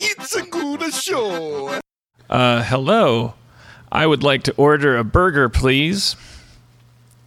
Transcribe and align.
It's 0.00 0.34
a 0.34 0.42
good 0.42 0.92
show. 0.92 1.80
Uh, 2.28 2.62
hello. 2.64 3.34
I 3.90 4.06
would 4.06 4.22
like 4.22 4.42
to 4.44 4.54
order 4.56 4.96
a 4.96 5.04
burger, 5.04 5.48
please. 5.48 6.16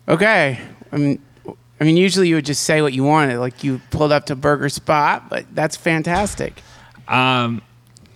Okay. 0.07 0.59
I 0.91 0.98
mean, 0.98 1.21
I 1.79 1.84
mean, 1.84 1.98
usually 1.98 2.27
you 2.27 2.35
would 2.35 2.45
just 2.45 2.63
say 2.63 2.81
what 2.81 2.93
you 2.93 3.03
wanted, 3.03 3.40
like 3.40 3.63
you 3.63 3.79
pulled 3.91 4.12
up 4.12 4.26
to 4.27 4.35
Burger 4.35 4.70
Spot, 4.70 5.29
but 5.29 5.45
that's 5.55 5.76
fantastic. 5.77 6.62
Um, 7.07 7.62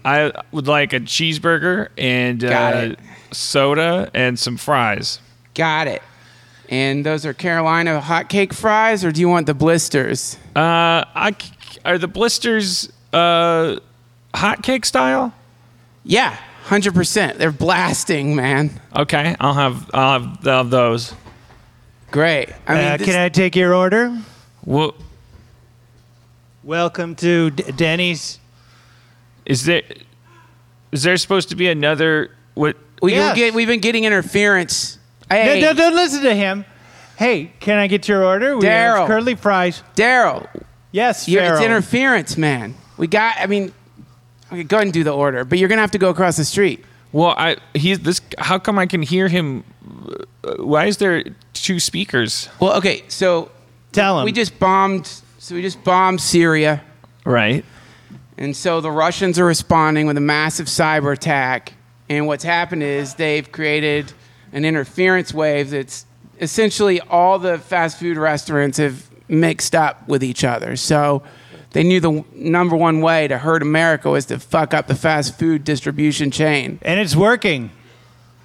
I 0.05 0.32
would 0.52 0.68
like 0.68 0.91
a 0.94 0.99
cheeseburger 0.99 1.88
and 1.98 2.40
Got 2.41 2.74
uh, 2.74 2.77
it. 2.77 2.99
soda 3.32 4.12
and 4.13 4.38
some 4.38 4.58
fries. 4.58 5.20
Got 5.54 5.88
it. 5.88 6.02
And 6.70 7.05
those 7.05 7.26
are 7.26 7.34
Carolina 7.34 8.02
hotcake 8.04 8.54
fries, 8.54 9.05
or 9.05 9.12
do 9.12 9.22
you 9.22 9.30
want 9.30 9.46
the 9.48 9.54
blisters? 9.54 10.38
Uh, 10.55 11.05
I 11.16 11.35
c- 11.40 11.80
are 11.85 11.98
the 11.98 12.08
blisters 12.08 12.91
uh 13.13 13.77
hotcake 14.34 14.86
style? 14.86 15.34
Yeah, 16.04 16.36
hundred 16.66 16.94
percent. 16.94 17.38
They're 17.38 17.52
blasting, 17.52 18.35
man. 18.35 18.80
Okay, 18.96 19.35
I'll 19.40 19.54
have 19.54 19.90
I'll 19.94 20.20
have, 20.20 20.48
I'll 20.48 20.57
have 20.57 20.70
those. 20.70 21.13
Great. 22.12 22.49
I 22.68 22.74
mean, 22.74 22.84
Uh, 22.85 22.98
this- 22.98 23.07
can 23.07 23.20
I 23.20 23.30
take 23.30 23.55
your 23.55 23.74
order? 23.74 24.16
Well, 24.66 24.96
Welcome 26.63 27.16
to 27.16 27.49
D- 27.52 27.63
Denny's. 27.76 28.40
is 29.46 29.66
there 29.66 29.82
is 30.91 31.04
there 31.04 31.18
supposed 31.18 31.50
to 31.50 31.55
be 31.55 31.68
another 31.70 32.32
what? 32.54 32.77
we 33.02 33.13
Yes. 33.13 33.35
get, 33.35 33.54
we've 33.54 33.68
been 33.68 33.82
getting 33.82 34.05
interference. 34.05 34.98
Hey, 35.29 35.60
No, 35.60 35.72
no, 35.72 35.74
don't 35.74 35.96
listen 35.96 36.22
to 36.24 36.34
him. 36.34 36.63
Hey, 37.18 37.52
can 37.60 37.77
I 37.77 37.88
get 37.88 38.07
your 38.07 38.24
order? 38.24 38.55
We 38.57 38.66
Daryl. 38.66 39.00
have 39.00 39.07
curly 39.07 39.35
fries. 39.35 39.84
Daryl, 39.96 40.48
Yes, 40.91 41.27
you're- 41.27 41.46
it's 41.46 41.60
interference, 41.62 42.38
man. 42.38 42.76
We 42.98 43.07
got. 43.07 43.35
I 43.40 43.48
mean, 43.48 43.74
okay, 44.54 44.63
go 44.63 44.77
ahead 44.77 44.87
and 44.87 44.93
do 44.93 45.04
the 45.04 45.12
order, 45.13 45.43
but 45.43 45.57
you're 45.59 45.70
gonna 45.70 45.82
have 45.82 45.91
to 45.91 45.98
go 45.98 46.09
across 46.09 46.37
the 46.37 46.46
street. 46.46 46.84
Well, 47.12 47.35
I 47.37 47.57
he's 47.73 47.99
this. 47.99 48.21
How 48.37 48.57
come 48.60 48.79
I 48.79 48.85
can 48.85 49.01
hear 49.01 49.27
him? 49.27 49.63
uh, 50.43 50.55
Why 50.63 50.85
is 50.85 50.98
there 50.98 51.23
two 51.54 51.79
speakers? 51.79 52.49
Well, 52.60 52.73
okay, 52.77 53.04
so 53.07 53.51
Tell 53.91 54.20
him. 54.20 54.26
we 54.26 54.32
just 54.32 54.57
bombed. 54.60 55.07
So 55.40 55.55
we 55.55 55.62
just 55.62 55.84
bombed 55.84 56.21
Syria. 56.21 56.82
Right. 57.26 57.63
And 58.37 58.55
so 58.55 58.82
the 58.82 58.90
Russians 58.90 59.37
are 59.37 59.45
responding 59.45 60.07
with 60.07 60.18
a 60.18 60.21
massive 60.21 60.65
cyber 60.65 61.13
attack. 61.13 61.73
And 62.10 62.26
what's 62.27 62.43
happened 62.43 62.82
is 62.84 63.13
they've 63.15 63.49
created 63.51 64.12
an 64.51 64.66
interference 64.66 65.34
wave 65.34 65.69
that's 65.69 66.06
essentially 66.41 67.00
all 67.01 67.38
the 67.40 67.59
fast 67.59 68.00
food 68.00 68.17
restaurants 68.17 68.78
have 68.79 69.07
mixed 69.28 69.75
up 69.75 70.07
with 70.07 70.23
each 70.23 70.44
other. 70.44 70.75
So 70.75 71.22
they 71.74 71.84
knew 71.84 72.00
the 72.00 72.24
number 72.34 72.75
one 72.75 73.02
way 73.02 73.28
to 73.28 73.38
hurt 73.38 73.62
America 73.62 74.09
was 74.09 74.25
to 74.28 74.40
fuck 74.40 74.74
up 74.74 74.88
the 74.88 74.96
fast 74.96 75.38
food 75.38 75.63
distribution 75.63 76.31
chain. 76.31 76.79
and 76.81 77.00
it's 77.00 77.16
working. 77.16 77.69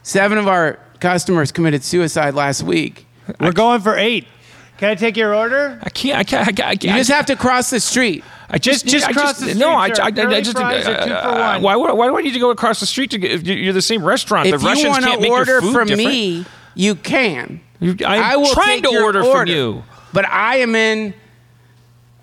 Seven 0.03 0.39
of 0.39 0.49
our 0.49 0.79
customers 1.01 1.53
committed 1.53 1.85
suicide 1.85 2.35
last 2.35 2.63
week. 2.63 3.07
We're 3.41 3.53
going 3.53 3.81
for 3.83 3.97
eight. 3.97 4.27
Can 4.79 4.91
I 4.91 4.95
take 4.95 5.17
your 5.17 5.35
order? 5.35 5.79
I 5.83 5.91
can't. 5.91 6.19
I 6.19 6.25
can't. 6.25 6.49
I 6.49 6.53
can't. 6.53 6.69
I, 6.69 6.71
You 6.97 7.01
just 7.01 7.11
have 7.11 7.27
to 7.27 7.37
cross 7.37 7.69
the 7.71 7.81
street. 7.81 8.25
I 8.49 8.59
just 8.59 8.85
Just- 8.85 8.95
just 9.05 9.09
I 9.09 9.13
cross 9.13 9.39
the 9.39 9.47
street, 9.51 9.59
sir. 9.59 9.67
I, 9.67 9.75
I, 9.75 10.07
I 10.37 10.41
just. 10.41 10.57
fries 10.57 10.87
are 10.87 10.95
two 11.05 11.11
for 11.11 11.15
uh, 11.15 11.59
one. 11.61 11.63
Why, 11.63 11.77
why 11.77 12.07
do 12.07 12.17
I 12.17 12.23
need 12.23 12.33
to 12.33 12.39
go 12.39 12.51
across 12.51 12.81
the 12.81 12.87
street 12.87 13.11
to 13.11 13.19
get? 13.19 13.45
You're 13.45 13.73
the 13.75 13.83
same 13.83 14.03
restaurant. 14.05 14.47
If 14.47 14.61
the 14.61 14.67
Russians 14.67 14.85
you 14.85 14.89
want 14.91 15.05
can't 15.05 15.17
to 15.17 15.21
make 15.23 15.31
order 15.33 15.53
your 15.53 15.61
food 15.61 15.73
from 15.75 15.89
different. 15.89 16.09
me, 16.09 16.47
you 16.75 16.95
can. 16.95 17.61
You- 17.81 17.97
I'm 18.07 18.23
I 18.23 18.37
will 18.37 18.55
trying 18.55 18.83
to 18.83 18.91
your 18.93 19.03
order 19.05 19.23
from 19.25 19.49
you. 19.49 19.83
But 20.13 20.25
I 20.27 20.59
am 20.59 20.75
in 20.75 21.13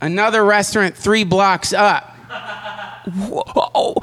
another 0.02 0.44
restaurant 0.44 0.96
three 0.96 1.24
blocks 1.24 1.74
up. 1.74 2.12
Oh 3.08 3.96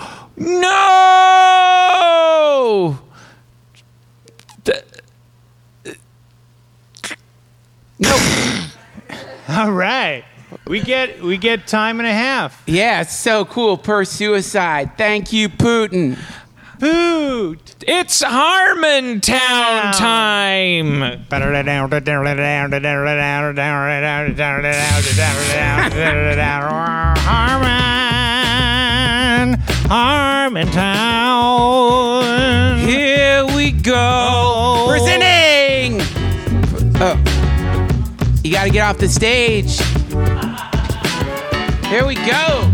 no! 1.53 2.98
The- 4.64 4.84
No. 7.98 8.16
All 9.48 9.70
right. 9.72 10.25
We 10.66 10.81
get 10.81 11.22
we 11.22 11.36
get 11.38 11.66
time 11.66 11.98
and 12.00 12.06
a 12.08 12.12
half. 12.12 12.62
yeah, 12.66 13.00
it's 13.02 13.16
so 13.16 13.44
cool 13.44 13.76
per 13.76 14.04
suicide. 14.04 14.92
Thank 14.98 15.32
you, 15.32 15.48
Putin. 15.48 16.19
Food. 16.82 17.60
It's 17.82 18.25
Harmontown 18.25 19.97
time. 19.97 21.25
Harmon, 27.20 27.69
Harmontown. 29.87 32.81
Here 32.84 33.47
we 33.54 33.70
go. 33.70 33.93
Oh. 33.94 34.87
Presenting. 34.91 36.00
Oh. 37.00 37.16
You 38.43 38.50
got 38.50 38.64
to 38.64 38.70
get 38.70 38.81
off 38.81 38.99
the 38.99 39.09
stage. 39.09 39.78
Here 41.87 42.04
we 42.04 42.16
go. 42.16 42.71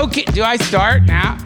Okay, 0.00 0.22
do 0.22 0.42
I 0.42 0.56
start 0.56 1.02
now? 1.02 1.36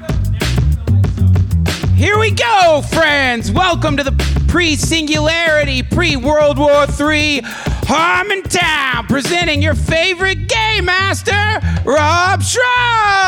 Here 1.97 2.17
we 2.21 2.31
go, 2.31 2.83
friends. 2.89 3.51
Welcome 3.51 3.97
to 3.97 4.05
the 4.05 4.13
pre-singularity, 4.47 5.83
pre-World 5.83 6.59
War 6.59 6.71
III 6.83 7.41
Harmontown, 7.83 9.09
presenting 9.09 9.61
your 9.61 9.75
favorite 9.75 10.47
game 10.47 10.85
master, 10.85 11.33
Rob 11.85 12.43
Schrab. 12.43 13.24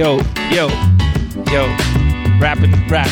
Yo, 0.00 0.16
yo, 0.50 0.68
yo, 1.52 1.66
rapping, 2.40 2.72
rap, 2.88 3.06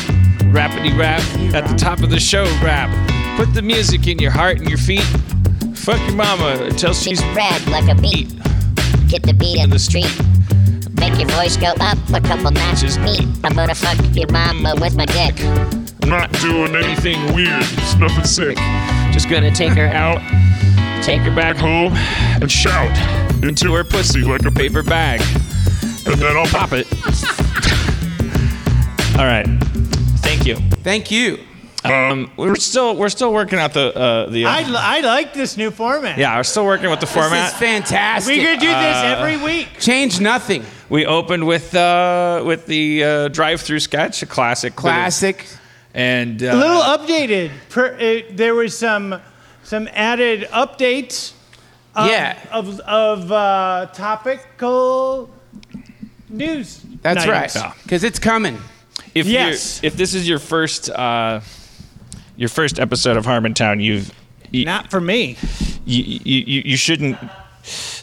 rappity 0.54 0.99
rap 0.99 1.21
at 1.54 1.69
the 1.69 1.75
top 1.76 2.00
of 2.00 2.09
the 2.09 2.19
show, 2.19 2.44
rap. 2.65 2.88
Put 3.37 3.53
the 3.53 3.60
music 3.60 4.06
in 4.06 4.19
your 4.19 4.31
heart 4.31 4.56
and 4.56 4.71
your 4.71 4.78
feet. 4.78 5.04
Fuck 5.75 6.00
your 6.09 6.16
mama 6.16 6.56
until 6.62 6.94
she's 6.94 7.21
She's 7.21 7.37
red 7.37 7.66
like 7.66 7.94
a 7.94 8.00
beat. 8.00 8.34
Get 9.06 9.22
the 9.22 9.34
beat 9.34 9.60
in 9.60 9.69
the 9.69 9.78
street. 9.78 10.10
Make 10.99 11.19
your 11.21 11.28
voice 11.37 11.59
go 11.59 11.75
up 11.78 11.99
a 12.15 12.26
couple 12.26 12.53
notches. 12.53 12.97
Neat. 12.97 13.28
I'm 13.44 13.53
gonna 13.55 13.75
fuck 13.75 13.99
your 14.16 14.32
mama 14.32 14.75
with 14.81 14.97
my 14.97 15.05
dick. 15.05 15.38
I'm 16.03 16.09
not 16.09 16.32
doing 16.41 16.75
anything 16.75 17.34
weird. 17.34 17.65
It's 17.65 17.97
nothing 17.97 18.25
sick. 18.25 18.56
just 19.12 19.28
gonna 19.28 19.55
take 19.55 19.75
her 19.75 19.88
out, 19.88 20.23
take 21.02 21.20
her 21.20 21.37
back 21.37 21.56
home, 21.56 21.93
And 22.41 22.50
shout 22.50 22.96
into 23.44 23.75
her 23.75 23.84
pussy 23.84 24.23
like 24.23 24.46
a 24.46 24.50
paper. 24.50 24.82
paper 24.82 24.82
bag, 24.82 25.20
And 26.10 26.16
then 26.20 26.37
I'll 26.37 26.46
pop 26.46 26.70
it. 26.72 26.87
All 29.19 29.25
right, 29.25 29.46
thank 30.20 30.46
you. 30.46 30.56
Thank 30.82 31.10
you. 31.10 31.38
Um, 31.84 32.31
we're 32.37 32.56
still 32.56 32.96
we're 32.96 33.08
still 33.08 33.32
working 33.32 33.58
out 33.58 33.72
the 33.72 33.94
uh, 33.96 34.28
the. 34.31 34.44
Uh, 34.46 34.50
I, 34.50 34.99
I 34.99 35.00
like 35.00 35.32
this 35.34 35.56
new 35.56 35.70
format. 35.70 36.19
yeah, 36.19 36.37
we're 36.37 36.43
still 36.44 36.64
working 36.64 36.88
with 36.90 37.00
the 37.00 37.06
This 37.06 37.14
format. 37.14 37.52
is 37.52 37.58
fantastic. 37.58 38.37
We're 38.37 38.44
gonna 38.44 38.60
do 38.60 38.66
this 38.69 38.96
every 39.05 39.37
week. 39.37 39.69
Change 39.81 40.20
nothing. 40.20 40.64
We 40.88 41.05
opened 41.06 41.46
with 41.46 41.75
uh, 41.75 42.43
with 42.46 42.66
the 42.66 43.05
uh, 43.05 43.28
drive-through 43.28 43.81
sketch, 43.81 44.22
a 44.22 44.26
classic. 44.26 44.72
bit 44.72 44.78
of- 44.78 44.82
Classic. 44.82 45.46
and 45.94 46.43
uh, 46.43 46.46
A 46.46 46.56
little 46.56 46.82
updated. 46.82 47.50
Per, 47.70 47.94
uh, 47.94 48.22
there 48.34 48.55
was 48.55 48.76
some 48.76 49.20
some 49.62 49.88
added 49.93 50.49
updates. 50.52 51.32
Of, 51.94 52.06
Yeah. 52.08 52.38
Of 52.52 52.81
of 52.81 53.32
uh, 53.32 53.87
topical 53.93 55.31
news. 56.31 56.81
That's 57.03 57.25
items. 57.27 57.57
right. 57.57 57.75
Because 57.83 58.05
it's 58.05 58.19
coming. 58.19 58.59
if 59.15 59.27
Yes. 59.27 59.81
if 59.83 59.97
this 59.97 60.15
is 60.15 60.29
your 60.29 60.39
first 60.39 60.91
uh, 60.91 61.41
your 62.37 62.49
first 62.49 62.79
episode 62.79 63.17
of 63.17 63.25
Harmontown, 63.27 63.83
you've 63.83 64.13
y- 64.53 64.65
Not 64.65 64.91
for 64.91 65.01
me. 65.01 65.37
you, 65.85 66.03
you, 66.05 66.45
you 66.47 66.63
you 66.67 66.77
shouldn't. 66.77 67.19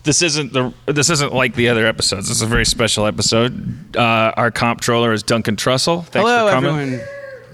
This 0.03 0.21
isn't 0.21 0.53
the. 0.53 0.71
This 0.85 1.09
isn't 1.09 1.33
like 1.33 1.55
the 1.55 1.69
other 1.69 1.87
episodes. 1.87 2.27
This 2.27 2.37
is 2.37 2.41
a 2.43 2.47
very 2.47 2.65
special 2.65 3.07
episode. 3.07 3.95
Uh, 3.97 4.31
our 4.37 4.51
comptroller 4.51 5.11
is 5.13 5.23
Duncan 5.23 5.55
Trussell. 5.55 6.05
Thanks 6.05 6.29
Hello, 6.29 6.47
for 6.47 6.53
coming. 6.53 6.69
everyone. 6.93 7.07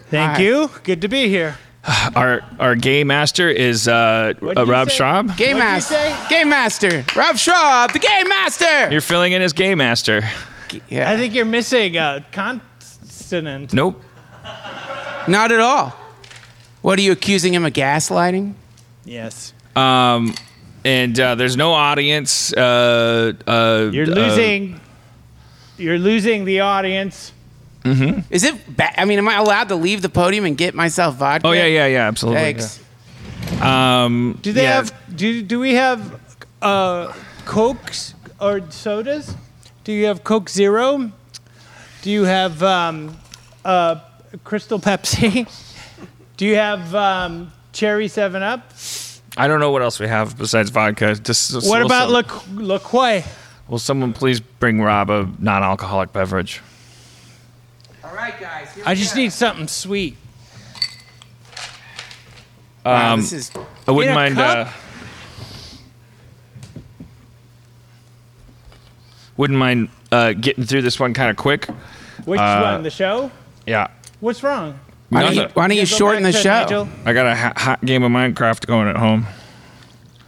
Thank 0.09 0.31
Hi. 0.37 0.41
you. 0.41 0.69
Good 0.83 1.01
to 1.01 1.07
be 1.07 1.29
here. 1.29 1.57
Our 2.15 2.41
our 2.59 2.75
game 2.75 3.07
master 3.07 3.49
is 3.49 3.87
uh, 3.87 4.33
uh, 4.55 4.65
Rob 4.67 4.89
say? 4.89 4.97
Schrab. 4.97 5.35
Game 5.37 5.57
master. 5.57 6.15
Game 6.29 6.49
master. 6.49 7.05
Rob 7.15 7.37
Schrab, 7.37 7.91
the 7.93 7.99
game 7.99 8.27
master. 8.29 8.91
You're 8.91 9.01
filling 9.01 9.31
in 9.31 9.41
as 9.41 9.53
game 9.53 9.77
master. 9.79 10.21
Yeah. 10.89 11.09
I 11.11 11.17
think 11.17 11.33
you're 11.33 11.45
missing 11.45 11.97
a 11.97 12.25
consonant. 12.31 13.73
Nope. 13.73 14.01
Not 15.27 15.51
at 15.51 15.59
all. 15.59 15.93
What 16.81 16.97
are 16.97 17.01
you 17.01 17.11
accusing 17.11 17.53
him 17.53 17.63
of 17.65 17.73
gaslighting? 17.73 18.53
Yes. 19.05 19.53
Um, 19.75 20.33
and 20.83 21.19
uh, 21.19 21.35
there's 21.35 21.55
no 21.55 21.73
audience. 21.73 22.51
Uh, 22.53 23.33
uh, 23.45 23.89
You're 23.93 24.05
uh, 24.11 24.15
losing. 24.15 24.79
you're 25.77 25.99
losing 25.99 26.45
the 26.45 26.61
audience. 26.61 27.33
Is 27.83 28.43
it? 28.43 28.75
Ba- 28.77 28.99
I 28.99 29.05
mean, 29.05 29.17
am 29.19 29.27
I 29.27 29.35
allowed 29.37 29.69
to 29.69 29.75
leave 29.75 30.01
the 30.03 30.09
podium 30.09 30.45
and 30.45 30.55
get 30.57 30.75
myself 30.75 31.15
vodka? 31.15 31.47
oh 31.47 31.51
yeah, 31.51 31.65
yeah, 31.65 31.87
yeah, 31.87 32.07
absolutely. 32.07 32.41
Thanks. 32.53 32.79
Um, 33.61 34.37
Do 34.41 34.53
they 34.53 34.63
yeah. 34.63 34.75
have? 34.75 34.93
Do 35.15 35.41
do 35.41 35.59
we 35.59 35.73
have 35.75 36.19
uh, 36.61 37.11
cokes 37.45 38.13
or 38.39 38.61
sodas? 38.69 39.33
Do 39.83 39.91
you 39.91 40.05
have 40.05 40.23
Coke 40.23 40.49
Zero? 40.49 41.11
Do 42.01 42.11
you 42.11 42.23
have 42.23 42.61
um, 42.63 43.17
uh, 43.65 43.99
Crystal 44.43 44.79
Pepsi? 44.79 45.47
do 46.37 46.45
you 46.45 46.55
have 46.55 46.93
um, 46.95 47.51
Cherry 47.73 48.07
Seven 48.07 48.43
Up? 48.43 48.71
I 49.37 49.47
don't 49.47 49.59
know 49.59 49.71
what 49.71 49.81
else 49.81 49.99
we 49.99 50.07
have 50.07 50.37
besides 50.37 50.69
vodka. 50.69 51.15
Just, 51.15 51.51
just- 51.51 51.69
What 51.69 51.81
about 51.81 52.09
some- 52.29 52.57
La, 52.57 52.73
La 52.73 52.79
Croix? 52.79 53.23
Will 53.67 53.79
someone 53.79 54.11
please 54.13 54.39
bring 54.41 54.81
Rob 54.81 55.09
a 55.09 55.29
non-alcoholic 55.39 56.11
beverage? 56.11 56.61
All 58.03 58.13
right, 58.13 58.37
guys. 58.39 58.73
here 58.73 58.83
I 58.85 58.91
we 58.91 58.95
just 58.97 59.15
go. 59.15 59.21
need 59.21 59.31
something 59.31 59.67
sweet. 59.67 60.17
Wow, 62.85 63.13
Um, 63.13 63.21
this 63.21 63.31
is. 63.31 63.51
I 63.87 63.91
wouldn't 63.91 64.15
mind. 64.15 64.35
cup? 64.35 64.67
Uh, 64.67 64.71
wouldn't 69.41 69.57
mind 69.57 69.89
uh, 70.11 70.33
getting 70.33 70.65
through 70.65 70.83
this 70.83 70.99
one 70.99 71.15
kind 71.15 71.31
of 71.31 71.35
quick. 71.35 71.65
Which 72.25 72.39
Uh, 72.39 72.61
one? 72.73 72.83
The 72.83 72.91
show? 72.91 73.31
Yeah, 73.65 73.87
What's 74.19 74.43
wrong? 74.43 74.79
Why 75.09 75.23
don't 75.23 75.35
you, 75.35 75.47
why 75.55 75.67
don't 75.67 75.75
you 75.77 75.81
Go 75.81 75.85
shorten 75.85 76.21
the 76.21 76.29
back 76.31 76.35
to 76.35 76.43
show? 76.43 76.83
Nigel. 76.83 76.89
I 77.05 77.13
got 77.13 77.25
a 77.25 77.35
ha- 77.35 77.53
hot 77.57 77.83
game 77.83 78.03
of 78.03 78.11
Minecraft 78.11 78.67
going 78.67 78.87
at 78.87 78.95
home. 78.97 79.25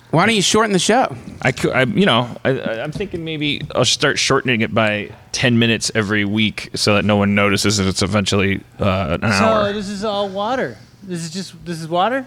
Why 0.10 0.26
don't 0.26 0.34
you 0.36 0.42
shorten 0.42 0.74
the 0.74 0.80
show? 0.80 1.16
I 1.44 1.52
could, 1.52 1.72
I, 1.74 1.84
you 1.84 2.08
know, 2.08 2.28
I, 2.44 2.50
I- 2.60 2.82
I'm 2.84 2.92
thinking 2.92 3.24
maybe 3.24 3.62
I'll 3.76 3.86
start 3.86 4.18
shortening 4.18 4.62
it 4.62 4.74
by 4.74 5.12
10 5.34 5.60
minutes 5.60 5.92
every 5.94 6.26
week 6.26 6.72
so 6.74 6.96
that 6.96 7.06
no 7.06 7.18
one 7.18 7.36
notices 7.36 7.78
that 7.78 7.88
it's 7.88 8.02
eventually 8.02 8.62
uh, 8.80 9.18
an 9.22 9.24
hour. 9.24 9.32
So 9.34 9.46
hour. 9.46 9.74
this 9.74 9.90
is 9.90 10.04
all 10.04 10.28
water. 10.30 10.76
This 11.04 11.24
is 11.24 11.30
just 11.32 11.64
this 11.66 11.80
is 11.80 11.88
water. 11.88 12.26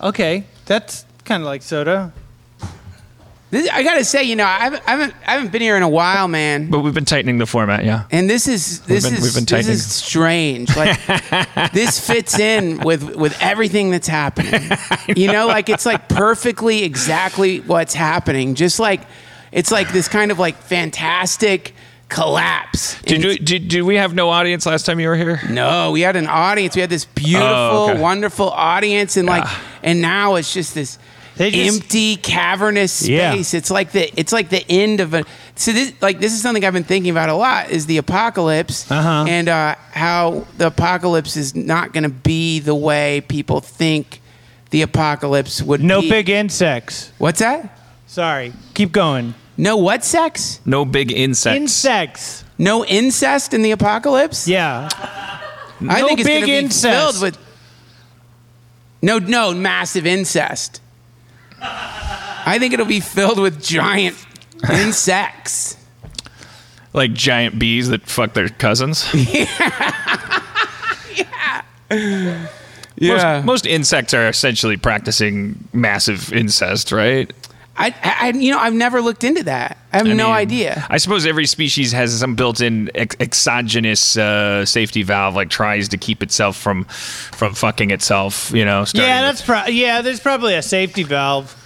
Okay, 0.00 0.44
that's 0.66 1.06
kind 1.24 1.40
of 1.42 1.46
like 1.46 1.62
soda. 1.62 2.12
This, 3.54 3.68
I 3.70 3.84
gotta 3.84 4.04
say, 4.04 4.24
you 4.24 4.34
know, 4.34 4.44
I 4.44 4.58
haven't, 4.58 4.82
I 4.84 4.90
haven't, 4.90 5.14
I 5.26 5.32
haven't 5.34 5.52
been 5.52 5.62
here 5.62 5.76
in 5.76 5.84
a 5.84 5.88
while, 5.88 6.26
man. 6.26 6.70
But 6.70 6.80
we've 6.80 6.92
been 6.92 7.04
tightening 7.04 7.38
the 7.38 7.46
format, 7.46 7.84
yeah. 7.84 8.04
And 8.10 8.28
this 8.28 8.48
is 8.48 8.80
this 8.80 9.04
been- 9.04 9.14
is 9.14 9.46
this 9.46 9.68
is 9.68 9.94
strange. 9.94 10.76
Like 10.76 10.98
this 11.72 12.04
fits 12.04 12.36
in 12.38 12.80
with 12.80 13.14
with 13.14 13.40
everything 13.40 13.90
that's 13.90 14.08
happening. 14.08 14.60
You 15.16 15.30
know, 15.30 15.46
like 15.46 15.68
it's 15.68 15.86
like 15.86 16.08
perfectly 16.08 16.82
exactly 16.82 17.60
what's 17.60 17.94
happening. 17.94 18.54
Just 18.56 18.80
like 18.80 19.02
it's 19.52 19.70
like 19.70 19.92
this 19.92 20.08
kind 20.08 20.32
of 20.32 20.38
like 20.40 20.56
fantastic 20.56 21.74
collapse. 22.08 23.00
Did, 23.02 23.22
you, 23.22 23.38
did, 23.38 23.68
did 23.68 23.82
we 23.82 23.96
have 23.96 24.14
no 24.14 24.30
audience 24.30 24.66
last 24.66 24.86
time 24.86 24.98
you 25.00 25.08
were 25.08 25.16
here? 25.16 25.40
No, 25.48 25.92
we 25.92 26.00
had 26.00 26.16
an 26.16 26.26
audience. 26.26 26.74
We 26.74 26.80
had 26.80 26.90
this 26.90 27.04
beautiful, 27.04 27.46
Oh, 27.48 27.90
okay. 27.90 28.00
wonderful 28.00 28.50
audience, 28.50 29.16
and 29.16 29.26
like, 29.28 29.46
and 29.82 30.00
now 30.00 30.34
it's 30.36 30.52
just 30.52 30.74
this 30.74 30.98
just- 31.38 31.82
empty, 31.82 32.16
cavernous 32.16 33.06
Yeah. 33.08 33.32
space. 33.32 33.54
It's 33.54 33.70
like 33.70 33.92
the, 33.92 34.10
it's 34.18 34.32
like 34.32 34.48
the 34.50 34.64
end 34.70 35.00
of 35.00 35.14
a. 35.14 35.24
So 35.56 35.72
this, 35.72 35.92
like, 36.00 36.18
this 36.20 36.32
is 36.32 36.42
something 36.42 36.64
I've 36.64 36.72
been 36.72 36.84
thinking 36.84 37.10
about 37.10 37.28
a 37.28 37.34
lot: 37.34 37.70
is 37.70 37.86
the 37.86 37.98
apocalypse, 37.98 38.90
Uh-huh. 38.90 39.24
and 39.28 39.48
uh, 39.48 39.76
how 39.92 40.46
the 40.58 40.66
apocalypse 40.68 41.36
is 41.36 41.54
not 41.54 41.92
going 41.92 42.02
to 42.04 42.08
be 42.08 42.58
the 42.60 42.74
way 42.74 43.20
people 43.28 43.60
think 43.60 44.20
the 44.70 44.82
apocalypse 44.82 45.62
would. 45.62 45.82
No 45.82 46.00
be. 46.00 46.10
big 46.10 46.28
insects. 46.28 47.10
What's 47.18 47.40
that? 47.40 47.78
Sorry, 48.06 48.52
keep 48.74 48.90
going. 48.92 49.34
No 49.56 49.76
what 49.76 50.04
sex? 50.04 50.60
No 50.64 50.84
big 50.84 51.12
insects. 51.12 51.56
Insects. 51.56 52.44
No 52.58 52.84
incest 52.84 53.54
in 53.54 53.62
the 53.62 53.70
apocalypse? 53.72 54.46
Yeah. 54.48 54.88
I 55.88 56.00
No 56.00 56.06
think 56.08 56.20
it's 56.20 56.26
big 56.28 56.42
gonna 56.42 56.46
be 56.52 56.56
incest. 56.56 56.82
filled 57.18 57.22
with 57.22 57.38
no, 59.02 59.18
no 59.18 59.52
massive 59.52 60.06
incest. 60.06 60.80
I 62.46 62.58
think 62.58 62.74
it'll 62.74 62.86
be 62.86 63.00
filled 63.00 63.38
with 63.38 63.62
giant 63.62 64.16
insects. 64.70 65.76
Like 66.92 67.12
giant 67.12 67.58
bees 67.58 67.88
that 67.88 68.06
fuck 68.06 68.34
their 68.34 68.48
cousins. 68.48 69.12
Yeah. 69.14 70.02
yeah. 72.96 73.40
Most, 73.40 73.46
most 73.46 73.66
insects 73.66 74.14
are 74.14 74.28
essentially 74.28 74.76
practicing 74.76 75.68
massive 75.72 76.32
incest, 76.32 76.92
right? 76.92 77.32
I, 77.76 77.92
I, 78.20 78.28
you 78.30 78.52
know, 78.52 78.58
I've 78.58 78.72
never 78.74 79.00
looked 79.00 79.24
into 79.24 79.42
that. 79.44 79.78
I 79.92 79.96
have 79.98 80.06
I 80.06 80.12
no 80.12 80.26
mean, 80.28 80.34
idea. 80.36 80.86
I 80.88 80.98
suppose 80.98 81.26
every 81.26 81.46
species 81.46 81.90
has 81.90 82.16
some 82.20 82.36
built-in 82.36 82.88
ex- 82.94 83.16
exogenous 83.18 84.16
uh, 84.16 84.64
safety 84.64 85.02
valve, 85.02 85.34
like 85.34 85.50
tries 85.50 85.88
to 85.88 85.96
keep 85.96 86.22
itself 86.22 86.56
from 86.56 86.84
from 86.84 87.52
fucking 87.54 87.90
itself. 87.90 88.52
You 88.52 88.64
know. 88.64 88.84
starting 88.84 89.08
Yeah, 89.08 89.20
with- 89.28 89.36
that's 89.38 89.42
pro- 89.46 89.66
yeah. 89.72 90.02
There's 90.02 90.20
probably 90.20 90.54
a 90.54 90.62
safety 90.62 91.02
valve. 91.02 91.60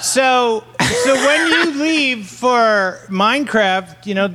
So, 0.00 0.62
so 1.04 1.14
when 1.14 1.46
you 1.48 1.72
leave 1.82 2.26
for 2.26 3.00
Minecraft, 3.08 4.06
you 4.06 4.14
know, 4.14 4.32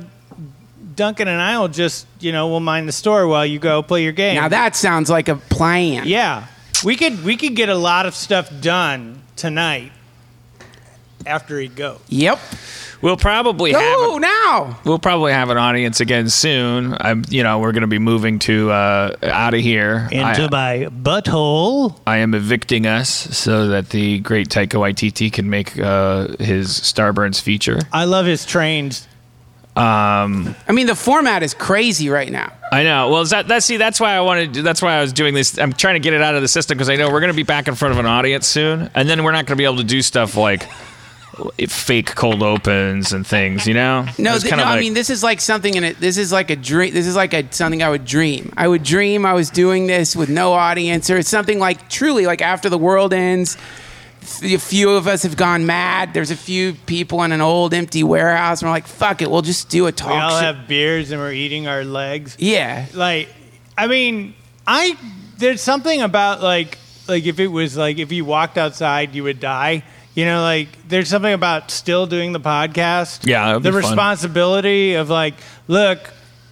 Duncan 0.94 1.26
and 1.28 1.40
I 1.40 1.58
will 1.58 1.68
just, 1.68 2.06
you 2.20 2.32
know, 2.32 2.48
we'll 2.48 2.60
mind 2.60 2.86
the 2.86 2.92
store 2.92 3.26
while 3.26 3.46
you 3.46 3.58
go 3.58 3.82
play 3.82 4.02
your 4.02 4.12
game. 4.12 4.34
Now 4.36 4.48
that 4.48 4.76
sounds 4.76 5.08
like 5.08 5.28
a 5.28 5.36
plan. 5.36 6.06
yeah, 6.06 6.46
we 6.84 6.96
could 6.96 7.24
we 7.24 7.36
could 7.36 7.56
get 7.56 7.68
a 7.70 7.74
lot 7.74 8.04
of 8.06 8.14
stuff 8.14 8.50
done 8.60 9.22
tonight 9.36 9.90
after 11.26 11.58
he 11.58 11.68
goes. 11.68 12.00
Yep. 12.08 12.38
We'll 13.00 13.16
probably 13.16 13.72
have. 13.72 13.82
A- 13.82 14.20
now. 14.20 14.78
We'll 14.84 15.00
probably 15.00 15.32
have 15.32 15.50
an 15.50 15.56
audience 15.56 15.98
again 16.00 16.28
soon. 16.28 16.96
I'm, 17.00 17.24
you 17.28 17.42
know, 17.42 17.58
we're 17.58 17.72
going 17.72 17.80
to 17.80 17.88
be 17.88 17.98
moving 17.98 18.38
to 18.40 18.70
uh, 18.70 19.16
out 19.24 19.54
of 19.54 19.60
here. 19.60 20.08
I, 20.12 20.48
my 20.48 20.88
butthole. 20.90 21.98
I 22.06 22.18
am 22.18 22.32
evicting 22.34 22.86
us 22.86 23.08
so 23.10 23.68
that 23.68 23.88
the 23.90 24.20
great 24.20 24.48
Taika 24.50 24.78
Waititi 24.78 25.32
can 25.32 25.50
make 25.50 25.76
uh, 25.80 26.28
his 26.38 26.68
Starburns 26.68 27.40
feature. 27.40 27.80
I 27.92 28.04
love 28.04 28.26
his 28.26 28.46
trains. 28.46 29.08
Um, 29.74 30.54
I 30.68 30.72
mean, 30.72 30.86
the 30.86 30.94
format 30.94 31.42
is 31.42 31.54
crazy 31.54 32.10
right 32.10 32.30
now. 32.30 32.52
I 32.70 32.84
know. 32.84 33.08
Well, 33.08 33.22
is 33.22 33.30
that 33.30 33.48
that's 33.48 33.64
see 33.64 33.78
that's 33.78 33.98
why 33.98 34.14
I 34.14 34.20
wanted. 34.20 34.54
to- 34.54 34.62
That's 34.62 34.82
why 34.82 34.94
I 34.96 35.00
was 35.00 35.12
doing 35.14 35.32
this. 35.34 35.58
I'm 35.58 35.72
trying 35.72 35.94
to 35.94 36.00
get 36.00 36.12
it 36.12 36.20
out 36.20 36.34
of 36.34 36.42
the 36.42 36.48
system 36.48 36.76
because 36.76 36.90
I 36.90 36.96
know 36.96 37.10
we're 37.10 37.20
going 37.20 37.32
to 37.32 37.36
be 37.36 37.42
back 37.42 37.68
in 37.68 37.74
front 37.74 37.92
of 37.92 37.98
an 37.98 38.04
audience 38.06 38.46
soon, 38.46 38.90
and 38.94 39.08
then 39.08 39.24
we're 39.24 39.32
not 39.32 39.46
going 39.46 39.56
to 39.56 39.60
be 39.60 39.64
able 39.64 39.78
to 39.78 39.84
do 39.84 40.02
stuff 40.02 40.36
like 40.36 40.68
fake 41.68 42.14
cold 42.14 42.42
opens 42.42 43.12
and 43.12 43.26
things. 43.26 43.66
You 43.66 43.74
know? 43.74 44.06
No, 44.18 44.32
th- 44.38 44.44
kinda 44.44 44.64
no 44.64 44.70
I 44.70 44.80
mean 44.80 44.94
this 44.94 45.10
is 45.10 45.22
like 45.22 45.40
something 45.40 45.74
in 45.74 45.84
it. 45.84 45.98
This 45.98 46.16
is 46.16 46.32
like 46.32 46.50
a 46.50 46.56
dream. 46.56 46.92
This 46.92 47.06
is 47.06 47.16
like 47.16 47.32
a 47.34 47.50
something 47.52 47.82
I 47.82 47.90
would 47.90 48.04
dream. 48.04 48.52
I 48.56 48.68
would 48.68 48.82
dream 48.82 49.24
I 49.24 49.32
was 49.32 49.50
doing 49.50 49.86
this 49.86 50.14
with 50.14 50.28
no 50.28 50.52
audience, 50.52 51.10
or 51.10 51.18
it's 51.18 51.28
something 51.28 51.58
like 51.58 51.88
truly 51.88 52.26
like 52.26 52.42
after 52.42 52.68
the 52.68 52.78
world 52.78 53.12
ends. 53.12 53.56
A 54.44 54.56
few 54.56 54.90
of 54.90 55.08
us 55.08 55.24
have 55.24 55.36
gone 55.36 55.66
mad. 55.66 56.14
There's 56.14 56.30
a 56.30 56.36
few 56.36 56.74
people 56.86 57.24
in 57.24 57.32
an 57.32 57.40
old 57.40 57.74
empty 57.74 58.04
warehouse, 58.04 58.62
and 58.62 58.68
we're 58.68 58.74
like, 58.74 58.86
"Fuck 58.86 59.20
it, 59.20 59.28
we'll 59.28 59.42
just 59.42 59.68
do 59.68 59.86
a 59.88 59.92
talk." 59.92 60.10
We 60.12 60.16
all 60.20 60.30
show." 60.30 60.46
have 60.46 60.68
beers 60.68 61.10
and 61.10 61.20
we're 61.20 61.32
eating 61.32 61.66
our 61.66 61.82
legs. 61.84 62.36
yeah, 62.38 62.86
like 62.94 63.28
i 63.76 63.86
mean 63.86 64.34
i 64.66 64.96
there's 65.38 65.62
something 65.62 66.02
about 66.02 66.42
like 66.42 66.78
like 67.08 67.24
if 67.24 67.40
it 67.40 67.48
was 67.48 67.74
like 67.76 67.98
if 67.98 68.12
you 68.12 68.22
walked 68.24 68.58
outside 68.58 69.14
you 69.14 69.24
would 69.24 69.40
die 69.40 69.82
you 70.14 70.24
know 70.24 70.42
like 70.42 70.68
there's 70.88 71.08
something 71.08 71.32
about 71.32 71.70
still 71.70 72.06
doing 72.06 72.32
the 72.32 72.40
podcast 72.40 73.26
Yeah, 73.26 73.54
the 73.54 73.60
be 73.60 73.70
fun. 73.70 73.74
responsibility 73.76 74.94
of 74.94 75.08
like 75.10 75.34
look 75.68 75.98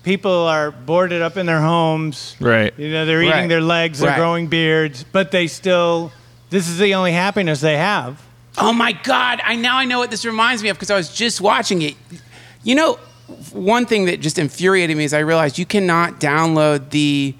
people 0.02 0.32
are 0.32 0.70
boarded 0.70 1.20
up 1.22 1.36
in 1.36 1.46
their 1.46 1.60
homes 1.60 2.36
Right. 2.40 2.72
you 2.78 2.90
know 2.90 3.04
they're 3.06 3.22
eating 3.22 3.32
Right. 3.32 3.48
their 3.48 3.60
legs 3.60 3.98
they're 4.00 4.10
Right. 4.10 4.16
growing 4.18 4.46
beards 4.46 5.04
but 5.12 5.30
they 5.30 5.46
still 5.46 6.10
this 6.50 6.68
is 6.68 6.78
the 6.78 6.94
only 6.94 7.12
happiness 7.12 7.60
they 7.60 7.76
have 7.76 8.20
Oh 8.58 8.72
my 8.72 8.90
God! 8.92 9.40
I 9.44 9.54
now 9.54 9.76
I 9.78 9.84
know 9.84 10.00
what 10.00 10.10
this 10.10 10.24
reminds 10.24 10.60
me 10.62 10.70
of 10.70 10.76
because 10.76 10.90
I 10.90 10.96
was 10.96 11.14
just 11.14 11.40
watching 11.40 11.82
it. 11.82 11.94
You 12.64 12.74
know, 12.74 12.94
one 13.52 13.86
thing 13.86 14.06
that 14.06 14.20
just 14.20 14.40
infuriated 14.40 14.96
me 14.96 15.04
is 15.04 15.14
I 15.14 15.20
realized 15.20 15.56
you 15.56 15.64
cannot 15.64 16.18
download 16.18 16.90
the 16.90 17.34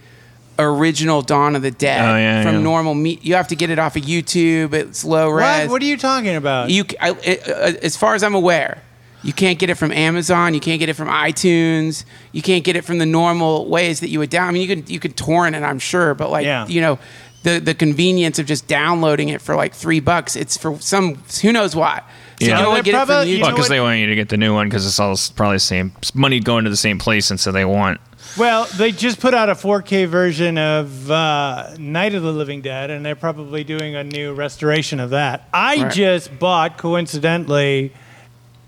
original 0.61 1.23
Dawn 1.23 1.57
of 1.57 1.62
the 1.62 1.71
Dead 1.71 2.00
Oh, 2.00 2.17
yeah, 2.17 2.43
from 2.43 2.57
yeah. 2.57 2.61
normal 2.62 2.95
meat. 2.95 3.25
You 3.25 3.35
have 3.35 3.49
to 3.49 3.57
get 3.57 3.71
it 3.71 3.79
off 3.79 3.97
of 3.97 4.02
YouTube. 4.02 4.73
It's 4.75 5.05
low 5.05 5.29
res. 5.31 5.43
What? 5.43 5.71
What 5.71 5.83
are 5.83 5.87
you 5.87 5.97
talking 5.97 6.37
about? 6.37 6.71
You, 6.71 6.85
I, 7.00 7.11
it, 7.23 7.49
uh, 7.49 7.79
as 7.83 7.97
far 7.97 8.14
as 8.14 8.23
I'm 8.23 8.35
aware, 8.35 8.83
you 9.23 9.33
can't 9.33 9.59
get 9.59 9.69
it 9.71 9.75
from 9.76 9.93
Amazon. 9.93 10.55
You 10.55 10.61
can't 10.61 10.79
get 10.81 10.88
it 10.88 10.95
from 10.95 11.09
iTunes. 11.09 12.05
You 12.33 12.43
can't 12.43 12.64
get 12.64 12.76
it 12.76 12.85
from 12.85 12.99
the 12.99 13.07
normal 13.07 13.67
ways 13.69 14.00
that 14.00 14.09
you 14.09 14.19
would 14.19 14.31
down. 14.31 14.49
I 14.49 14.52
mean, 14.52 14.69
you 14.69 14.76
can 14.76 14.87
you 14.87 15.00
can 15.00 15.12
torrent 15.12 15.57
it, 15.57 15.62
I'm 15.62 15.79
sure, 15.79 16.14
but 16.14 16.31
like 16.31 16.45
Yeah. 16.45 16.67
you 16.67 16.81
know, 16.81 16.99
the 17.43 17.59
the 17.59 17.75
convenience 17.75 18.38
of 18.38 18.47
just 18.47 18.67
downloading 18.67 19.29
it 19.29 19.40
for 19.43 19.57
like 19.57 19.75
three 19.75 20.00
bucks. 20.00 20.37
It's 20.37 20.57
for 20.57 20.79
some 20.81 21.17
who 21.43 21.52
knows 21.52 21.75
why. 21.76 22.02
So 22.40 22.47
Yeah. 22.47 22.52
you 22.52 22.55
can 22.55 22.57
Well, 22.62 22.69
only 22.71 22.76
they're 22.79 22.83
get 22.85 22.95
it 22.95 22.99
from 23.00 23.07
probably- 23.09 23.31
you 23.33 23.37
YouTube. 23.38 23.43
Well, 23.43 23.50
because 23.50 23.64
what- 23.64 23.69
they 23.69 23.81
want 23.81 23.99
you 23.99 24.07
to 24.07 24.14
get 24.14 24.29
the 24.31 24.37
new 24.38 24.55
one 24.55 24.69
because 24.69 24.87
it's 24.87 24.99
all 24.99 25.12
s- 25.12 25.29
probably 25.31 25.57
the 25.57 25.61
same 25.61 25.93
s- 26.02 26.14
money 26.14 26.40
going 26.40 26.64
to 26.64 26.71
the 26.71 26.76
same 26.76 26.99
place, 26.99 27.31
and 27.31 27.38
so 27.38 27.52
they 27.52 27.67
want. 27.67 28.00
Well, 28.39 28.67
they 28.77 28.93
just 28.93 29.21
put 29.21 29.35
out 29.35 29.49
a 29.51 29.55
4K 29.55 30.07
version 30.07 30.57
of 30.57 31.11
uh, 31.11 31.75
Night 31.79 32.15
of 32.15 32.23
the 32.23 32.33
Living 32.33 32.61
Dead, 32.63 32.89
and 32.91 33.05
they're 33.05 33.17
probably 33.17 33.65
doing 33.65 33.97
a 33.97 34.05
new 34.05 34.33
restoration 34.35 35.01
of 35.01 35.11
that. 35.11 35.49
I 35.53 35.83
Right. 35.83 35.93
just 35.93 36.39
bought, 36.39 36.79
coincidentally, 36.79 37.93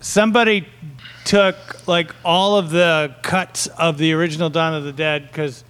somebody 0.00 0.66
took 1.24 1.86
like 1.86 2.12
all 2.24 2.56
of 2.58 2.70
the 2.70 3.14
cuts 3.22 3.68
of 3.68 3.98
the 3.98 4.12
original 4.12 4.50
Dawn 4.50 4.74
of 4.74 4.82
the 4.84 4.92
Dead 4.92 5.28
because 5.28 5.62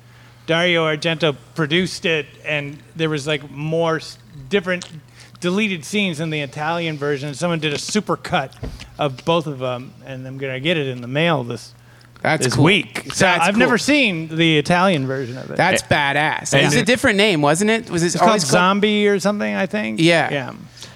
Dario 0.47 0.85
Argento 0.87 1.37
produced 1.55 2.07
it, 2.07 2.27
and 2.47 2.79
there 2.97 3.11
was 3.11 3.27
like 3.27 3.51
more 3.51 3.97
s- 3.97 4.17
different 4.49 4.89
deleted 5.41 5.85
scenes 5.85 6.19
in 6.19 6.31
the 6.31 6.41
Italian 6.41 6.97
version. 6.97 7.35
Someone 7.35 7.59
did 7.61 7.75
a 7.75 7.79
super 7.79 8.17
cut 8.17 8.55
of 8.99 9.23
both 9.27 9.47
of 9.47 9.59
them, 9.59 9.93
and 10.07 10.27
I'm 10.27 10.39
gonna 10.39 10.61
get 10.61 10.79
it 10.79 10.87
in 10.89 11.03
the 11.03 11.09
mail 11.09 11.45
this 11.45 11.75
That's 12.23 12.45
this 12.45 12.55
cool. 12.55 12.65
week. 12.65 13.03
So 13.13 13.25
That's 13.25 13.47
I've 13.49 13.55
cool. 13.55 13.59
never 13.61 13.79
seen 13.79 14.29
the 14.29 14.59
Italian 14.59 15.07
version 15.07 15.37
of 15.37 15.51
it. 15.51 15.57
That's 15.57 15.83
badass. 15.83 16.55
and 16.55 16.67
It's 16.67 16.77
a 16.77 16.85
different 16.85 17.17
name, 17.17 17.43
wasn't 17.43 17.71
it? 17.71 17.91
Was 17.91 18.03
it 18.03 18.07
it's 18.07 18.17
called 18.17 18.29
always 18.29 18.43
called? 18.45 18.53
Zombie 18.53 19.09
or 19.09 19.19
something, 19.19 19.55
I 19.55 19.67
think. 19.67 20.01
Yeah. 20.01 20.31
Yeah. 20.31 20.53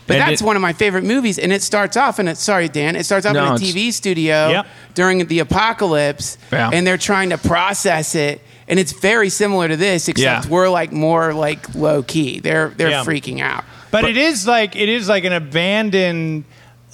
But 0.06 0.18
And 0.18 0.30
that's 0.30 0.40
it- 0.40 0.44
one 0.44 0.54
of 0.54 0.62
my 0.62 0.72
favorite 0.72 1.02
movies, 1.02 1.36
and 1.36 1.52
it 1.52 1.62
starts 1.62 1.96
off 1.96 2.20
in 2.20 2.28
a 2.28 2.36
sorry 2.36 2.68
Dan, 2.68 2.94
it 2.94 3.04
starts 3.04 3.26
off 3.26 3.34
No, 3.34 3.44
in 3.46 3.52
a 3.52 3.54
it's- 3.56 3.72
TV 3.72 3.90
studio 3.92 4.50
Yep. 4.50 4.66
during 4.94 5.26
the 5.26 5.40
apocalypse, 5.40 6.38
Yeah. 6.52 6.70
and 6.72 6.86
they're 6.86 6.96
trying 6.96 7.30
to 7.30 7.38
process 7.38 8.14
it, 8.14 8.40
and 8.68 8.78
it's 8.78 8.92
very 8.92 9.28
similar 9.28 9.66
to 9.66 9.76
this, 9.76 10.06
except 10.08 10.44
Yeah. 10.46 10.50
we're 10.50 10.68
like 10.68 10.92
more 10.92 11.34
like 11.34 11.74
low 11.74 12.04
key. 12.04 12.38
They're 12.38 12.72
they're 12.76 12.90
Yeah. 12.90 13.04
freaking 13.04 13.40
out. 13.40 13.64
But, 13.90 14.04
it 14.04 14.16
is 14.16 14.46
like 14.46 14.76
it 14.76 14.88
is 14.88 15.08
like 15.08 15.24
an 15.24 15.32
abandoned 15.32 16.44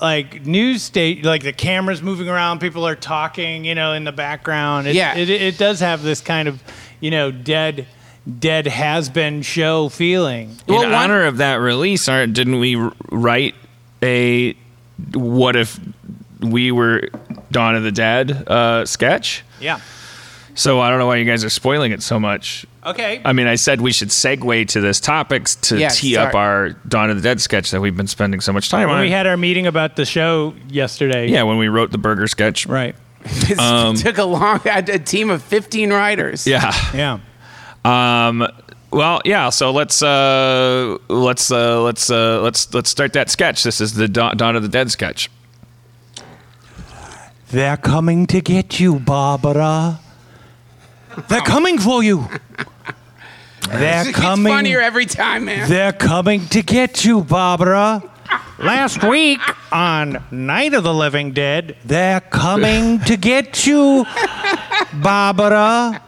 like 0.03 0.45
news 0.45 0.83
state 0.83 1.25
like 1.25 1.43
the 1.45 1.53
cameras 1.53 2.03
moving 2.03 2.29
around 2.29 2.59
people 2.59 2.87
are 2.87 2.97
talking 2.97 3.65
you 3.65 3.75
know 3.75 3.93
in 3.93 4.05
the 4.05 4.13
background 4.13 4.87
it, 4.89 4.95
Yeah. 4.97 5.15
it, 5.17 5.31
it 5.31 5.57
does 5.57 5.81
have 5.81 6.03
this 6.03 6.21
kind 6.21 6.49
of 6.49 6.63
you 7.01 7.11
know 7.11 7.31
dead 7.31 7.87
dead 8.39 8.67
has 8.67 9.09
been 9.09 9.43
show 9.43 9.89
feeling 9.89 10.57
Well, 10.69 10.83
in 10.83 10.91
one- 10.91 11.01
honor 11.05 11.25
of 11.25 11.39
that 11.39 11.55
release, 11.57 12.09
aren't 12.09 12.35
didn't 12.35 12.59
we 12.59 12.77
write 13.11 13.55
a 14.03 14.55
"What 15.15 15.57
if 15.57 15.79
we 16.41 16.71
were 16.73 17.09
Dawn 17.53 17.75
of 17.77 17.83
the 17.85 17.93
Dead" 17.93 18.31
uh, 18.49 18.85
sketch? 18.85 19.45
yeah 19.61 19.81
So 20.55 20.81
I 20.81 20.91
don't 20.91 20.99
know 20.99 21.07
why 21.07 21.17
you 21.17 21.25
guys 21.25 21.45
are 21.45 21.51
spoiling 21.51 21.93
it 21.93 22.03
so 22.03 22.19
much. 22.21 22.67
Okay 22.85 23.21
I 23.25 23.33
mean, 23.33 23.47
I 23.47 23.55
said 23.57 23.81
we 23.81 23.93
should 23.93 24.09
segue 24.09 24.69
to 24.69 24.81
this 24.81 25.01
topic 25.01 25.45
to 25.63 25.79
Yeah, 25.79 25.89
tee 25.89 26.17
up 26.17 26.35
our 26.35 26.71
Dawn 26.89 27.11
of 27.11 27.17
the 27.17 27.23
Dead 27.23 27.41
sketch 27.41 27.71
that 27.71 27.81
we've 27.81 27.97
been 27.97 28.07
spending 28.07 28.41
so 28.41 28.53
much 28.53 28.69
time 28.71 28.89
when 28.89 28.97
on. 28.99 29.03
we 29.03 29.11
had 29.11 29.27
our 29.27 29.37
meeting 29.37 29.67
about 29.67 29.97
the 29.97 30.05
show 30.05 30.55
yesterday 30.69 31.29
yeah, 31.29 31.43
when 31.45 31.59
we 31.59 31.69
wrote 31.69 31.91
the 31.93 31.99
burger 31.99 32.27
sketch. 32.27 32.67
right 32.67 32.95
It 33.25 33.59
Um, 33.59 33.95
took 33.95 34.19
a 34.19 34.25
long 34.25 34.61
a 34.67 34.99
team 34.99 35.31
of 35.31 35.43
15 35.43 35.93
writers. 35.93 36.47
Yeah. 36.47 36.73
yeah 36.95 37.21
Um. 37.85 38.47
Well, 38.91 39.23
yeah. 39.25 39.49
So 39.51 39.71
let's 39.73 40.03
uh 40.03 40.99
let's 41.09 41.51
uh 41.51 41.83
let's 41.83 42.11
uh 42.11 42.41
let's 42.43 42.73
let's 42.75 42.91
start 42.91 43.15
that 43.15 43.31
sketch. 43.31 43.63
This 43.63 43.81
is 43.81 43.95
the 43.95 44.07
Dawn, 44.07 44.37
Dawn 44.37 44.55
of 44.55 44.63
the 44.63 44.69
Dead 44.69 44.91
sketch. 44.91 45.31
they're 47.51 47.77
coming 47.77 48.27
to 48.27 48.41
get 48.41 48.81
you 48.81 48.99
barbara 48.99 50.01
they're 51.29 51.41
coming 51.43 51.79
for 51.79 52.03
you 52.03 52.27
they're 53.69 54.03
It 54.03 54.05
gets 54.07 54.19
coming 54.19 54.53
funnier 54.53 54.81
every 54.81 55.07
time, 55.07 55.47
man. 55.47 55.69
They're 55.69 55.93
coming 55.93 56.47
to 56.49 56.63
get 56.63 57.05
you, 57.05 57.23
Barbara. 57.23 58.03
Last 58.59 59.03
week 59.03 59.41
on 59.73 60.23
Night 60.31 60.75
of 60.75 60.85
the 60.85 60.95
Living 60.95 61.33
Dead, 61.33 61.77
they're 61.85 62.21
coming 62.21 63.01
to 63.01 63.17
get 63.17 63.67
you, 63.67 64.07
Barbara. 64.95 66.01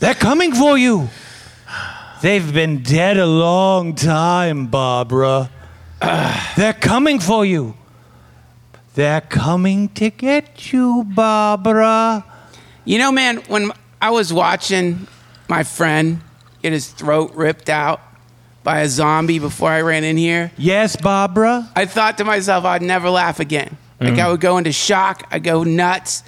They're 0.00 0.14
coming 0.14 0.52
for 0.52 0.76
you. 0.76 1.08
They've 2.22 2.52
been 2.52 2.82
dead 2.82 3.18
a 3.18 3.26
long 3.26 3.94
time, 3.94 4.66
Barbara. 4.66 5.50
They're 6.56 6.72
coming 6.72 7.20
for 7.20 7.44
you. 7.44 7.74
They're 8.94 9.20
coming 9.22 9.88
to 9.90 10.10
get 10.10 10.72
you, 10.72 11.04
Barbara. 11.04 12.24
You 12.84 12.98
know, 12.98 13.12
man, 13.12 13.38
when 13.48 13.72
I 14.00 14.10
was 14.10 14.32
watching 14.32 15.06
my 15.48 15.62
friend 15.62 16.20
get 16.64 16.72
his 16.72 16.88
throat 16.88 17.30
ripped 17.34 17.68
out 17.68 18.00
by 18.62 18.80
a 18.80 18.88
zombie 18.88 19.38
before 19.38 19.68
I 19.70 19.82
ran 19.82 20.02
in 20.02 20.16
here, 20.16 20.50
Yes, 20.56 20.96
Barbara? 20.96 21.68
I 21.76 21.84
thought 21.84 22.16
to 22.18 22.24
myself 22.24 22.64
I'd 22.64 22.80
never 22.80 23.10
laugh 23.10 23.38
again. 23.38 23.76
Like 24.00 24.18
I 24.18 24.30
would 24.30 24.40
go 24.40 24.56
into 24.56 24.72
shock, 24.72 25.26
I 25.30 25.38
go 25.40 25.62
nuts. 25.62 26.22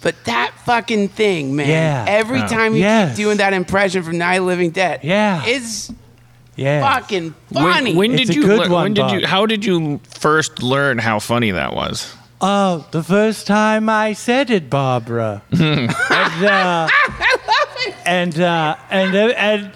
But 0.00 0.14
that 0.24 0.52
fucking 0.64 1.08
thing, 1.10 1.54
man. 1.54 1.68
Yeah. 1.68 2.04
Every 2.08 2.40
Oh. 2.42 2.46
time 2.48 2.74
you 2.74 2.80
Yes. 2.80 3.10
keep 3.16 3.24
doing 3.26 3.36
that 3.36 3.52
impression 3.52 4.02
from 4.02 4.16
Night 4.18 4.36
of 4.36 4.42
the 4.44 4.46
Living 4.46 4.70
Dead, 4.70 5.00
Yeah. 5.02 5.44
is 5.44 5.92
Yeah. 6.56 6.80
fucking 6.94 7.34
funny. 7.52 7.94
When, 7.94 8.10
when 8.10 8.18
It's 8.18 8.30
did 8.30 8.30
a 8.30 8.40
you? 8.40 8.46
good 8.46 8.58
lear- 8.60 8.70
one, 8.70 8.82
when 8.84 8.94
did 8.94 9.10
you? 9.12 9.20
Bob. 9.20 9.28
How 9.28 9.44
did 9.46 9.64
you 9.64 10.00
first 10.18 10.62
learn 10.62 10.98
how 10.98 11.18
funny 11.18 11.50
that 11.52 11.74
was? 11.74 12.14
Oh, 12.40 12.86
the 12.90 13.02
first 13.04 13.46
time 13.46 13.88
I 13.90 14.14
said 14.14 14.50
it, 14.50 14.68
Barbara. 14.70 15.42
and, 15.52 16.44
uh, 16.44 16.88
and, 18.06 18.40
uh, 18.40 18.76
and, 18.90 19.14
uh, 19.14 19.18
and, 19.36 19.70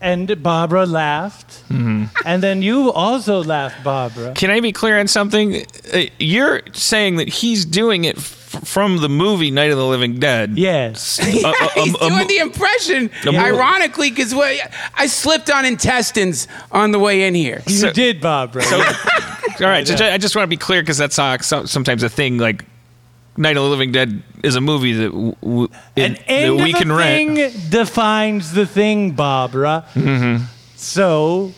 and 0.00 0.42
Barbara 0.42 0.86
laughed. 0.86 1.62
And 1.70 2.42
then 2.42 2.62
you 2.62 2.90
also 2.92 3.42
laughed, 3.42 3.82
Barbara. 3.84 4.32
Can 4.34 4.50
I 4.50 4.60
be 4.60 4.72
clear 4.72 4.98
on 4.98 5.06
something? 5.08 5.64
Uh, 5.92 6.02
You're 6.18 6.62
saying 6.72 7.16
that 7.16 7.28
he's 7.28 7.64
doing 7.64 8.04
it 8.04 8.16
f- 8.18 8.60
from 8.64 8.98
the 8.98 9.08
movie 9.08 9.50
Night 9.50 9.70
of 9.70 9.78
the 9.78 9.86
Living 9.86 10.18
Dead. 10.18 10.58
Yes. 10.58 11.18
A- 11.20 11.46
a- 11.46 11.50
a- 11.50 11.70
He's 11.84 11.94
a 11.94 11.98
doing 11.98 12.12
mo- 12.18 12.24
the 12.24 12.38
impression, 12.38 13.10
mo- 13.24 13.32
ironically, 13.38 14.10
because 14.10 14.34
I 14.34 15.06
slipped 15.06 15.50
on 15.50 15.64
intestines 15.64 16.48
on 16.72 16.90
the 16.90 16.98
way 16.98 17.22
in 17.26 17.34
here. 17.34 17.62
You 17.66 17.74
So- 17.76 17.92
did, 17.92 18.20
Barbara. 18.20 18.64
All 19.60 19.66
right, 19.66 19.86
so 19.86 19.94
I 19.94 20.16
just 20.18 20.34
want 20.34 20.44
to 20.44 20.48
be 20.48 20.56
clear 20.56 20.82
because 20.82 20.96
that's 20.98 21.18
uh, 21.18 21.36
sometimes 21.38 22.02
a 22.02 22.08
thing. 22.08 22.38
Like 22.38 22.64
Night 23.40 23.56
of 23.56 23.64
the 23.64 23.68
Living 23.70 23.90
Dead 23.90 24.22
is 24.44 24.54
a 24.54 24.60
movie 24.60 24.92
that, 24.92 25.10
w- 25.10 25.34
w- 25.42 25.68
An 25.96 26.14
it- 26.16 26.22
end 26.28 26.58
that 26.60 26.64
we 26.64 26.72
of 26.74 26.78
can 26.78 26.90
a 26.90 26.94
rent. 26.94 27.36
thing 27.36 27.70
defines 27.70 28.52
the 28.52 28.66
thing, 28.66 29.12
Barbara. 29.12 29.84
So 30.76 31.52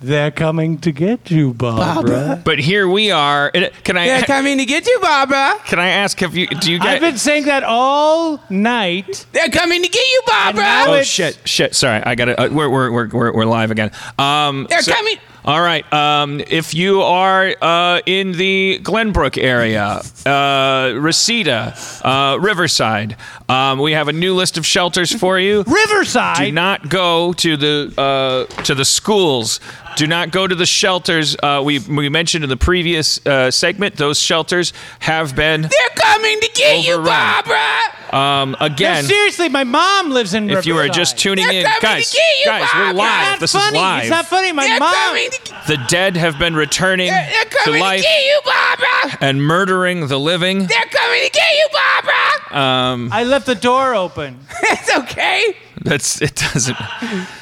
they're 0.00 0.30
coming 0.30 0.78
to 0.78 0.92
get 0.92 1.30
you, 1.30 1.54
Barbara. 1.54 2.40
But 2.44 2.58
here 2.60 2.88
we 2.88 3.10
are. 3.10 3.50
And, 3.54 3.70
Can 3.84 3.96
I? 3.96 4.06
They're 4.06 4.22
coming 4.22 4.58
to 4.58 4.64
get 4.64 4.86
you, 4.86 4.98
Barbara. 5.00 5.56
Can 5.66 5.78
I 5.78 5.88
ask? 5.88 6.18
Have 6.20 6.36
you? 6.36 6.46
Do 6.46 6.70
you 6.70 6.78
I've 6.78 6.84
guys? 6.84 7.00
been 7.00 7.18
saying 7.18 7.44
that 7.46 7.62
all 7.64 8.40
night. 8.48 9.26
They're 9.32 9.48
coming 9.48 9.82
to 9.82 9.88
get 9.88 10.06
you, 10.06 10.22
Barbara. 10.26 10.64
Oh 10.86 10.92
it's- 10.92 11.06
shit! 11.06 11.38
Shit! 11.44 11.74
Sorry, 11.74 12.00
I 12.04 12.14
got 12.14 12.26
to 12.26 12.40
Uh, 12.40 12.48
we're, 12.48 12.68
we're 12.68 12.90
we're 12.92 13.08
we're 13.08 13.32
we're 13.32 13.44
live 13.44 13.70
again. 13.70 13.90
Um, 14.18 14.66
They're 14.70 14.82
so- 14.82 14.92
coming. 14.92 15.16
All 15.48 15.62
right. 15.62 15.90
Um, 15.94 16.42
if 16.46 16.74
you 16.74 17.00
are 17.00 17.54
uh, 17.62 18.02
in 18.04 18.32
the 18.32 18.80
Glenbrook 18.82 19.42
area, 19.42 20.02
uh, 20.26 20.92
Reseda, 20.94 21.74
uh, 22.04 22.36
Riverside, 22.38 23.16
um, 23.48 23.78
we 23.78 23.92
have 23.92 24.08
a 24.08 24.12
new 24.12 24.34
list 24.34 24.58
of 24.58 24.66
shelters 24.66 25.10
for 25.10 25.38
you. 25.38 25.62
Riverside. 25.62 26.36
Do 26.36 26.52
not 26.52 26.90
go 26.90 27.32
to 27.32 27.56
the 27.56 27.94
uh, 27.96 28.44
to 28.64 28.74
the 28.74 28.84
schools. 28.84 29.58
Do 29.96 30.06
not 30.06 30.30
go 30.30 30.46
to 30.46 30.54
the 30.54 30.66
shelters. 30.66 31.36
Uh, 31.42 31.62
we 31.64 31.78
we 31.80 32.08
mentioned 32.08 32.44
in 32.44 32.50
the 32.50 32.56
previous 32.56 33.24
uh, 33.26 33.50
segment 33.50 33.96
those 33.96 34.20
shelters 34.20 34.72
have 35.00 35.34
been 35.34 35.62
They're 35.62 35.70
coming 35.96 36.38
to 36.40 36.50
get 36.54 36.84
you, 36.86 36.98
Barbara. 36.98 37.78
um, 38.12 38.52
No, 38.60 38.66
again. 38.66 39.04
seriously, 39.04 39.48
my 39.48 39.64
mom 39.64 40.10
lives 40.10 40.34
in 40.34 40.50
If 40.50 40.66
you 40.66 40.76
are 40.78 40.88
just 40.88 41.18
tuning 41.18 41.46
They're 41.46 41.60
in, 41.60 41.64
coming 41.64 41.80
to 41.80 41.86
guys, 41.86 42.12
get 42.12 42.38
you, 42.40 42.44
guys, 42.44 42.68
we're 42.76 42.92
live. 42.92 43.40
This 43.40 43.52
funny. 43.52 43.66
is 43.66 43.72
live. 43.74 44.00
It's 44.02 44.10
not 44.10 44.26
funny. 44.26 44.52
My 44.52 44.66
They're 44.66 44.78
mom. 44.78 44.94
coming 44.94 45.30
to, 45.30 45.54
The 45.66 45.76
dead 45.88 46.16
have 46.16 46.38
been 46.38 46.54
returning 46.54 47.08
they're, 47.10 47.28
they're 47.30 47.44
to 47.44 47.56
coming 47.64 47.82
to 47.82 48.02
get 48.02 48.24
you, 48.24 48.40
Barbara. 48.44 49.18
and 49.20 49.42
murdering 49.42 50.06
the 50.06 50.18
living. 50.18 50.58
They're 50.66 50.84
coming 50.84 51.20
to 51.24 51.30
get 51.30 51.50
you, 51.56 51.68
Barbara. 51.72 52.58
Um, 52.62 53.08
I 53.12 53.24
left 53.24 53.46
the 53.46 53.54
door 53.54 53.94
open. 53.94 54.38
it's 54.62 54.96
okay. 54.96 55.56
That's 55.82 56.20
it. 56.22 56.34
Doesn't. 56.36 56.76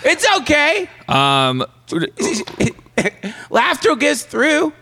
It's 0.05 0.27
okay. 0.39 0.89
Um, 1.09 1.65
Laughter 3.51 3.97
gets 3.97 4.23
through. 4.23 4.73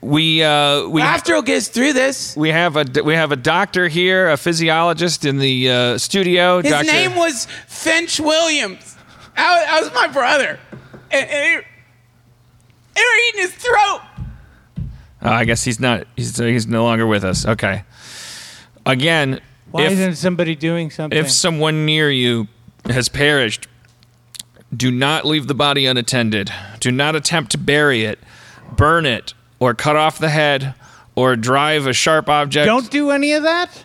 we 0.00 0.42
uh, 0.42 0.86
we 0.88 1.00
Laughter 1.00 1.40
gets 1.42 1.68
through 1.68 1.92
this. 1.94 2.36
we 2.36 2.50
have 2.50 2.76
a 2.76 3.02
we 3.02 3.14
have 3.14 3.32
a 3.32 3.36
doctor 3.36 3.88
here, 3.88 4.30
a 4.30 4.36
physiologist 4.36 5.24
in 5.24 5.38
the 5.38 5.70
uh, 5.70 5.98
studio. 5.98 6.60
His 6.62 6.70
Dr. 6.70 6.86
name 6.86 7.16
was 7.16 7.46
Finch 7.66 8.20
Williams. 8.20 8.96
That 9.36 9.80
was, 9.80 9.90
was 9.90 9.94
my 9.94 10.06
brother. 10.08 10.58
And, 11.10 11.30
and 11.30 11.30
they, 11.30 11.66
they 12.94 13.00
were 13.00 13.28
eating 13.28 13.40
his 13.42 13.54
throat. 13.54 14.00
Oh, 15.22 15.30
I 15.30 15.44
guess 15.44 15.64
he's 15.64 15.80
not. 15.80 16.06
He's 16.16 16.36
he's 16.36 16.66
no 16.66 16.84
longer 16.84 17.06
with 17.06 17.24
us. 17.24 17.46
Okay. 17.46 17.84
Again, 18.86 19.40
Why 19.70 19.84
if 19.84 19.92
isn't 19.92 20.16
somebody 20.16 20.54
doing 20.54 20.90
something? 20.90 21.18
if 21.18 21.30
someone 21.30 21.86
near 21.86 22.10
you 22.10 22.46
has 22.86 23.08
perished, 23.08 23.66
do 24.74 24.90
not 24.90 25.24
leave 25.24 25.46
the 25.46 25.54
body 25.54 25.86
unattended. 25.86 26.52
Do 26.80 26.90
not 26.90 27.14
attempt 27.14 27.52
to 27.52 27.58
bury 27.58 28.04
it, 28.04 28.18
burn 28.76 29.06
it, 29.06 29.34
or 29.58 29.74
cut 29.74 29.96
off 29.96 30.18
the 30.18 30.30
head, 30.30 30.74
or 31.14 31.36
drive 31.36 31.86
a 31.86 31.92
sharp 31.92 32.28
object. 32.28 32.66
Don't 32.66 32.90
do 32.90 33.10
any 33.10 33.32
of 33.32 33.42
that. 33.44 33.84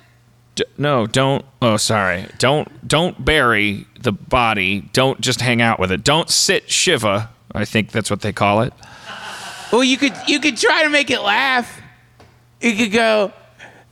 D- 0.55 0.65
no, 0.77 1.05
don't. 1.07 1.45
Oh, 1.61 1.77
sorry. 1.77 2.25
Don't 2.37 2.87
don't 2.87 3.23
bury 3.23 3.85
the 3.99 4.11
body. 4.11 4.89
Don't 4.93 5.21
just 5.21 5.41
hang 5.41 5.61
out 5.61 5.79
with 5.79 5.91
it. 5.91 6.03
Don't 6.03 6.29
sit 6.29 6.69
shiva. 6.69 7.29
I 7.53 7.65
think 7.65 7.91
that's 7.91 8.09
what 8.09 8.21
they 8.21 8.33
call 8.33 8.61
it. 8.61 8.73
Well, 9.71 9.83
you 9.83 9.97
could 9.97 10.13
you 10.27 10.39
could 10.39 10.57
try 10.57 10.83
to 10.83 10.89
make 10.89 11.11
it 11.11 11.21
laugh. 11.21 11.79
You 12.61 12.75
could 12.75 12.91
go, 12.91 13.31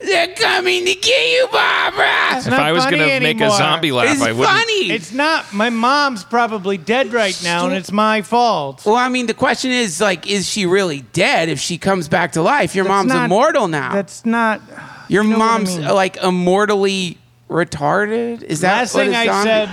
"They're 0.00 0.34
coming 0.34 0.84
to 0.86 0.94
get 0.94 1.30
you, 1.32 1.48
Barbara." 1.52 2.38
if 2.38 2.46
not 2.48 2.60
I 2.60 2.72
was 2.72 2.84
funny 2.84 2.98
gonna 2.98 3.20
make 3.20 3.40
a 3.40 3.44
anymore. 3.44 3.56
zombie 3.58 3.92
laugh, 3.92 4.12
It's 4.12 4.22
I 4.22 4.32
wouldn't. 4.32 4.48
funny. 4.58 4.90
It's 4.92 5.12
not. 5.12 5.52
My 5.52 5.70
mom's 5.70 6.22
probably 6.24 6.76
dead 6.78 7.12
right 7.12 7.38
now, 7.42 7.66
and 7.66 7.74
it's 7.74 7.90
my 7.92 8.22
fault. 8.22 8.82
well, 8.86 8.94
I 8.94 9.08
mean, 9.08 9.26
the 9.26 9.34
question 9.34 9.70
is 9.72 10.00
like, 10.00 10.26
is 10.26 10.48
she 10.48 10.66
really 10.66 11.00
dead? 11.12 11.48
If 11.48 11.58
she 11.60 11.78
comes 11.78 12.08
back 12.08 12.32
to 12.32 12.42
life, 12.42 12.74
your 12.74 12.84
That's 12.84 12.92
mom's 12.92 13.12
not- 13.12 13.24
immortal 13.26 13.66
now. 13.68 13.92
That's 13.92 14.24
not. 14.24 14.60
your 15.08 15.24
you 15.24 15.30
know 15.30 15.38
what 15.38 15.44
I 15.44 15.48
mom's 15.58 15.78
mean. 15.78 15.88
like 15.88 16.16
immortally 16.22 17.18
retarded. 17.50 18.42
Is 18.42 18.60
that 18.60 18.78
Last 18.78 18.94
what 18.94 19.06
thing 19.06 19.14
a 19.14 19.18
I 19.18 19.26
zombie- 19.26 19.48
said. 19.48 19.70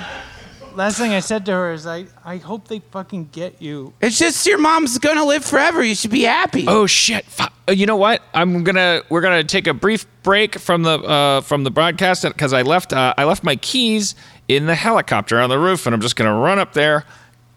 Last 0.76 0.98
thing 0.98 1.12
I 1.14 1.22
said 1.22 1.46
to 1.46 1.52
her 1.54 1.72
is, 1.74 1.88
I, 1.88 2.06
I 2.24 2.38
hope 2.38 2.68
they 2.68 2.80
fucking 2.92 3.30
get 3.32 3.62
you. 3.62 3.94
It's 4.02 4.20
just 4.20 4.46
your 4.46 4.58
mom's 4.58 4.98
gonna 4.98 5.26
live 5.26 5.46
forever. 5.46 5.84
You 5.84 5.96
should 5.96 6.12
be 6.12 6.24
happy. 6.24 6.66
Oh 6.68 6.86
shit! 6.86 7.26
Fu- 7.26 7.46
uh, 7.68 7.72
You 7.72 7.86
know 7.86 7.96
what? 7.96 8.22
I'm 8.34 8.64
gonna 8.64 9.02
we're 9.10 9.22
gonna 9.22 9.44
take 9.44 9.68
a 9.68 9.74
brief 9.74 10.06
break 10.24 10.60
from 10.60 10.84
the 10.84 11.00
uh, 11.00 11.42
from 11.42 11.64
the 11.64 11.72
broadcast 11.72 12.24
because 12.24 12.52
I 12.54 12.62
left 12.64 12.92
uh, 12.94 13.14
I 13.18 13.24
left 13.24 13.44
my 13.44 13.56
keys 13.56 14.16
in 14.48 14.66
the 14.66 14.76
helicopter 14.76 15.40
on 15.40 15.50
the 15.50 15.58
roof, 15.58 15.86
and 15.86 15.96
I'm 15.96 16.02
just 16.02 16.16
gonna 16.18 16.38
run 16.38 16.60
up 16.60 16.74
there, 16.74 17.06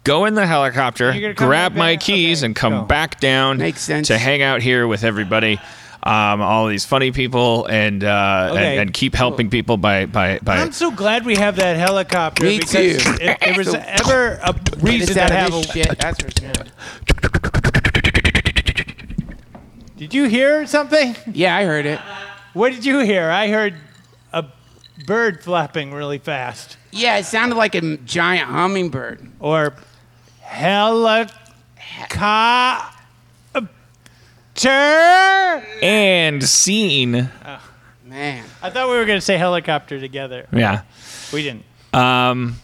go 0.05 0.25
in 0.25 0.33
the 0.35 0.47
helicopter, 0.47 1.11
You're 1.11 1.21
gonna 1.21 1.33
come 1.35 1.47
grab 1.49 1.71
right 1.73 1.77
my 1.77 1.93
back? 1.95 2.01
keys, 2.05 2.39
Okay, 2.39 2.45
and 2.47 2.55
come 2.55 2.73
go. 2.73 2.81
back 2.83 3.19
down 3.19 3.57
Makes 3.57 3.81
sense. 3.81 4.07
to 4.07 4.17
hang 4.17 4.41
out 4.41 4.61
here 4.61 4.87
with 4.87 5.03
everybody. 5.03 5.59
Um, 6.01 6.39
all 6.41 6.67
these 6.67 6.85
funny 6.85 7.11
people 7.11 7.65
and, 7.65 8.03
uh, 8.05 8.49
Okay. 8.51 8.71
and 8.71 8.79
and 8.79 8.93
keep 8.93 9.13
helping 9.15 9.49
people 9.49 9.75
by 9.75 10.05
by 10.05 10.39
by. 10.41 10.57
I'm 10.57 10.71
so 10.71 10.91
glad 10.91 11.25
we 11.25 11.35
have 11.35 11.57
that 11.57 11.75
helicopter 11.75 12.43
Me 12.45 12.57
because 12.59 13.03
too. 13.03 13.17
if 13.21 13.39
there 13.39 13.53
was 13.57 13.73
ever 13.75 14.39
a 14.41 14.55
reason 14.79 15.17
us 15.19 15.27
to 15.27 15.33
have 15.33 15.53
of 15.53 15.59
a 15.59 15.61
this 15.63 15.71
shit. 15.71 15.99
That's 15.99 16.23
for 16.23 16.31
sure. 16.39 16.51
Did 19.97 20.13
you 20.13 20.25
hear 20.29 20.65
something? 20.65 21.15
Yeah, 21.33 21.55
I 21.57 21.65
heard 21.65 21.85
it. 21.85 21.99
What 22.53 22.71
did 22.71 22.85
you 22.85 22.99
hear? 22.99 23.29
I 23.29 23.49
heard 23.49 23.75
a 24.31 24.45
bird 25.05 25.43
flapping 25.43 25.91
really 25.93 26.17
fast. 26.17 26.77
Yeah, 26.91 27.17
it 27.17 27.25
sounded 27.25 27.55
like 27.55 27.75
a 27.75 27.97
giant 27.97 28.47
hummingbird. 28.49 29.29
Or 29.41 29.73
helicopter. 30.39 31.35
And 34.65 36.43
scene. 36.43 37.29
Oh, 37.45 37.71
Man, 38.05 38.43
I 38.61 38.69
thought 38.69 38.89
we 38.89 38.97
were 38.97 39.05
going 39.05 39.17
to 39.17 39.25
say 39.25 39.37
helicopter 39.37 39.99
together. 39.99 40.47
Yeah. 40.51 40.81
We 41.31 41.43
didn't. 41.43 41.63
Um, 41.93 42.55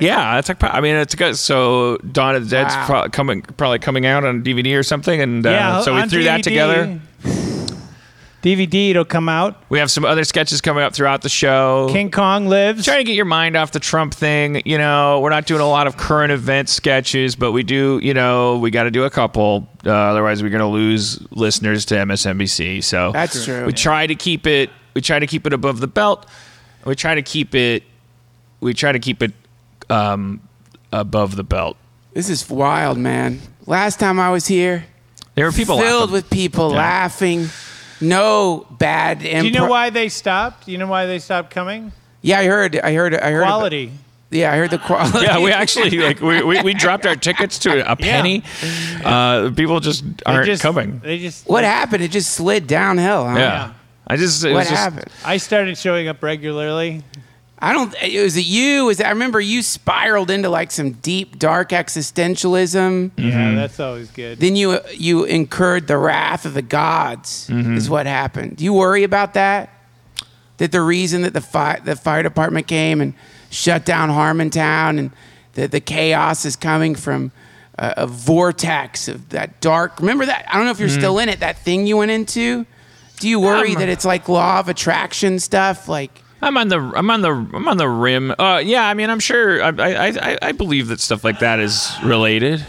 yeah, 0.00 0.34
that's 0.36 0.48
like. 0.48 0.62
I 0.62 0.80
mean, 0.80 0.94
it's 0.96 1.14
good. 1.14 1.36
So 1.36 1.96
Dawn 1.98 2.36
of 2.36 2.44
the 2.44 2.50
Dead's 2.50 2.74
Wow. 2.74 2.86
pro- 2.86 3.08
coming, 3.10 3.42
probably 3.42 3.78
coming 3.80 4.06
out 4.06 4.24
on 4.24 4.42
DVD 4.42 4.78
or 4.78 4.82
something, 4.82 5.20
and 5.20 5.44
uh, 5.46 5.50
yeah, 5.50 5.80
so 5.82 5.94
we 5.94 6.00
on 6.00 6.08
threw 6.08 6.24
that 6.24 6.42
together. 6.42 7.00
DVD, 8.42 8.90
it'll 8.90 9.04
come 9.04 9.28
out. 9.28 9.62
We 9.68 9.78
have 9.78 9.88
some 9.90 10.04
other 10.04 10.24
sketches 10.24 10.60
coming 10.60 10.82
up 10.82 10.94
throughout 10.94 11.22
the 11.22 11.28
show. 11.28 11.88
King 11.92 12.10
Kong 12.10 12.48
lives. 12.48 12.84
Trying 12.84 12.98
to 12.98 13.04
get 13.04 13.14
your 13.14 13.24
mind 13.24 13.54
off 13.56 13.70
the 13.70 13.78
Trump 13.80 14.12
thing. 14.14 14.62
You 14.64 14.78
know, 14.78 15.20
we're 15.20 15.30
not 15.30 15.46
doing 15.46 15.60
a 15.60 15.68
lot 15.68 15.86
of 15.86 15.96
current 15.96 16.32
event 16.32 16.68
sketches, 16.68 17.36
but 17.36 17.52
we 17.52 17.62
do. 17.62 18.00
You 18.02 18.14
know, 18.14 18.58
we 18.58 18.72
got 18.72 18.82
to 18.84 18.90
do 18.90 19.04
a 19.04 19.10
couple. 19.10 19.68
Uh, 19.86 19.90
otherwise, 19.92 20.42
we're 20.42 20.50
going 20.50 20.58
to 20.60 20.66
lose 20.66 21.24
listeners 21.30 21.84
to 21.86 21.94
MSNBC. 21.94 22.82
So 22.82 23.12
That's 23.12 23.44
true. 23.44 23.64
We 23.64 23.72
try 23.72 24.06
to 24.08 24.14
keep 24.16 24.46
it. 24.46 24.70
We 24.94 25.00
try 25.00 25.20
to 25.20 25.26
keep 25.28 25.46
it 25.46 25.52
above 25.52 25.78
the 25.80 25.86
belt. 25.86 26.26
We 26.84 26.96
try 26.96 27.14
to 27.14 27.22
keep 27.22 27.54
it. 27.54 27.84
We 28.60 28.74
try 28.74 28.90
to 28.90 28.98
keep 28.98 29.22
it 29.22 29.32
um, 29.88 30.40
above 30.92 31.36
the 31.36 31.44
belt. 31.44 31.76
this 32.12 32.28
is 32.28 32.48
wild, 32.50 32.98
man. 32.98 33.40
Last 33.66 34.00
time 34.00 34.18
I 34.18 34.30
was 34.30 34.46
here, 34.48 34.84
There 35.36 35.44
were 35.46 35.52
people 35.52 35.78
filled 35.78 36.10
laughing. 36.10 36.12
with 36.12 36.30
people 36.30 36.70
Yeah. 36.72 36.76
laughing. 36.78 37.48
No 38.02 38.66
bad. 38.70 39.20
Do 39.20 39.28
you 39.28 39.50
know 39.52 39.68
why 39.68 39.90
they 39.90 40.08
stopped? 40.08 40.66
Do 40.66 40.72
you 40.72 40.78
know 40.78 40.86
why 40.86 41.06
they 41.06 41.18
stopped 41.18 41.50
coming? 41.50 41.92
Yeah, 42.20 42.38
I 42.40 42.44
heard. 42.46 42.76
I 42.78 42.92
heard. 42.94 43.14
I 43.14 43.30
heard. 43.30 43.42
about- 43.42 43.58
Quality. 43.58 43.92
yeah, 44.30 44.52
I 44.52 44.56
heard 44.56 44.70
the 44.70 44.78
quality. 44.78 45.26
Yeah, 45.26 45.38
we 45.40 45.50
actually 45.52 45.90
like 45.98 46.20
we, 46.20 46.42
we, 46.42 46.62
we 46.62 46.74
dropped 46.74 47.06
our 47.06 47.16
tickets 47.16 47.58
to 47.60 47.90
a 47.90 47.96
penny. 47.96 48.42
Uh, 49.04 49.50
people 49.50 49.80
just 49.80 50.04
aren't 50.26 50.46
just, 50.46 50.62
coming. 50.62 51.00
They 51.00 51.18
just. 51.18 51.46
What 51.48 51.64
happened? 51.64 52.02
It 52.02 52.10
just 52.10 52.32
slid 52.32 52.66
downhill. 52.66 53.26
Huh? 53.26 53.38
Yeah. 53.38 53.72
I 54.06 54.16
just 54.16 54.44
it 54.44 54.48
What 54.52 54.58
was 54.60 54.68
just- 54.68 54.80
happened? 54.80 55.10
I 55.24 55.36
started 55.38 55.78
showing 55.78 56.08
up 56.08 56.22
regularly. 56.22 57.02
I 57.64 57.72
don't. 57.72 57.94
Was 58.20 58.36
it 58.36 58.44
you? 58.44 58.86
Was 58.86 58.98
it, 58.98 59.06
I 59.06 59.10
remember 59.10 59.40
you 59.40 59.62
spiraled 59.62 60.32
into 60.32 60.48
like 60.48 60.72
some 60.72 60.92
deep, 60.94 61.38
dark 61.38 61.70
existentialism. 61.70 63.12
Yeah, 63.16 63.24
mm-hmm. 63.24 63.56
that's 63.56 63.78
always 63.78 64.10
good. 64.10 64.40
Then 64.40 64.56
you 64.56 64.80
you 64.92 65.22
incurred 65.22 65.86
the 65.86 65.96
wrath 65.96 66.44
of 66.44 66.54
the 66.54 66.62
gods. 66.62 67.48
Mm-hmm. 67.48 67.76
Is 67.76 67.88
what 67.88 68.06
happened. 68.06 68.56
Do 68.56 68.64
you 68.64 68.72
worry 68.72 69.04
about 69.04 69.34
that? 69.34 69.70
That 70.56 70.72
the 70.72 70.82
reason 70.82 71.22
that 71.22 71.34
the 71.34 71.40
fire 71.40 71.80
the 71.84 71.94
fire 71.94 72.24
department 72.24 72.66
came 72.66 73.00
and 73.00 73.14
shut 73.50 73.84
down 73.84 74.08
Harmontown 74.08 74.98
and 74.98 75.12
that 75.54 75.70
the 75.70 75.80
chaos 75.80 76.44
is 76.44 76.56
coming 76.56 76.96
from 76.96 77.30
a, 77.78 77.94
a 77.98 78.06
vortex 78.08 79.06
of 79.06 79.28
that 79.28 79.60
dark. 79.60 80.00
Remember 80.00 80.26
that? 80.26 80.46
I 80.48 80.56
don't 80.56 80.64
know 80.64 80.72
if 80.72 80.80
you're 80.80 80.88
mm-hmm. 80.88 80.98
still 80.98 81.18
in 81.20 81.28
it. 81.28 81.38
That 81.38 81.58
thing 81.58 81.86
you 81.86 81.98
went 81.98 82.10
into. 82.10 82.66
Do 83.20 83.28
you 83.28 83.38
worry 83.38 83.74
Um, 83.74 83.80
that 83.80 83.88
it's 83.88 84.04
like 84.04 84.28
law 84.28 84.58
of 84.58 84.68
attraction 84.68 85.38
stuff? 85.38 85.88
Like 85.88 86.22
I'm 86.42 86.56
on 86.56 86.68
the 86.68 86.78
I'm 86.78 87.08
on 87.10 87.20
the 87.22 87.30
I'm 87.30 87.68
on 87.68 87.76
the 87.76 87.88
rim. 87.88 88.34
Uh, 88.36 88.60
yeah, 88.64 88.84
I 88.86 88.94
mean, 88.94 89.08
I'm 89.10 89.20
sure. 89.20 89.62
I 89.62 89.68
I, 89.68 90.06
I, 90.08 90.38
I 90.42 90.52
believe 90.52 90.88
that 90.88 91.00
stuff 91.00 91.22
like 91.24 91.38
that 91.38 91.60
is 91.60 91.92
related. 92.02 92.66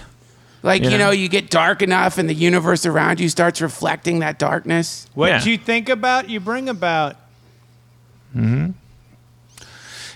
Like, 0.62 0.84
You 0.84 0.92
you, 0.92 0.98
know? 0.98 1.06
know, 1.08 1.12
you 1.12 1.28
get 1.28 1.50
dark 1.50 1.82
enough 1.82 2.18
and 2.18 2.30
the 2.30 2.34
universe 2.34 2.86
around 2.86 3.20
you 3.20 3.28
starts 3.28 3.60
reflecting 3.62 4.20
that 4.20 4.40
darkness. 4.40 5.08
what 5.14 5.28
Yeah. 5.30 5.44
you 5.44 5.58
think 5.58 5.90
about, 5.90 6.30
you 6.30 6.40
bring 6.40 6.70
about. 6.70 7.18
Hmm. 8.32 8.68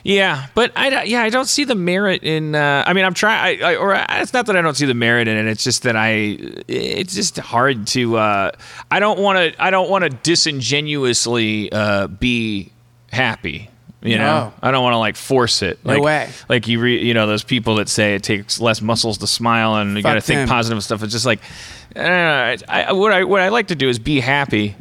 Yeah, 0.03 0.45
but 0.55 0.71
I 0.75 0.89
don't- 0.89 1.07
yeah 1.07 1.21
I 1.23 1.29
don't 1.29 1.47
see 1.49 1.65
the 1.65 1.75
merit 1.75 2.23
in. 2.23 2.55
Uh, 2.55 2.83
I 2.87 2.93
mean, 2.93 3.03
I'm 3.03 3.13
trying. 3.13 3.61
I, 3.61 3.71
I, 3.71 3.75
or 3.75 3.93
it's 4.09 4.31
not 4.31 4.45
that 4.45 4.55
I 4.55 4.61
don't 4.61 4.75
see 4.77 4.85
the 4.85 4.93
merit 4.93 5.27
in 5.27 5.35
it. 5.35 5.47
It's 5.47 5.63
just 5.65 5.83
that 5.83 5.97
I. 5.97 6.37
It's 6.69 7.13
just 7.13 7.37
hard 7.39 7.85
to. 7.87 8.15
Uh, 8.17 8.51
I 8.89 8.99
don't 9.01 9.19
want 9.19 9.37
to. 9.53 9.61
I 9.61 9.69
don't 9.69 9.89
want 9.89 10.03
to 10.05 10.09
disingenuously 10.09 11.71
uh, 11.73 12.07
be 12.07 12.71
happy. 13.11 13.69
You 14.01 14.17
know, 14.19 14.23
No. 14.23 14.53
I 14.61 14.71
don't 14.71 14.83
want 14.83 14.93
to 14.93 14.99
like 14.99 15.15
force 15.15 15.61
it. 15.63 15.83
No 15.83 15.93
like, 15.93 16.03
way. 16.03 16.29
Like 16.47 16.67
you, 16.67 16.79
re, 16.79 17.03
you 17.03 17.13
know, 17.13 17.25
those 17.25 17.43
people 17.43 17.75
that 17.75 17.89
say 17.89 18.13
it 18.13 18.23
takes 18.23 18.59
less 18.59 18.81
muscles 18.81 19.17
to 19.19 19.27
smile, 19.27 19.75
and 19.75 19.97
you 19.97 20.03
got 20.03 20.13
to 20.13 20.21
think 20.21 20.47
positive 20.47 20.83
stuff. 20.83 21.01
It's 21.01 21.11
just 21.11 21.25
like, 21.25 21.39
uh, 21.95 21.99
I, 21.99 22.57
I, 22.67 22.91
what 22.93 23.11
I 23.11 23.23
what 23.23 23.41
I 23.41 23.49
like 23.49 23.67
to 23.67 23.75
do 23.75 23.89
is 23.89 23.97
be 23.97 24.19
happy. 24.19 24.75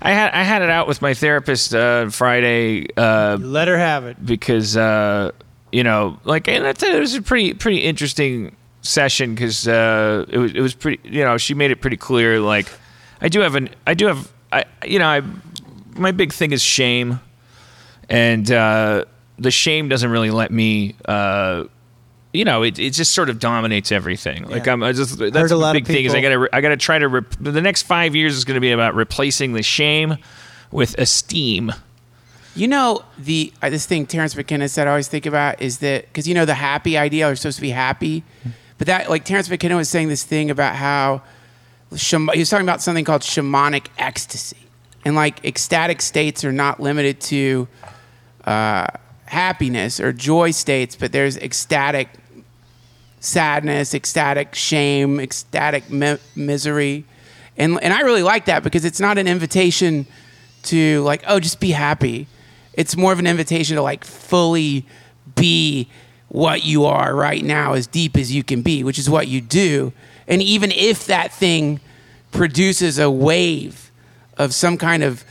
I 0.00 0.12
had 0.12 0.32
I 0.32 0.44
had 0.44 0.62
it 0.62 0.70
out 0.70 0.86
with 0.86 1.02
my 1.02 1.14
therapist 1.14 1.74
uh, 1.74 2.08
Friday. 2.10 2.86
Uh, 2.96 3.38
Let 3.40 3.66
her 3.66 3.76
have 3.76 4.06
it. 4.06 4.24
because 4.24 4.76
uh, 4.76 5.32
you 5.72 5.82
know, 5.82 6.20
like, 6.22 6.46
and 6.46 6.64
that's, 6.64 6.82
it 6.82 7.00
was 7.00 7.14
a 7.16 7.22
pretty 7.22 7.54
pretty 7.54 7.78
interesting 7.78 8.54
session 8.82 9.34
because 9.34 9.66
uh, 9.66 10.26
it 10.28 10.38
was 10.38 10.52
it 10.52 10.60
was 10.60 10.74
pretty. 10.74 11.00
You 11.08 11.24
know, 11.24 11.38
she 11.38 11.54
made 11.54 11.72
it 11.72 11.80
pretty 11.80 11.96
clear. 11.96 12.38
Like, 12.38 12.68
I 13.20 13.28
do 13.28 13.40
have 13.40 13.56
an 13.56 13.68
I 13.84 13.94
do 13.94 14.06
have 14.06 14.32
I 14.52 14.64
you 14.86 15.00
know 15.00 15.08
I 15.08 15.22
my 15.96 16.12
big 16.12 16.32
thing 16.32 16.52
is 16.52 16.62
shame, 16.62 17.18
and 18.08 18.50
uh, 18.50 19.04
the 19.38 19.50
shame 19.50 19.88
doesn't 19.88 20.10
really 20.10 20.30
let 20.30 20.50
me. 20.50 20.96
Uh, 21.04 21.64
you 22.32 22.44
know, 22.44 22.64
it, 22.64 22.80
it 22.80 22.90
just 22.90 23.14
sort 23.14 23.30
of 23.30 23.38
dominates 23.38 23.92
everything. 23.92 24.44
Like 24.48 24.66
I'm 24.66 24.82
I 24.82 24.92
just 24.92 25.18
that's 25.18 25.36
Heard 25.36 25.44
a 25.46 25.48
the 25.48 25.56
lot 25.56 25.76
of 25.76 25.84
big 25.84 25.86
thing 25.86 26.04
is 26.04 26.14
I 26.14 26.20
gotta 26.20 26.38
re- 26.40 26.48
I 26.52 26.60
gotta 26.60 26.76
try 26.76 26.98
to 26.98 27.24
the 27.40 27.62
next 27.62 27.82
five 27.82 28.16
years 28.16 28.36
is 28.36 28.44
going 28.44 28.56
to 28.56 28.60
be 28.60 28.72
about 28.72 28.96
replacing 28.96 29.52
the 29.52 29.62
shame 29.62 30.16
with 30.72 30.98
esteem. 30.98 31.72
You 32.56 32.66
know, 32.66 33.04
the 33.16 33.52
uh, 33.62 33.70
this 33.70 33.86
thing 33.86 34.04
Terence 34.06 34.34
McKenna 34.34 34.68
said 34.68 34.88
I 34.88 34.90
always 34.90 35.06
think 35.06 35.26
about 35.26 35.62
is 35.62 35.78
that 35.78 36.06
because 36.06 36.26
you 36.26 36.34
know 36.34 36.44
the 36.44 36.54
happy 36.54 36.98
idea 36.98 37.28
are 37.28 37.36
supposed 37.36 37.56
to 37.56 37.62
be 37.62 37.70
happy, 37.70 38.24
but 38.78 38.88
that 38.88 39.08
like 39.08 39.24
Terence 39.24 39.48
McKenna 39.48 39.76
was 39.76 39.88
saying 39.88 40.08
this 40.08 40.24
thing 40.24 40.50
about 40.50 40.74
how 40.74 41.22
sham- 41.94 42.30
he 42.32 42.40
was 42.40 42.50
talking 42.50 42.66
about 42.66 42.82
something 42.82 43.04
called 43.04 43.22
shamanic 43.22 43.86
ecstasy, 43.96 44.56
and 45.04 45.14
like 45.14 45.44
ecstatic 45.44 46.02
states 46.02 46.44
are 46.44 46.52
not 46.52 46.80
limited 46.80 47.20
to 47.20 47.68
uh, 48.44 48.86
happiness 49.26 50.00
or 50.00 50.12
joy 50.12 50.50
states, 50.50 50.96
but 50.96 51.12
there's 51.12 51.36
ecstatic 51.36 52.08
sadness, 53.20 53.94
ecstatic 53.94 54.54
shame, 54.54 55.18
ecstatic 55.18 55.90
mi- 55.90 56.18
misery. 56.36 57.04
And, 57.56 57.82
and 57.82 57.92
I 57.92 58.00
really 58.00 58.22
like 58.22 58.46
that 58.46 58.62
because 58.62 58.84
it's 58.84 59.00
not 59.00 59.18
an 59.18 59.26
invitation 59.26 60.06
to 60.64 61.02
like, 61.02 61.22
oh, 61.26 61.40
just 61.40 61.60
be 61.60 61.70
happy. 61.70 62.26
It's 62.74 62.96
more 62.96 63.12
of 63.12 63.18
an 63.18 63.26
invitation 63.26 63.76
to 63.76 63.82
like 63.82 64.04
fully 64.04 64.86
be 65.34 65.88
what 66.28 66.64
you 66.64 66.84
are 66.84 67.14
right 67.14 67.44
now, 67.44 67.74
as 67.74 67.86
deep 67.86 68.16
as 68.16 68.32
you 68.32 68.42
can 68.42 68.62
be, 68.62 68.82
which 68.82 68.98
is 68.98 69.08
what 69.08 69.28
you 69.28 69.40
do. 69.40 69.92
And 70.26 70.42
even 70.42 70.72
if 70.72 71.06
that 71.06 71.32
thing 71.32 71.80
produces 72.32 72.98
a 72.98 73.10
wave 73.10 73.90
of 74.36 74.52
some 74.52 74.76
kind 74.76 75.02
of 75.02 75.24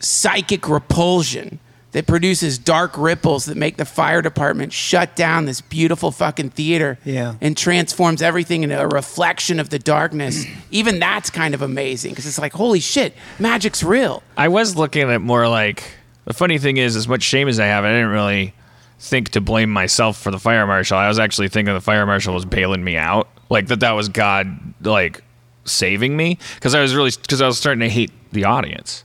psychic 0.00 0.68
repulsion 0.68 1.60
that 1.92 2.06
produces 2.06 2.56
dark 2.58 2.96
ripples 2.96 3.46
that 3.46 3.56
make 3.56 3.76
the 3.76 3.84
fire 3.84 4.22
department 4.22 4.72
shut 4.72 5.16
down 5.16 5.44
this 5.46 5.60
beautiful 5.60 6.10
fucking 6.12 6.50
theater 6.50 6.98
Yeah. 7.04 7.34
and 7.40 7.56
transforms 7.56 8.22
everything 8.22 8.62
into 8.62 8.80
a 8.80 8.86
reflection 8.86 9.58
of 9.58 9.70
the 9.70 9.78
darkness. 9.78 10.44
Even 10.70 10.98
that's 11.00 11.30
kind 11.30 11.52
of 11.54 11.62
amazing 11.62 12.12
because 12.12 12.26
it's 12.26 12.38
like, 12.38 12.52
holy 12.52 12.78
shit, 12.80 13.14
magic's 13.40 13.82
real. 13.82 14.22
I 14.36 14.48
was 14.48 14.76
looking 14.76 15.02
at 15.02 15.10
it 15.10 15.18
more 15.18 15.48
like 15.48 15.82
the 16.26 16.34
funny 16.34 16.58
thing 16.58 16.76
is, 16.76 16.94
as 16.94 17.08
much 17.08 17.22
shame 17.22 17.48
as 17.48 17.58
I 17.58 17.66
have, 17.66 17.84
I 17.84 17.90
didn't 17.90 18.10
really 18.10 18.54
think 19.00 19.30
to 19.30 19.40
blame 19.40 19.70
myself 19.70 20.20
for 20.20 20.30
the 20.30 20.38
fire 20.38 20.66
marshal. 20.66 20.96
I 20.98 21.08
was 21.08 21.18
actually 21.18 21.48
thinking 21.48 21.74
the 21.74 21.80
fire 21.80 22.06
marshal 22.06 22.34
was 22.34 22.44
bailing 22.44 22.84
me 22.84 22.96
out, 22.96 23.28
like 23.48 23.66
that. 23.68 23.80
That 23.80 23.92
was 23.92 24.08
God, 24.08 24.46
like 24.84 25.24
saving 25.64 26.16
me 26.16 26.38
because 26.54 26.74
I 26.74 26.80
was 26.82 26.94
really 26.94 27.10
because 27.20 27.40
I 27.42 27.46
was 27.46 27.58
starting 27.58 27.80
to 27.80 27.88
hate 27.88 28.10
the 28.32 28.44
audience. 28.44 29.04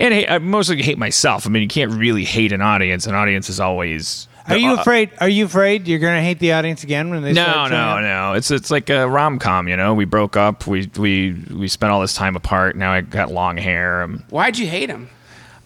And 0.00 0.14
hate, 0.14 0.30
I 0.30 0.38
mostly 0.38 0.82
hate 0.82 0.98
myself. 0.98 1.46
I 1.46 1.50
mean, 1.50 1.62
you 1.62 1.68
can't 1.68 1.92
really 1.92 2.24
hate 2.24 2.52
an 2.52 2.62
audience. 2.62 3.06
An 3.06 3.14
audience 3.14 3.50
is 3.50 3.60
always. 3.60 4.26
Are 4.48 4.56
you 4.56 4.70
uh, 4.70 4.80
afraid? 4.80 5.10
Are 5.18 5.28
you 5.28 5.44
afraid 5.44 5.86
you're 5.86 5.98
gonna 5.98 6.22
hate 6.22 6.38
the 6.38 6.52
audience 6.54 6.82
again 6.82 7.10
when 7.10 7.22
they 7.22 7.32
No, 7.34 7.42
start 7.44 7.70
showing 7.70 7.80
no, 7.82 7.88
up? 7.88 8.02
no. 8.02 8.32
It's 8.32 8.50
it's 8.50 8.70
like 8.70 8.88
a 8.90 9.06
rom 9.06 9.38
com. 9.38 9.68
You 9.68 9.76
know, 9.76 9.92
we 9.94 10.06
broke 10.06 10.36
up. 10.36 10.66
We 10.66 10.90
we 10.96 11.32
we 11.54 11.68
spent 11.68 11.92
all 11.92 12.00
this 12.00 12.14
time 12.14 12.34
apart. 12.34 12.76
Now 12.76 12.92
I 12.92 13.02
got 13.02 13.30
long 13.30 13.58
hair. 13.58 14.02
Um, 14.02 14.24
Why'd 14.30 14.58
you 14.58 14.66
hate 14.66 14.88
him? 14.88 15.08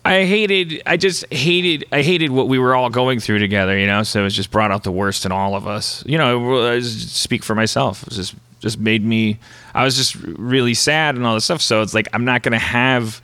I 0.04 0.24
hated. 0.24 0.82
I 0.84 0.98
just 0.98 1.32
hated. 1.32 1.86
I 1.92 2.02
hated 2.02 2.30
what 2.30 2.48
we 2.48 2.58
were 2.58 2.74
all 2.74 2.90
going 2.90 3.20
through 3.20 3.38
together. 3.38 3.78
You 3.78 3.86
know, 3.86 4.02
so 4.02 4.20
it 4.20 4.24
was 4.24 4.34
just 4.34 4.50
brought 4.50 4.70
out 4.70 4.82
the 4.82 4.92
worst 4.92 5.24
in 5.24 5.32
all 5.32 5.54
of 5.54 5.66
us. 5.66 6.04
You 6.04 6.18
know, 6.18 6.68
I 6.72 6.80
just 6.80 7.14
speak 7.14 7.42
for 7.44 7.54
myself. 7.54 8.02
It 8.08 8.10
just 8.14 8.34
just 8.60 8.78
made 8.78 9.04
me. 9.04 9.38
I 9.74 9.84
was 9.84 9.96
just 9.96 10.16
really 10.16 10.74
sad 10.74 11.14
and 11.14 11.24
all 11.24 11.34
this 11.34 11.44
stuff. 11.44 11.62
So 11.62 11.80
it's 11.80 11.94
like 11.94 12.08
I'm 12.12 12.24
not 12.26 12.42
gonna 12.42 12.58
have 12.58 13.22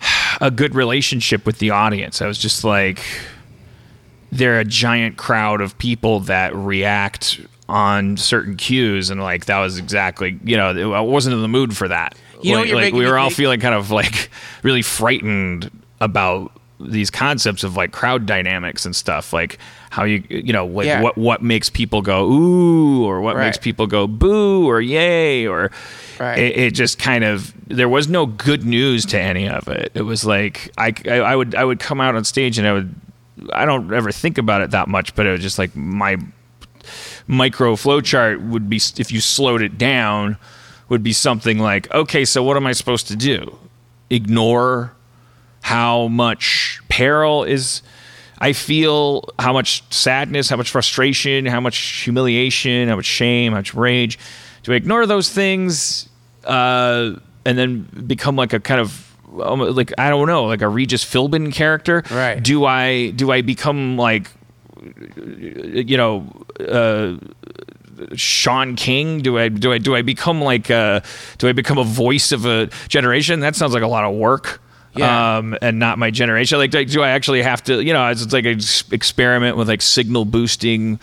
a 0.40 0.50
good 0.50 0.74
relationship 0.74 1.46
with 1.46 1.58
the 1.58 1.70
audience. 1.70 2.22
I 2.22 2.26
was 2.26 2.38
just 2.38 2.64
like, 2.64 3.04
they're 4.30 4.60
a 4.60 4.64
giant 4.64 5.16
crowd 5.16 5.60
of 5.60 5.78
people 5.78 6.20
that 6.20 6.54
react 6.54 7.40
on 7.68 8.16
certain 8.16 8.56
cues, 8.56 9.10
and 9.10 9.20
like 9.20 9.46
that 9.46 9.58
was 9.58 9.78
exactly. 9.78 10.38
You 10.44 10.56
know, 10.56 10.92
I 10.92 11.00
wasn't 11.00 11.34
in 11.34 11.42
the 11.42 11.48
mood 11.48 11.76
for 11.76 11.88
that. 11.88 12.16
You 12.40 12.52
know 12.52 12.62
like, 12.62 12.72
like 12.72 12.94
we 12.94 13.04
were 13.04 13.18
all 13.18 13.28
think? 13.28 13.36
feeling 13.36 13.60
kind 13.60 13.74
of 13.74 13.90
like 13.90 14.30
really 14.62 14.82
frightened 14.82 15.70
about 16.00 16.52
these 16.80 17.10
concepts 17.10 17.64
of 17.64 17.76
like 17.76 17.90
crowd 17.90 18.24
dynamics 18.24 18.86
and 18.86 18.94
stuff 18.94 19.32
like 19.32 19.58
how 19.90 20.04
you 20.04 20.22
you 20.28 20.52
know 20.52 20.64
like 20.66 20.86
Yeah. 20.86 21.02
what 21.02 21.18
what 21.18 21.42
makes 21.42 21.68
people 21.68 22.02
go 22.02 22.24
ooh 22.30 23.04
or 23.04 23.20
what 23.20 23.34
Right. 23.34 23.46
makes 23.46 23.58
people 23.58 23.86
go 23.88 24.06
boo 24.06 24.64
or 24.68 24.80
yay 24.80 25.46
or 25.46 25.70
Right. 26.20 26.38
it, 26.38 26.56
it 26.56 26.74
just 26.74 26.98
kind 26.98 27.24
of 27.24 27.52
there 27.66 27.88
was 27.88 28.06
no 28.08 28.26
good 28.26 28.64
news 28.64 29.04
to 29.06 29.20
any 29.20 29.48
of 29.48 29.66
it 29.68 29.90
it 29.94 30.02
was 30.02 30.24
like 30.24 30.70
I, 30.78 30.94
I 31.08 31.16
I 31.16 31.36
would 31.36 31.54
I 31.56 31.64
would 31.64 31.80
come 31.80 32.00
out 32.00 32.14
on 32.14 32.24
stage 32.24 32.58
and 32.58 32.66
I 32.68 32.72
would 32.72 32.94
I 33.52 33.64
don't 33.64 33.92
ever 33.92 34.12
think 34.12 34.38
about 34.38 34.60
it 34.62 34.70
that 34.70 34.86
much 34.88 35.14
but 35.16 35.26
it 35.26 35.32
was 35.32 35.40
just 35.42 35.58
like 35.58 35.74
my 35.74 36.16
micro 37.26 37.76
flow 37.76 38.00
chart 38.00 38.40
would 38.40 38.70
be 38.70 38.80
if 38.96 39.12
you 39.12 39.20
slowed 39.20 39.62
it 39.62 39.76
down 39.78 40.36
would 40.88 41.02
be 41.02 41.12
something 41.12 41.58
like 41.58 41.92
okay 41.92 42.24
so 42.24 42.42
what 42.42 42.56
am 42.56 42.66
i 42.66 42.72
supposed 42.72 43.06
to 43.08 43.16
do 43.16 43.58
ignore 44.10 44.92
how 45.68 46.08
much 46.08 46.80
peril 46.88 47.44
is 47.44 47.82
i 48.40 48.52
feel 48.52 49.22
how 49.38 49.52
much 49.52 49.82
sadness 49.92 50.48
how 50.48 50.56
much 50.56 50.70
frustration 50.70 51.44
how 51.46 51.60
much 51.60 51.76
humiliation 52.04 52.88
how 52.88 52.96
much 52.96 53.04
shame 53.20 53.52
how 53.52 53.58
much 53.58 53.74
rage 53.74 54.18
do 54.62 54.72
i 54.72 54.76
ignore 54.76 55.04
those 55.06 55.28
things 55.30 56.08
uh, 56.44 57.12
and 57.44 57.58
then 57.58 57.82
become 58.06 58.34
like 58.36 58.52
a 58.54 58.60
kind 58.60 58.80
of 58.80 58.88
um, 59.42 59.60
like 59.60 59.92
i 59.98 60.08
don't 60.08 60.26
know 60.26 60.44
like 60.44 60.62
a 60.62 60.68
regis 60.68 61.04
philbin 61.04 61.52
character 61.52 62.02
Right. 62.10 62.42
do 62.42 62.64
i 62.64 63.10
do 63.10 63.30
i 63.30 63.42
become 63.42 63.96
like 63.98 64.30
you 65.26 65.96
know 65.96 66.14
uh, 66.60 67.16
Shaun 68.14 68.76
King? 68.76 69.22
Do 69.22 69.38
I 69.38 69.48
do 69.48 69.72
I 69.72 69.78
do 69.78 69.96
I 69.96 70.02
become 70.02 70.40
like 70.40 70.70
uh 70.70 71.00
do 71.38 71.48
I 71.48 71.52
become 71.52 71.78
a 71.78 71.84
voice 71.84 72.30
of 72.30 72.46
a 72.46 72.68
generation? 72.88 73.40
That 73.40 73.56
sounds 73.56 73.74
like 73.74 73.82
a 73.82 73.88
lot 73.88 74.04
of 74.04 74.14
work. 74.14 74.60
Yeah. 74.94 75.36
Um, 75.38 75.56
and 75.62 75.78
not 75.78 75.98
my 75.98 76.10
generation. 76.10 76.58
Like, 76.58 76.70
do 76.70 77.02
I 77.02 77.10
actually 77.10 77.42
have 77.42 77.62
to? 77.64 77.82
You 77.82 77.92
know, 77.92 78.08
it's, 78.08 78.22
it's 78.22 78.32
like 78.32 78.46
an 78.46 78.60
experiment 78.92 79.56
with 79.56 79.68
like 79.68 79.82
signal 79.82 80.24
boosting 80.24 80.98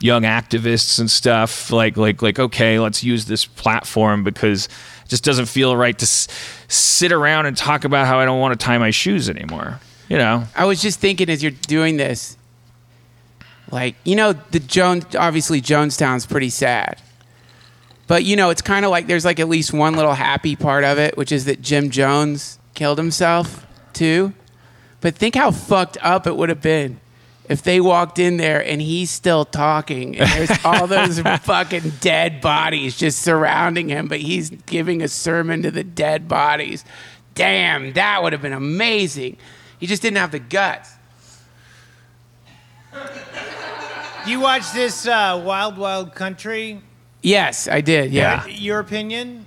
young 0.00 0.22
activists 0.22 0.98
and 0.98 1.10
stuff. 1.10 1.70
Like, 1.70 1.96
like, 1.96 2.22
like, 2.22 2.38
okay, 2.38 2.78
let's 2.78 3.02
use 3.04 3.26
this 3.26 3.44
platform 3.44 4.24
because 4.24 4.66
it 4.66 5.08
just 5.08 5.24
doesn't 5.24 5.46
feel 5.46 5.76
right 5.76 5.98
to 5.98 6.04
s- 6.04 6.28
sit 6.68 7.12
around 7.12 7.46
and 7.46 7.56
talk 7.56 7.84
about 7.84 8.06
how 8.06 8.18
I 8.18 8.24
don't 8.24 8.40
want 8.40 8.58
to 8.58 8.64
tie 8.64 8.78
my 8.78 8.90
shoes 8.90 9.28
anymore. 9.28 9.80
You 10.08 10.18
know, 10.18 10.44
I 10.54 10.66
was 10.66 10.80
just 10.82 11.00
thinking 11.00 11.28
as 11.30 11.42
you're 11.42 11.52
doing 11.52 11.96
this, 11.96 12.36
like 13.70 13.96
you 14.04 14.16
know, 14.16 14.34
the 14.50 14.60
Jones 14.60 15.14
obviously 15.16 15.60
Jonestown's 15.60 16.26
pretty 16.26 16.50
sad, 16.50 17.00
but 18.06 18.22
you 18.24 18.36
know, 18.36 18.50
it's 18.50 18.62
kind 18.62 18.84
of 18.84 18.90
like 18.90 19.06
there's 19.06 19.24
like 19.24 19.40
at 19.40 19.48
least 19.48 19.72
one 19.72 19.94
little 19.94 20.12
happy 20.12 20.56
part 20.56 20.84
of 20.84 20.98
it, 20.98 21.16
which 21.16 21.32
is 21.32 21.46
that 21.46 21.62
Jim 21.62 21.90
Jones 21.90 22.58
killed 22.74 22.98
himself 22.98 23.66
too. 23.92 24.32
But 25.00 25.16
think 25.16 25.34
how 25.34 25.50
fucked 25.50 25.98
up 26.00 26.26
it 26.26 26.36
would 26.36 26.48
have 26.48 26.62
been 26.62 27.00
if 27.48 27.62
they 27.62 27.80
walked 27.80 28.18
in 28.18 28.36
there 28.38 28.64
and 28.64 28.80
he's 28.80 29.10
still 29.10 29.44
talking 29.44 30.16
and 30.18 30.30
there's 30.30 30.64
all 30.64 30.86
those 30.86 31.20
fucking 31.42 31.92
dead 32.00 32.40
bodies 32.40 32.96
just 32.96 33.20
surrounding 33.20 33.88
him, 33.88 34.08
but 34.08 34.20
he's 34.20 34.50
giving 34.50 35.02
a 35.02 35.08
sermon 35.08 35.62
to 35.62 35.70
the 35.70 35.84
dead 35.84 36.26
bodies. 36.26 36.84
Damn, 37.34 37.92
that 37.94 38.22
would 38.22 38.32
have 38.32 38.42
been 38.42 38.52
amazing. 38.52 39.36
He 39.78 39.86
just 39.86 40.02
didn't 40.02 40.18
have 40.18 40.30
the 40.30 40.38
guts. 40.38 40.90
You 44.26 44.40
watch 44.40 44.72
this 44.72 45.06
uh, 45.06 45.38
Wild 45.44 45.76
Wild 45.76 46.14
Country? 46.14 46.80
Yes, 47.20 47.68
I 47.68 47.82
did. 47.82 48.10
Yeah. 48.10 48.46
Your 48.46 48.78
opinion? 48.78 49.44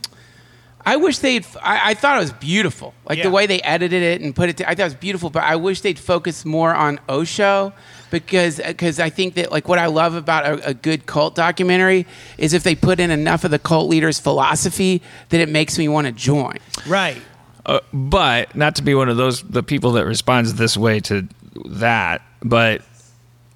I 0.87 0.95
wish 0.95 1.17
they'd. 1.19 1.45
I, 1.61 1.91
I 1.91 1.93
thought 1.93 2.17
it 2.17 2.21
was 2.21 2.31
beautiful, 2.31 2.93
like 3.07 3.17
Yeah. 3.17 3.25
the 3.25 3.31
way 3.31 3.45
they 3.45 3.61
edited 3.61 4.01
it 4.03 4.21
and 4.21 4.35
put 4.35 4.49
it. 4.49 4.57
To, 4.57 4.63
I 4.69 4.73
thought 4.75 4.83
it 4.83 4.85
was 4.85 4.95
beautiful, 4.95 5.29
but 5.29 5.43
I 5.43 5.55
wish 5.55 5.81
they'd 5.81 5.99
focus 5.99 6.45
more 6.45 6.73
on 6.73 6.99
Osho 7.09 7.73
because 8.09 8.61
because 8.65 8.99
I 8.99 9.09
think 9.09 9.33
that 9.35 9.51
like 9.51 9.67
what 9.67 9.79
I 9.79 9.87
love 9.87 10.15
about 10.15 10.45
a, 10.45 10.69
a 10.69 10.73
good 10.73 11.05
cult 11.05 11.35
documentary 11.35 12.05
is 12.37 12.53
if 12.53 12.63
they 12.63 12.73
put 12.75 12.99
in 12.99 13.11
enough 13.11 13.43
of 13.43 13.51
the 13.51 13.59
cult 13.59 13.89
leaders' 13.89 14.19
philosophy 14.19 15.01
that 15.29 15.41
it 15.41 15.49
makes 15.49 15.77
me 15.77 15.87
want 15.87 16.07
to 16.07 16.13
join. 16.13 16.57
Right. 16.87 17.21
Uh, 17.65 17.79
but 17.91 18.55
not 18.55 18.75
to 18.77 18.81
be 18.81 18.95
one 18.95 19.09
of 19.09 19.17
those 19.17 19.43
the 19.43 19.63
people 19.63 19.91
that 19.93 20.05
responds 20.05 20.53
this 20.53 20.77
way 20.77 21.01
to 21.01 21.27
that 21.65 22.21
but 22.41 22.81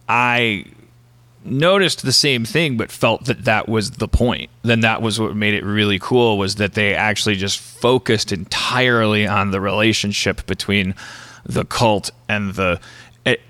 i 0.09 0.65
noticed 1.43 2.03
the 2.03 2.11
same 2.11 2.45
thing 2.45 2.77
but 2.77 2.91
felt 2.91 3.25
that 3.25 3.45
that 3.45 3.67
was 3.67 3.91
the 3.91 4.07
point. 4.07 4.49
Then 4.63 4.81
that 4.81 5.01
was 5.01 5.19
what 5.19 5.35
made 5.35 5.53
it 5.53 5.63
really 5.63 5.99
cool 5.99 6.37
was 6.37 6.55
that 6.55 6.73
they 6.73 6.93
actually 6.93 7.35
just 7.35 7.59
focused 7.59 8.31
entirely 8.31 9.27
on 9.27 9.51
the 9.51 9.61
relationship 9.61 10.45
between 10.45 10.95
the 11.45 11.65
cult 11.65 12.11
and 12.27 12.53
the 12.53 12.79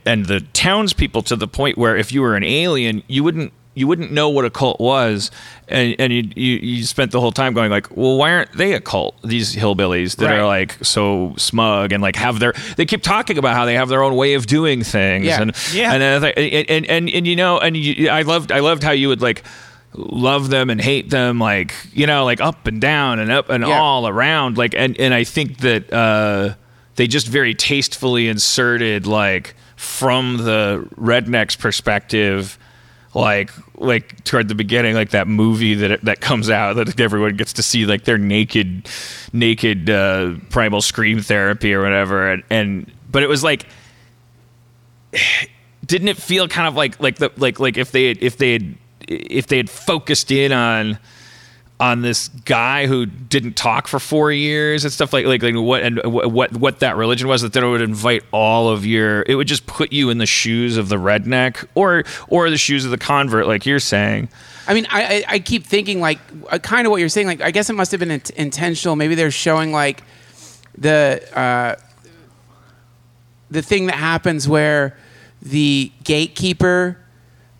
and 0.05 0.25
the 0.25 0.41
townspeople 0.53 1.21
to 1.23 1.35
the 1.35 1.47
point 1.47 1.77
where 1.77 1.95
if 1.95 2.11
you 2.11 2.21
were 2.21 2.35
an 2.35 2.43
alien 2.43 3.03
you 3.07 3.23
wouldn't 3.23 3.53
you 3.73 3.87
wouldn't 3.87 4.11
know 4.11 4.27
what 4.29 4.43
a 4.43 4.49
cult 4.49 4.79
was 4.81 5.31
and, 5.69 5.95
and 5.97 6.11
you, 6.11 6.23
you 6.35 6.57
you 6.57 6.83
spent 6.83 7.11
the 7.11 7.21
whole 7.21 7.31
time 7.31 7.53
going 7.53 7.71
like 7.71 7.95
well 7.95 8.17
why 8.17 8.31
aren't 8.33 8.51
they 8.57 8.73
a 8.73 8.81
cult 8.81 9.15
these 9.23 9.55
hillbillies 9.55 10.17
that 10.17 10.29
are 10.31 10.45
like 10.45 10.77
so 10.83 11.33
smug 11.37 11.93
and 11.93 12.01
like 12.03 12.15
have 12.17 12.39
their 12.39 12.53
they 12.75 12.85
keep 12.85 13.01
talking 13.01 13.37
about 13.37 13.55
how 13.55 13.63
they 13.65 13.75
have 13.75 13.87
their 13.87 14.03
own 14.03 14.15
way 14.17 14.33
of 14.33 14.45
doing 14.45 14.83
things 14.83 15.25
Yeah. 15.25 15.41
and 15.41 15.55
Yeah. 15.73 15.93
and, 15.93 16.03
and, 16.03 16.25
and 16.69 16.85
and 16.85 17.09
and 17.09 17.27
you 17.27 17.35
know 17.37 17.59
and 17.59 17.77
you, 17.77 18.09
I 18.09 18.23
loved 18.23 18.51
I 18.51 18.59
loved 18.59 18.83
how 18.83 18.91
you 18.91 19.07
would 19.07 19.21
like 19.21 19.43
love 19.93 20.49
them 20.49 20.69
and 20.69 20.79
hate 20.81 21.09
them 21.09 21.39
like 21.39 21.73
you 21.93 22.05
know 22.07 22.25
like 22.25 22.41
up 22.41 22.67
and 22.67 22.81
down 22.81 23.19
and 23.19 23.31
up 23.31 23.49
and 23.49 23.65
Yeah. 23.65 23.79
all 23.79 24.05
around 24.07 24.57
like 24.57 24.73
and 24.75 24.99
and 24.99 25.13
I 25.13 25.23
think 25.23 25.59
that 25.59 25.91
uh 25.93 26.55
they 26.97 27.07
just 27.07 27.27
very 27.27 27.55
tastefully 27.55 28.27
inserted 28.27 29.07
like 29.07 29.55
from 29.77 30.37
the 30.37 30.85
rednecks 30.99 31.57
perspective 31.57 32.57
like 33.13 33.51
like 33.75 34.23
toward 34.23 34.47
the 34.47 34.55
beginning 34.55 34.95
like 34.95 35.09
that 35.09 35.27
movie 35.27 35.73
that 35.73 36.01
that 36.01 36.21
comes 36.21 36.49
out 36.49 36.75
that 36.77 36.99
everyone 36.99 37.35
gets 37.35 37.53
to 37.53 37.63
see 37.63 37.85
like 37.85 38.05
their 38.05 38.17
naked 38.17 38.87
naked 39.33 39.89
uh 39.89 40.35
primal 40.49 40.81
scream 40.81 41.21
therapy 41.21 41.73
or 41.73 41.81
whatever. 41.81 42.31
And 42.31 42.43
and 42.49 42.91
but 43.11 43.23
it 43.23 43.27
was 43.27 43.43
like 43.43 43.65
didn't 45.85 46.07
it 46.07 46.17
feel 46.17 46.47
kind 46.47 46.67
of 46.67 46.75
like 46.75 46.99
like 46.99 47.17
the 47.17 47.31
like 47.37 47.59
like 47.59 47.77
if 47.77 47.91
they 47.91 48.11
if 48.11 48.37
they 48.37 48.53
had 48.53 48.77
if 49.07 49.47
they 49.47 49.57
had 49.57 49.69
focused 49.69 50.31
in 50.31 50.51
on 50.51 50.97
on 51.81 52.03
this 52.03 52.27
guy 52.45 52.85
who 52.85 53.07
didn't 53.07 53.55
talk 53.55 53.87
for 53.87 53.99
four 53.99 54.31
years 54.31 54.85
and 54.85 54.93
stuff 54.93 55.11
like 55.11 55.25
like, 55.25 55.41
like 55.41 55.55
what 55.55 55.81
and 55.81 55.99
what 56.03 56.53
what 56.53 56.79
that 56.79 56.95
religion 56.95 57.27
was 57.27 57.41
that 57.41 57.53
then 57.53 57.63
it 57.63 57.69
would 57.69 57.81
invite 57.81 58.23
all 58.31 58.69
of 58.69 58.85
your 58.85 59.25
it 59.27 59.33
would 59.33 59.47
just 59.47 59.65
put 59.65 59.91
you 59.91 60.11
in 60.11 60.19
the 60.19 60.27
shoes 60.27 60.77
of 60.77 60.89
the 60.89 60.97
redneck 60.97 61.67
or 61.73 62.03
or 62.27 62.51
the 62.51 62.57
shoes 62.57 62.85
of 62.85 62.91
the 62.91 62.99
convert 62.99 63.47
like 63.47 63.65
you're 63.65 63.79
saying 63.79 64.29
I 64.67 64.75
mean, 64.75 64.85
I, 64.91 65.25
I, 65.27 65.39
keep 65.39 65.65
thinking 65.65 65.99
like 65.99 66.19
uh, 66.49 66.59
kind 66.59 66.85
of 66.85 66.91
what 66.91 66.99
you're 66.99 67.09
saying. 67.09 67.25
Like, 67.25 67.41
I 67.41 67.49
guess 67.49 67.69
it 67.69 67.73
must 67.73 67.91
have 67.91 67.99
been 67.99 68.11
int- 68.11 68.29
intentional. 68.29 68.95
Maybe 68.95 69.15
they're 69.15 69.31
showing 69.31 69.71
like 69.71 70.03
the 70.77 71.19
uh, 71.37 71.75
the 73.49 73.63
thing 73.63 73.87
that 73.87 73.95
happens 73.95 74.47
where 74.47 74.97
the 75.41 75.91
gatekeeper 76.03 76.97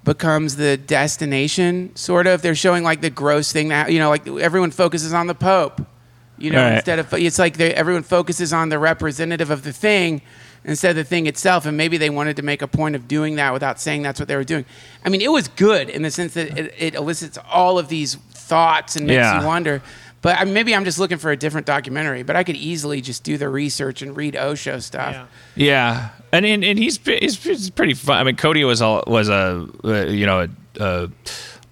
becomes 0.03 0.55
the 0.55 0.77
destination. 0.77 1.95
Sort 1.95 2.27
of. 2.27 2.41
They're 2.41 2.55
showing 2.55 2.83
like 2.83 3.01
the 3.01 3.09
gross 3.09 3.51
thing 3.51 3.69
that 3.69 3.91
you 3.91 3.99
know, 3.99 4.09
like 4.09 4.27
everyone 4.27 4.71
focuses 4.71 5.13
on 5.13 5.27
the 5.27 5.35
Pope. 5.35 5.81
You 6.37 6.49
know, 6.51 6.63
Right. 6.63 6.75
instead 6.77 6.97
of 6.97 7.13
it's 7.13 7.37
like 7.37 7.57
they, 7.57 7.71
everyone 7.73 8.01
focuses 8.03 8.51
on 8.51 8.69
the 8.69 8.79
representative 8.79 9.51
of 9.51 9.61
the 9.63 9.71
thing 9.71 10.23
instead 10.65 10.91
of 10.91 10.95
the 10.95 11.03
thing 11.03 11.27
itself. 11.27 11.67
And 11.67 11.77
maybe 11.77 11.97
they 11.97 12.09
wanted 12.09 12.35
to 12.37 12.41
make 12.41 12.63
a 12.63 12.67
point 12.67 12.95
of 12.95 13.07
doing 13.07 13.35
that 13.35 13.53
without 13.53 13.79
saying 13.79 14.01
that's 14.01 14.19
what 14.19 14.27
they 14.27 14.35
were 14.35 14.43
doing. 14.43 14.65
I 15.05 15.09
mean, 15.09 15.21
it 15.21 15.31
was 15.31 15.47
good 15.49 15.89
in 15.89 16.01
the 16.01 16.09
sense 16.09 16.33
that 16.33 16.57
it, 16.57 16.73
it 16.79 16.95
elicits 16.95 17.37
all 17.51 17.77
of 17.77 17.89
these 17.89 18.15
thoughts 18.31 18.95
and 18.95 19.05
makes 19.05 19.17
Yeah. 19.17 19.41
you 19.41 19.45
wonder. 19.45 19.83
But 20.21 20.37
I 20.39 20.43
maybe 20.43 20.75
I'm 20.75 20.85
just 20.85 20.99
looking 20.99 21.17
for 21.17 21.31
a 21.31 21.37
different 21.37 21.65
documentary. 21.65 22.21
But 22.23 22.35
I 22.35 22.43
could 22.43 22.55
easily 22.55 23.01
just 23.01 23.23
do 23.23 23.37
the 23.37 23.49
research 23.49 24.01
and 24.01 24.15
read 24.15 24.35
Osho 24.35 24.79
stuff. 24.79 25.13
Yeah. 25.13 25.25
Yeah, 25.55 26.09
and 26.31 26.45
and, 26.45 26.63
and 26.63 26.77
he's, 26.77 26.97
he's 27.03 27.43
he's 27.43 27.69
pretty 27.71 27.93
fun. 27.95 28.17
I 28.17 28.23
mean, 28.23 28.35
Cody 28.35 28.63
was 28.63 28.81
a 28.81 29.01
was 29.07 29.29
a 29.29 29.67
uh, 29.83 30.05
you 30.05 30.25
know 30.27 30.41
a, 30.41 30.83
a 30.83 31.09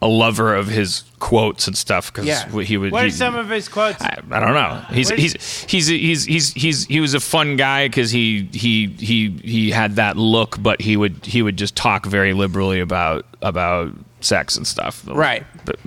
a 0.02 0.08
lover 0.08 0.56
of 0.56 0.68
his 0.68 1.04
quotes 1.20 1.68
and 1.68 1.78
stuff 1.78 2.12
because 2.12 2.26
Yeah. 2.26 2.48
he 2.62 2.78
would. 2.78 2.92
What 2.94 3.04
are 3.04 3.06
he- 3.08 3.12
some 3.12 3.36
of 3.36 3.50
his 3.50 3.68
quotes? 3.68 4.02
I, 4.02 4.18
I 4.32 4.40
don't 4.40 4.54
know. 4.54 4.82
He's 4.92 5.10
What 5.12 5.20
he's, 5.20 5.36
is- 5.36 5.64
he's 5.66 5.88
he's 5.88 6.24
he's 6.26 6.54
he's 6.54 6.86
he 6.86 7.00
was 7.02 7.14
a 7.14 7.20
fun 7.20 7.56
guy 7.58 7.88
because 7.88 8.10
he 8.10 8.50
he 8.54 8.88
he 8.88 9.30
he 9.44 9.70
had 9.72 9.98
that 9.98 10.16
look, 10.18 10.56
but 10.64 10.82
he 10.82 10.96
would 10.98 11.24
he 11.26 11.42
would 11.42 11.58
just 11.58 11.76
talk 11.76 12.06
very 12.06 12.34
liberally 12.34 12.80
about 12.80 13.26
about 13.42 13.92
sex 14.22 14.56
and 14.58 14.66
stuff. 14.66 15.04
Right. 15.08 15.46
But, 15.66 15.78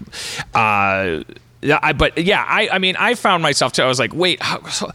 uh, 0.55 1.23
yeah, 1.63 1.79
I, 1.83 1.93
but 1.93 2.19
yeah, 2.19 2.45
I 2.47 2.69
I 2.73 2.79
mean, 2.79 2.97
I 2.99 3.15
found 3.15 3.43
myself 3.43 3.73
too. 3.73 3.83
I 3.83 3.87
was 3.87 3.99
like, 3.99 4.13
wait, 4.15 4.43
how, 4.43 4.63
so, 4.67 4.91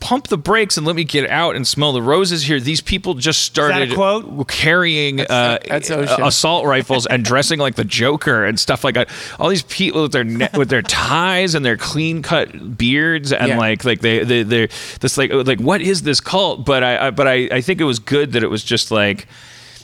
pump 0.00 0.28
the 0.28 0.36
brakes 0.36 0.76
and 0.76 0.86
let 0.86 0.94
me 0.94 1.02
get 1.02 1.30
out 1.30 1.56
and 1.56 1.66
smell 1.66 1.94
the 1.94 2.02
roses 2.02 2.42
here. 2.42 2.60
These 2.60 2.82
people 2.82 3.14
just 3.14 3.40
started 3.40 3.94
quote? 3.94 4.48
carrying 4.48 5.20
uh, 5.22 5.58
that's 5.66 5.90
Osho. 5.90 6.26
assault 6.26 6.66
rifles 6.66 7.06
and 7.06 7.24
dressing 7.24 7.58
like 7.58 7.76
the 7.76 7.84
Joker 7.84 8.44
and 8.44 8.60
stuff 8.60 8.84
like 8.84 8.96
that. 8.96 9.08
All 9.40 9.48
these 9.48 9.62
people 9.62 10.02
with 10.02 10.12
their 10.12 10.22
ne- 10.24 10.50
with 10.54 10.68
their 10.68 10.82
ties 10.82 11.54
and 11.54 11.64
their 11.64 11.78
clean 11.78 12.20
cut 12.20 12.76
beards 12.76 13.32
and 13.32 13.48
Yeah. 13.48 13.58
like 13.58 13.84
like 13.86 14.00
they 14.00 14.22
they 14.24 14.42
they're 14.42 14.68
this 15.00 15.16
like 15.16 15.32
like 15.32 15.60
what 15.60 15.80
is 15.80 16.02
this 16.02 16.20
cult? 16.20 16.66
But 16.66 16.84
I, 16.84 17.06
I 17.06 17.10
but 17.10 17.26
I 17.26 17.48
I 17.50 17.60
think 17.62 17.80
it 17.80 17.84
was 17.84 17.98
good 17.98 18.32
that 18.32 18.42
it 18.42 18.48
was 18.50 18.62
just 18.62 18.90
like. 18.90 19.26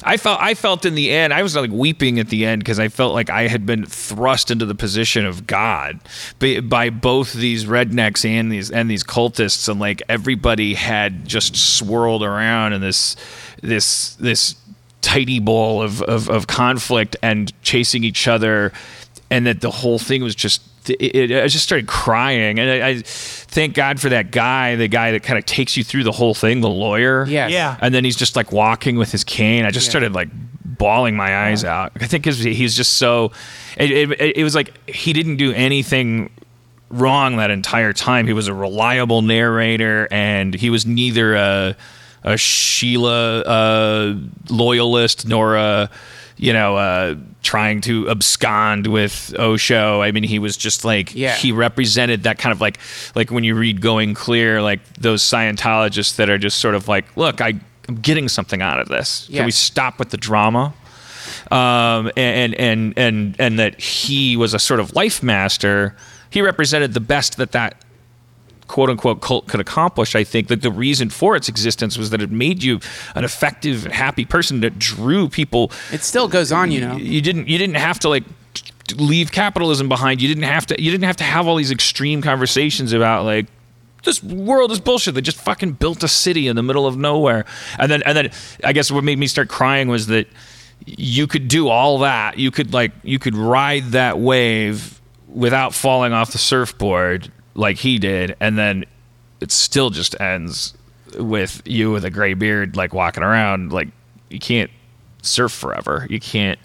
I 0.03 0.17
felt 0.17 0.41
I 0.41 0.55
felt 0.55 0.85
in 0.85 0.95
the 0.95 1.11
end 1.11 1.35
I 1.35 1.43
was 1.43 1.55
like 1.55 1.71
weeping 1.71 2.19
at 2.19 2.29
the 2.29 2.47
end 2.47 2.61
because 2.61 2.79
I 2.79 2.89
felt 2.89 3.15
like 3.15 3.31
I 3.31 3.49
had 3.49 3.67
been 3.67 3.85
thrust 3.85 4.51
into 4.51 4.67
the 4.67 4.75
position 4.75 5.27
of 5.27 5.47
God 5.47 6.01
by, 6.39 6.61
by 6.61 6.91
both 6.91 7.33
these 7.33 7.65
rednecks 7.67 8.25
and 8.25 8.51
these 8.51 8.71
and 8.71 8.91
these 8.91 9.05
cultists 9.05 9.69
and 9.69 9.79
like 9.81 10.03
everybody 10.09 10.75
had 10.75 11.27
just 11.27 11.57
swirled 11.57 12.23
around 12.23 12.73
in 12.73 12.81
this 12.81 13.17
this 13.63 14.15
this 14.15 14.57
tidy 15.03 15.41
ball 15.41 15.83
of, 15.83 16.03
of, 16.03 16.29
of 16.29 16.47
conflict 16.47 17.17
and 17.23 17.53
chasing 17.63 18.05
each 18.05 18.29
other 18.29 18.73
and 19.31 19.47
that 19.47 19.61
the 19.61 19.71
whole 19.71 19.99
thing 19.99 20.23
was 20.23 20.35
just 20.35 20.63
it, 20.89 21.31
it, 21.31 21.43
I 21.45 21.47
just 21.49 21.65
started 21.65 21.87
crying 21.87 22.59
and 22.59 22.71
I, 22.83 22.89
I 22.89 23.03
thank 23.05 23.75
God 23.75 24.01
for 24.01 24.09
that 24.09 24.31
guy 24.31 24.77
the 24.77 24.89
guy 24.89 25.13
that 25.13 25.23
kind 25.23 25.39
of 25.39 25.45
takes 25.45 25.77
you 25.77 25.85
through 25.85 26.05
the 26.05 26.13
whole 26.13 26.35
thing 26.35 26.61
the 26.63 26.71
lawyer 26.71 27.27
Yeah, 27.27 27.49
Yeah. 27.49 27.77
and 27.81 27.95
then 27.95 28.05
he's 28.05 28.17
just 28.17 28.37
like 28.37 28.51
walking 28.53 28.97
with 28.97 29.13
his 29.13 29.23
cane. 29.25 29.65
I 29.65 29.71
just 29.71 29.89
started 29.89 30.13
like 30.15 30.29
bawling 30.65 31.15
my 31.17 31.49
eyes 31.49 31.63
out. 31.65 31.93
I 32.01 32.07
think 32.07 32.25
'cause 32.25 32.39
he's 32.39 32.75
just 32.77 32.95
so. 32.95 33.33
It, 33.77 33.91
it, 33.91 34.37
it 34.39 34.45
was 34.45 34.55
like 34.55 34.89
he 34.89 35.13
didn't 35.13 35.37
do 35.37 35.53
anything 35.53 36.31
wrong 36.89 37.37
that 37.37 37.51
entire 37.51 37.93
time. 37.93 38.27
He 38.27 38.33
was 38.33 38.49
a 38.49 38.55
reliable 38.55 39.21
narrator, 39.23 40.09
and 40.11 40.55
he 40.55 40.71
was 40.71 40.87
neither 40.87 41.35
a 41.35 41.77
a 42.25 42.37
Sheila 42.37 43.41
uh, 43.43 44.15
loyalist 44.49 45.27
nor 45.29 45.57
a 45.57 45.91
you 46.41 46.53
know 46.53 46.77
uh, 46.77 47.15
trying 47.43 47.81
to 47.83 48.09
abscond 48.09 48.87
with 48.87 49.35
Osho. 49.39 50.01
I 50.03 50.11
mean, 50.13 50.23
he 50.25 50.39
was 50.39 50.57
just 50.57 50.85
like 50.85 51.15
Yeah. 51.15 51.35
he 51.35 51.53
represented 51.53 52.23
that 52.25 52.39
kind 52.39 52.53
of 52.53 52.61
like 52.61 52.79
like 53.15 53.31
when 53.31 53.45
you 53.45 53.55
read 53.55 53.81
Going 53.81 54.15
Clear, 54.15 54.63
like 54.63 54.81
those 54.95 55.23
Scientologists 55.23 56.17
that 56.17 56.29
are 56.31 56.39
just 56.39 56.59
sort 56.59 56.75
of 56.75 56.89
like, 56.89 57.05
look, 57.17 57.41
I, 57.41 57.55
I'm 57.89 57.97
getting 57.97 58.29
something 58.29 58.63
out 58.63 58.81
of 58.81 58.89
this. 58.89 59.29
Can 59.29 59.45
we 59.47 59.51
stop 59.53 59.99
with 59.99 60.11
the 60.11 60.17
drama? 60.17 60.73
Um, 61.51 62.11
and 62.17 62.55
and 62.55 62.95
and 62.97 63.37
and 63.39 63.59
that 63.59 63.81
he 63.81 64.37
was 64.37 64.55
a 64.55 64.59
sort 64.59 64.81
of 64.81 64.95
life 64.95 65.23
master. 65.23 65.95
He 66.31 66.43
represented 66.43 66.95
the 66.95 67.01
best 67.01 67.37
that 67.39 67.53
that 67.53 67.75
quote 68.71 68.89
unquote 68.89 69.21
cult 69.21 69.49
could 69.49 69.59
accomplish. 69.59 70.15
I 70.15 70.23
think 70.23 70.47
that 70.47 70.63
the 70.63 70.71
reason 70.71 71.11
for 71.11 71.35
its 71.35 71.49
existence 71.49 71.99
was 71.99 72.11
that 72.11 72.23
it 72.23 72.31
made 72.31 72.63
you 72.63 72.79
an 73.17 73.25
effective, 73.25 73.85
happy 73.87 74.25
person 74.25 74.61
that 74.61 74.79
drew 74.79 75.29
people 75.29 75.73
It 75.93 76.03
still 76.03 76.29
goes 76.29 76.53
on, 76.53 76.71
you 76.71 76.81
know. 76.81 76.97
you 76.97 77.21
didn't 77.21 77.49
you 77.49 77.59
didn't 77.59 77.77
have 77.77 77.99
to 78.01 78.09
like 78.09 78.23
leave 78.95 79.33
capitalism 79.33 79.89
behind. 79.89 80.23
You 80.23 80.29
didn't 80.29 80.45
have 80.45 80.67
to 80.67 80.81
you 80.81 80.93
didn't 80.93 81.05
have 81.05 81.17
to 81.17 81.25
have 81.25 81.49
all 81.49 81.57
these 81.57 81.73
extreme 81.73 82.23
conversations 82.23 82.93
about 82.93 83.25
like 83.25 83.47
this 84.05 84.23
world 84.23 84.71
is 84.71 84.79
bullshit. 84.79 85.15
They 85.15 85.21
just 85.21 85.41
fucking 85.41 85.73
built 85.73 86.05
a 86.05 86.09
city 86.09 86.47
in 86.47 86.55
the 86.55 86.63
middle 86.63 86.87
of 86.87 86.97
nowhere. 86.97 87.47
And 87.77 87.91
then 87.91 88.05
and 88.05 88.17
then 88.17 88.31
I 88.63 88.73
guess 88.73 88.93
what 88.93 89.03
made 89.03 89.19
me 89.19 89.27
start 89.27 89.49
crying 89.49 89.89
was 89.89 90.07
that 90.07 90.29
you 90.87 91.27
could 91.27 91.49
do 91.49 91.69
all 91.69 91.99
that. 91.99 92.39
You 92.39 92.53
could 92.53 92.73
like 92.73 92.93
you 93.03 93.19
could 93.19 93.35
ride 93.35 93.87
that 93.87 94.21
wave 94.21 95.01
without 95.27 95.75
falling 95.75 96.13
off 96.13 96.31
the 96.31 96.39
surfboard 96.39 97.33
like 97.55 97.79
he 97.79 97.99
did 97.99 98.37
and 98.41 98.59
then 98.59 98.85
it 99.41 99.51
still 99.51 99.91
just 99.91 100.19
ends 100.21 100.75
with 101.19 101.63
you 101.65 101.91
with 101.91 102.05
a 102.05 102.11
gray 102.11 102.35
beard 102.35 102.77
like 102.77 102.95
walking 102.95 103.23
around 103.23 103.73
like 103.73 103.89
you 104.29 104.39
can't 104.39 104.71
surf 105.23 105.53
forever. 105.53 106.07
You 106.09 106.21
can't 106.21 106.59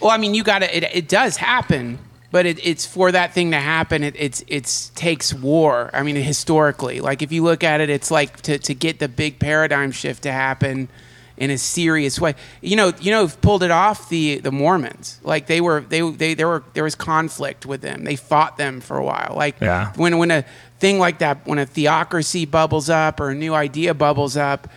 Well, 0.00 0.10
I 0.10 0.16
mean, 0.16 0.34
you 0.34 0.44
got 0.44 0.60
to. 0.60 0.76
It, 0.76 0.84
it 0.94 1.08
does 1.08 1.36
happen, 1.36 1.98
but 2.30 2.46
it, 2.46 2.64
it's 2.64 2.86
for 2.86 3.10
that 3.12 3.32
thing 3.32 3.50
to 3.50 3.58
happen. 3.58 4.02
It, 4.02 4.14
it's 4.18 4.44
it's 4.46 4.90
takes 4.90 5.34
war. 5.34 5.90
I 5.92 6.02
mean, 6.02 6.16
historically, 6.16 7.00
like 7.00 7.22
if 7.22 7.32
you 7.32 7.42
look 7.42 7.64
at 7.64 7.80
it, 7.80 7.90
it's 7.90 8.10
like 8.10 8.40
to 8.42 8.58
to 8.58 8.74
get 8.74 8.98
the 8.98 9.08
big 9.08 9.38
paradigm 9.38 9.92
shift 9.92 10.22
to 10.24 10.32
happen 10.32 10.88
in 11.40 11.50
a 11.50 11.58
serious 11.58 12.20
way. 12.20 12.34
You 12.60 12.76
know, 12.76 12.92
you 13.00 13.10
know, 13.10 13.26
pulled 13.26 13.64
it 13.64 13.72
off 13.72 14.08
the 14.08 14.38
the 14.38 14.52
Mormons. 14.52 15.18
Like 15.24 15.46
they 15.46 15.60
were 15.60 15.80
they 15.80 16.02
they 16.08 16.34
there 16.34 16.46
were 16.46 16.62
there 16.74 16.84
was 16.84 16.94
conflict 16.94 17.66
with 17.66 17.80
them. 17.80 18.04
They 18.04 18.14
fought 18.14 18.56
them 18.56 18.80
for 18.80 18.96
a 18.96 19.04
while. 19.04 19.32
Like 19.36 19.56
Yeah. 19.60 19.92
when 19.96 20.18
when 20.18 20.30
a 20.30 20.44
thing 20.78 20.98
like 20.98 21.18
that, 21.18 21.46
when 21.46 21.58
a 21.58 21.66
theocracy 21.66 22.44
bubbles 22.44 22.88
up 22.88 23.18
or 23.20 23.30
a 23.30 23.34
new 23.34 23.54
idea 23.54 23.94
bubbles 23.94 24.36
up, 24.36 24.68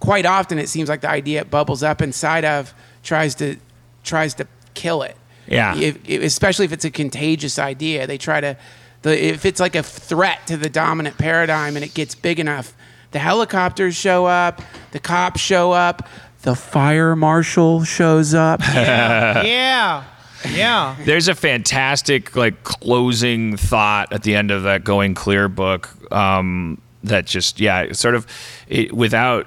quite 0.00 0.24
often 0.24 0.58
it 0.58 0.68
seems 0.68 0.88
like 0.88 1.00
the 1.02 1.10
idea 1.10 1.40
it 1.42 1.50
bubbles 1.50 1.82
up 1.82 2.00
inside 2.00 2.44
of 2.44 2.72
tries 3.02 3.34
to 3.36 3.56
tries 4.04 4.34
to 4.34 4.46
kill 4.74 5.02
it. 5.02 5.16
Yeah. 5.46 5.76
If, 5.76 6.08
especially 6.08 6.64
if 6.64 6.72
it's 6.72 6.84
a 6.84 6.90
contagious 6.90 7.58
idea, 7.58 8.06
they 8.06 8.18
try 8.18 8.40
to. 8.40 8.56
The, 9.02 9.20
if 9.20 9.44
it's 9.44 9.58
like 9.58 9.74
a 9.74 9.82
threat 9.82 10.46
to 10.46 10.56
the 10.56 10.68
dominant 10.70 11.18
paradigm 11.18 11.74
and 11.74 11.84
it 11.84 11.92
gets 11.92 12.14
big 12.14 12.38
enough, 12.38 12.72
the 13.12 13.18
helicopters 13.18 13.94
show 13.94 14.26
up, 14.26 14.60
the 14.90 14.98
cops 14.98 15.40
show 15.40 15.72
up, 15.72 16.08
the 16.42 16.54
fire 16.54 17.14
marshal 17.14 17.84
shows 17.84 18.34
up. 18.34 18.60
yeah. 18.74 20.04
Yeah. 20.50 20.96
There's 21.04 21.28
a 21.28 21.34
fantastic 21.34 22.34
like 22.34 22.64
closing 22.64 23.56
thought 23.56 24.12
at 24.12 24.24
the 24.24 24.34
end 24.34 24.50
of 24.50 24.64
that 24.64 24.82
Going 24.82 25.14
Clear 25.14 25.48
book 25.48 25.88
um, 26.12 26.80
that 27.04 27.26
just 27.26 27.60
yeah, 27.60 27.92
sort 27.92 28.14
of 28.14 28.26
it, 28.68 28.92
without 28.92 29.46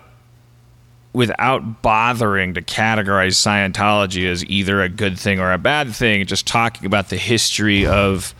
without 1.13 1.81
bothering 1.81 2.53
to 2.53 2.61
categorize 2.61 3.35
Scientology 3.35 4.29
as 4.29 4.43
either 4.45 4.81
a 4.81 4.89
good 4.89 5.17
thing 5.17 5.39
or 5.39 5.51
a 5.53 5.57
bad 5.57 5.93
thing, 5.93 6.25
just 6.25 6.45
talking 6.45 6.85
about 6.85 7.09
the 7.09 7.17
history 7.17 7.85
of 7.85 8.33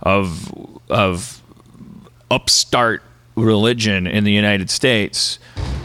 of 0.00 0.52
of 0.88 1.40
upstart 2.30 3.02
religion 3.34 4.06
in 4.06 4.24
the 4.24 4.32
United 4.32 4.70
States. 4.70 5.38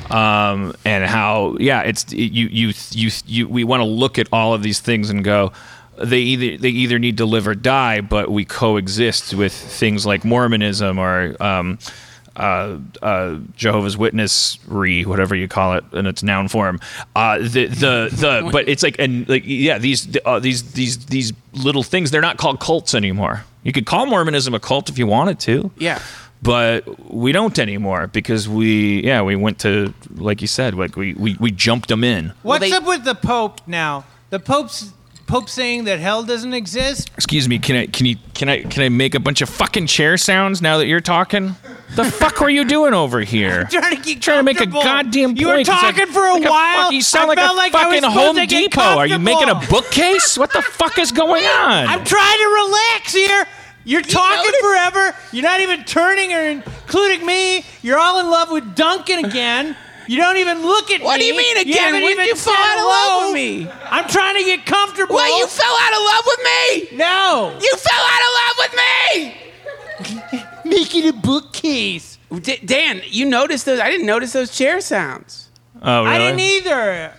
Um, 0.10 0.74
and 0.86 1.04
how, 1.04 1.58
yeah, 1.60 1.82
it's 1.82 2.12
you, 2.14 2.48
you, 2.48 2.74
you, 2.92 3.12
you. 3.26 3.48
We 3.48 3.64
want 3.64 3.82
to 3.82 3.86
look 3.86 4.18
at 4.18 4.30
all 4.32 4.54
of 4.54 4.64
these 4.64 4.80
things 4.80 5.10
and 5.10 5.24
go, 5.24 5.52
they 5.98 6.20
either 6.20 6.58
they 6.58 6.70
either 6.70 7.00
need 7.00 7.18
to 7.18 7.26
live 7.26 7.48
or 7.48 7.56
die, 7.56 8.02
but 8.02 8.32
we 8.32 8.46
coexist 8.46 9.34
with 9.34 9.54
things 9.54 10.06
like 10.06 10.24
Mormonism 10.24 11.00
or 11.00 11.36
um, 11.42 11.80
uh, 12.36 12.78
uh, 13.02 13.38
Jehovah's 13.56 13.98
Witness 13.98 14.60
re 14.68 15.06
whatever 15.06 15.36
you 15.36 15.48
call 15.48 15.74
it 15.74 15.84
in 15.94 16.06
its 16.06 16.24
noun 16.24 16.48
form. 16.48 16.80
Uh, 17.16 17.40
the 17.40 17.66
the 17.66 18.10
the 18.12 18.50
but 18.52 18.70
it's 18.70 18.84
like 18.84 18.98
and 19.00 19.28
like 19.28 19.44
yeah 19.46 19.78
these 19.78 20.16
uh, 20.24 20.40
these 20.40 20.72
these 20.74 21.06
these 21.08 21.34
little 21.54 21.84
things 21.84 22.12
they're 22.12 22.22
not 22.22 22.38
called 22.38 22.60
cults 22.60 22.94
anymore. 22.94 23.44
You 23.64 23.74
could 23.74 23.86
call 23.86 24.06
Mormonism 24.06 24.54
a 24.54 24.60
cult 24.60 24.90
if 24.90 24.98
you 24.98 25.08
wanted 25.08 25.40
to. 25.42 25.72
Yeah. 25.78 26.02
But 26.42 27.12
we 27.14 27.32
don't 27.32 27.58
anymore 27.58 28.08
because 28.08 28.48
we 28.48 29.04
yeah 29.04 29.22
we 29.24 29.36
went 29.36 29.60
to 29.60 29.94
like 30.16 30.42
you 30.42 30.48
said 30.48 30.76
like 30.76 30.96
we 30.96 31.14
we, 31.14 31.36
we 31.40 31.52
jumped 31.52 31.90
them 31.90 32.04
in. 32.04 32.34
What's 32.44 32.62
they- 32.70 32.72
up 32.72 32.86
with 32.86 33.04
the 33.04 33.16
Pope 33.16 33.62
now? 33.68 34.06
The 34.30 34.40
Pope's 34.40 34.94
Pope 35.26 35.50
saying 35.50 35.84
that 35.86 36.00
hell 36.00 36.24
doesn't 36.24 36.54
exist. 36.54 37.10
Excuse 37.16 37.50
me, 37.50 37.60
can 37.60 37.76
I 37.76 37.86
can 37.88 38.06
you 38.06 38.16
can 38.34 38.48
I 38.50 38.62
can 38.62 38.84
I 38.84 38.90
make 38.90 39.14
a 39.16 39.20
bunch 39.20 39.42
of 39.42 39.50
fucking 39.50 39.88
chair 39.88 40.16
sounds 40.16 40.62
now 40.62 40.78
that 40.78 40.86
you're 40.86 41.02
talking? 41.02 41.56
The 41.96 42.06
fuck 42.06 42.40
were 42.40 42.50
you 42.50 42.64
doing 42.66 42.94
over 42.94 43.22
here? 43.22 43.64
Trying 43.72 43.96
to 43.98 44.02
get 44.04 44.22
Trying 44.22 44.38
to 44.40 44.44
make 44.44 44.58
a 44.58 44.60
comfortable. 44.60 44.84
goddamn 44.84 45.30
point. 45.30 45.40
You 45.40 45.48
were 45.48 45.56
It's 45.56 45.68
like- 45.70 45.96
talking 45.96 46.14
for 46.14 46.24
a 46.28 46.34
like 46.36 46.50
while. 46.50 46.84
fuck- 46.84 46.94
you 46.94 47.02
sound 47.02 47.26
I 47.26 47.28
like 47.30 47.40
felt 47.40 47.54
a 47.54 47.58
like 47.58 47.76
I 47.76 47.88
was 47.90 47.96
fucking 48.00 48.02
supposed 48.12 48.26
Home 48.28 48.36
to 48.38 48.46
get 48.46 48.72
Depot. 48.72 48.82
Are 48.82 49.08
you 49.08 49.20
making 49.20 49.44
a 49.50 49.54
comfortable. 49.54 49.82
bookcase? 49.82 50.38
What 50.38 50.54
the 50.54 50.62
fuck 50.62 50.98
is 51.00 51.12
going 51.12 51.44
on? 51.66 51.88
I'm 51.88 52.04
trying 52.06 52.38
to 52.38 52.48
relax 52.66 53.14
here. 53.14 53.48
You're 53.88 54.02
talking 54.02 54.52
forever. 54.60 55.16
You're 55.32 55.44
not 55.44 55.62
even 55.62 55.86
turning 55.86 56.34
or 56.34 56.42
including 56.44 57.26
me. 57.26 57.64
You're 57.82 57.98
all 57.98 58.20
in 58.20 58.30
love 58.30 58.52
with 58.52 58.76
Duncan 58.76 59.24
again. 59.24 59.78
You 60.08 60.18
don't 60.18 60.38
even 60.38 60.62
look 60.62 60.92
at 60.92 61.00
me. 61.00 61.06
What 61.06 61.20
do 61.20 61.26
you 61.26 61.36
mean 61.36 61.58
again? 61.58 61.94
haven't 61.94 62.02
When 62.04 62.20
you 62.20 62.36
fall 62.36 62.54
said 62.54 62.62
out 62.62 62.78
of 62.80 62.86
love 62.86 63.26
with 63.28 63.34
me? 63.36 63.70
I'm 63.86 64.08
trying 64.10 64.38
to 64.38 64.44
get 64.44 64.66
comfortable. 64.66 65.16
What? 65.16 65.40
You 65.40 65.48
fell 65.48 65.76
out 65.82 65.94
of 65.94 66.02
love 66.04 66.24
with 66.26 66.40
me? 66.92 66.98
No. 66.98 67.58
You 67.62 67.78
fell 67.78 68.06
out 68.14 68.22
of 68.28 68.32
love 68.42 68.56
with 68.60 68.74
me? 70.64 70.70
Making 70.78 71.08
a 71.08 71.14
bookcase. 71.14 72.18
D- 72.42 72.60
Dan, 72.64 73.02
you 73.06 73.26
noticed 73.26 73.66
those? 73.66 73.80
I 73.80 73.90
didn't 73.90 74.06
notice 74.06 74.34
those 74.34 74.56
chair 74.56 74.82
sounds. 74.82 75.50
oh 75.82 76.04
really? 76.04 76.16
I 76.16 76.18
didn't 76.20 76.40
either. 76.42 77.14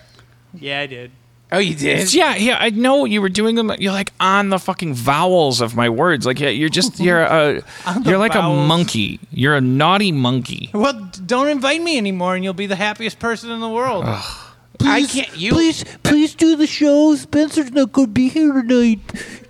Yeah, 0.54 0.80
I 0.80 0.86
did. 0.86 1.10
Oh, 1.50 1.58
you 1.58 1.74
did? 1.74 2.12
Yeah, 2.12 2.36
yeah, 2.36 2.58
I 2.60 2.70
know 2.70 3.06
you 3.06 3.22
were 3.22 3.30
doing 3.30 3.54
them. 3.54 3.72
You're 3.78 3.92
like 3.92 4.12
on 4.20 4.50
the 4.50 4.58
fucking 4.58 4.92
vowels 4.94 5.60
of 5.62 5.74
my 5.74 5.88
words. 5.88 6.26
Like, 6.26 6.40
yeah, 6.40 6.50
you're 6.50 6.68
just 6.68 7.00
you're 7.00 7.22
a 7.22 7.62
you're 8.04 8.18
like 8.18 8.34
a 8.34 8.42
monkey. 8.42 9.18
You're 9.30 9.54
a 9.54 9.60
naughty 9.60 10.12
monkey. 10.12 10.70
Well, 10.74 11.10
don't 11.24 11.48
invite 11.48 11.82
me 11.82 11.96
anymore, 11.96 12.34
and 12.34 12.44
you'll 12.44 12.52
be 12.52 12.66
the 12.66 12.76
happiest 12.76 13.18
person 13.18 13.50
in 13.50 13.60
the 13.60 13.68
world. 13.68 14.04
I 14.80 15.04
can't. 15.06 15.36
You. 15.36 15.52
Please, 15.52 15.84
please 16.02 16.34
do 16.34 16.54
the 16.56 16.66
show. 16.66 17.14
Spencer's 17.16 17.70
not 17.72 17.92
going 17.92 18.08
to 18.08 18.12
be 18.12 18.28
here 18.28 18.52
tonight. 18.52 19.00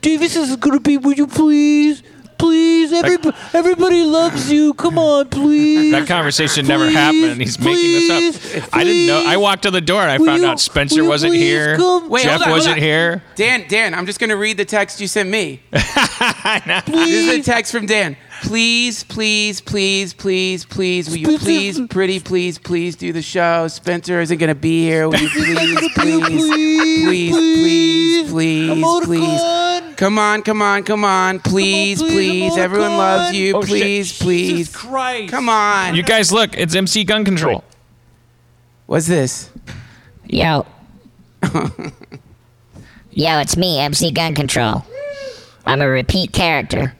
Davis 0.00 0.36
is 0.36 0.56
going 0.56 0.76
to 0.76 0.80
be. 0.80 0.96
Would 0.96 1.18
you 1.18 1.26
please? 1.26 2.02
Please, 2.38 2.92
everybody, 2.92 3.36
everybody 3.52 4.02
loves 4.04 4.50
you. 4.50 4.72
Come 4.74 4.96
on, 4.98 5.28
please. 5.28 5.90
That 5.92 6.06
conversation 6.06 6.66
never 6.66 6.88
happened. 6.88 7.40
He's 7.40 7.58
making 7.58 7.92
this 7.92 8.10
up. 8.10 8.40
please, 8.42 8.68
I 8.72 8.84
didn't 8.84 9.06
know. 9.06 9.24
I 9.26 9.36
walked 9.36 9.64
to 9.64 9.70
the 9.72 9.80
door 9.80 10.02
and 10.02 10.10
I 10.10 10.24
found 10.24 10.42
you- 10.42 10.48
out 10.48 10.60
Spencer 10.60 11.04
wasn't 11.04 11.34
here. 11.34 11.76
come? 11.76 12.08
Wait, 12.08 12.22
Jeff 12.22 12.42
on, 12.42 12.50
wasn't 12.50 12.78
here. 12.78 13.22
Dan, 13.34 13.64
Dan, 13.68 13.92
I'm 13.92 14.06
just 14.06 14.20
going 14.20 14.30
to 14.30 14.36
read 14.36 14.56
the 14.56 14.64
text 14.64 15.00
you 15.00 15.08
sent 15.08 15.28
me. 15.28 15.60
This 15.72 16.82
Please. 16.84 17.28
is 17.28 17.38
a 17.38 17.42
text 17.42 17.72
from 17.72 17.86
Dan. 17.86 18.16
Please, 18.42 19.04
please, 19.04 19.60
please, 19.60 20.14
please, 20.14 20.64
please, 20.64 21.08
will 21.08 21.16
you 21.16 21.38
please, 21.38 21.80
pretty, 21.88 22.20
please, 22.20 22.58
please 22.58 22.96
do 22.96 23.12
the 23.12 23.22
show? 23.22 23.68
Spencer 23.68 24.20
isn't 24.20 24.38
going 24.38 24.48
to 24.48 24.54
be 24.54 24.84
here. 24.84 25.08
Will 25.08 25.18
you 25.18 25.28
please, 25.28 25.92
please, 25.94 26.20
please, 27.04 28.30
please, 28.30 28.30
please, 28.30 29.04
please? 29.04 29.94
Come 29.96 30.18
on, 30.18 30.42
come 30.42 30.62
on, 30.62 30.84
come 30.84 31.04
on. 31.04 31.40
Please, 31.40 32.00
please, 32.00 32.12
please. 32.12 32.56
Everyone 32.56 32.96
loves 32.96 33.36
you. 33.36 33.56
Oh, 33.56 33.62
shit. 33.62 33.68
Please, 33.68 34.18
please. 34.18 34.48
Jesus 34.50 34.76
Christ. 34.76 35.32
Come 35.32 35.48
on. 35.48 35.96
You 35.96 36.04
guys, 36.04 36.30
look, 36.32 36.56
it's 36.56 36.74
MC 36.74 37.02
Gun 37.02 37.24
Control. 37.24 37.64
What's 38.86 39.08
this? 39.08 39.50
Yo. 40.26 40.64
Yo, 43.10 43.38
it's 43.40 43.56
me, 43.56 43.80
MC 43.80 44.12
Gun 44.12 44.36
Control. 44.36 44.84
I'm 45.66 45.80
a 45.80 45.88
repeat 45.88 46.32
character. 46.32 46.94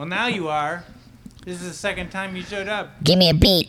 Well, 0.00 0.08
now 0.08 0.28
you 0.28 0.48
are. 0.48 0.82
This 1.44 1.60
is 1.60 1.68
the 1.68 1.74
second 1.74 2.08
time 2.08 2.34
you 2.34 2.40
showed 2.42 2.68
up. 2.68 3.04
Give 3.04 3.18
me 3.18 3.28
a 3.28 3.34
beat. 3.34 3.68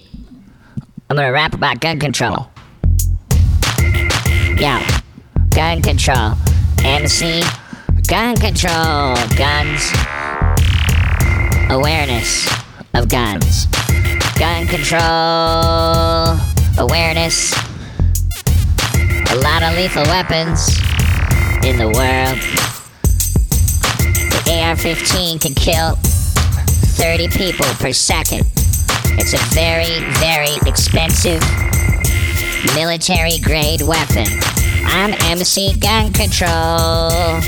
I'm 1.09 1.17
gonna 1.17 1.29
rap 1.29 1.53
about 1.53 1.81
gun 1.81 1.99
control. 1.99 2.49
Yo, 4.55 4.79
gun 5.49 5.81
control. 5.81 6.35
MC, 6.85 7.43
gun 8.07 8.37
control. 8.37 9.17
Guns. 9.35 9.91
Awareness 11.69 12.47
of 12.93 13.09
guns. 13.09 13.65
Gun 14.39 14.67
control. 14.67 15.01
Awareness. 16.77 17.51
A 19.31 19.35
lot 19.35 19.63
of 19.63 19.75
lethal 19.75 20.03
weapons 20.03 20.79
in 21.65 21.75
the 21.75 21.91
world. 21.93 22.39
The 24.45 24.61
AR 24.63 24.77
15 24.77 25.37
can 25.37 25.53
kill 25.55 25.97
30 27.01 27.29
people 27.29 27.65
per 27.79 27.91
second. 27.91 28.45
It's 29.17 29.33
a 29.33 29.41
very, 29.55 29.99
very 30.19 30.55
expensive 30.69 31.41
military 32.75 33.39
grade 33.39 33.81
weapon. 33.81 34.27
I'm 34.85 35.13
MC 35.31 35.77
Gun 35.79 36.13
Control. 36.13 37.41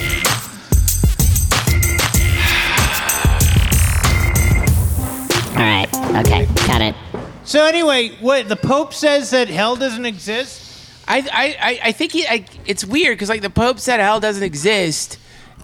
Alright, 5.56 5.88
okay, 6.26 6.46
got 6.66 6.82
it. 6.82 6.96
So 7.44 7.64
anyway, 7.66 8.10
what 8.22 8.50
the 8.50 8.56
Pope 8.56 8.92
says 8.94 9.30
that 9.30 9.50
hell 9.50 9.76
doesn't 9.76 10.06
exist. 10.06 10.62
I, 11.08 11.20
I, 11.32 11.58
I- 11.62 11.80
I 11.90 11.92
think 11.92 12.12
he, 12.12 12.26
I, 12.26 12.46
it's 12.66 12.84
weird 12.84 13.16
because 13.18 13.30
like 13.30 13.42
the 13.44 13.50
Pope 13.52 13.78
said 13.80 14.00
hell 14.00 14.20
doesn't 14.20 14.42
exist, 14.44 15.20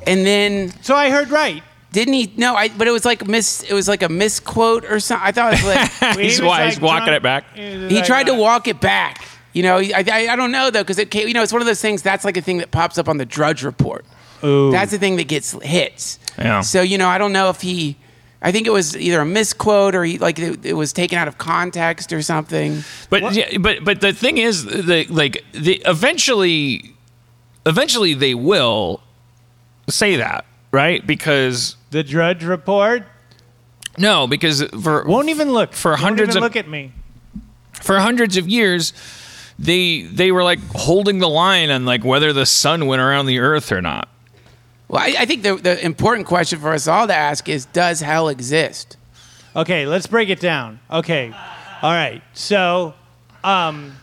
and 0.05 0.25
then 0.25 0.71
So 0.83 0.95
I 0.95 1.09
heard 1.09 1.29
right. 1.31 1.63
Didn't 1.91 2.13
he? 2.13 2.31
No, 2.37 2.55
I, 2.55 2.69
but 2.69 2.87
it 2.87 2.91
was 2.91 3.05
like 3.05 3.27
miss. 3.27 3.63
It 3.63 3.73
was 3.73 3.87
like 3.87 4.03
a 4.03 4.09
misquote 4.09 4.85
or 4.85 4.99
something. 4.99 5.27
I 5.27 5.31
thought 5.31 5.53
it 5.53 5.63
was 5.63 5.75
like 5.75 6.15
He 6.17 6.23
He's 6.23 6.39
was 6.41 6.47
wa- 6.47 6.65
he's 6.65 6.79
walking 6.79 7.05
drunk- 7.05 7.17
it 7.17 7.23
back. 7.23 7.45
was 7.55 7.59
he 7.91 7.95
like, 7.97 8.05
tried 8.05 8.25
to 8.27 8.33
uh, 8.33 8.37
walk 8.37 8.67
it 8.67 8.79
back. 8.79 9.25
You 9.53 9.63
know, 9.63 9.77
I, 9.77 10.03
I, 10.11 10.27
I 10.29 10.35
don't 10.35 10.51
know 10.51 10.69
though 10.69 10.83
because 10.83 10.99
it 10.99 11.09
came, 11.09 11.27
you 11.27 11.33
know 11.33 11.41
it's 11.41 11.51
one 11.51 11.61
of 11.61 11.65
those 11.65 11.81
things 11.81 12.01
that's 12.03 12.23
like 12.23 12.37
a 12.37 12.41
thing 12.41 12.59
that 12.59 12.69
pops 12.71 12.97
up 12.97 13.09
on 13.09 13.17
the 13.17 13.25
Drudge 13.25 13.63
Report. 13.63 14.05
That's 14.41 14.91
the 14.91 14.97
thing 14.99 15.17
that 15.17 15.27
gets 15.27 15.51
hits. 15.63 16.19
Yeah. 16.37 16.61
So 16.61 16.81
you 16.81 16.97
know, 16.97 17.07
I 17.07 17.17
don't 17.17 17.33
know 17.33 17.49
if 17.49 17.61
he. 17.61 17.97
I 18.41 18.53
think 18.53 18.67
it 18.67 18.69
was 18.69 18.95
either 18.95 19.19
a 19.19 19.25
misquote 19.25 19.95
or 19.95 20.05
he, 20.05 20.17
like 20.17 20.39
it, 20.39 20.65
it 20.65 20.73
was 20.73 20.93
taken 20.93 21.17
out 21.17 21.27
of 21.27 21.37
context 21.37 22.13
or 22.13 22.21
something. 22.21 22.83
But 23.09 23.33
yeah, 23.33 23.57
but 23.57 23.83
but 23.83 23.99
the 23.99 24.13
thing 24.13 24.37
is, 24.37 24.63
the 24.63 25.05
like 25.09 25.43
the 25.51 25.81
eventually, 25.85 26.95
eventually 27.65 28.13
they 28.13 28.33
will 28.35 29.01
say 29.89 30.15
that, 30.15 30.45
right? 30.71 31.05
Because 31.05 31.75
The 31.91 32.03
Drudge 32.03 32.43
Report 32.43 33.03
no, 33.97 34.27
because 34.27 34.63
for 34.81 35.03
won't 35.05 35.27
even 35.27 35.51
look 35.51 35.73
for 35.73 35.91
Won't 35.91 36.01
hundreds 36.01 36.29
even 36.29 36.37
of 36.37 36.43
look 36.43 36.55
at 36.55 36.69
me. 36.69 36.93
for 37.73 37.99
hundreds 37.99 38.37
of 38.37 38.47
years, 38.47 38.93
they 39.59 40.03
they 40.03 40.31
were 40.31 40.43
like 40.43 40.59
holding 40.73 41.19
the 41.19 41.27
line 41.27 41.69
on 41.69 41.83
like 41.85 42.05
whether 42.05 42.31
the 42.31 42.45
sun 42.45 42.85
went 42.87 43.01
around 43.01 43.25
the 43.25 43.39
earth 43.39 43.73
or 43.73 43.81
not. 43.81 44.07
Well, 44.87 45.01
I, 45.01 45.15
I 45.19 45.25
think 45.25 45.43
the, 45.43 45.55
the 45.55 45.83
important 45.85 46.27
question 46.27 46.59
for 46.59 46.71
us 46.71 46.87
all 46.87 47.07
to 47.07 47.13
ask 47.13 47.49
is: 47.49 47.65
Does 47.65 47.99
hell 47.99 48.29
exist? 48.29 48.95
Okay, 49.53 49.85
let's 49.85 50.07
break 50.07 50.29
it 50.29 50.39
down. 50.39 50.79
Okay, 50.89 51.33
all 51.81 51.91
right. 51.91 52.21
So, 52.33 52.93
um, 53.43 53.97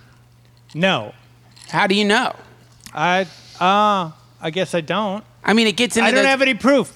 no, 0.74 1.14
How 1.68 1.86
do 1.86 1.94
you 1.94 2.04
know? 2.04 2.36
I 2.92 3.22
uh, 3.58 4.10
I 4.42 4.50
guess 4.50 4.74
I 4.74 4.82
don't. 4.82 5.24
I 5.46 5.52
mean, 5.54 5.66
it 5.66 5.76
gets 5.76 5.96
into. 5.96 6.08
I 6.08 6.10
don't 6.10 6.24
the- 6.24 6.28
have 6.28 6.42
any 6.42 6.54
proof. 6.54 6.92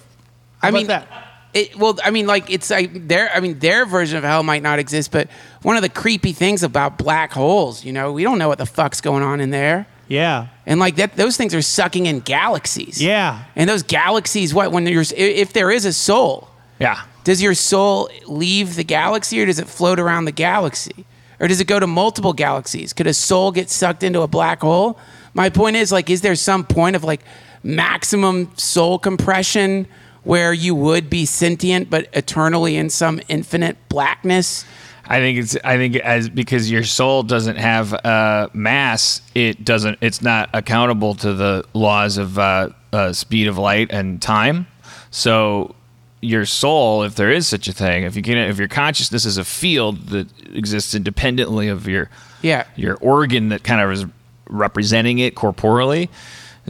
I 0.62 0.68
about 0.68 0.76
mean, 0.78 0.86
that? 0.88 1.08
It, 1.54 1.74
well, 1.76 1.98
I 2.04 2.10
mean, 2.10 2.26
like 2.26 2.50
it's 2.50 2.68
like 2.70 3.08
their. 3.08 3.30
I 3.34 3.40
mean, 3.40 3.58
their 3.60 3.86
version 3.86 4.18
of 4.18 4.24
hell 4.24 4.42
might 4.42 4.62
not 4.62 4.78
exist, 4.78 5.10
but 5.10 5.28
one 5.62 5.76
of 5.76 5.82
the 5.82 5.88
creepy 5.88 6.32
things 6.32 6.62
about 6.62 6.98
black 6.98 7.32
holes, 7.32 7.84
you 7.84 7.92
know, 7.92 8.12
we 8.12 8.22
don't 8.22 8.38
know 8.38 8.48
what 8.48 8.58
the 8.58 8.66
fuck's 8.66 9.00
going 9.00 9.22
on 9.22 9.40
in 9.40 9.50
there, 9.50 9.86
Yeah, 10.06 10.48
and 10.66 10.78
like 10.78 10.96
that, 10.96 11.16
those 11.16 11.36
things 11.36 11.54
are 11.54 11.62
sucking 11.62 12.06
in 12.06 12.20
galaxies. 12.20 13.02
yeah. 13.02 13.44
And 13.56 13.68
those 13.68 13.82
galaxies, 13.82 14.52
what 14.54 14.70
when 14.70 14.86
you're 14.86 15.02
if 15.16 15.52
there 15.52 15.70
is 15.72 15.84
a 15.86 15.92
soul, 15.92 16.48
Yeah. 16.78 17.00
does 17.24 17.42
your 17.42 17.54
soul 17.54 18.08
leave 18.26 18.76
the 18.76 18.84
galaxy 18.84 19.40
or 19.42 19.46
does 19.46 19.58
it 19.58 19.66
float 19.68 19.98
around 19.98 20.26
the 20.26 20.32
galaxy? 20.32 21.04
Or 21.40 21.48
does 21.48 21.58
it 21.60 21.66
go 21.66 21.80
to 21.80 21.86
multiple 21.86 22.34
galaxies? 22.34 22.92
Could 22.92 23.06
a 23.06 23.14
soul 23.14 23.50
get 23.50 23.70
sucked 23.70 24.02
into 24.02 24.20
a 24.20 24.28
black 24.28 24.60
hole? 24.60 24.98
My 25.32 25.48
point 25.48 25.74
is 25.76 25.90
like 25.90 26.10
is 26.10 26.20
there 26.20 26.34
some 26.36 26.64
point 26.64 26.94
of 26.96 27.02
like 27.02 27.22
maximum 27.62 28.50
soul 28.56 28.98
compression 28.98 29.86
where 30.22 30.52
you 30.52 30.74
would 30.74 31.08
be 31.08 31.24
sentient 31.24 31.88
but 31.90 32.08
eternally 32.12 32.76
in 32.76 32.90
some 32.90 33.20
infinite 33.28 33.76
blackness? 33.88 34.64
I 35.06 35.18
think 35.18 35.38
it's 35.38 35.56
I 35.64 35.76
think 35.76 35.96
as 35.96 36.28
because 36.28 36.70
your 36.70 36.84
soul 36.84 37.22
doesn't 37.24 37.56
have 37.56 37.92
uh, 38.04 38.48
mass, 38.52 39.22
it 39.34 39.64
doesn't. 39.64 39.98
It's 40.00 40.22
not 40.22 40.50
accountable 40.52 41.14
to 41.16 41.34
the 41.34 41.64
laws 41.74 42.16
of 42.16 42.38
uh, 42.38 42.68
uh, 42.92 43.12
speed 43.12 43.48
of 43.48 43.58
light 43.58 43.90
and 43.90 44.22
time. 44.22 44.68
So 45.10 45.74
your 46.20 46.44
soul, 46.46 47.02
if 47.02 47.16
there 47.16 47.30
is 47.30 47.48
such 47.48 47.66
a 47.66 47.72
thing, 47.72 48.04
if 48.04 48.14
you 48.14 48.22
can, 48.22 48.36
if 48.36 48.58
your 48.58 48.68
consciousness 48.68 49.24
is 49.24 49.36
a 49.36 49.44
field 49.44 50.06
that 50.08 50.28
exists 50.54 50.94
independently 50.94 51.66
of 51.68 51.88
your 51.88 52.08
Yeah. 52.42 52.64
your 52.76 52.96
organ 53.00 53.48
that 53.48 53.64
kind 53.64 53.80
of 53.80 53.90
is 53.90 54.04
representing 54.48 55.18
it 55.18 55.34
corporally, 55.34 56.08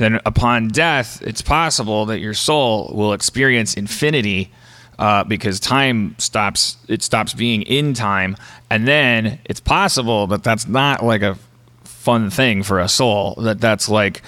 then 0.00 0.18
upon 0.24 0.68
death, 0.68 1.20
it's 1.22 1.42
possible 1.42 2.06
that 2.06 2.20
your 2.20 2.32
soul 2.34 2.90
will 2.94 3.12
experience 3.12 3.74
infinity 3.74 4.50
uh, 4.98 5.24
because 5.24 5.60
time 5.60 6.14
stops. 6.18 6.78
It 6.88 7.02
stops 7.02 7.34
being 7.34 7.62
in 7.62 7.92
time, 7.94 8.36
and 8.70 8.88
then 8.88 9.38
it's 9.44 9.60
possible 9.60 10.26
that 10.28 10.42
that's 10.42 10.66
not 10.66 11.04
like 11.04 11.20
a 11.22 11.36
fun 11.84 12.30
thing 12.30 12.62
for 12.62 12.80
a 12.80 12.88
soul. 12.88 13.34
That 13.42 13.60
that's 13.60 13.88
like 13.90 14.22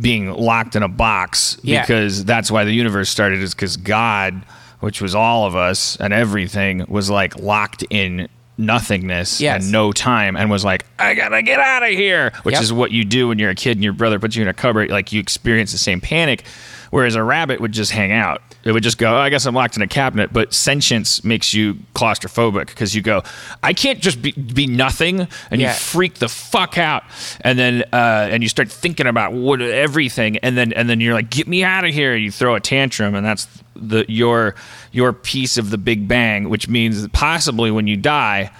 being 0.00 0.32
locked 0.32 0.74
in 0.74 0.82
a 0.82 0.88
box 0.88 1.56
Yeah. 1.62 1.82
because 1.82 2.24
that's 2.24 2.50
why 2.50 2.64
the 2.64 2.72
universe 2.72 3.08
started. 3.08 3.40
Is 3.40 3.54
because 3.54 3.76
God, 3.76 4.44
which 4.80 5.00
was 5.00 5.14
all 5.14 5.46
of 5.46 5.54
us 5.54 5.96
and 6.00 6.12
everything, 6.12 6.84
was 6.88 7.10
like 7.10 7.36
locked 7.38 7.84
in 7.90 8.28
nothingness 8.62 9.40
Yes. 9.40 9.64
and 9.64 9.72
no 9.72 9.92
time 9.92 10.36
and 10.36 10.50
was 10.50 10.64
like 10.64 10.84
i 10.98 11.14
gotta 11.14 11.42
get 11.42 11.58
out 11.60 11.82
of 11.82 11.90
here 11.90 12.32
which 12.44 12.54
Yep. 12.54 12.62
is 12.62 12.72
what 12.72 12.90
you 12.92 13.04
do 13.04 13.28
when 13.28 13.38
you're 13.38 13.50
a 13.50 13.54
kid 13.54 13.72
and 13.76 13.84
your 13.84 13.92
brother 13.92 14.18
puts 14.18 14.36
you 14.36 14.42
in 14.42 14.48
a 14.48 14.54
cupboard 14.54 14.90
like 14.90 15.12
you 15.12 15.20
experience 15.20 15.72
the 15.72 15.78
same 15.78 16.00
panic 16.00 16.44
whereas 16.92 17.16
a 17.16 17.22
rabbit 17.24 17.58
would 17.60 17.72
just 17.72 17.90
hang 17.90 18.12
out. 18.12 18.40
It 18.64 18.70
would 18.70 18.84
just 18.84 18.96
go 18.96 19.12
oh, 19.12 19.18
i 19.18 19.28
guess 19.28 19.44
i'm 19.44 19.54
locked 19.56 19.74
in 19.76 19.82
a 19.82 19.88
cabinet. 19.88 20.32
But 20.32 20.54
sentience 20.54 21.24
makes 21.24 21.52
you 21.52 21.74
claustrophobic 21.94 22.66
because 22.66 22.94
you 22.94 23.02
go 23.02 23.22
i 23.62 23.72
can't 23.72 23.98
just 24.00 24.22
be, 24.22 24.30
be 24.32 24.66
nothing 24.68 25.26
and 25.50 25.60
Yeah. 25.60 25.70
you 25.72 25.74
freak 25.74 26.14
the 26.14 26.28
fuck 26.28 26.78
out. 26.78 27.02
And 27.40 27.58
then 27.58 27.82
uh, 27.92 28.28
and 28.30 28.42
you 28.42 28.48
start 28.48 28.70
thinking 28.70 29.06
about 29.08 29.32
what 29.32 29.60
everything. 29.60 30.36
And 30.38 30.56
then 30.56 30.72
and 30.74 30.88
then 30.88 31.00
you're 31.00 31.14
like 31.14 31.28
get 31.30 31.48
me 31.48 31.64
out 31.64 31.84
of 31.84 31.92
here. 31.92 32.14
And 32.14 32.22
you 32.22 32.30
throw 32.30 32.54
a 32.54 32.60
tantrum 32.60 33.14
and 33.16 33.26
that's 33.26 33.48
the 33.74 34.04
your 34.08 34.54
your 34.92 35.12
piece 35.12 35.56
of 35.56 35.70
the 35.70 35.78
big 35.78 36.06
bang 36.06 36.48
which 36.50 36.68
means 36.68 37.02
that 37.02 37.12
possibly 37.12 37.70
when 37.70 37.86
you 37.86 37.96
die 37.96 38.50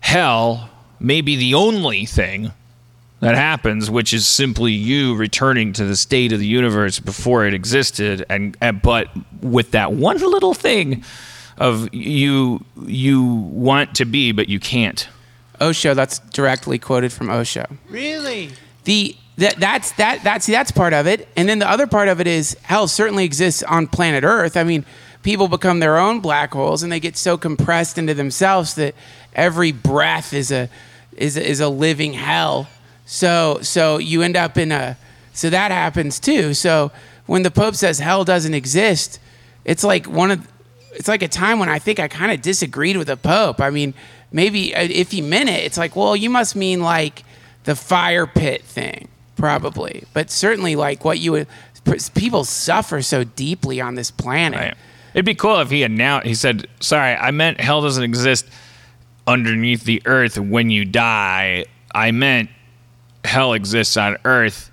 hell 0.00 0.68
may 1.00 1.20
be 1.20 1.36
the 1.36 1.54
only 1.54 2.04
thing 2.04 2.52
that 3.20 3.34
happens, 3.34 3.90
which 3.90 4.12
is 4.12 4.26
simply 4.26 4.72
you 4.72 5.14
returning 5.16 5.72
to 5.74 5.84
the 5.84 5.96
state 5.96 6.32
of 6.32 6.38
the 6.38 6.46
universe 6.46 7.00
before 7.00 7.46
it 7.46 7.54
existed, 7.54 8.24
and, 8.28 8.56
and 8.60 8.80
but 8.80 9.08
with 9.42 9.72
that 9.72 9.92
one 9.92 10.18
little 10.18 10.54
thing 10.54 11.04
of 11.56 11.92
you 11.92 12.64
you 12.86 13.24
want 13.24 13.96
to 13.96 14.04
be 14.04 14.32
but 14.32 14.48
you 14.48 14.60
can't. 14.60 15.08
Osho. 15.60 15.92
That's 15.94 16.20
directly 16.20 16.78
quoted 16.78 17.12
from 17.12 17.30
Osho. 17.30 17.66
Really? 17.90 18.52
the 18.88 19.14
that 19.36 19.54
that's 19.60 19.92
that 19.92 20.24
that's 20.24 20.46
that's 20.46 20.72
part 20.72 20.94
of 20.94 21.06
it 21.06 21.28
and 21.36 21.46
then 21.46 21.58
the 21.58 21.68
other 21.68 21.86
part 21.86 22.08
of 22.08 22.22
it 22.22 22.26
is 22.26 22.56
hell 22.62 22.88
certainly 22.88 23.22
exists 23.22 23.62
on 23.64 23.86
planet 23.86 24.24
earth 24.24 24.56
i 24.56 24.64
mean 24.64 24.82
people 25.22 25.46
become 25.46 25.78
their 25.78 25.98
own 25.98 26.20
black 26.20 26.54
holes 26.54 26.82
and 26.82 26.90
they 26.90 26.98
get 26.98 27.14
so 27.14 27.36
compressed 27.36 27.98
into 27.98 28.14
themselves 28.14 28.76
that 28.76 28.94
every 29.34 29.72
breath 29.72 30.32
is 30.32 30.50
a 30.50 30.70
is 31.18 31.36
a, 31.36 31.46
is 31.46 31.60
a 31.60 31.68
living 31.68 32.14
hell 32.14 32.66
so 33.08 33.58
so 33.62 33.98
you 33.98 34.22
end 34.22 34.36
up 34.36 34.56
in 34.56 34.70
a 34.70 34.96
so 35.32 35.50
that 35.50 35.70
happens 35.70 36.20
too 36.20 36.54
so 36.54 36.92
when 37.26 37.42
the 37.42 37.50
pope 37.50 37.74
says 37.74 37.98
hell 37.98 38.24
doesn't 38.24 38.54
exist 38.54 39.18
it's 39.64 39.82
like 39.82 40.06
one 40.06 40.30
of 40.30 40.46
it's 40.92 41.08
like 41.08 41.22
a 41.22 41.28
time 41.28 41.58
when 41.58 41.68
I 41.68 41.78
think 41.78 42.00
I 42.00 42.08
kind 42.08 42.32
of 42.32 42.42
disagreed 42.42 42.96
with 42.96 43.06
the 43.06 43.16
Pope. 43.16 43.60
I 43.60 43.70
mean, 43.70 43.94
maybe 44.32 44.74
uh, 44.74 44.82
if 44.82 45.12
he 45.12 45.20
meant 45.22 45.48
it, 45.48 45.64
it's 45.64 45.78
like, 45.78 45.94
well, 45.94 46.16
you 46.16 46.28
must 46.28 46.56
mean 46.56 46.80
like 46.80 47.22
the 47.64 47.76
fire 47.76 48.26
pit 48.26 48.62
thing, 48.62 49.08
probably. 49.36 50.04
But 50.12 50.30
certainly, 50.30 50.76
like 50.76 51.04
what 51.04 51.18
you 51.18 51.32
would, 51.32 51.46
people 52.14 52.44
suffer 52.44 53.00
so 53.00 53.24
deeply 53.24 53.80
on 53.80 53.94
this 53.94 54.10
planet. 54.10 54.58
Right. 54.58 54.74
It'd 55.14 55.24
be 55.24 55.34
cool 55.34 55.60
if 55.60 55.70
he 55.70 55.84
announced. 55.84 56.26
He 56.26 56.34
said, 56.34 56.66
"Sorry, 56.80 57.14
I 57.14 57.30
meant 57.30 57.60
hell 57.60 57.80
doesn't 57.80 58.02
exist 58.02 58.46
underneath 59.26 59.84
the 59.84 60.02
earth 60.04 60.38
when 60.38 60.70
you 60.70 60.84
die. 60.84 61.64
I 61.94 62.10
meant 62.10 62.50
hell 63.28 63.52
exists 63.52 63.96
on 63.96 64.16
Earth." 64.24 64.70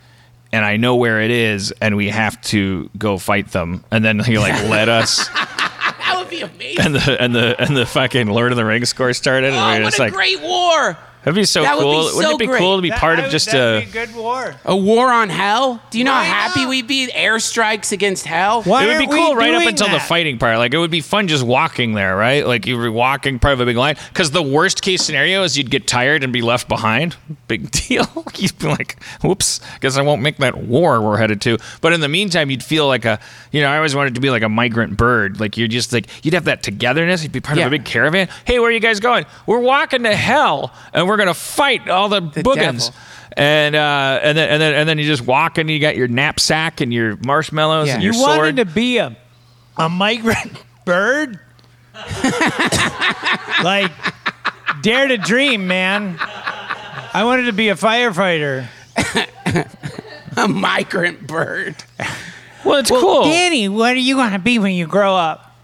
And 0.52 0.64
I 0.64 0.78
know 0.78 0.96
where 0.96 1.22
it 1.22 1.32
is, 1.32 1.74
and 1.82 1.98
we 1.98 2.08
have 2.10 2.40
to 2.44 2.90
go 2.98 3.18
fight 3.18 3.52
them. 3.52 3.84
And 3.92 4.06
then 4.06 4.20
he 4.20 4.38
like 4.40 4.54
let 4.70 4.88
us, 4.88 5.28
That 5.28 6.16
would 6.18 6.30
be 6.30 6.42
amazing. 6.42 6.86
and 6.86 6.96
the 6.96 7.22
and 7.22 7.36
the 7.36 7.62
and 7.62 7.76
the 7.76 7.86
fucking 7.86 8.28
Lord 8.28 8.52
of 8.54 8.56
the 8.56 8.64
Rings 8.64 8.88
score 8.90 9.12
started, 9.14 9.48
and 9.48 9.56
oh, 9.58 9.74
we 9.74 9.80
were 9.80 9.86
just 9.86 10.00
a 10.00 10.04
like, 10.04 10.14
great 10.14 10.40
war! 10.42 10.98
"That'd 11.26 11.36
be 11.36 11.44
so 11.46 11.64
that 11.64 11.76
would 11.78 11.84
be 11.84 11.92
cool! 11.92 12.04
so 12.10 12.16
Wouldn't 12.18 12.34
it 12.36 12.40
be 12.40 12.46
great. 12.48 12.60
cool 12.60 12.76
to 12.78 12.82
be 12.82 12.90
That- 12.92 13.00
part 13.00 13.20
of 13.20 13.30
just 13.30 13.48
that'd 13.48 13.84
a?" 13.84 13.86
be 13.86 13.90
a 14.00 14.06
good 14.06 14.16
war. 14.16 14.56
A 14.64 14.76
war 14.76 15.12
on 15.12 15.30
hell? 15.30 15.82
Do 15.90 15.98
you 15.98 16.04
know 16.06 16.12
Why 16.12 16.24
how 16.24 16.34
happy 16.50 16.62
not? 16.62 16.70
we'd 16.70 16.88
be? 16.88 17.08
Airstrikes 17.14 17.92
against 17.92 18.26
hell? 18.26 18.62
Why 18.64 18.84
it 18.84 18.88
would 18.88 19.00
be 19.00 19.08
cool 19.08 19.36
right 19.36 19.54
up 19.54 19.62
doing 19.62 19.70
until 19.70 19.90
the 19.90 20.00
fighting 20.00 20.38
part. 20.38 20.58
Like 20.58 20.74
it 20.74 20.78
would 20.78 20.92
be 20.92 21.02
fun 21.02 21.28
just 21.28 21.44
walking 21.44 21.94
there, 21.94 22.16
right? 22.16 22.46
Like 22.48 22.66
you 22.66 22.78
were 22.78 22.92
walking 22.92 23.40
part 23.40 23.54
of 23.54 23.60
a 23.60 23.66
big 23.66 23.76
line. 23.78 23.96
Because 24.10 24.32
the 24.32 24.42
worst 24.44 24.82
case 24.82 25.04
scenario 25.04 25.44
is 25.44 25.58
you'd 25.58 25.70
get 25.72 25.88
tired 25.88 26.24
and 26.24 26.32
be 26.32 26.42
left 26.42 26.68
behind. 26.70 27.16
Big 27.48 27.70
deal. 27.70 28.08
you'd 28.38 28.58
be 28.58 28.68
like, 28.68 29.02
"Whoops, 29.22 29.62
guess 29.80 29.98
I 29.98 30.02
won't 30.02 30.22
make 30.24 30.38
that 30.38 30.58
war 30.58 31.00
we're 31.02 31.18
headed 31.18 31.42
to." 31.42 31.58
But 31.82 31.94
in 31.94 32.02
the 32.02 32.08
meantime, 32.08 32.50
you'd 32.50 32.64
feel 32.64 32.88
like 32.88 33.06
a, 33.06 33.20
you 33.52 33.62
know, 33.62 33.70
I 33.70 33.76
always 33.78 33.94
wanted 33.96 34.16
to 34.16 34.22
be 34.22 34.30
like 34.32 34.42
a 34.42 34.50
migrant 34.50 34.98
bird. 34.98 35.40
Like 35.40 35.56
you're 35.58 35.68
just 35.68 35.94
like 35.94 36.08
you'd 36.26 36.34
have 36.34 36.46
that 36.46 36.64
togetherness. 36.64 37.22
You'd 37.24 37.32
be 37.32 37.40
part 37.42 37.58
Yeah. 37.60 37.66
of 37.66 37.74
a 37.74 37.78
big 37.78 37.86
caravan. 37.86 38.30
Hey, 38.46 38.58
where 38.60 38.70
are 38.70 38.72
you 38.72 38.80
guys 38.80 39.00
going? 39.00 39.26
We're 39.46 39.60
walking 39.60 40.04
to 40.04 40.16
hell, 40.16 40.74
and 40.94 41.08
we're 41.08 41.15
gonna 41.18 41.34
fight 41.34 41.90
all 41.90 42.10
the, 42.10 42.22
boogans. 42.22 42.88
devil. 42.88 42.96
And 43.38 43.76
uh, 43.76 44.20
and 44.24 44.38
then 44.38 44.50
and 44.50 44.62
then 44.62 44.74
and 44.76 44.88
then 44.90 44.98
you 44.98 45.06
just 45.06 45.24
walk 45.26 45.58
and 45.58 45.70
you 45.70 45.80
got 45.80 45.96
your 45.98 46.08
knapsack 46.08 46.80
and 46.82 46.94
your 46.94 47.18
marshmallows 47.26 47.88
Yeah. 47.88 47.96
and 47.96 48.04
You 48.04 48.12
your 48.12 48.14
sword. 48.14 48.38
wanted 48.38 48.56
to 48.58 48.66
be 48.66 48.98
a 48.98 49.16
a 49.78 49.90
migrant 49.90 50.54
bird? 50.86 51.40
like 53.64 53.92
dare 54.82 55.08
to 55.08 55.18
dream, 55.18 55.68
man. 55.68 56.18
I 56.20 57.24
wanted 57.24 57.44
to 57.46 57.54
be 57.54 57.70
a 57.70 57.76
firefighter. 57.76 58.68
A 60.38 60.50
migrant 60.50 61.26
bird. 61.28 61.78
Well, 62.66 62.80
it's 62.80 62.90
cool. 62.90 63.24
Danny, 63.24 63.70
what 63.70 63.94
are 63.94 64.00
you 64.00 64.16
going 64.16 64.34
to 64.34 64.40
be 64.40 64.60
when 64.60 64.74
you 64.74 64.86
grow 64.86 65.16
up? 65.16 65.55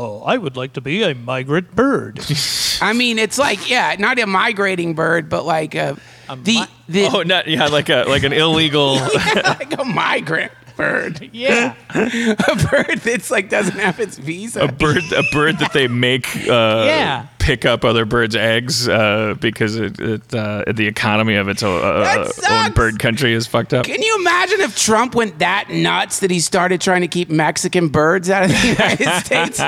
Oh, 0.00 0.22
I 0.22 0.38
would 0.38 0.56
like 0.56 0.74
to 0.74 0.80
be 0.80 1.02
a 1.02 1.12
migrant 1.12 1.74
bird. 1.74 2.20
I 2.80 2.92
mean, 2.92 3.18
it's 3.18 3.36
like, 3.36 3.68
yeah, 3.68 3.96
not 3.98 4.16
a 4.20 4.26
migrating 4.28 4.94
bird, 4.94 5.28
but 5.28 5.44
like 5.44 5.74
a, 5.74 5.96
the, 6.44 6.68
the 6.88 7.06
Oh, 7.12 7.22
not 7.24 7.48
yeah, 7.48 7.66
like 7.66 7.88
a 7.88 8.04
like 8.06 8.22
an 8.22 8.32
illegal. 8.32 8.94
like 9.34 9.76
a 9.76 9.84
migrant 9.84 10.52
bird. 10.78 11.28
yeah. 11.34 11.74
a 11.94 12.56
bird 12.70 13.00
that's 13.04 13.30
like 13.30 13.50
doesn't 13.50 13.78
have 13.78 14.00
its 14.00 14.16
visa. 14.16 14.62
a 14.64 14.72
bird, 14.72 15.02
a 15.14 15.22
bird 15.32 15.58
that 15.58 15.74
they 15.74 15.88
make 15.88 16.34
uh, 16.48 16.84
Yeah. 16.86 17.26
pick 17.38 17.66
up 17.66 17.84
other 17.84 18.06
birds' 18.06 18.34
eggs 18.36 18.88
uh, 18.88 19.34
because 19.38 19.76
it, 19.76 20.00
it 20.00 20.34
uh, 20.34 20.64
the 20.72 20.86
economy 20.86 21.34
of 21.34 21.48
its 21.48 21.62
uh, 21.62 21.70
uh, 21.70 22.24
sucks. 22.28 22.50
own 22.50 22.72
bird 22.72 22.98
country 22.98 23.34
is 23.34 23.46
fucked 23.46 23.74
up. 23.74 23.84
Can 23.84 24.00
you 24.00 24.16
imagine 24.20 24.60
if 24.62 24.74
Trump 24.78 25.14
went 25.14 25.40
that 25.40 25.68
nuts 25.68 26.20
that 26.20 26.30
he 26.30 26.40
started 26.40 26.80
trying 26.80 27.02
to 27.02 27.08
keep 27.08 27.28
Mexican 27.28 27.88
birds 27.88 28.30
out 28.30 28.44
of 28.44 28.50
the 28.50 28.68
United 28.68 29.20
States? 29.24 29.58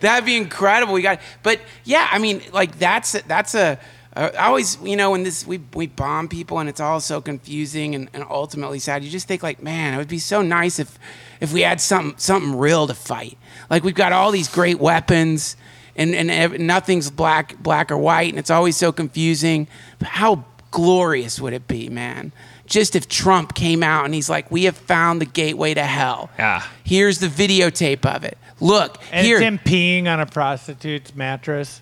That'd 0.00 0.24
be 0.26 0.36
incredible. 0.36 0.94
We 0.94 1.02
got, 1.02 1.20
but 1.42 1.60
yeah, 1.84 2.08
I 2.10 2.18
mean, 2.18 2.42
like 2.52 2.78
that's 2.78 3.12
that's 3.22 3.54
a. 3.54 3.78
I 4.18 4.46
always, 4.46 4.76
you 4.82 4.96
know, 4.96 5.12
when 5.12 5.22
this 5.22 5.46
we 5.46 5.60
we 5.74 5.86
bomb 5.86 6.28
people 6.28 6.58
and 6.58 6.68
it's 6.68 6.80
all 6.80 7.00
so 7.00 7.20
confusing 7.20 7.94
and, 7.94 8.10
and 8.12 8.24
ultimately 8.28 8.80
sad. 8.80 9.04
You 9.04 9.10
just 9.10 9.28
think 9.28 9.42
like, 9.44 9.62
man, 9.62 9.94
it 9.94 9.96
would 9.98 10.08
be 10.08 10.18
so 10.18 10.42
nice 10.42 10.78
if 10.80 10.98
if 11.40 11.52
we 11.52 11.60
had 11.62 11.80
something 11.80 12.18
something 12.18 12.58
real 12.58 12.86
to 12.88 12.94
fight. 12.94 13.38
Like 13.70 13.84
we've 13.84 13.94
got 13.94 14.12
all 14.12 14.32
these 14.32 14.48
great 14.48 14.80
weapons 14.80 15.56
and 15.94 16.14
and 16.16 16.30
ev- 16.32 16.58
nothing's 16.58 17.10
black 17.12 17.62
black 17.62 17.92
or 17.92 17.98
white 17.98 18.30
and 18.30 18.38
it's 18.38 18.50
always 18.50 18.76
so 18.76 18.90
confusing. 18.90 19.68
But 20.00 20.08
how 20.08 20.44
glorious 20.72 21.40
would 21.40 21.52
it 21.52 21.68
be, 21.68 21.88
man? 21.88 22.32
Just 22.66 22.96
if 22.96 23.08
Trump 23.08 23.54
came 23.54 23.82
out 23.82 24.04
and 24.04 24.12
he's 24.12 24.28
like, 24.28 24.50
"We 24.50 24.64
have 24.64 24.76
found 24.76 25.20
the 25.22 25.26
gateway 25.26 25.74
to 25.74 25.84
hell. 25.84 26.28
Yeah. 26.38 26.62
Here's 26.84 27.18
the 27.18 27.28
videotape 27.28 28.04
of 28.04 28.24
it. 28.24 28.36
Look 28.60 28.98
And 29.12 29.24
here." 29.26 29.36
it's 29.36 29.42
him 29.44 29.58
peeing 29.58 30.06
on 30.06 30.20
a 30.20 30.26
prostitute's 30.26 31.14
mattress. 31.14 31.80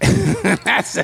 That's 0.00 0.98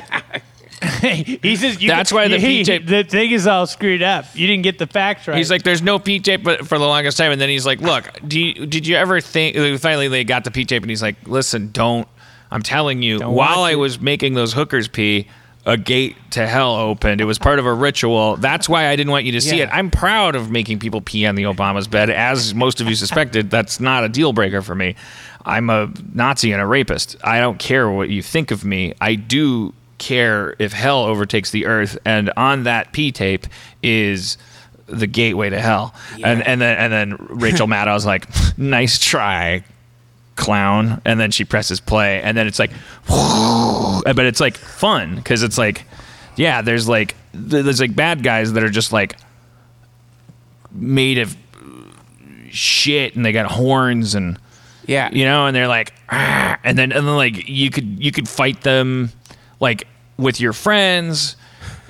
he 1.01 1.55
says 1.55 1.81
you 1.81 1.89
That's 1.89 2.11
why 2.11 2.27
the 2.27 2.37
he- 2.39 2.63
PJ 2.63 2.87
the 2.87 3.03
thing 3.03 3.31
is 3.31 3.47
all 3.47 3.65
screwed 3.65 4.03
up. 4.03 4.25
You 4.35 4.47
didn't 4.47 4.63
get 4.63 4.77
the 4.77 4.87
facts 4.87 5.27
right. 5.27 5.37
He's 5.37 5.49
like, 5.49 5.63
"There's 5.63 5.81
no 5.81 5.97
P 5.99 6.19
tape," 6.19 6.43
but 6.43 6.67
for 6.67 6.77
the 6.77 6.85
longest 6.85 7.17
time, 7.17 7.31
and 7.31 7.41
then 7.41 7.49
he's 7.49 7.65
like, 7.65 7.81
"Look, 7.81 8.07
do 8.27 8.39
you, 8.39 8.65
did 8.65 8.85
you 8.85 8.95
ever 8.95 9.19
think?" 9.21 9.79
Finally, 9.79 10.07
they 10.09 10.23
got 10.23 10.43
the 10.43 10.51
P 10.51 10.65
tape, 10.65 10.83
and 10.83 10.89
he's 10.89 11.01
like, 11.01 11.15
"Listen, 11.27 11.71
don't. 11.71 12.07
I'm 12.51 12.61
telling 12.63 13.01
you, 13.01 13.19
Don't 13.19 13.33
while 13.33 13.61
watch 13.61 13.69
I 13.69 13.71
it." 13.71 13.75
was 13.75 13.99
making 13.99 14.33
those 14.35 14.53
hookers 14.53 14.87
pee." 14.87 15.27
A 15.67 15.77
gate 15.77 16.15
to 16.31 16.47
hell 16.47 16.75
opened. 16.75 17.19
It 17.21 17.25
was 17.25 17.37
part 17.37 17.59
of 17.59 17.65
a 17.65 17.73
ritual. 17.73 18.37
That's 18.37 18.67
why 18.69 18.87
I 18.87 18.95
didn't 18.95 19.11
want 19.11 19.25
you 19.25 19.33
to 19.33 19.41
see 19.41 19.57
Yeah. 19.57 19.65
it. 19.65 19.69
I'm 19.73 19.91
proud 19.91 20.33
of 20.35 20.49
making 20.49 20.79
people 20.79 21.01
pee 21.01 21.25
on 21.25 21.35
the 21.35 21.43
Obama's 21.43 21.87
bed, 21.89 22.09
as 22.09 22.55
most 22.55 22.79
of 22.81 22.87
you 22.87 22.95
suspected. 22.95 23.49
That's 23.51 23.79
not 23.81 24.03
a 24.05 24.09
deal 24.09 24.31
breaker 24.33 24.61
for 24.61 24.75
me. 24.75 24.95
I'm 25.45 25.69
a 25.69 25.89
Nazi 26.13 26.51
and 26.53 26.61
a 26.61 26.65
rapist. 26.65 27.17
I 27.23 27.39
don't 27.39 27.59
care 27.59 27.89
what 27.89 28.09
you 28.09 28.21
think 28.23 28.49
of 28.51 28.63
me. 28.65 28.93
I 29.01 29.15
do 29.15 29.73
care 29.97 30.55
if 30.57 30.71
hell 30.73 31.03
overtakes 31.03 31.51
the 31.51 31.65
earth. 31.65 31.97
And 32.05 32.31
on 32.37 32.63
that 32.63 32.91
P 32.93 33.11
tape 33.11 33.45
is 33.83 34.37
the 34.85 35.07
gateway 35.07 35.49
to 35.49 35.59
hell. 35.59 35.93
And 36.23 36.47
and 36.47 36.61
then 36.61 36.77
and 36.77 36.93
then 36.93 37.17
Rachel 37.29 37.67
Maddow's 37.75 38.05
like, 38.05 38.25
nice 38.57 38.99
try. 38.99 39.63
Clown, 40.37 41.01
and 41.03 41.19
then 41.19 41.31
she 41.31 41.43
presses 41.43 41.79
play, 41.81 42.21
and 42.21 42.37
then 42.37 42.47
it's 42.47 42.59
like, 42.59 42.71
but 43.07 44.19
it's 44.25 44.39
like 44.39 44.55
fun 44.55 45.15
because 45.15 45.43
it's 45.43 45.57
like, 45.57 45.83
yeah, 46.37 46.61
there's 46.61 46.87
like 46.87 47.15
there's 47.33 47.81
like 47.81 47.95
bad 47.95 48.23
guys 48.23 48.53
that 48.53 48.63
are 48.63 48.69
just 48.69 48.93
like 48.93 49.17
made 50.71 51.17
of 51.17 51.35
shit, 52.49 53.15
and 53.15 53.25
they 53.25 53.31
got 53.31 53.51
horns 53.51 54.15
and 54.15 54.39
Yeah. 54.85 55.09
you 55.11 55.25
know, 55.25 55.47
and 55.47 55.55
they're 55.55 55.67
like, 55.67 55.93
"Ah," 56.09 56.57
and 56.63 56.77
then 56.77 56.91
and 56.91 57.07
then 57.07 57.15
like 57.15 57.47
you 57.49 57.69
could 57.69 58.03
you 58.03 58.11
could 58.11 58.27
fight 58.29 58.61
them 58.61 59.11
like 59.59 59.87
with 60.17 60.39
your 60.39 60.53
friends. 60.53 61.35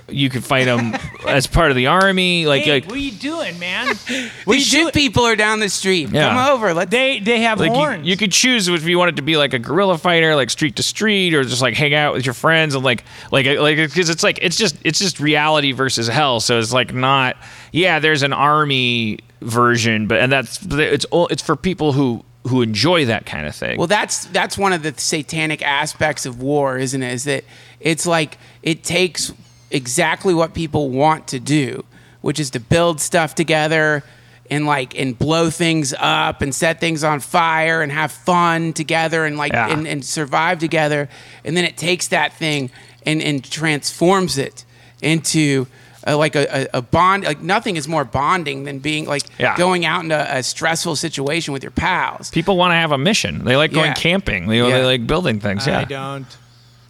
You 0.10 0.30
could 0.30 0.44
fight 0.46 0.66
them 0.66 0.96
as 1.28 1.48
part 1.48 1.70
of 1.70 1.76
the 1.76 1.88
army, 1.88 2.46
like, 2.46 2.64
Hey, 2.64 2.72
like 2.72 2.86
what 2.86 2.96
are 2.96 2.98
you 2.98 3.12
doing, 3.12 3.60
man? 3.60 3.88
What 4.46 4.54
The 4.54 4.56
you 4.56 4.60
shit 4.62 4.80
doing? 4.82 4.92
people 4.94 5.24
are 5.26 5.36
down 5.36 5.60
the 5.60 5.68
street. 5.70 6.10
Yeah. 6.10 6.30
Come 6.30 6.54
over. 6.54 6.74
Let's. 6.74 6.92
They 6.92 7.20
they 7.20 7.42
have 7.42 7.60
like 7.60 7.72
you, 7.72 7.76
horns. 7.76 8.08
you 8.08 8.16
could 8.16 8.32
choose 8.32 8.68
if 8.70 8.86
you 8.86 8.98
wanted 8.98 9.18
to 9.18 9.22
be 9.22 9.36
like 9.36 9.54
a 9.54 9.60
guerrilla 9.60 9.98
fighter, 9.98 10.36
like 10.36 10.50
street 10.50 10.78
to 10.78 10.84
street, 10.84 11.34
or 11.34 11.44
just 11.44 11.62
like 11.62 11.74
hang 11.74 11.94
out 11.94 12.14
with 12.14 12.26
your 12.26 12.34
friends 12.34 12.74
and 12.76 12.84
like 12.86 13.04
like 13.32 13.46
uh, 13.46 13.62
like 13.62 13.76
because 13.76 14.10
it's 14.10 14.24
like 14.24 14.40
it's 14.42 14.56
just 14.56 14.78
it's 14.84 15.00
just 15.00 15.20
reality 15.20 15.74
versus 15.74 16.08
hell. 16.08 16.40
So 16.40 16.58
it's 16.60 16.72
like 16.72 16.94
not 16.94 17.36
yeah. 17.74 18.00
There's 18.00 18.24
an 18.24 18.32
army 18.34 19.20
version, 19.42 20.08
but 20.08 20.20
and 20.20 20.32
that's 20.32 20.66
it's 20.66 21.06
all 21.06 21.28
it's 21.28 21.42
for 21.42 21.56
people 21.58 21.92
who 21.92 22.24
who 22.48 22.62
enjoy 22.62 23.04
that 23.06 23.26
kind 23.26 23.46
of 23.46 23.54
thing. 23.54 23.78
Well, 23.78 23.88
that's 23.88 24.26
that's 24.28 24.58
one 24.58 24.72
of 24.72 24.82
the 24.84 24.94
satanic 24.98 25.62
aspects 25.62 26.26
of 26.26 26.42
war, 26.42 26.78
isn't 26.78 27.04
it? 27.04 27.14
Is 27.14 27.26
that 27.26 27.44
it's 27.82 28.06
like 28.08 28.38
it 28.64 28.84
takes 28.86 29.34
exactly 29.78 30.34
what 30.34 30.54
people 30.54 30.90
want 30.90 31.28
to 31.30 31.40
do, 31.40 31.86
which 32.22 32.40
is 32.40 32.50
to 32.52 32.60
build 32.60 33.00
stuff 33.00 33.34
together 33.36 34.04
and 34.50 34.66
like 34.66 34.98
and 35.00 35.18
blow 35.18 35.50
things 35.50 35.94
up 35.98 36.42
and 36.42 36.54
set 36.56 36.80
things 36.80 37.04
on 37.04 37.20
fire 37.20 37.82
and 37.82 37.92
have 37.92 38.12
fun 38.12 38.74
together 38.74 39.26
and 39.26 39.38
like 39.38 39.52
Yeah. 39.54 39.70
and, 39.70 39.88
and 39.88 40.04
survive 40.04 40.60
together. 40.60 41.08
And 41.46 41.56
then 41.56 41.64
it 41.66 41.78
takes 41.78 42.08
that 42.10 42.34
thing 42.34 42.70
and 43.06 43.22
and 43.22 43.44
transforms 43.44 44.38
it 44.38 44.66
into 45.02 45.68
uh, 46.08 46.18
like 46.18 46.36
a, 46.38 46.62
a, 46.74 46.78
a 46.78 46.82
bond. 46.82 47.26
Like 47.26 47.42
nothing 47.42 47.76
is 47.76 47.88
more 47.90 48.06
bonding 48.06 48.64
than 48.64 48.80
being 48.80 49.06
like 49.06 49.24
Yeah. 49.38 49.58
going 49.58 49.84
out 49.86 50.04
into 50.04 50.16
a 50.38 50.42
stressful 50.42 50.96
situation 50.96 51.52
with 51.54 51.62
your 51.62 51.72
pals. 51.72 52.30
People 52.32 52.56
want 52.56 52.72
to 52.72 52.76
have 52.76 52.94
a 52.94 52.98
mission. 52.98 53.44
They 53.44 53.58
like 53.58 53.74
going 53.74 53.88
Yeah. 53.88 53.94
camping. 53.96 54.48
They, 54.48 54.62
they 54.62 54.86
like 54.86 55.06
building 55.06 55.42
things. 55.42 55.68
Yeah. 55.68 55.80
I 55.80 55.84
don't. 55.84 56.26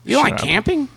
You 0.06 0.16
don't 0.18 0.24
like 0.26 0.34
up. 0.36 0.40
camping? 0.42 0.88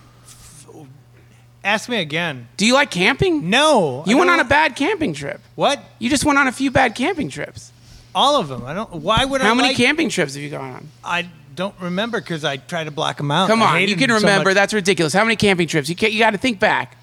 Ask 1.63 1.89
me 1.89 1.99
again. 2.01 2.49
Do 2.57 2.65
you 2.67 2.75
like 2.75 2.91
camping? 2.91 3.51
No. 3.51 4.03
You 4.07 4.17
I 4.17 4.19
went 4.19 4.31
on 4.31 4.39
a 4.39 4.43
don't- 4.43 4.49
bad 4.49 4.77
camping 4.77 5.13
trip. 5.13 5.41
What? 5.57 5.83
You 5.99 6.09
just 6.09 6.25
went 6.25 6.39
on 6.39 6.49
a 6.49 6.53
few 6.53 6.71
bad 6.71 6.95
camping 6.95 7.29
trips. 7.29 7.71
All 8.15 8.41
of 8.41 8.49
them. 8.49 8.65
I 8.65 8.75
don't. 8.75 8.91
Why 8.95 9.25
would 9.25 9.41
I? 9.41 9.45
How 9.45 9.55
many 9.55 9.69
like- 9.69 9.77
camping 9.77 10.09
trips 10.09 10.35
have 10.35 10.43
you 10.43 10.51
gone 10.51 10.71
on? 10.73 10.89
I 11.05 11.29
don't 11.55 11.75
remember 11.81 12.21
because 12.21 12.45
I 12.45 12.57
try 12.57 12.85
to 12.85 12.91
block 12.91 13.19
them 13.19 13.31
out. 13.31 13.49
Come 13.49 13.63
I 13.63 13.67
on, 13.67 13.75
hated 13.77 13.91
you 13.91 13.97
can 13.97 14.09
them 14.09 14.21
so 14.21 14.27
remember. 14.27 14.51
much. 14.51 14.55
That's 14.55 14.73
ridiculous. 14.73 15.13
How 15.13 15.23
many 15.25 15.37
camping 15.37 15.69
trips? 15.69 15.89
You 15.89 15.95
ca 15.97 16.09
you 16.09 16.19
got 16.19 16.31
to 16.31 16.39
think 16.39 16.59
back. 16.59 16.97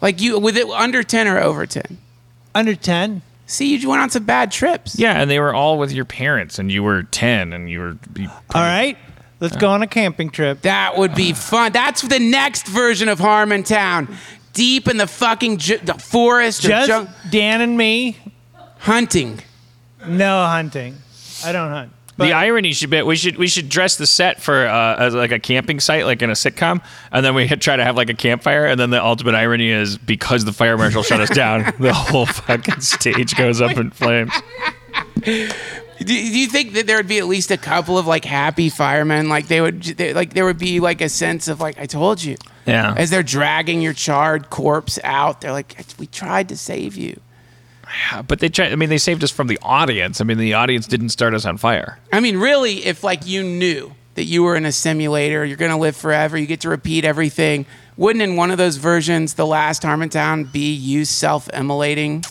Like 0.00 0.20
you 0.20 0.38
with 0.38 0.56
it 0.56 0.68
under 0.68 1.02
ten 1.02 1.26
or 1.26 1.38
over 1.40 1.66
ten. 1.66 1.98
under 2.54 2.74
ten. 2.76 3.22
See, 3.46 3.74
you 3.74 3.88
went 3.88 4.02
on 4.02 4.10
some 4.10 4.24
bad 4.24 4.52
trips. 4.52 4.98
Yeah, 4.98 5.20
and 5.20 5.30
they 5.30 5.40
were 5.40 5.54
all 5.54 5.78
with 5.78 5.90
your 5.90 6.04
parents, 6.04 6.58
and 6.58 6.70
you 6.70 6.82
were 6.82 7.02
ten, 7.04 7.52
and 7.52 7.68
you 7.70 7.80
were. 7.80 7.96
You, 8.14 8.28
All 8.54 8.62
right. 8.62 8.96
Let's 9.40 9.56
go 9.56 9.68
on 9.70 9.82
a 9.82 9.86
camping 9.86 10.30
trip. 10.30 10.62
That 10.62 10.96
would 10.96 11.14
be 11.14 11.32
fun. 11.32 11.72
That's 11.72 12.02
the 12.02 12.18
next 12.18 12.66
version 12.66 13.08
of 13.08 13.18
Harmontown. 13.20 14.12
Deep 14.52 14.88
in 14.88 14.96
the 14.96 15.06
fucking 15.06 15.58
ju- 15.58 15.78
the 15.78 15.94
forest 15.94 16.64
or 16.64 16.68
Just 16.68 16.88
junk- 16.88 17.10
Dan 17.30 17.60
and 17.60 17.76
me. 17.76 18.16
hunting. 18.78 19.40
No 20.06 20.44
hunting. 20.46 20.96
I 21.44 21.52
don't 21.52 21.70
hunt. 21.70 21.92
the 22.16 22.32
irony 22.32 22.72
should 22.72 22.90
be 22.90 23.00
we 23.02 23.14
should 23.14 23.36
we 23.36 23.46
should 23.46 23.68
dress 23.68 23.94
the 23.96 24.06
set 24.06 24.42
for 24.42 24.66
uh, 24.66 24.96
as 24.96 25.14
like 25.14 25.30
a 25.30 25.38
camping 25.38 25.78
site, 25.78 26.04
like 26.04 26.20
in 26.20 26.30
a 26.30 26.32
sitcom, 26.32 26.82
and 27.12 27.24
then 27.24 27.34
we 27.36 27.46
hit, 27.46 27.60
try 27.60 27.76
to 27.76 27.84
have 27.84 27.96
like 27.96 28.10
a 28.10 28.14
campfire, 28.14 28.66
and 28.66 28.80
then 28.80 28.90
the 28.90 29.00
ultimate 29.00 29.36
irony 29.36 29.70
is 29.70 29.96
because 29.98 30.44
the 30.44 30.52
fire 30.52 30.76
marshal 30.76 31.04
shut 31.04 31.20
us 31.20 31.30
down, 31.30 31.72
the 31.78 31.92
whole 31.94 32.26
fucking 32.26 32.80
stage 32.80 33.36
goes 33.36 33.60
up 33.60 33.76
in 33.76 33.90
flames. 33.92 34.32
Do, 35.98 36.06
do 36.06 36.38
you 36.38 36.46
think 36.46 36.74
that 36.74 36.86
there 36.86 36.96
would 36.96 37.08
be 37.08 37.18
at 37.18 37.26
least 37.26 37.50
a 37.50 37.56
couple 37.56 37.98
of 37.98 38.06
like 38.06 38.24
happy 38.24 38.68
firemen? 38.68 39.28
Like 39.28 39.48
they 39.48 39.60
would, 39.60 39.82
they, 39.82 40.14
like 40.14 40.32
there 40.32 40.44
would 40.44 40.58
be 40.58 40.80
like 40.80 41.00
a 41.00 41.08
sense 41.08 41.48
of 41.48 41.60
like 41.60 41.78
I 41.78 41.86
told 41.86 42.22
you. 42.22 42.36
Yeah. 42.66 42.94
As 42.96 43.10
they're 43.10 43.22
dragging 43.22 43.80
your 43.80 43.94
charred 43.94 44.50
corpse 44.50 44.98
out, 45.02 45.40
they're 45.40 45.52
like, 45.52 45.84
"We 45.98 46.06
tried 46.06 46.50
to 46.50 46.56
save 46.56 46.96
you." 46.96 47.20
But 48.26 48.40
they 48.40 48.48
tried. 48.50 48.72
I 48.72 48.76
mean, 48.76 48.90
they 48.90 48.98
saved 48.98 49.24
us 49.24 49.30
from 49.30 49.46
the 49.46 49.58
audience. 49.62 50.20
I 50.20 50.24
mean, 50.24 50.38
the 50.38 50.54
audience 50.54 50.86
didn't 50.86 51.08
start 51.08 51.32
us 51.34 51.46
on 51.46 51.56
fire. 51.56 51.98
I 52.12 52.20
mean, 52.20 52.36
really, 52.36 52.84
if 52.84 53.02
like 53.02 53.26
you 53.26 53.42
knew 53.42 53.94
that 54.14 54.24
you 54.24 54.42
were 54.42 54.56
in 54.56 54.66
a 54.66 54.72
simulator, 54.72 55.44
you're 55.44 55.56
gonna 55.56 55.78
live 55.78 55.96
forever, 55.96 56.36
you 56.36 56.46
get 56.46 56.60
to 56.60 56.68
repeat 56.68 57.04
everything. 57.04 57.64
Wouldn't 57.96 58.22
in 58.22 58.36
one 58.36 58.50
of 58.50 58.58
those 58.58 58.76
versions, 58.76 59.34
the 59.34 59.46
last 59.46 59.82
Harmontown, 59.82 60.52
be 60.52 60.72
you 60.72 61.04
self-immolating? 61.04 62.24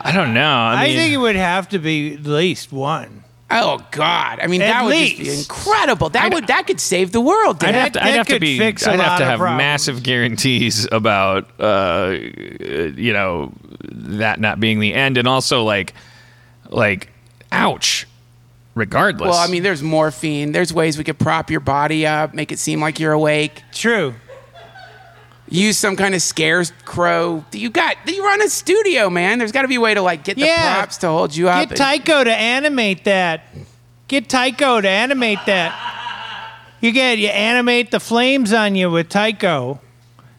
I 0.00 0.12
don't 0.12 0.32
know. 0.34 0.40
I, 0.40 0.74
I 0.74 0.86
mean, 0.88 0.96
think 0.96 1.12
it 1.14 1.18
would 1.18 1.36
have 1.36 1.68
to 1.70 1.78
be 1.78 2.14
at 2.14 2.22
least 2.24 2.72
one. 2.72 3.24
Oh 3.52 3.84
God! 3.90 4.38
I 4.40 4.46
mean, 4.46 4.62
At 4.62 4.68
that 4.68 4.84
would 4.84 4.94
just 4.94 5.18
be 5.18 5.24
least. 5.24 5.50
incredible. 5.50 6.08
That 6.10 6.32
would 6.32 6.46
that 6.46 6.68
could 6.68 6.80
save 6.80 7.10
the 7.10 7.20
world. 7.20 7.62
I'd 7.64 7.74
have 7.74 7.92
to, 7.92 8.04
I'd 8.04 8.14
have 8.14 8.28
to 8.28 8.38
be. 8.38 8.56
fix 8.58 8.86
a 8.86 8.92
I'd 8.92 9.00
have 9.00 9.18
to 9.18 9.24
have 9.24 9.38
problems. 9.40 9.58
massive 9.58 10.02
guarantees 10.04 10.86
about, 10.92 11.48
uh, 11.60 12.14
you 12.16 13.12
know, 13.12 13.52
that 13.82 14.38
not 14.38 14.60
being 14.60 14.78
the 14.78 14.94
end, 14.94 15.18
and 15.18 15.26
also 15.26 15.64
like, 15.64 15.94
like, 16.68 17.08
ouch. 17.50 18.06
Regardless. 18.76 19.30
Well, 19.30 19.36
I 19.38 19.48
mean, 19.48 19.64
there's 19.64 19.82
morphine. 19.82 20.52
There's 20.52 20.72
ways 20.72 20.96
we 20.96 21.02
could 21.02 21.18
prop 21.18 21.50
your 21.50 21.58
body 21.58 22.06
up, 22.06 22.32
make 22.34 22.52
it 22.52 22.60
seem 22.60 22.80
like 22.80 23.00
you're 23.00 23.12
awake. 23.12 23.64
True. 23.72 24.14
Use 25.52 25.76
some 25.76 25.96
kind 25.96 26.14
of 26.14 26.22
scarecrow. 26.22 27.44
You 27.52 27.70
got. 27.70 27.96
You 28.06 28.24
run 28.24 28.40
a 28.40 28.48
studio, 28.48 29.10
man. 29.10 29.38
There's 29.38 29.50
got 29.52 29.62
to 29.62 29.68
be 29.68 29.74
a 29.74 29.80
way 29.80 29.94
to 29.94 30.00
like 30.02 30.22
get 30.22 30.36
the 30.36 30.42
Yeah. 30.46 30.74
props 30.76 30.96
to 30.98 31.08
hold 31.08 31.34
you 31.34 31.48
up. 31.48 31.68
Get 31.68 31.76
Tycho 31.76 32.22
to 32.24 32.32
animate 32.32 33.04
that. 33.04 33.42
Get 34.06 34.28
Tycho 34.28 34.80
to 34.80 34.88
animate 34.88 35.40
that. 35.46 35.74
You 36.80 36.92
get 36.92 37.18
you 37.18 37.28
animate 37.28 37.90
the 37.90 37.98
flames 38.00 38.52
on 38.52 38.74
you 38.76 38.90
with 38.90 39.08
Tycho. 39.08 39.80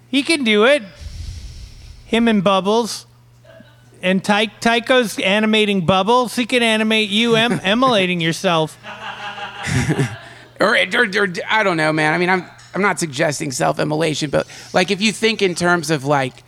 He 0.08 0.24
can 0.24 0.44
do 0.46 0.64
it. 0.66 0.82
Him 2.06 2.28
and 2.28 2.44
Bubbles. 2.44 3.06
And 4.02 4.24
Ty- 4.24 4.48
Tycho's 4.62 5.20
animating 5.20 5.86
Bubbles. 5.86 6.36
He 6.36 6.46
can 6.46 6.64
animate 6.64 7.10
you 7.10 7.36
em- 7.36 7.60
emulating 7.64 8.20
yourself. 8.22 8.78
or, 10.60 10.76
or, 10.76 11.06
or 11.18 11.28
I 11.50 11.64
don't 11.64 11.78
know, 11.78 11.94
man. 11.94 12.14
I 12.14 12.18
mean, 12.18 12.30
I'm 12.30 12.46
I'm 12.74 12.82
not 12.82 13.00
suggesting 13.00 13.52
self-immolation, 13.52 14.30
but 14.30 14.48
like 14.74 14.92
if 14.92 15.02
you 15.02 15.12
think 15.12 15.42
in 15.42 15.56
terms 15.56 15.90
of 15.92 16.06
like 16.06 16.44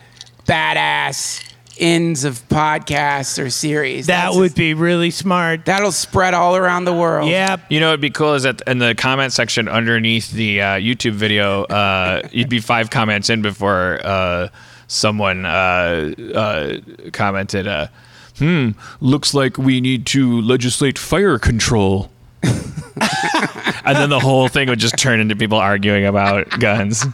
badass 0.48 1.44
ends 1.80 2.24
of 2.24 2.48
podcasts 2.50 3.44
or 3.44 3.50
series, 3.50 4.06
That 4.08 4.16
that's- 4.26 4.36
would 4.38 4.54
be 4.56 4.74
really 4.76 5.10
smart. 5.10 5.66
that'll 5.66 5.92
spread 5.92 6.34
all 6.36 6.56
around 6.56 6.86
the 6.86 6.94
world. 6.94 7.30
Yep. 7.30 7.62
You 7.72 7.80
know, 7.80 7.90
it'd 7.90 8.00
be 8.02 8.12
cool 8.12 8.36
is 8.36 8.44
that 8.44 8.62
in 8.68 8.78
the 8.78 8.94
comment 8.96 9.34
section 9.34 9.68
underneath 9.68 10.32
the 10.32 10.62
uh, 10.62 10.66
YouTube 10.76 11.14
video, 11.14 11.64
uh, 11.64 12.22
you'd 12.32 12.50
be 12.50 12.60
five 12.60 12.90
comments 12.92 13.30
in 13.32 13.42
before 13.42 14.00
uh, 14.04 14.50
someone 14.88 15.46
uh, 15.48 16.14
uh, 16.36 16.78
commented, 17.12 17.68
uh, 17.68 17.88
"Hmm, 18.38 18.72
looks 19.02 19.34
like 19.34 19.58
we 19.58 19.82
need 19.82 20.06
to 20.08 20.42
legislate 20.42 21.00
fire 21.00 21.40
control." 21.40 22.12
and 23.86 23.98
then 23.98 24.10
the 24.10 24.20
whole 24.20 24.48
thing 24.48 24.70
would 24.70 24.80
just 24.80 24.98
turn 24.98 25.20
into 25.20 25.36
people 25.36 25.58
arguing 25.58 26.06
about 26.06 26.50
guns. 26.60 27.06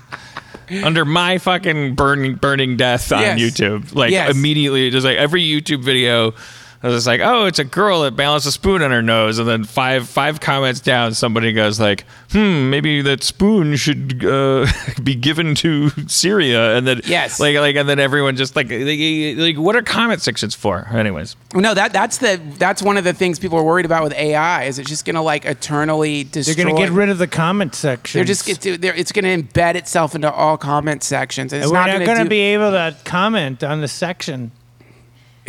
Under 0.84 1.04
my 1.04 1.40
fucking 1.40 1.96
burning 1.96 2.36
burning 2.36 2.78
death 2.78 3.12
on 3.12 3.22
Yes. 3.22 3.40
YouTube, 3.40 3.96
like 3.96 4.12
Yes. 4.12 4.36
immediately, 4.36 4.92
just 4.92 5.04
like 5.06 5.18
every 5.18 5.42
YouTube 5.44 5.82
video, 5.84 6.34
I 6.82 6.88
was 6.88 6.96
just 6.96 7.08
like, 7.08 7.20
"Oh, 7.22 7.46
it's 7.46 7.60
a 7.60 7.66
girl 7.66 8.04
that 8.04 8.16
balanced 8.16 8.48
a 8.48 8.52
spoon 8.52 8.82
on 8.82 8.92
her 8.92 9.02
nose," 9.02 9.38
and 9.38 9.48
then 9.48 9.64
five 9.66 10.08
five 10.08 10.40
comments 10.40 10.80
down, 10.80 11.14
somebody 11.14 11.52
goes 11.52 11.80
like, 11.80 12.06
"Hmm, 12.32 12.70
maybe 12.70 13.02
that 13.02 13.22
spoon 13.24 13.76
should 13.76 14.24
uh, 14.26 14.66
be 15.04 15.16
given 15.16 15.56
to 15.56 15.90
Syria," 16.08 16.78
and 16.78 16.88
then 16.88 17.02
Yes. 17.06 17.40
like 17.40 17.58
like, 17.58 17.76
and 17.76 17.90
then 17.90 18.00
everyone 18.00 18.36
just 18.38 18.56
like 18.56 18.70
like, 18.70 19.38
like 19.38 19.58
what 19.58 19.76
are 19.76 19.82
comment 19.82 20.22
sections 20.22 20.56
for? 20.56 20.88
Anyways, 20.92 21.36
No, 21.54 21.74
that 21.74 21.92
that's 21.92 22.20
the 22.20 22.40
that's 22.58 22.82
one 22.82 22.98
of 22.98 23.04
the 23.04 23.14
things 23.14 23.40
people 23.40 23.58
are 23.58 23.64
worried 23.64 23.86
about 23.86 24.04
with 24.04 24.14
AI. 24.14 24.64
Is 24.64 24.80
it's 24.80 24.90
just 24.90 25.04
gonna 25.06 25.22
like 25.22 25.46
eternally 25.46 26.24
destroy? 26.24 26.54
They're 26.54 26.64
going 26.64 26.76
to 26.76 26.82
get 26.82 26.92
rid 26.92 27.10
of 27.10 27.18
the 27.18 27.28
comment 27.28 27.76
section. 27.76 28.20
They're 28.20 28.26
just 28.26 28.46
get 28.46 28.62
to, 28.62 28.78
they're, 28.78 28.96
it's 28.96 29.12
going 29.12 29.26
to 29.26 29.44
embed 29.44 29.76
itself 29.76 30.16
into 30.16 30.32
all 30.32 30.58
comment 30.58 31.04
sections. 31.04 31.54
And 31.54 31.62
it's 31.62 31.72
We're 31.72 31.78
not, 31.78 31.88
not 31.88 31.94
going 31.96 32.06
going 32.06 32.18
to 32.20 32.24
to 32.24 32.30
be 32.30 32.40
able 32.40 32.72
to 32.72 32.96
comment 33.04 33.64
on 33.64 33.82
the 33.82 33.88
section. 33.88 34.52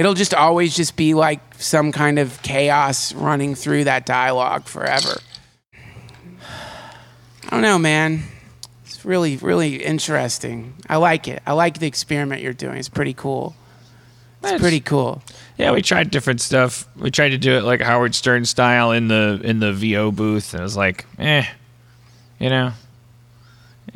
It'll 0.01 0.15
just 0.15 0.33
always 0.33 0.75
just 0.75 0.97
be 0.97 1.13
like 1.13 1.41
some 1.59 1.93
kind 1.93 2.19
of 2.19 2.41
chaos 2.41 3.13
running 3.13 3.55
through 3.55 3.85
that 3.85 4.07
dialogue 4.07 4.65
forever. 4.65 5.19
I 7.45 7.51
don't 7.51 7.61
know, 7.61 7.79
man. 7.79 8.23
It's 8.87 9.05
really, 9.05 9.37
really 9.37 9.85
interesting. 9.85 10.73
I 10.89 10.97
like 10.97 11.29
it. 11.29 11.43
I 11.47 11.53
like 11.53 11.81
the 11.81 11.87
experiment 11.87 12.41
you're 12.41 12.55
doing. 12.55 12.79
It's 12.79 12.89
pretty 12.89 13.13
cool. 13.13 13.55
It's 14.39 14.47
It's- 14.53 14.61
pretty 14.63 14.81
cool. 14.81 15.23
Yeah, 15.59 15.73
we 15.73 15.83
tried 15.83 16.11
different 16.11 16.41
stuff. 16.41 16.87
We 16.97 17.11
tried 17.11 17.31
to 17.31 17.39
do 17.39 17.53
it 17.59 17.65
like 17.65 17.83
Howard 17.83 18.15
Stern 18.15 18.47
style 18.47 18.93
in 18.93 19.09
the 19.09 19.39
in 19.45 19.61
the 19.61 19.75
VO 19.75 20.11
booth, 20.13 20.55
and 20.55 20.61
it 20.61 20.63
was 20.63 20.79
like, 20.79 21.05
eh, 21.19 21.45
you 22.39 22.49
know, 22.49 22.73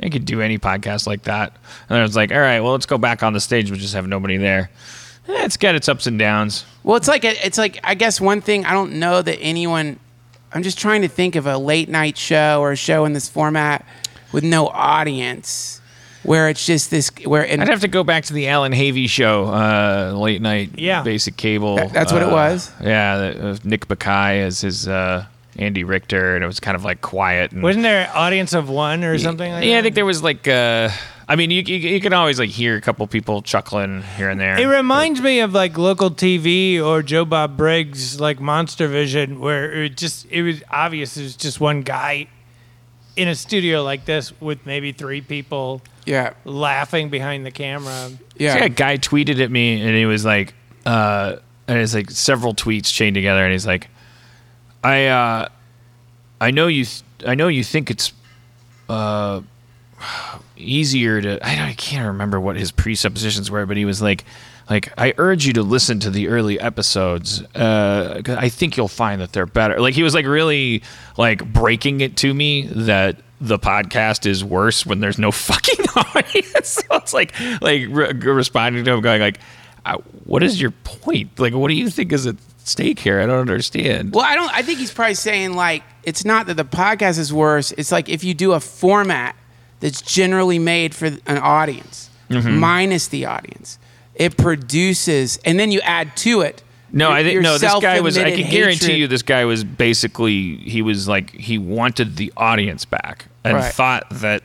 I 0.03 0.11
could 0.11 0.27
do 0.27 0.43
any 0.43 0.59
podcast 0.59 1.07
like 1.07 1.23
that. 1.23 1.57
And 1.89 1.97
I 1.97 2.03
was 2.03 2.15
like, 2.15 2.31
all 2.31 2.39
right, 2.41 2.61
well, 2.61 2.73
let's 2.73 2.85
go 2.85 2.99
back 2.99 3.23
on 3.23 3.33
the 3.33 3.41
stage. 3.41 3.71
We'll 3.71 3.81
just 3.81 3.95
have 3.95 4.07
nobody 4.07 4.37
there. 4.37 4.69
Eh, 5.29 5.45
it's 5.45 5.57
got 5.57 5.75
its 5.75 5.89
ups 5.89 6.07
and 6.07 6.19
downs. 6.19 6.65
Well, 6.83 6.97
it's 6.97 7.09
like 7.09 7.25
a, 7.25 7.47
it's 7.47 7.59
like 7.59 7.81
I 7.83 7.95
guess 7.95 8.21
one 8.21 8.41
thing 8.41 8.65
I 8.67 8.73
don't 8.73 8.95
know 8.95 9.23
that 9.23 9.39
anyone. 9.41 9.99
I'm 10.53 10.63
just 10.63 10.79
trying 10.79 11.03
to 11.03 11.09
think 11.09 11.35
of 11.35 11.47
a 11.47 11.59
late 11.59 11.89
night 11.89 12.17
show 12.17 12.61
or 12.61 12.71
a 12.73 12.77
show 12.77 13.05
in 13.07 13.13
this 13.13 13.29
format 13.29 13.85
with 14.33 14.45
no 14.45 14.69
audience, 14.69 15.81
where 16.23 16.49
it's 16.49 16.65
just 16.65 16.91
this 16.91 17.11
where 17.25 17.45
and 17.45 17.61
I'd 17.61 17.69
have 17.69 17.81
to 17.81 17.89
go 17.89 18.05
back 18.05 18.25
to 18.27 18.33
the 18.33 18.49
Allan 18.49 18.73
Havey 18.73 19.09
show, 19.09 19.47
uh, 19.47 20.13
late 20.17 20.41
night, 20.41 20.71
Yeah. 20.77 21.03
basic 21.03 21.37
cable. 21.37 21.77
That- 21.77 21.93
that's 21.93 22.13
what 22.13 22.23
it 22.23 22.29
uh, 22.29 22.33
was? 22.33 22.71
Yeah, 22.81 23.17
that- 23.19 23.41
uh, 23.41 23.57
Nick 23.65 23.89
Bakay 23.89 24.43
as 24.43 24.61
his 24.61 24.87
uh, 24.87 25.25
Andy 25.57 25.83
Richter, 25.85 26.37
and 26.37 26.45
it 26.45 26.47
was 26.47 26.61
kind 26.61 26.77
of 26.77 26.85
like 26.85 27.01
quiet. 27.01 27.51
And, 27.51 27.63
Wasn't 27.63 27.83
there 27.83 28.05
an 28.05 28.11
audience 28.15 28.53
of 28.53 28.69
one 28.69 29.03
or 29.03 29.19
something 29.19 29.51
like 29.51 29.65
yeah, 29.65 29.73
that? 29.73 29.79
I 29.79 29.83
think 29.83 29.95
there 29.97 30.05
was 30.07 30.23
like. 30.23 30.47
Uh, 30.47 30.91
I 31.27 31.37
mean, 31.37 31.51
you, 31.51 31.63
you 31.63 31.77
you 31.77 32.01
can 32.01 32.13
always 32.13 32.39
like 32.39 32.51
hear 32.51 32.77
a 32.77 32.81
couple 32.81 33.07
people 33.07 33.41
chuckling 33.41 34.03
here 34.17 34.29
and 34.29 34.39
there. 34.41 34.59
It 34.59 34.67
reminds 34.67 35.21
me 35.21 35.41
of 35.41 35.53
like 35.55 35.79
local 35.79 36.11
TV 36.11 36.83
or 36.83 37.03
Joe 37.03 37.25
Bob 37.25 37.57
Briggs, 37.57 38.21
like 38.21 38.41
Monster 38.41 38.89
Vision, 38.89 39.41
where 39.41 39.73
it 39.85 39.97
just 39.97 40.27
it 40.31 40.43
was 40.43 40.63
obvious 40.71 41.17
it 41.17 41.23
was 41.23 41.37
just 41.37 41.61
one 41.61 41.81
guy 41.83 42.29
in 43.17 43.29
a 43.29 43.35
studio 43.35 43.83
like 43.83 44.05
this 44.05 44.39
with 44.41 44.67
maybe 44.67 44.91
three 44.91 45.21
people 45.21 45.81
yeah 46.05 46.33
laughing 46.45 47.09
behind 47.09 47.47
the 47.47 47.51
camera. 47.51 48.11
yeah. 48.37 48.57
Yeah, 48.59 48.65
a 48.65 48.69
guy 48.69 48.99
tweeted 48.99 49.43
at 49.43 49.51
me, 49.51 49.81
and 49.81 49.97
he 49.97 50.05
was 50.05 50.25
like, 50.25 50.53
uh, 50.85 51.37
and 51.69 51.79
it's 51.79 51.95
like 51.95 52.11
several 52.11 52.55
tweets 52.55 52.93
chained 52.93 53.15
together, 53.15 53.43
and 53.45 53.53
he's 53.53 53.67
like, 53.67 53.89
I, 54.83 55.07
uh, 55.07 55.49
I 56.41 56.51
know 56.51 56.67
you, 56.67 56.85
th- 56.85 57.03
I 57.27 57.35
know 57.35 57.49
you 57.49 57.65
think 57.65 57.91
it's, 57.91 58.13
uh, 58.91 59.41
easier 60.65 61.21
to. 61.21 61.47
I, 61.47 61.71
I 61.71 61.75
can't 61.75 62.07
remember 62.07 62.41
what 62.41 62.57
his 62.57 62.73
presuppositions 62.73 63.51
were, 63.51 63.67
but 63.67 63.77
he 63.77 63.85
was 63.85 64.03
like, 64.03 64.25
like 64.69 64.93
I 64.97 65.15
urge 65.19 65.47
you 65.47 65.53
to 65.55 65.63
listen 65.63 66.01
to 66.01 66.11
the 66.11 66.29
early 66.29 66.59
episodes. 66.59 67.43
Uh, 67.55 68.23
I 68.27 68.49
think 68.49 68.77
you'll 68.77 68.89
find 68.89 69.21
that 69.21 69.33
they're 69.33 69.47
better. 69.47 69.81
Like 69.81 69.95
he 69.95 70.03
was 70.03 70.15
like 70.15 70.27
really 70.27 70.83
like 71.17 71.45
breaking 71.53 72.01
it 72.01 72.17
to 72.19 72.33
me 72.33 72.67
that 72.69 73.17
the 73.41 73.59
podcast 73.59 74.27
is 74.27 74.43
worse 74.43 74.87
when 74.87 75.01
there's 75.01 75.19
no 75.19 75.31
fucking 75.33 75.85
audience. 75.97 76.69
so 76.69 76.83
it's 76.93 77.13
like 77.13 77.39
like 77.61 77.83
re- 77.91 78.13
responding 78.13 78.85
to 78.85 78.93
him, 78.93 79.01
going 79.01 79.21
like, 79.21 79.39
"What 80.25 80.43
is 80.43 80.61
your 80.61 80.71
point? 80.71 81.39
Like, 81.39 81.55
what 81.55 81.69
do 81.69 81.75
you 81.75 81.91
think 81.91 82.13
is 82.13 82.27
at 82.27 82.37
stake 82.65 82.99
here? 82.99 83.21
I 83.21 83.27
don't 83.27 83.41
understand." 83.41 84.15
Well, 84.15 84.25
I 84.25 84.35
don't. 84.35 84.53
I 84.53 84.63
think 84.63 84.79
he's 84.79 84.93
probably 84.93 85.15
saying 85.15 85.55
like 85.55 85.83
it's 86.05 86.25
not 86.25 86.47
that 86.47 86.57
the 86.57 86.65
podcast 86.65 87.19
is 87.19 87.33
worse. 87.33 87.73
It's 87.73 87.93
like 87.93 88.09
if 88.09 88.25
you 88.25 88.33
do 88.35 88.53
a 88.53 88.61
format 88.61 89.37
that's 89.85 90.01
generally 90.01 90.59
made 90.59 90.95
for 90.95 91.07
an 91.27 91.37
audience, 91.39 92.09
Mm-hmm. 92.31 92.57
minus 92.59 93.07
the 93.09 93.27
audience, 93.27 93.79
it 94.15 94.39
produces, 94.39 95.39
and 95.45 95.61
then 95.61 95.71
you 95.71 95.81
add 95.83 96.17
to 96.17 96.41
it. 96.41 96.63
No, 96.91 97.09
your- 97.09 97.19
I 97.19 97.23
think 97.23 97.43
no. 97.43 97.59
This 97.59 97.75
guy 97.81 98.01
was. 98.01 98.17
I 98.17 98.31
can 98.31 98.51
guarantee 98.51 98.87
hatred. 98.87 98.99
you, 98.99 99.07
this 99.09 99.23
guy 99.23 99.45
was 99.45 99.63
basically. 99.63 100.57
He 100.57 100.81
was 100.81 101.07
like 101.07 101.31
he 101.33 101.59
wanted 101.59 102.17
the 102.17 102.33
audience 102.37 102.87
back 102.87 103.27
and 103.45 103.57
Right. 103.59 103.73
thought 103.75 104.05
that. 104.11 104.43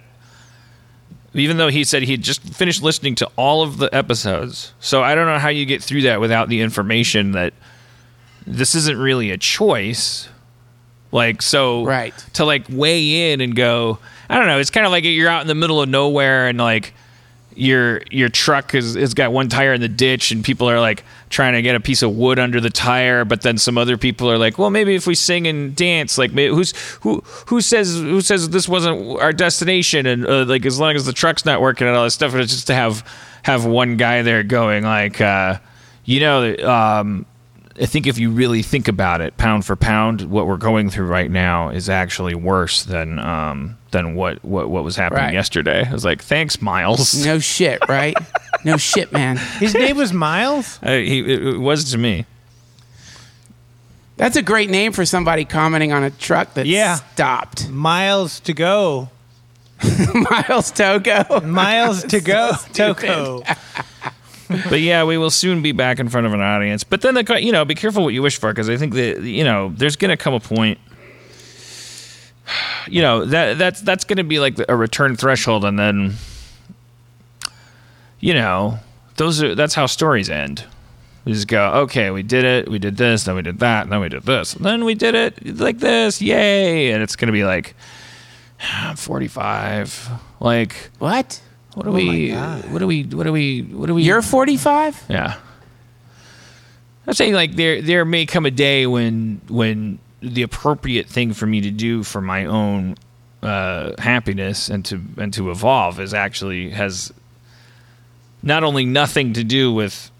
Even 1.33 1.57
though 1.57 1.69
he 1.69 1.83
said 1.83 2.01
he 2.03 2.11
had 2.13 2.21
just 2.23 2.41
finished 2.41 2.81
listening 2.83 3.13
to 3.15 3.29
all 3.37 3.61
of 3.61 3.77
the 3.77 3.87
episodes, 3.95 4.73
so 4.79 5.01
I 5.03 5.13
don't 5.15 5.27
know 5.27 5.37
how 5.39 5.49
you 5.49 5.65
get 5.65 5.81
through 5.83 6.01
that 6.01 6.19
without 6.19 6.49
the 6.49 6.59
information 6.61 7.31
that 7.33 7.53
this 8.47 8.73
isn't 8.75 8.97
really 8.97 9.29
a 9.31 9.37
choice. 9.37 10.27
Like 11.11 11.41
so, 11.41 11.85
Right. 11.85 12.13
To 12.33 12.45
like 12.45 12.65
weigh 12.69 13.31
in 13.31 13.41
and 13.41 13.55
go, 13.55 13.99
I 14.29 14.37
don't 14.37 14.47
know. 14.47 14.59
It's 14.59 14.69
kind 14.69 14.85
of 14.85 14.91
like 14.91 15.03
you're 15.03 15.29
out 15.29 15.41
in 15.41 15.47
the 15.47 15.55
middle 15.55 15.81
of 15.81 15.89
nowhere 15.89 16.47
and 16.47 16.57
like 16.57 16.93
your 17.55 18.01
your 18.09 18.29
truck 18.29 18.71
has, 18.71 18.95
has 18.95 19.13
got 19.13 19.31
one 19.31 19.49
tire 19.49 19.73
in 19.73 19.81
the 19.81 19.89
ditch 19.89 20.31
and 20.31 20.43
people 20.43 20.69
are 20.69 20.79
like 20.79 21.03
trying 21.29 21.53
to 21.53 21.61
get 21.61 21.75
a 21.75 21.79
piece 21.79 22.01
of 22.01 22.15
wood 22.15 22.39
under 22.39 22.61
the 22.61 22.69
tire 22.69 23.25
but 23.25 23.41
then 23.41 23.57
some 23.57 23.77
other 23.77 23.97
people 23.97 24.29
are 24.31 24.37
like 24.37 24.57
well 24.57 24.69
maybe 24.69 24.95
if 24.95 25.05
we 25.05 25.13
sing 25.15 25.47
and 25.47 25.75
dance 25.75 26.17
like 26.17 26.31
maybe, 26.31 26.53
who's 26.53 26.71
who 27.01 27.21
who 27.47 27.59
says 27.59 27.95
who 27.95 28.21
says 28.21 28.49
this 28.49 28.69
wasn't 28.69 29.19
our 29.19 29.33
destination 29.33 30.05
and 30.05 30.25
uh, 30.25 30.45
like 30.45 30.65
as 30.65 30.79
long 30.79 30.95
as 30.95 31.05
the 31.05 31.13
truck's 31.13 31.43
not 31.43 31.59
working 31.59 31.87
and 31.87 31.97
all 31.97 32.03
this 32.03 32.13
stuff 32.13 32.33
it's 32.35 32.53
just 32.53 32.67
to 32.67 32.73
have 32.73 33.05
have 33.43 33.65
one 33.65 33.97
guy 33.97 34.21
there 34.21 34.43
going 34.43 34.83
like 34.83 35.19
uh 35.19 35.57
you 36.05 36.19
know 36.19 36.55
um 36.57 37.25
I 37.81 37.85
think 37.85 38.07
if 38.07 38.17
you 38.17 38.29
really 38.31 38.61
think 38.61 38.87
about 38.87 39.21
it, 39.21 39.37
pound 39.37 39.65
for 39.65 39.75
pound, 39.75 40.23
what 40.23 40.47
we're 40.47 40.57
going 40.57 40.89
through 40.89 41.07
right 41.07 41.31
now 41.31 41.69
is 41.69 41.89
actually 41.89 42.35
worse 42.35 42.83
than 42.83 43.19
um, 43.19 43.77
than 43.91 44.15
what, 44.15 44.43
what 44.43 44.69
what 44.69 44.83
was 44.83 44.95
happening 44.97 45.23
Right. 45.25 45.33
yesterday. 45.33 45.87
I 45.87 45.91
was 45.93 46.03
like, 46.03 46.21
thanks, 46.21 46.61
Miles. 46.61 47.25
No 47.25 47.39
shit, 47.55 47.79
right? 47.87 48.15
no 48.65 48.75
shit, 48.77 49.11
man. 49.13 49.37
His 49.59 49.73
name 49.73 49.95
was 49.97 50.11
Miles. 50.11 50.77
Uh, 50.83 50.91
he, 50.97 51.19
it, 51.19 51.41
it 51.47 51.57
was 51.57 51.89
to 51.91 51.97
me. 51.97 52.25
That's 54.17 54.35
a 54.35 54.41
great 54.41 54.69
name 54.69 54.91
for 54.91 55.05
somebody 55.05 55.45
commenting 55.45 55.93
on 55.93 56.03
a 56.03 56.09
truck 56.11 56.55
that 56.55 56.65
Yeah. 56.65 56.95
stopped. 56.95 57.69
Miles 57.69 58.41
to 58.41 58.53
go. 58.53 59.09
Miles 60.13 60.71
Togo. 60.71 61.39
Miles 61.41 62.03
to 62.03 62.19
go. 62.19 62.51
Toko. 62.73 63.43
but 64.69 64.81
yeah, 64.81 65.03
we 65.03 65.17
will 65.17 65.29
soon 65.29 65.61
be 65.61 65.71
back 65.71 65.99
in 65.99 66.09
front 66.09 66.25
of 66.25 66.33
an 66.33 66.41
audience. 66.41 66.83
But 66.83 67.01
then, 67.01 67.13
the, 67.13 67.39
you 67.41 67.51
know, 67.51 67.63
be 67.65 67.75
careful 67.75 68.03
what 68.03 68.15
you 68.15 68.23
wish 68.23 68.39
for 68.39 68.51
because 68.51 68.67
I 68.67 68.77
think 68.77 68.95
that 68.95 69.21
you 69.21 69.43
know 69.43 69.71
there's 69.75 69.95
going 69.95 70.09
to 70.09 70.17
come 70.17 70.33
a 70.33 70.39
point. 70.39 70.79
You 72.87 73.03
know 73.03 73.25
that 73.25 73.59
that's 73.59 73.81
that's 73.81 74.03
going 74.03 74.17
to 74.17 74.23
be 74.23 74.39
like 74.39 74.57
a 74.67 74.75
return 74.75 75.15
threshold, 75.15 75.63
and 75.63 75.77
then 75.77 76.15
you 78.19 78.33
know 78.33 78.79
those 79.17 79.43
are 79.43 79.53
that's 79.53 79.75
how 79.75 79.85
stories 79.85 80.27
end. 80.27 80.63
We 81.25 81.33
just 81.33 81.47
go, 81.47 81.71
okay, 81.81 82.09
we 82.09 82.23
did 82.23 82.45
it, 82.45 82.67
we 82.67 82.79
did 82.79 82.97
this, 82.97 83.25
then 83.25 83.35
we 83.35 83.43
did 83.43 83.59
that, 83.59 83.89
then 83.89 83.99
we 83.99 84.09
did 84.09 84.23
this, 84.23 84.53
then 84.53 84.85
we 84.85 84.95
did 84.95 85.13
it 85.13 85.59
like 85.59 85.77
this, 85.77 86.19
yay! 86.21 86.91
And 86.91 87.03
it's 87.03 87.15
going 87.15 87.27
to 87.27 87.33
be 87.33 87.43
like 87.43 87.75
I'm 88.61 88.95
45, 88.95 90.09
like 90.39 90.89
What? 90.97 91.41
What 91.75 91.83
do 91.85 91.91
we? 91.91 92.31
What 92.31 92.79
do 92.79 92.87
we? 92.87 93.03
What 93.03 93.23
do 93.23 93.31
we? 93.33 93.61
What 93.61 93.87
do 93.87 93.95
we? 93.95 94.03
You're 94.03 94.21
45? 94.21 95.05
yeah. 95.09 95.35
I'm 97.07 97.13
saying 97.13 97.33
like 97.33 97.55
there 97.55 97.81
there 97.81 98.05
may 98.05 98.25
come 98.27 98.45
a 98.45 98.51
day 98.51 98.85
when 98.85 99.41
when 99.49 99.97
the 100.21 100.43
appropriate 100.43 101.07
thing 101.07 101.33
for 101.33 101.47
me 101.47 101.61
to 101.61 101.71
do 101.71 102.03
for 102.03 102.21
my 102.21 102.45
own 102.45 102.97
uh, 103.41 103.93
happiness 103.99 104.69
and 104.69 104.85
to 104.85 105.01
and 105.17 105.33
to 105.33 105.49
evolve 105.49 105.99
is 105.99 106.13
actually 106.13 106.69
has 106.69 107.11
not 108.43 108.63
only 108.63 108.85
nothing 108.85 109.33
to 109.33 109.43
do 109.43 109.73
with 109.73 110.11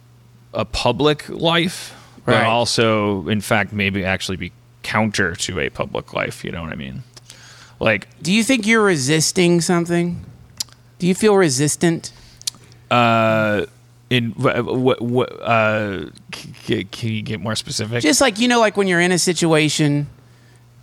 a 0.54 0.66
public 0.66 1.30
life, 1.30 1.93
but 2.26 2.34
Right. 2.34 2.45
also 2.45 3.28
in 3.28 3.41
fact 3.41 3.72
maybe 3.72 4.04
actually 4.04 4.38
be 4.38 4.52
counter 4.82 5.36
to 5.36 5.60
a 5.60 5.70
public 5.70 6.14
life. 6.14 6.43
You 6.43 6.52
know 6.52 6.64
what 6.64 6.72
I 6.72 6.76
mean? 6.76 7.04
Like 7.80 8.08
Do 8.24 8.34
you 8.34 8.43
think 8.43 8.66
you're 8.66 8.84
resisting 8.84 9.62
something? 9.62 10.26
Do 11.00 11.08
you 11.08 11.16
feel 11.16 11.36
resistant? 11.36 12.12
uh 12.91 13.66
in 14.10 14.32
what 14.32 15.00
what 15.02 15.30
uh 15.41 16.10
c- 16.34 16.84
can 16.86 17.10
you 17.12 17.22
get 17.22 17.39
more 17.39 17.56
specific 17.56 18.02
Just 18.02 18.22
like 18.22 18.39
you 18.39 18.47
know, 18.47 18.60
like 18.60 18.76
when 18.78 18.88
you're 18.88 19.00
in 19.00 19.12
a 19.12 19.20
situation 19.20 20.08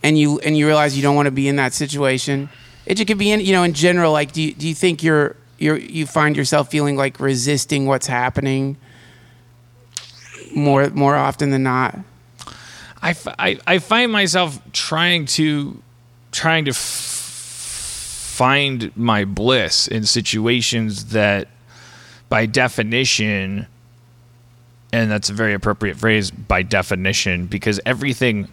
and 0.05 0.17
you 0.17 0.39
and 0.41 0.57
you 0.57 0.67
realize 0.67 0.97
you 0.97 1.03
don't 1.03 1.17
want 1.17 1.27
to 1.27 1.33
be 1.33 1.49
in 1.49 1.57
that 1.57 1.73
situation. 1.73 2.49
It 2.85 3.05
could 3.07 3.19
be 3.19 3.33
in 3.33 3.41
you 3.41 3.53
know 3.53 3.64
in 3.64 3.73
general. 3.73 4.12
Like, 4.12 4.31
do 4.33 4.41
you, 4.43 4.53
do 4.55 4.69
you 4.69 4.75
think 4.75 5.03
you're 5.03 5.35
you're 5.59 5.77
you 5.77 6.07
find 6.07 6.37
yourself 6.37 6.71
feeling 6.71 6.95
like 6.97 7.19
resisting 7.19 7.87
what's 7.87 8.07
happening 8.07 8.77
more 10.55 10.89
more 10.91 11.17
often 11.17 11.51
than 11.51 11.64
not? 11.64 11.99
I, 13.03 13.14
I, 13.39 13.59
I 13.67 13.79
find 13.79 14.12
myself 14.12 14.61
trying 14.73 15.27
to 15.27 15.83
trying 16.31 16.64
to 16.67 16.71
f- 16.71 16.77
find 18.37 18.95
my 18.95 19.24
bliss 19.24 19.89
in 19.89 20.05
situations 20.05 21.07
that 21.07 21.49
by 22.28 22.45
definition 22.45 23.66
and 24.93 25.11
that's 25.11 25.30
a 25.30 25.32
very 25.32 25.55
appropriate 25.55 25.97
phrase 25.97 26.30
by 26.30 26.62
definition 26.62 27.47
because 27.47 27.80
everything 27.87 28.47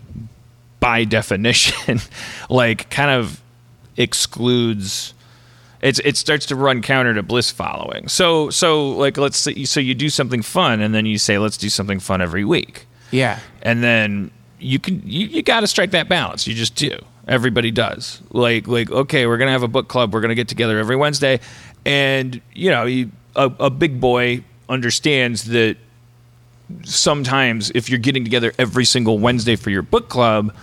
by 0.79 1.03
definition 1.03 1.99
like 2.49 2.89
kind 2.89 3.11
of 3.11 3.41
excludes 3.97 5.13
it's 5.81 5.99
it 6.05 6.15
starts 6.15 6.45
to 6.45 6.55
run 6.55 6.81
counter 6.81 7.13
to 7.13 7.21
bliss 7.21 7.51
following. 7.51 8.07
So 8.07 8.49
so 8.51 8.91
like 8.91 9.17
let's 9.17 9.37
say 9.37 9.65
so 9.65 9.81
you 9.81 9.93
do 9.93 10.09
something 10.09 10.41
fun 10.41 10.79
and 10.79 10.95
then 10.95 11.05
you 11.05 11.17
say 11.17 11.37
let's 11.39 11.57
do 11.57 11.67
something 11.67 11.99
fun 11.99 12.21
every 12.21 12.45
week. 12.45 12.85
Yeah. 13.11 13.39
and 13.61 13.83
then 13.83 14.31
you 14.59 14.79
can 14.79 15.01
you, 15.05 15.27
you 15.27 15.43
got 15.43 15.59
to 15.59 15.67
strike 15.67 15.91
that 15.91 16.07
balance. 16.07 16.47
You 16.47 16.53
just 16.55 16.75
do 16.75 16.97
everybody 17.27 17.71
does 17.71 18.21
like 18.31 18.67
like 18.67 18.91
okay 18.91 19.25
we're 19.25 19.37
gonna 19.37 19.51
have 19.51 19.63
a 19.63 19.67
book 19.67 19.87
club 19.87 20.13
we're 20.13 20.21
gonna 20.21 20.35
get 20.35 20.47
together 20.47 20.77
every 20.77 20.95
wednesday 20.95 21.39
and 21.85 22.41
you 22.53 22.69
know 22.69 22.83
you, 22.83 23.09
a, 23.35 23.51
a 23.59 23.69
big 23.69 23.99
boy 23.99 24.43
understands 24.69 25.45
that 25.45 25.77
sometimes 26.83 27.71
if 27.71 27.89
you're 27.89 27.99
getting 27.99 28.23
together 28.23 28.53
every 28.57 28.85
single 28.85 29.19
Wednesday 29.19 29.55
for 29.55 29.69
your 29.69 29.81
book 29.81 30.09
club, 30.09 30.55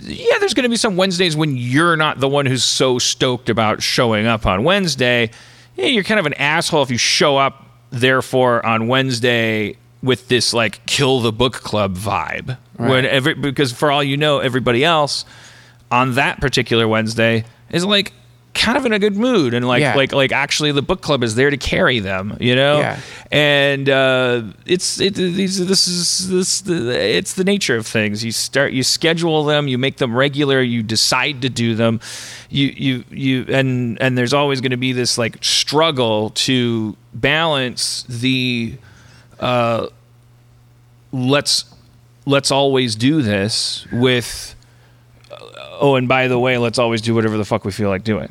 yeah, 0.00 0.38
there's 0.38 0.54
going 0.54 0.64
to 0.64 0.68
be 0.68 0.76
some 0.76 0.96
Wednesdays 0.96 1.36
when 1.36 1.56
you're 1.56 1.96
not 1.96 2.20
the 2.20 2.28
one 2.28 2.46
who's 2.46 2.64
so 2.64 2.98
stoked 2.98 3.48
about 3.48 3.82
showing 3.82 4.26
up 4.26 4.46
on 4.46 4.64
Wednesday. 4.64 5.30
Yeah, 5.76 5.86
you're 5.86 6.04
kind 6.04 6.20
of 6.20 6.26
an 6.26 6.34
asshole 6.34 6.82
if 6.82 6.90
you 6.90 6.98
show 6.98 7.36
up, 7.36 7.64
therefore, 7.90 8.64
on 8.64 8.86
Wednesday 8.88 9.76
with 10.02 10.28
this 10.28 10.52
like 10.52 10.84
kill 10.84 11.20
the 11.20 11.32
book 11.32 11.54
club 11.54 11.96
vibe. 11.96 12.58
When 12.76 13.06
every 13.06 13.34
because 13.34 13.72
for 13.72 13.90
all 13.90 14.02
you 14.02 14.16
know, 14.16 14.40
everybody 14.40 14.84
else 14.84 15.24
on 15.90 16.14
that 16.14 16.40
particular 16.40 16.86
Wednesday 16.88 17.44
is 17.70 17.84
like 17.84 18.12
kind 18.54 18.78
of 18.78 18.86
in 18.86 18.92
a 18.92 19.00
good 19.00 19.16
mood 19.16 19.52
and 19.52 19.66
like 19.66 19.80
Yeah. 19.80 19.96
like 19.96 20.12
like 20.12 20.30
actually 20.30 20.70
the 20.70 20.80
book 20.80 21.00
club 21.00 21.24
is 21.24 21.34
there 21.34 21.50
to 21.50 21.56
carry 21.56 21.98
them, 21.98 22.36
you 22.38 22.54
know. 22.54 22.78
Yeah. 22.78 23.00
And 23.32 23.88
uh, 23.88 24.42
it's 24.64 25.00
it 25.00 25.14
these 25.14 25.66
this 25.66 25.88
is 25.88 26.28
this 26.30 26.60
the, 26.60 26.96
it's 27.16 27.34
the 27.34 27.42
nature 27.42 27.76
of 27.76 27.84
things. 27.84 28.24
You 28.24 28.30
start 28.30 28.72
you 28.72 28.84
schedule 28.84 29.44
them, 29.44 29.66
you 29.66 29.76
make 29.76 29.96
them 29.96 30.14
regular, 30.14 30.62
you 30.62 30.84
decide 30.84 31.42
to 31.42 31.48
do 31.48 31.74
them. 31.74 32.00
You 32.48 32.68
you 32.68 33.04
you 33.10 33.44
and 33.48 34.00
and 34.00 34.16
there's 34.16 34.32
always 34.32 34.60
going 34.60 34.70
to 34.70 34.76
be 34.76 34.92
this 34.92 35.18
like 35.18 35.42
struggle 35.42 36.30
to 36.30 36.96
balance 37.12 38.04
the 38.08 38.76
uh, 39.40 39.88
let's 41.12 41.64
let's 42.24 42.50
always 42.50 42.94
do 42.94 43.20
this 43.20 43.86
with 43.92 44.53
oh 45.80 45.96
and 45.96 46.08
by 46.08 46.28
the 46.28 46.38
way 46.38 46.58
let's 46.58 46.78
always 46.78 47.00
do 47.00 47.14
whatever 47.14 47.36
the 47.36 47.44
fuck 47.44 47.64
we 47.64 47.72
feel 47.72 47.88
like 47.88 48.04
doing 48.04 48.30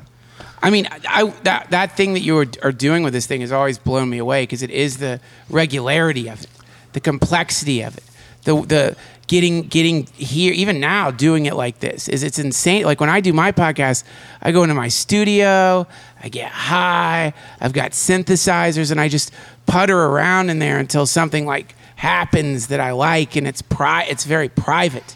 I 0.63 0.69
mean, 0.69 0.87
I, 1.09 1.25
that 1.43 1.71
that 1.71 1.97
thing 1.97 2.13
that 2.13 2.21
you 2.21 2.37
are, 2.37 2.45
are 2.61 2.71
doing 2.71 3.03
with 3.03 3.11
this 3.11 3.25
thing 3.25 3.41
has 3.41 3.51
always 3.51 3.77
blown 3.77 4.09
me 4.09 4.17
away 4.17 4.43
because 4.43 4.63
it 4.63 4.69
is 4.69 4.97
the 4.97 5.19
regularity 5.49 6.29
of 6.29 6.41
it, 6.41 6.49
the 6.93 7.01
complexity 7.01 7.81
of 7.81 7.97
it, 7.97 8.03
the 8.45 8.61
the 8.61 8.95
getting 9.27 9.63
getting 9.63 10.07
here. 10.15 10.53
Even 10.53 10.79
now, 10.79 11.11
doing 11.11 11.47
it 11.47 11.55
like 11.55 11.81
this 11.81 12.07
is 12.07 12.23
it's 12.23 12.39
insane. 12.39 12.85
Like 12.85 13.01
when 13.01 13.09
I 13.09 13.19
do 13.19 13.33
my 13.33 13.51
podcast, 13.51 14.05
I 14.41 14.53
go 14.53 14.63
into 14.63 14.73
my 14.73 14.87
studio, 14.87 15.85
I 16.23 16.29
get 16.29 16.49
high, 16.49 17.33
I've 17.59 17.73
got 17.73 17.91
synthesizers, 17.91 18.89
and 18.89 19.01
I 19.01 19.09
just 19.09 19.33
putter 19.65 19.99
around 19.99 20.49
in 20.49 20.59
there 20.59 20.79
until 20.79 21.05
something 21.05 21.45
like 21.45 21.75
happens 21.97 22.67
that 22.67 22.79
I 22.79 22.91
like, 22.91 23.35
and 23.35 23.45
it's 23.45 23.61
pri- 23.61 24.05
it's 24.09 24.23
very 24.23 24.47
private. 24.47 25.13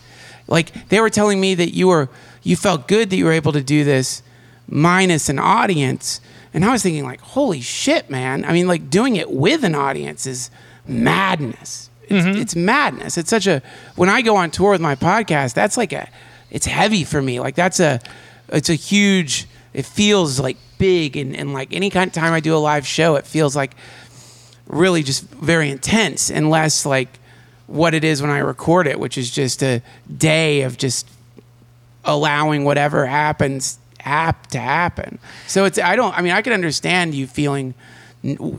Like 0.48 0.90
they 0.90 1.00
were 1.00 1.10
telling 1.10 1.40
me 1.40 1.56
that 1.56 1.74
you 1.74 1.88
were 1.88 2.10
you 2.44 2.56
felt 2.56 2.88
good 2.88 3.10
that 3.10 3.18
you 3.18 3.26
were 3.26 3.34
able 3.34 3.52
to 3.52 3.62
do 3.62 3.84
this 3.84 4.24
minus 4.68 5.30
an 5.30 5.40
audience. 5.40 6.22
And 6.54 6.64
I 6.66 6.72
was 6.72 6.82
thinking, 6.82 7.04
like, 7.04 7.22
holy 7.22 7.62
shit, 7.62 8.10
man. 8.10 8.46
I 8.46 8.54
mean, 8.54 8.68
like, 8.68 8.90
doing 8.90 9.16
it 9.16 9.30
with 9.30 9.64
an 9.64 9.76
audience 9.76 10.26
is 10.26 10.50
madness. 10.88 11.90
It's, 12.04 12.26
mm-hmm. 12.26 12.42
it's 12.42 12.56
madness. 12.56 13.18
It's 13.18 13.30
such 13.30 13.48
a, 13.48 13.62
when 13.96 14.10
I 14.10 14.22
go 14.22 14.36
on 14.38 14.50
tour 14.50 14.72
with 14.72 14.82
my 14.82 14.96
podcast, 14.96 15.54
that's 15.54 15.78
like 15.78 15.92
a, 15.92 16.10
it's 16.50 16.66
heavy 16.66 17.04
for 17.04 17.22
me. 17.22 17.40
Like, 17.40 17.56
that's 17.56 17.80
a, 17.80 18.00
it's 18.50 18.70
a 18.70 18.76
huge, 18.76 19.46
it 19.74 19.86
feels 19.86 20.40
like 20.40 20.58
big. 20.78 21.18
And, 21.18 21.36
and 21.36 21.54
like 21.54 21.74
any 21.74 21.90
kind 21.90 22.08
of 22.08 22.14
time 22.14 22.34
I 22.34 22.40
do 22.40 22.56
a 22.56 22.58
live 22.58 22.88
show, 22.88 23.16
it 23.16 23.28
feels 23.28 23.56
like 23.56 23.76
really 24.68 25.04
just 25.04 25.24
very 25.30 25.70
intense 25.70 26.32
and 26.32 26.50
less 26.50 26.86
like 26.86 27.20
what 27.68 27.94
it 27.94 28.04
is 28.04 28.22
when 28.22 28.32
I 28.32 28.40
record 28.40 28.88
it, 28.88 29.00
which 29.00 29.18
is 29.18 29.30
just 29.30 29.62
a 29.62 29.82
day 30.18 30.62
of 30.62 30.78
just 30.78 31.08
allowing 32.04 32.64
whatever 32.64 33.06
happens 33.06 33.78
hap 34.00 34.48
to 34.48 34.60
happen. 34.60 35.20
So 35.48 35.66
it's 35.66 35.78
I 35.78 35.96
don't 35.96 36.18
I 36.18 36.22
mean 36.22 36.32
I 36.32 36.42
can 36.42 36.54
understand 36.54 37.14
you 37.14 37.28
feeling 37.28 37.74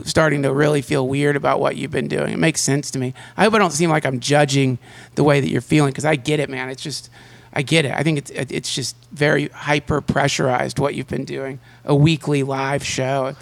starting 0.03 0.43
to 0.43 0.53
really 0.53 0.81
feel 0.81 1.07
weird 1.07 1.35
about 1.35 1.59
what 1.59 1.75
you've 1.75 1.91
been 1.91 2.07
doing. 2.07 2.33
It 2.33 2.39
makes 2.39 2.61
sense 2.61 2.89
to 2.91 2.99
me. 2.99 3.13
I 3.35 3.43
hope 3.43 3.53
I 3.53 3.57
don't 3.57 3.71
seem 3.71 3.89
like 3.89 4.05
I'm 4.05 4.19
judging 4.19 4.77
the 5.15 5.23
way 5.23 5.41
that 5.41 5.49
you're 5.49 5.61
feeling 5.61 5.91
because 5.91 6.05
I 6.05 6.15
get 6.15 6.39
it, 6.39 6.49
man. 6.49 6.69
It's 6.69 6.81
just 6.81 7.09
I 7.51 7.63
get 7.63 7.85
it. 7.85 7.91
I 7.91 8.03
think 8.03 8.19
it's 8.19 8.51
it's 8.51 8.73
just 8.73 8.95
very 9.11 9.47
hyper 9.49 10.01
pressurized 10.01 10.77
what 10.79 10.93
you've 10.93 11.07
been 11.07 11.25
doing. 11.25 11.59
A 11.83 11.95
weekly 11.95 12.43
live 12.43 12.85
show 12.85 13.35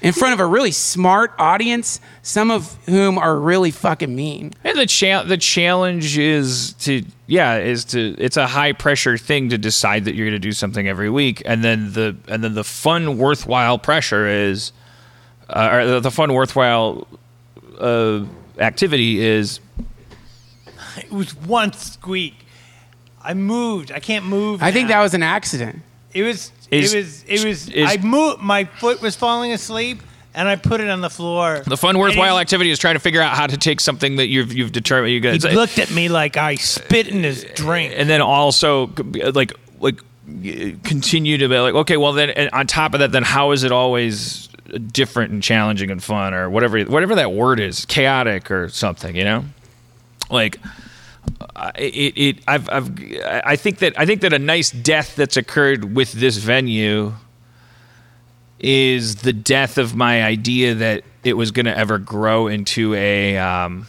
in 0.00 0.12
front 0.12 0.34
of 0.34 0.40
a 0.40 0.46
really 0.46 0.70
smart 0.70 1.32
audience, 1.38 2.00
some 2.22 2.50
of 2.50 2.74
whom 2.86 3.18
are 3.18 3.36
really 3.36 3.70
fucking 3.70 4.14
mean. 4.14 4.52
and 4.64 4.78
the 4.78 4.86
cha- 4.86 5.24
the 5.24 5.36
challenge 5.36 6.16
is 6.18 6.74
to 6.74 7.04
yeah 7.26 7.56
is 7.58 7.84
to 7.86 8.14
it's 8.18 8.36
a 8.36 8.46
high 8.46 8.72
pressure 8.72 9.18
thing 9.18 9.48
to 9.50 9.58
decide 9.58 10.04
that 10.04 10.14
you're 10.14 10.26
going 10.26 10.40
to 10.40 10.48
do 10.48 10.52
something 10.52 10.88
every 10.88 11.10
week 11.10 11.42
and 11.44 11.62
then 11.64 11.92
the 11.92 12.16
and 12.28 12.42
then 12.44 12.54
the 12.54 12.64
fun 12.64 13.18
worthwhile 13.18 13.78
pressure 13.78 14.26
is 14.26 14.72
uh, 15.50 15.68
or 15.72 15.86
the, 15.86 16.00
the 16.00 16.10
fun 16.10 16.32
worthwhile 16.32 17.06
uh, 17.78 18.24
activity 18.58 19.20
is 19.20 19.60
It 20.96 21.12
was 21.12 21.34
one 21.36 21.72
squeak. 21.72 22.34
I 23.22 23.34
moved. 23.34 23.92
I 23.92 24.00
can't 24.00 24.24
move. 24.24 24.62
I 24.62 24.72
think 24.72 24.88
that 24.88 25.00
was 25.00 25.14
an 25.14 25.22
accident. 25.22 25.80
It 26.12 26.22
was. 26.22 26.50
Is- 26.70 26.92
it 26.92 26.96
was. 26.98 27.24
It 27.26 27.44
was. 27.48 27.68
is- 27.70 27.88
I 27.90 27.96
moved. 28.02 28.40
My 28.42 28.64
foot 28.64 29.00
was 29.00 29.16
falling 29.16 29.52
asleep, 29.52 30.02
and 30.34 30.48
I 30.48 30.56
put 30.56 30.80
it 30.80 30.88
on 30.88 31.00
the 31.00 31.10
floor. 31.10 31.62
the 31.66 31.76
fun 31.76 31.98
worthwhile 31.98 32.38
activity 32.38 32.70
is 32.70 32.78
trying 32.78 32.94
to 32.94 33.00
figure 33.00 33.20
out 33.22 33.34
how 33.36 33.46
to 33.46 33.56
take 33.56 33.80
something 33.80 34.16
that 34.16 34.26
you've 34.28 34.52
you've 34.52 34.72
determined 34.72 35.12
you 35.12 35.20
guys 35.20 35.42
he 35.42 35.50
looked 35.54 35.78
at 35.78 35.90
me 35.90 36.08
like 36.08 36.36
I 36.36 36.56
spit 36.56 37.08
in 37.08 37.22
his 37.22 37.44
drink. 37.54 37.94
and 37.96 38.08
then 38.08 38.20
also 38.20 38.92
like 39.34 39.52
like 39.80 40.00
continue 40.84 41.38
to 41.38 41.48
be 41.48 41.58
like 41.58 41.74
okay 41.74 41.96
well 41.96 42.12
then 42.12 42.28
and 42.30 42.50
on 42.50 42.66
top 42.66 42.92
of 42.94 43.00
that 43.00 43.12
then 43.12 43.22
how 43.22 43.52
is 43.52 43.64
it 43.64 43.72
always 43.72 44.48
different 44.92 45.32
and 45.32 45.42
challenging 45.42 45.90
and 45.90 46.02
fun 46.02 46.34
or 46.34 46.50
whatever 46.50 46.78
whatever 46.84 47.14
that 47.14 47.32
word 47.32 47.58
is 47.58 47.86
chaotic 47.86 48.50
or 48.50 48.68
something 48.68 49.16
you 49.16 49.24
know 49.24 49.42
like 50.30 50.58
it, 51.76 52.14
it 52.16 52.38
I've, 52.46 52.68
I've 52.70 52.90
I 53.24 53.56
think 53.56 53.78
that 53.78 53.98
I 53.98 54.06
think 54.06 54.20
that 54.22 54.32
a 54.32 54.38
nice 54.38 54.70
death 54.70 55.16
that's 55.16 55.36
occurred 55.36 55.94
with 55.94 56.12
this 56.12 56.36
venue 56.36 57.14
is 58.58 59.16
the 59.16 59.32
death 59.32 59.78
of 59.78 59.94
my 59.94 60.22
idea 60.22 60.74
that 60.74 61.04
it 61.24 61.34
was 61.34 61.50
going 61.50 61.66
to 61.66 61.76
ever 61.76 61.98
grow 61.98 62.48
into 62.48 62.94
a 62.94 63.38
um, 63.38 63.86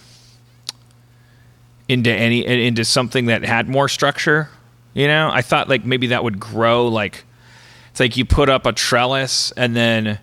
into 1.88 2.12
any 2.12 2.46
into 2.46 2.86
something 2.86 3.26
that 3.28 3.44
had 3.44 3.68
more 3.68 3.90
structure. 3.90 4.50
You 4.94 5.08
know, 5.08 5.30
I 5.32 5.42
thought 5.42 5.70
like 5.70 5.86
maybe 5.86 6.08
that 6.08 6.24
would 6.24 6.40
grow. 6.40 6.88
Like 6.88 7.26
it's 7.92 8.00
like 8.00 8.18
you 8.18 8.26
put 8.26 8.50
up 8.50 8.66
a 8.66 8.72
trellis 8.72 9.52
and 9.54 9.76
then 9.76 10.20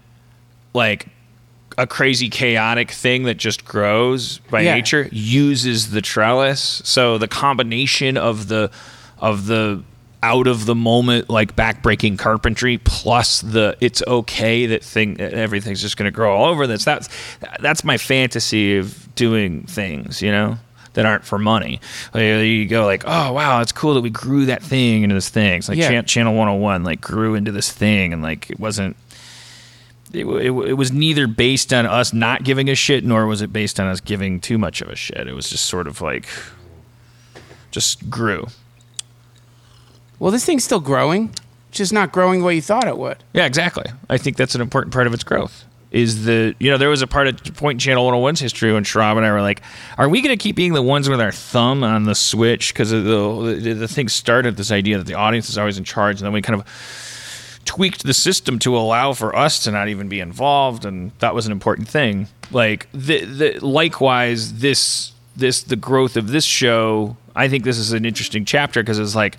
like 0.75 1.09
a 1.79 1.87
crazy 1.87 2.29
chaotic 2.31 2.91
thing 2.91 3.25
that 3.25 3.37
just 3.37 3.65
grows 3.65 4.39
by 4.51 4.63
Yeah. 4.63 4.75
nature 4.75 5.09
uses 5.13 5.91
the 5.91 6.01
trellis. 6.01 6.81
So 6.85 7.19
the 7.19 7.29
combination 7.29 8.17
of 8.17 8.49
the 8.49 8.71
of 9.19 9.47
the 9.47 9.83
out 10.23 10.47
of 10.47 10.65
the 10.67 10.75
moment 10.75 11.29
like 11.29 11.55
backbreaking 11.55 12.19
carpentry 12.19 12.79
plus 12.79 13.43
the 13.43 13.77
it's 13.81 14.03
okay 14.07 14.67
that 14.67 14.83
thing 14.83 15.21
everything's 15.21 15.81
just 15.83 15.97
going 15.99 16.07
to 16.11 16.11
grow 16.11 16.35
all 16.35 16.47
over 16.47 16.67
this 16.67 16.85
that's 16.85 17.09
that's 17.61 17.85
my 17.85 17.97
fantasy 17.99 18.79
of 18.79 19.15
doing 19.15 19.63
things 19.65 20.23
you 20.23 20.33
know 20.33 20.57
that 20.95 21.05
aren't 21.05 21.23
for 21.25 21.39
money 21.39 21.81
like, 22.15 22.23
you 22.23 22.67
go 22.67 22.87
like 22.87 23.05
oh 23.07 23.31
wow 23.35 23.61
it's 23.61 23.73
cool 23.73 23.93
that 23.95 24.01
we 24.01 24.11
grew 24.11 24.47
that 24.47 24.63
thing 24.63 25.03
into 25.03 25.15
this 25.15 25.29
thing 25.29 25.59
it's 25.59 25.69
like 25.69 25.79
Yeah. 25.79 25.91
Chan- 25.91 26.07
channel 26.07 26.35
101 26.35 26.83
like 26.83 27.01
grew 27.03 27.35
into 27.35 27.53
this 27.53 27.71
thing 27.71 28.13
and 28.15 28.23
like 28.23 28.51
it 28.51 28.59
wasn't 28.59 28.97
it, 30.13 30.25
it, 30.27 30.51
it 30.51 30.73
was 30.75 30.93
neither 30.93 31.27
based 31.27 31.73
on 31.73 31.87
us 31.87 32.13
not 32.13 32.45
giving 32.45 32.69
a 32.69 32.75
shit 32.75 33.05
nor 33.05 33.27
was 33.27 33.43
it 33.43 33.53
based 33.53 33.79
on 33.81 33.87
us 33.87 34.01
giving 34.01 34.41
too 34.41 34.59
much 34.59 34.81
of 34.81 34.89
a 34.89 34.97
shit 34.97 35.27
it 35.29 35.35
was 35.35 35.51
just 35.51 35.67
sort 35.67 35.87
of 35.87 36.01
like 36.01 36.29
just 37.71 38.09
grew 38.09 38.47
Well, 40.19 40.31
this 40.31 40.45
thing's 40.47 40.65
still 40.65 40.81
growing, 40.81 41.35
just 41.73 41.93
not 41.93 42.11
growing 42.13 42.41
the 42.41 42.47
way 42.47 42.55
you 42.55 42.63
thought 42.63 42.89
it 42.89 42.97
would. 42.97 43.19
Yeah, 43.35 43.45
exactly. 43.45 43.85
I 44.09 44.17
think 44.17 44.39
that's 44.39 44.55
an 44.55 44.63
important 44.63 44.95
part 44.95 45.07
of 45.07 45.13
its 45.13 45.25
growth. 45.25 45.65
Is 45.91 46.25
the 46.25 46.55
you 46.59 46.71
know 46.71 46.79
there 46.79 46.89
was 46.89 47.03
a 47.03 47.07
part 47.07 47.27
of 47.29 47.55
Point 47.55 47.77
in 47.77 47.79
Channel 47.81 48.11
101's 48.11 48.41
history 48.41 48.73
when 48.73 48.83
Schrab 48.85 49.17
and 49.19 49.27
I 49.27 49.31
were 49.31 49.41
like, 49.43 49.63
are 49.99 50.09
we 50.09 50.21
going 50.23 50.37
to 50.37 50.43
keep 50.43 50.57
being 50.57 50.73
the 50.73 50.83
ones 50.83 51.09
with 51.09 51.21
our 51.21 51.33
thumb 51.33 51.85
on 51.85 52.05
the 52.05 52.15
switch 52.15 52.73
because 52.73 52.91
the, 52.91 52.99
the 53.01 53.75
the 53.75 53.89
thing 53.89 54.09
started 54.09 54.57
this 54.57 54.71
idea 54.73 54.99
that 54.99 55.07
the 55.07 55.15
audience 55.15 55.49
is 55.49 55.59
always 55.59 55.79
in 55.79 55.85
charge, 55.85 56.19
and 56.19 56.27
then 56.27 56.33
we 56.33 56.43
kind 56.43 56.59
of 56.61 56.67
tweaked 57.67 58.05
the 58.05 58.15
system 58.15 58.59
to 58.61 58.75
allow 58.77 59.13
for 59.13 59.37
us 59.37 59.63
to 59.65 59.71
not 59.71 59.89
even 59.89 60.09
be 60.09 60.21
involved, 60.21 60.85
and 60.87 61.13
that 61.19 61.35
was 61.35 61.45
an 61.45 61.53
important 61.53 61.87
thing. 61.89 62.29
Like 62.51 62.89
the, 62.93 63.25
the 63.25 63.67
likewise 63.67 64.61
this 64.61 65.13
this 65.37 65.63
the 65.63 65.77
growth 65.77 66.17
of 66.17 66.29
this 66.29 66.45
show. 66.45 67.17
I 67.35 67.49
think 67.49 67.65
this 67.65 67.77
is 67.77 67.93
an 67.93 68.07
interesting 68.07 68.47
chapter 68.47 68.83
because 68.83 68.99
it's 68.99 69.15
like 69.15 69.37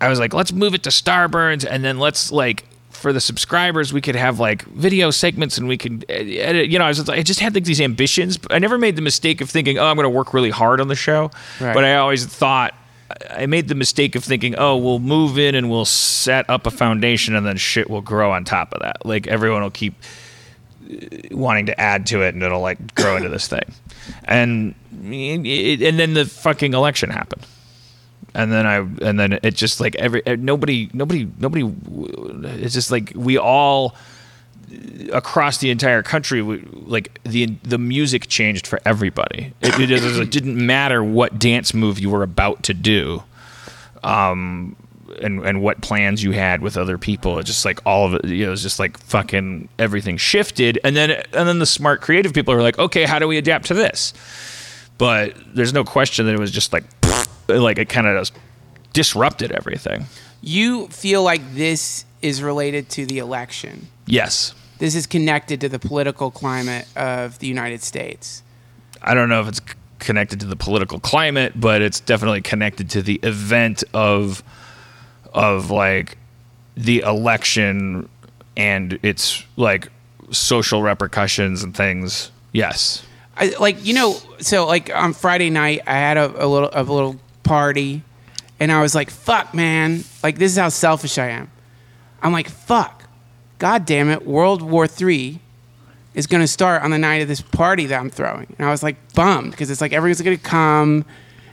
I 0.00 0.08
was 0.08 0.18
like, 0.18 0.34
let's 0.34 0.52
move 0.52 0.74
it 0.74 0.82
to 0.84 0.90
Starburns, 0.90 1.66
and 1.68 1.84
then 1.84 1.98
let's 1.98 2.30
like 2.30 2.64
for 2.90 3.12
the 3.12 3.20
subscribers, 3.20 3.92
we 3.92 4.00
could 4.00 4.14
have 4.16 4.38
like 4.38 4.62
video 4.66 5.10
segments, 5.10 5.58
and 5.58 5.66
we 5.66 5.76
could 5.76 6.04
edit. 6.08 6.68
You 6.70 6.78
know, 6.78 6.84
I 6.84 6.88
was 6.88 7.08
I 7.08 7.22
just 7.22 7.40
had 7.40 7.54
like 7.54 7.64
these 7.64 7.80
ambitions. 7.80 8.38
I 8.50 8.58
never 8.58 8.78
made 8.78 8.96
the 8.96 9.02
mistake 9.02 9.40
of 9.40 9.50
thinking, 9.50 9.78
oh, 9.78 9.86
I'm 9.86 9.96
going 9.96 10.04
to 10.04 10.10
work 10.10 10.32
really 10.34 10.50
hard 10.50 10.80
on 10.80 10.88
the 10.88 10.94
show, 10.94 11.30
Right. 11.60 11.74
but 11.74 11.84
I 11.84 11.96
always 11.96 12.24
thought. 12.26 12.74
I 13.30 13.46
made 13.46 13.68
the 13.68 13.74
mistake 13.74 14.16
of 14.16 14.24
thinking, 14.24 14.54
oh, 14.56 14.76
we'll 14.76 14.98
move 14.98 15.38
in 15.38 15.54
and 15.54 15.70
we'll 15.70 15.84
set 15.84 16.48
up 16.48 16.66
a 16.66 16.70
foundation, 16.70 17.34
and 17.34 17.46
then 17.46 17.56
shit 17.56 17.90
will 17.90 18.00
grow 18.00 18.32
on 18.32 18.44
top 18.44 18.72
of 18.72 18.80
that. 18.80 19.04
Like 19.04 19.26
everyone 19.26 19.62
will 19.62 19.70
keep 19.70 19.94
uh, 20.90 20.96
wanting 21.30 21.66
to 21.66 21.80
add 21.80 22.06
to 22.06 22.22
it, 22.22 22.34
and 22.34 22.42
it'll 22.42 22.60
like 22.60 22.94
grow 22.94 23.16
into 23.16 23.28
this 23.28 23.46
thing. 23.48 23.74
And 24.24 24.74
and 24.90 25.98
then 25.98 26.14
the 26.14 26.24
fucking 26.24 26.74
election 26.74 27.10
happened. 27.10 27.46
And 28.34 28.50
then 28.52 28.66
I 28.66 28.76
and 28.76 29.20
then 29.20 29.38
it 29.42 29.54
just 29.54 29.80
like 29.80 29.94
every 29.96 30.22
nobody 30.36 30.90
nobody 30.92 31.28
nobody 31.38 31.72
it's 32.60 32.74
just 32.74 32.90
like 32.90 33.12
we 33.14 33.38
all 33.38 33.94
across 35.12 35.58
the 35.58 35.70
entire 35.70 36.02
country, 36.02 36.42
like 36.42 37.20
the 37.24 37.46
the 37.62 37.78
music 37.78 38.28
changed 38.28 38.66
for 38.66 38.80
everybody. 38.84 39.52
It, 39.60 39.90
it, 39.90 39.90
it 39.90 40.30
didn't 40.30 40.64
matter 40.64 41.02
what 41.02 41.38
dance 41.38 41.74
move 41.74 41.98
you 41.98 42.10
were 42.10 42.22
about 42.22 42.62
to 42.64 42.74
do, 42.74 43.22
um, 44.02 44.76
and 45.20 45.44
and 45.44 45.62
what 45.62 45.80
plans 45.80 46.22
you 46.22 46.32
had 46.32 46.62
with 46.62 46.76
other 46.76 46.98
people. 46.98 47.38
It 47.38 47.44
just 47.44 47.64
like 47.64 47.80
all 47.86 48.06
of 48.06 48.14
it, 48.14 48.24
you 48.26 48.44
know, 48.44 48.48
it 48.48 48.50
was 48.50 48.62
just 48.62 48.78
like 48.78 48.98
fucking 48.98 49.68
everything 49.78 50.16
shifted. 50.16 50.78
And 50.84 50.96
then 50.96 51.10
and 51.10 51.48
then 51.48 51.58
the 51.58 51.66
smart 51.66 52.00
creative 52.00 52.32
people 52.32 52.54
are 52.54 52.62
like, 52.62 52.78
okay, 52.78 53.04
how 53.04 53.18
do 53.18 53.28
we 53.28 53.38
adapt 53.38 53.66
to 53.66 53.74
this? 53.74 54.12
But 54.98 55.34
there's 55.54 55.72
no 55.72 55.84
question 55.84 56.26
that 56.26 56.34
it 56.34 56.38
was 56.38 56.52
just 56.52 56.72
like, 56.72 56.84
like 57.48 57.78
it 57.78 57.88
kind 57.88 58.06
of 58.06 58.30
disrupted 58.92 59.50
everything. 59.52 60.06
You 60.40 60.88
feel 60.88 61.22
like 61.22 61.54
this 61.54 62.04
is 62.22 62.42
related 62.42 62.88
to 62.90 63.06
the 63.06 63.18
election. 63.18 63.88
Yes. 64.06 64.54
This 64.84 64.94
is 64.94 65.06
connected 65.06 65.62
to 65.62 65.70
the 65.70 65.78
political 65.78 66.30
climate 66.30 66.86
of 66.94 67.38
the 67.38 67.46
United 67.46 67.82
States. 67.82 68.42
I 69.00 69.14
don't 69.14 69.30
know 69.30 69.40
if 69.40 69.48
it's 69.48 69.60
connected 69.98 70.40
to 70.40 70.46
the 70.46 70.56
political 70.56 71.00
climate, 71.00 71.58
but 71.58 71.80
it's 71.80 72.00
definitely 72.00 72.42
connected 72.42 72.90
to 72.90 73.00
the 73.00 73.18
event 73.22 73.82
of 73.94 74.44
of 75.32 75.70
like 75.70 76.18
the 76.76 77.00
election 77.00 78.10
and 78.58 78.98
its 79.02 79.42
like 79.56 79.90
social 80.30 80.82
repercussions 80.82 81.62
and 81.62 81.74
things. 81.74 82.30
Yes. 82.52 83.06
I, 83.38 83.54
like 83.58 83.82
you 83.86 83.94
know, 83.94 84.18
so 84.40 84.66
like 84.66 84.94
on 84.94 85.14
Friday 85.14 85.48
night, 85.48 85.80
I 85.86 85.94
had 85.94 86.18
a, 86.18 86.44
a 86.44 86.46
little 86.46 86.68
a 86.74 86.82
little 86.82 87.16
party, 87.42 88.02
and 88.60 88.70
I 88.70 88.82
was 88.82 88.94
like, 88.94 89.08
"Fuck, 89.08 89.54
man! 89.54 90.04
Like 90.22 90.36
this 90.36 90.52
is 90.52 90.58
how 90.58 90.68
selfish 90.68 91.16
I 91.16 91.28
am." 91.28 91.50
I'm 92.20 92.32
like, 92.32 92.50
"Fuck, 92.50 93.03
God 93.58 93.86
damn 93.86 94.10
it! 94.10 94.26
World 94.26 94.62
War 94.62 94.86
III 94.86 95.40
is 96.14 96.26
going 96.26 96.40
to 96.40 96.46
start 96.48 96.82
on 96.82 96.90
the 96.90 96.98
night 96.98 97.22
of 97.22 97.28
this 97.28 97.40
party 97.40 97.86
that 97.86 97.98
I'm 97.98 98.10
throwing," 98.10 98.54
and 98.58 98.66
I 98.66 98.70
was 98.70 98.82
like 98.82 98.96
bummed 99.14 99.50
because 99.52 99.70
it's 99.70 99.80
like 99.80 99.92
everyone's 99.92 100.20
going 100.20 100.36
to 100.36 100.42
come, 100.42 101.04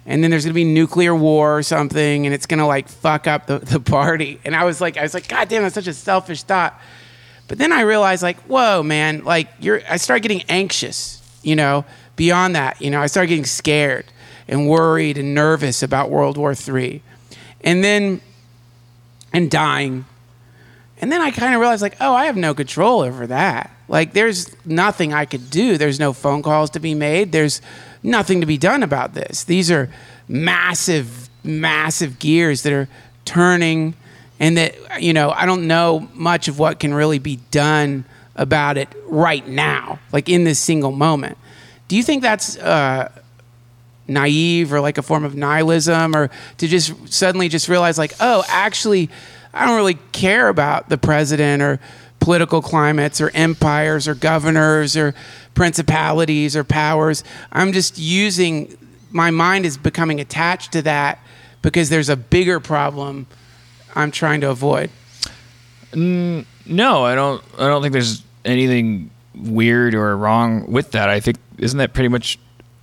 and 0.06 0.24
then 0.24 0.32
there's 0.32 0.44
going 0.46 0.54
to 0.54 0.56
be 0.56 0.66
nuclear 0.66 1.16
war 1.16 1.58
or 1.58 1.64
something, 1.64 2.26
and 2.26 2.34
it's 2.34 2.46
going 2.46 2.60
to 2.60 2.66
like 2.66 2.88
fuck 2.88 3.28
up 3.28 3.48
the, 3.48 3.60
the 3.60 3.80
party. 3.80 4.40
And 4.44 4.56
I 4.56 4.66
was 4.66 4.82
like, 4.82 4.98
I 4.98 5.04
was 5.04 5.14
like, 5.14 5.28
God 5.28 5.50
damn, 5.50 5.64
that's 5.64 5.76
such 5.76 5.88
a 5.88 5.94
selfish 5.94 6.44
thought. 6.44 6.80
But 7.48 7.58
then 7.58 7.74
I 7.74 7.82
realized, 7.82 8.24
like, 8.24 8.40
whoa, 8.44 8.82
man, 8.82 9.24
like 9.24 9.50
you're. 9.60 9.82
I 9.90 9.98
started 9.98 10.22
getting 10.22 10.44
anxious 10.50 11.22
you 11.44 11.56
know, 11.56 11.86
beyond 12.16 12.56
that, 12.56 12.82
you 12.82 12.90
know, 12.90 13.02
I 13.02 13.08
started 13.08 13.28
getting 13.28 13.46
scared 13.46 14.06
and 14.48 14.68
worried 14.68 15.18
and 15.18 15.34
nervous 15.34 15.82
about 15.82 16.10
World 16.10 16.38
War 16.38 16.54
III. 16.54 17.02
And 17.62 17.84
then, 17.84 18.22
and 19.34 19.50
dying. 19.50 20.06
And 21.02 21.12
then 21.12 21.20
I 21.20 21.32
kind 21.32 21.54
of 21.54 21.60
realized, 21.60 21.82
like, 21.82 21.98
oh, 22.00 22.14
I 22.14 22.26
have 22.26 22.38
no 22.38 22.54
control 22.54 23.02
over 23.02 23.28
that. 23.28 23.72
Like, 23.88 24.14
there's 24.14 24.56
nothing 24.66 25.14
I 25.14 25.26
could 25.26 25.50
do. 25.50 25.78
There's 25.78 26.00
no 26.00 26.14
phone 26.14 26.44
calls 26.44 26.70
to 26.72 26.80
be 26.80 26.94
made. 26.94 27.32
There's 27.32 27.60
nothing 28.04 28.40
to 28.42 28.46
be 28.46 28.58
done 28.58 28.84
about 28.84 29.16
this. 29.16 29.44
These 29.44 29.72
are 29.72 29.90
massive, 30.28 31.28
massive 31.44 32.20
gears 32.20 32.62
that 32.62 32.72
are 32.72 32.88
turning, 33.26 33.96
and 34.40 34.58
that, 34.58 35.02
you 35.02 35.12
know, 35.12 35.32
I 35.32 35.46
don't 35.48 35.68
know 35.68 36.08
much 36.14 36.48
of 36.48 36.60
what 36.60 36.80
can 36.80 36.94
really 36.94 37.20
be 37.20 37.38
done 37.50 38.06
about 38.36 38.78
it 38.78 38.88
right 39.08 39.46
now, 39.48 40.00
like 40.12 40.30
in 40.30 40.44
this 40.44 40.60
single 40.60 40.92
moment. 40.92 41.38
Do 41.88 41.98
you 41.98 42.04
think 42.04 42.22
that's 42.22 42.58
uh, 42.58 43.12
naive 44.08 44.72
or 44.72 44.80
like 44.80 44.98
a 44.98 45.02
form 45.02 45.26
of 45.26 45.36
nihilism, 45.36 46.16
or 46.16 46.30
to 46.60 46.68
just 46.68 47.12
suddenly 47.12 47.50
just 47.50 47.68
realize, 47.68 47.98
like, 47.98 48.14
oh, 48.20 48.44
actually, 48.48 49.10
I 49.54 49.66
don't 49.66 49.76
really 49.76 50.00
care 50.12 50.48
about 50.48 50.90
the 50.90 50.98
president 50.98 51.62
or 51.62 51.80
political 52.20 52.62
climates 52.62 53.20
or 53.20 53.32
empires 53.34 54.08
or 54.08 54.16
governors 54.16 54.96
or 54.96 55.14
principalities 55.54 56.56
or 56.56 56.64
powers. 56.64 57.24
I'm 57.52 57.74
just 57.74 57.98
using 57.98 58.78
my 59.12 59.32
mind 59.32 59.66
is 59.66 59.78
becoming 59.78 60.20
attached 60.20 60.72
to 60.74 60.82
that 60.84 61.20
because 61.62 61.90
there's 61.90 62.10
a 62.10 62.16
bigger 62.16 62.60
problem 62.60 63.28
I'm 63.96 64.12
trying 64.12 64.42
to 64.42 64.50
avoid. 64.50 64.90
Mm, 65.92 66.46
no, 66.66 67.04
I 67.04 67.16
don't. 67.16 67.44
I 67.58 67.68
don't 67.68 67.82
think 67.82 67.92
there's 67.94 68.24
anything 68.46 69.10
weird 69.36 69.94
or 69.94 70.16
wrong 70.16 70.72
with 70.72 70.92
that. 70.92 71.10
I 71.10 71.20
think 71.20 71.38
isn't 71.58 71.78
that 71.78 71.94
pretty 71.94 72.08
much 72.08 72.40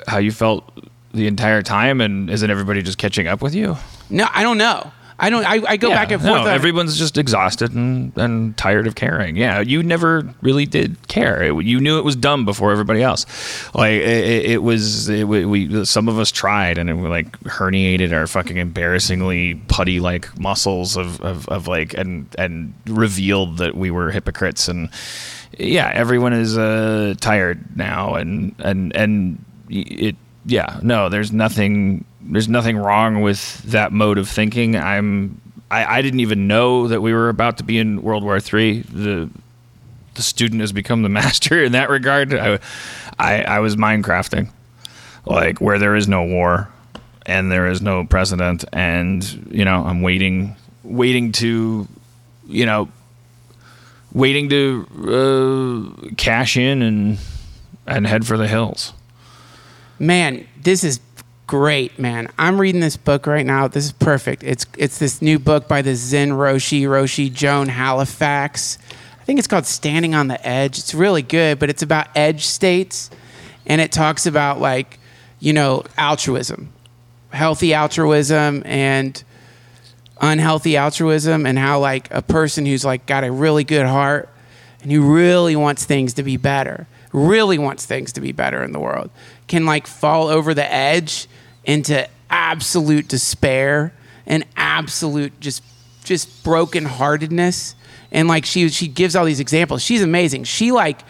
how 0.06 0.18
you 0.18 0.30
felt 0.30 0.70
the 1.14 1.26
entire 1.26 1.62
time, 1.62 2.00
and 2.00 2.28
isn't 2.28 2.50
everybody 2.50 2.82
just 2.82 2.98
catching 2.98 3.26
up 3.26 3.40
with 3.40 3.54
you? 3.54 3.76
No, 4.10 4.28
I 4.32 4.42
don't 4.42 4.58
know. 4.58 4.92
I 5.20 5.30
don't. 5.30 5.44
I, 5.44 5.60
I 5.66 5.76
go 5.76 5.88
Yeah, 5.88 5.94
back 5.96 6.12
and 6.12 6.22
forth. 6.22 6.42
on- 6.42 6.46
everyone's 6.48 6.96
just 6.96 7.18
exhausted 7.18 7.72
and, 7.74 8.16
and 8.16 8.56
tired 8.56 8.86
of 8.86 8.94
caring. 8.94 9.36
Yeah, 9.36 9.60
you 9.60 9.82
never 9.82 10.32
really 10.42 10.64
did 10.64 10.96
care. 11.08 11.42
It- 11.42 11.64
you 11.64 11.80
knew 11.80 11.98
it 11.98 12.04
was 12.04 12.14
dumb 12.14 12.44
before 12.44 12.70
everybody 12.70 13.02
else. 13.02 13.26
Like 13.74 13.94
it, 13.94 14.44
it, 14.46 14.62
was. 14.62 15.08
It, 15.08 15.24
we, 15.24 15.44
we 15.44 15.84
some 15.84 16.08
of 16.08 16.18
us 16.20 16.30
tried 16.30 16.78
and 16.78 16.88
it 16.88 16.94
like 16.94 17.32
herniated 17.40 18.12
our 18.12 18.26
fucking 18.28 18.58
embarrassingly 18.58 19.56
putty 19.66 19.98
like 19.98 20.38
muscles 20.38 20.96
of, 20.96 21.20
of, 21.20 21.48
of 21.48 21.66
like 21.66 21.94
and 21.94 22.26
and 22.38 22.72
revealed 22.86 23.58
that 23.58 23.74
we 23.74 23.90
were 23.90 24.10
hypocrites 24.12 24.68
and 24.68 24.88
yeah, 25.58 25.90
everyone 25.92 26.32
is 26.32 26.56
uh, 26.56 27.14
tired 27.20 27.76
now 27.76 28.14
and 28.14 28.54
and 28.60 28.94
and 28.94 29.44
it 29.68 30.14
yeah 30.46 30.78
no 30.82 31.08
there's 31.08 31.32
nothing 31.32 32.04
there's 32.28 32.48
nothing 32.48 32.76
wrong 32.76 33.20
with 33.22 33.62
that 33.64 33.92
mode 33.92 34.18
of 34.18 34.28
thinking. 34.28 34.76
I'm 34.76 35.40
I, 35.70 35.98
I 35.98 36.02
didn't 36.02 36.20
even 36.20 36.46
know 36.46 36.88
that 36.88 37.00
we 37.00 37.12
were 37.12 37.28
about 37.28 37.58
to 37.58 37.64
be 37.64 37.78
in 37.78 38.02
world 38.02 38.22
war 38.22 38.40
three. 38.40 38.82
The 38.82 39.30
the 40.14 40.22
student 40.22 40.60
has 40.60 40.72
become 40.72 41.02
the 41.02 41.08
master 41.20 41.62
in 41.62 41.72
that 41.72 41.90
regard. 41.90 42.34
I 42.34 42.58
i, 43.18 43.42
I 43.42 43.58
was 43.60 43.76
minecrafting 43.76 44.50
like 45.26 45.60
where 45.60 45.78
there 45.78 45.96
is 45.96 46.08
no 46.08 46.24
war 46.24 46.68
and 47.26 47.50
there 47.50 47.66
is 47.66 47.82
no 47.82 48.04
president 48.04 48.64
and 48.72 49.48
you 49.50 49.64
know 49.64 49.84
i'm 49.84 50.00
waiting 50.00 50.56
waiting 50.84 51.32
to 51.32 51.86
you 52.46 52.64
know 52.64 52.88
waiting 54.12 54.48
to 54.48 55.94
uh, 56.06 56.14
cash 56.16 56.56
in 56.56 56.82
and 56.82 57.18
and 57.86 58.06
head 58.06 58.26
for 58.26 58.36
the 58.36 58.48
hills. 58.48 58.92
Man, 59.98 60.46
this 60.62 60.84
is 60.84 61.00
great, 61.48 61.98
man. 61.98 62.30
I'm 62.38 62.60
reading 62.60 62.80
this 62.80 62.96
book 62.96 63.26
right 63.26 63.44
now. 63.44 63.66
This 63.66 63.86
is 63.86 63.92
perfect. 63.92 64.44
It's 64.44 64.64
it's 64.76 64.98
this 64.98 65.20
new 65.20 65.40
book 65.40 65.66
by 65.66 65.82
the 65.82 65.96
Zen 65.96 66.30
Roshi, 66.30 66.82
Roshi 66.82 67.32
Joan 67.32 67.66
Halifax. 67.66 68.78
I 69.20 69.24
think 69.24 69.40
it's 69.40 69.48
called 69.48 69.66
Standing 69.66 70.14
on 70.14 70.28
the 70.28 70.46
Edge. 70.46 70.78
It's 70.78 70.94
really 70.94 71.22
good, 71.22 71.58
but 71.58 71.68
it's 71.68 71.82
about 71.82 72.06
edge 72.14 72.46
states 72.46 73.10
and 73.66 73.80
it 73.80 73.90
talks 73.90 74.26
about 74.26 74.60
like, 74.60 75.00
you 75.40 75.52
know, 75.52 75.82
altruism. 75.96 76.72
Healthy 77.30 77.74
altruism 77.74 78.62
and 78.64 79.22
unhealthy 80.20 80.76
altruism 80.76 81.46
and 81.46 81.58
how 81.58 81.80
like 81.80 82.12
a 82.12 82.22
person 82.22 82.66
who's 82.66 82.84
like 82.84 83.06
got 83.06 83.24
a 83.24 83.32
really 83.32 83.64
good 83.64 83.86
heart 83.86 84.28
and 84.82 84.92
who 84.92 85.14
really 85.14 85.56
wants 85.56 85.84
things 85.84 86.14
to 86.14 86.22
be 86.22 86.36
better, 86.36 86.86
really 87.12 87.58
wants 87.58 87.86
things 87.86 88.12
to 88.12 88.20
be 88.20 88.32
better 88.32 88.62
in 88.62 88.72
the 88.72 88.80
world, 88.80 89.10
can 89.48 89.66
like 89.66 89.86
fall 89.86 90.28
over 90.28 90.54
the 90.54 90.72
edge 90.72 91.26
into 91.64 92.08
absolute 92.30 93.08
despair 93.08 93.92
and 94.26 94.44
absolute 94.56 95.40
just 95.40 95.62
just 96.04 96.44
brokenheartedness. 96.44 97.74
And 98.10 98.28
like 98.28 98.44
she 98.44 98.68
she 98.68 98.88
gives 98.88 99.16
all 99.16 99.24
these 99.24 99.40
examples. 99.40 99.82
She's 99.82 100.02
amazing. 100.02 100.44
She 100.44 100.72
like, 100.72 101.00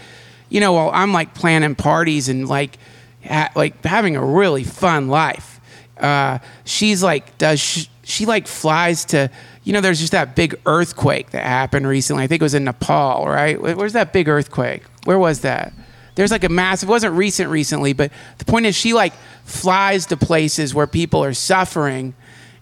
you 0.48 0.60
know, 0.60 0.72
while 0.72 0.90
I'm 0.92 1.12
like 1.12 1.34
planning 1.34 1.74
parties 1.74 2.28
and 2.28 2.48
like 2.48 2.78
ha- 3.24 3.50
like 3.54 3.84
having 3.84 4.16
a 4.16 4.24
really 4.24 4.64
fun 4.64 5.08
life. 5.08 5.60
Uh, 5.98 6.38
she's 6.64 7.02
like 7.02 7.36
does 7.38 7.58
she, 7.58 7.88
she 8.04 8.24
like 8.24 8.46
flies 8.46 9.04
to 9.04 9.28
you 9.64 9.72
know 9.72 9.80
there's 9.80 9.98
just 9.98 10.12
that 10.12 10.36
big 10.36 10.54
earthquake 10.64 11.30
that 11.30 11.44
happened 11.44 11.86
recently. 11.86 12.22
I 12.24 12.26
think 12.26 12.40
it 12.40 12.44
was 12.44 12.54
in 12.54 12.64
Nepal, 12.64 13.26
right? 13.26 13.60
Where's 13.60 13.92
that 13.94 14.12
big 14.12 14.28
earthquake? 14.28 14.82
Where 15.04 15.18
was 15.18 15.40
that? 15.40 15.72
There's 16.18 16.32
like 16.32 16.42
a 16.42 16.48
massive. 16.48 16.88
It 16.88 16.90
wasn't 16.90 17.14
recent 17.14 17.48
recently, 17.48 17.92
but 17.92 18.10
the 18.38 18.44
point 18.44 18.66
is 18.66 18.74
she 18.74 18.92
like 18.92 19.12
flies 19.44 20.06
to 20.06 20.16
places 20.16 20.74
where 20.74 20.88
people 20.88 21.22
are 21.22 21.32
suffering 21.32 22.12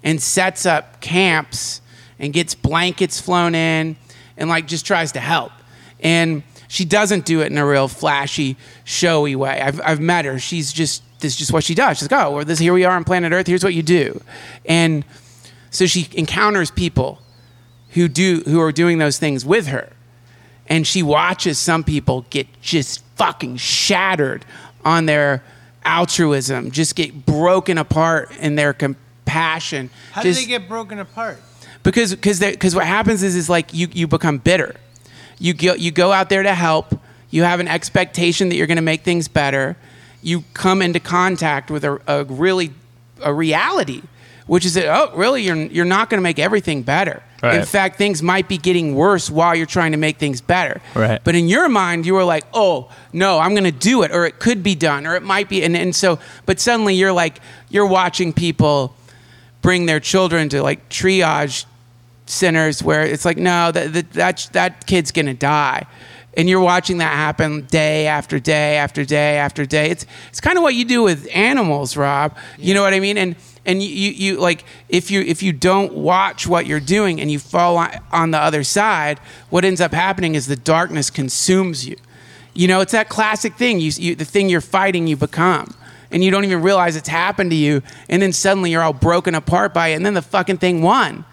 and 0.02 0.20
sets 0.20 0.66
up 0.66 1.00
camps 1.00 1.80
and 2.18 2.34
gets 2.34 2.54
blankets 2.54 3.18
flown 3.18 3.54
in 3.54 3.96
and 4.36 4.50
like 4.50 4.66
just 4.66 4.84
tries 4.84 5.12
to 5.12 5.20
help. 5.20 5.52
And 6.00 6.42
she 6.68 6.84
doesn't 6.84 7.24
do 7.24 7.40
it 7.40 7.50
in 7.50 7.57
a 7.57 7.66
real 7.66 7.88
flashy, 7.88 8.59
showy 8.84 9.34
way. 9.34 9.59
I've, 9.59 9.80
I've 9.82 10.00
met 10.00 10.26
her. 10.26 10.38
She's 10.38 10.70
just 10.70 11.02
this 11.20 11.32
is 11.32 11.38
just 11.38 11.50
what 11.50 11.64
she 11.64 11.74
does. 11.74 11.96
She's 11.96 12.11
like, 12.11 12.26
oh, 12.26 12.32
well, 12.32 12.44
this 12.44 12.59
here 12.59 12.74
we 12.74 12.84
are 12.84 12.94
on 12.94 13.04
planet 13.04 13.32
Earth. 13.32 13.46
Here's 13.46 13.64
what 13.64 13.72
you 13.72 13.82
do, 13.82 14.20
and 14.66 15.02
so 15.70 15.86
she 15.86 16.09
encounters 16.12 16.70
people 16.70 17.22
who 17.92 18.07
do 18.07 18.42
who 18.44 18.61
are 18.61 18.70
doing 18.70 18.98
those 18.98 19.18
things 19.18 19.46
with 19.46 19.68
her, 19.68 19.94
and 20.68 20.86
she 20.86 21.02
watches 21.02 21.58
some 21.58 21.84
people 21.84 22.24
get 22.30 22.46
just 22.60 23.04
fucking 23.16 23.56
shattered 23.56 24.44
on 24.84 25.06
their 25.06 25.42
altruism, 25.84 26.70
just 26.70 26.96
get 26.96 27.26
broken 27.26 27.78
apart 27.78 28.30
in 28.38 28.56
their 28.56 28.72
compassion. 28.72 29.90
How 30.12 30.22
just, 30.22 30.40
do 30.40 30.46
they 30.46 30.48
get 30.48 30.68
broken 30.68 30.98
apart? 30.98 31.40
because 31.86 32.12
because 32.14 32.40
because 32.40 32.74
what 32.74 32.84
happens 32.84 33.22
is 33.22 33.36
is 33.36 33.48
like 33.48 33.72
you 33.72 33.88
you 33.92 34.08
become 34.08 34.38
bitter. 34.38 34.74
You 35.38 35.54
go 35.54 35.74
you 35.74 35.92
go 35.92 36.12
out 36.12 36.28
there 36.28 36.42
to 36.42 36.54
help. 36.54 36.98
You 37.30 37.44
have 37.44 37.60
an 37.60 37.68
expectation 37.68 38.48
that 38.48 38.56
you're 38.56 38.66
going 38.66 38.76
to 38.76 38.82
make 38.82 39.02
things 39.02 39.28
better. 39.28 39.76
You 40.20 40.42
come 40.52 40.82
into 40.82 40.98
contact 40.98 41.70
with 41.70 41.84
a, 41.84 42.00
a 42.08 42.24
really 42.24 42.72
a 43.22 43.32
reality, 43.32 44.02
which 44.46 44.64
is 44.64 44.74
that 44.74 44.88
oh 44.88 45.16
really 45.16 45.44
you're 45.44 45.56
you're 45.56 45.84
not 45.84 46.10
going 46.10 46.18
to 46.18 46.22
make 46.22 46.40
everything 46.40 46.82
better. 46.82 47.22
In 47.55 47.64
fact, 47.64 47.97
things 47.97 48.22
might 48.22 48.49
be 48.49 48.59
getting 48.59 48.94
worse 48.94 49.30
while 49.30 49.55
you're 49.55 49.66
trying 49.66 49.92
to 49.92 49.99
make 49.99 50.18
things 50.18 50.40
better. 50.40 50.80
Right. 50.94 51.20
But 51.22 51.34
in 51.34 51.49
your 51.49 51.68
mind, 51.68 52.07
you 52.07 52.14
were 52.14 52.24
like, 52.24 52.44
oh 52.53 52.90
no, 53.12 53.38
I'm 53.38 53.53
going 53.53 53.64
to 53.64 53.70
do 53.70 54.03
it, 54.03 54.11
or 54.11 54.26
it 54.26 54.38
could 54.38 54.62
be 54.62 54.74
done, 54.74 55.07
or 55.07 55.14
it 55.14 55.22
might 55.22 55.49
be, 55.49 55.62
and 55.62 55.76
and 55.76 55.94
so 55.94 56.18
but 56.44 56.61
suddenly 56.61 56.94
you're 56.94 57.12
like 57.12 57.40
you're 57.68 57.86
watching 57.86 58.32
people 58.32 58.94
bring 59.62 59.86
their 59.86 60.01
children 60.01 60.49
to 60.51 60.62
like 60.62 60.88
triage 60.88 61.64
centers 62.26 62.82
where 62.82 63.03
it's 63.03 63.24
like 63.24 63.36
no 63.36 63.70
that 63.72 63.92
that 63.92 64.12
that, 64.12 64.49
that 64.53 64.86
kid's 64.86 65.12
gonna 65.12 65.34
die. 65.34 65.86
And 66.38 66.51
you're 66.51 66.61
watching 66.61 66.99
that 66.99 67.14
happen 67.14 67.62
day 67.62 68.07
after 68.07 68.38
day 68.38 68.76
after 68.76 69.07
day 69.07 69.38
after 69.38 69.64
day. 69.64 69.90
It's 69.90 70.05
it's 70.28 70.40
kind 70.40 70.59
of 70.59 70.62
what 70.62 70.74
you 70.74 70.84
do 70.84 71.03
with 71.03 71.26
animals 71.32 71.97
rob. 71.97 72.36
You 72.59 72.74
know 72.74 72.82
what 72.82 72.92
i 72.92 73.01
mean? 73.01 73.16
And 73.16 73.36
and 73.66 73.82
you, 73.82 73.88
you, 73.88 74.10
you 74.12 74.40
like 74.40 74.64
if 74.88 75.10
you 75.10 75.20
if 75.20 75.42
you 75.42 75.52
don't 75.52 75.92
watch 75.92 76.46
what 76.46 76.66
you're 76.66 76.80
doing 76.80 77.20
and 77.20 77.30
you 77.30 77.38
fall 77.38 77.76
on, 77.76 77.90
on 78.12 78.30
the 78.30 78.38
other 78.38 78.64
side 78.64 79.18
what 79.50 79.64
ends 79.64 79.80
up 79.80 79.92
happening 79.92 80.34
is 80.34 80.46
the 80.46 80.56
darkness 80.56 81.10
consumes 81.10 81.86
you 81.86 81.96
you 82.56 82.68
know, 82.68 82.80
it's 82.80 82.92
that 82.92 83.08
classic 83.08 83.54
thing. 83.54 83.78
You, 83.80 83.92
you, 83.96 84.14
the 84.14 84.24
thing 84.24 84.48
you're 84.48 84.60
fighting, 84.60 85.06
you 85.06 85.16
become, 85.16 85.74
and 86.10 86.24
you 86.24 86.30
don't 86.30 86.44
even 86.44 86.62
realize 86.62 86.96
it's 86.96 87.08
happened 87.08 87.50
to 87.50 87.56
you. 87.56 87.82
And 88.08 88.22
then 88.22 88.32
suddenly 88.32 88.70
you're 88.70 88.82
all 88.82 88.94
broken 88.94 89.34
apart 89.34 89.74
by 89.74 89.88
it. 89.88 89.94
And 89.94 90.06
then 90.06 90.14
the 90.14 90.22
fucking 90.22 90.58
thing 90.58 90.82
won. 90.82 91.24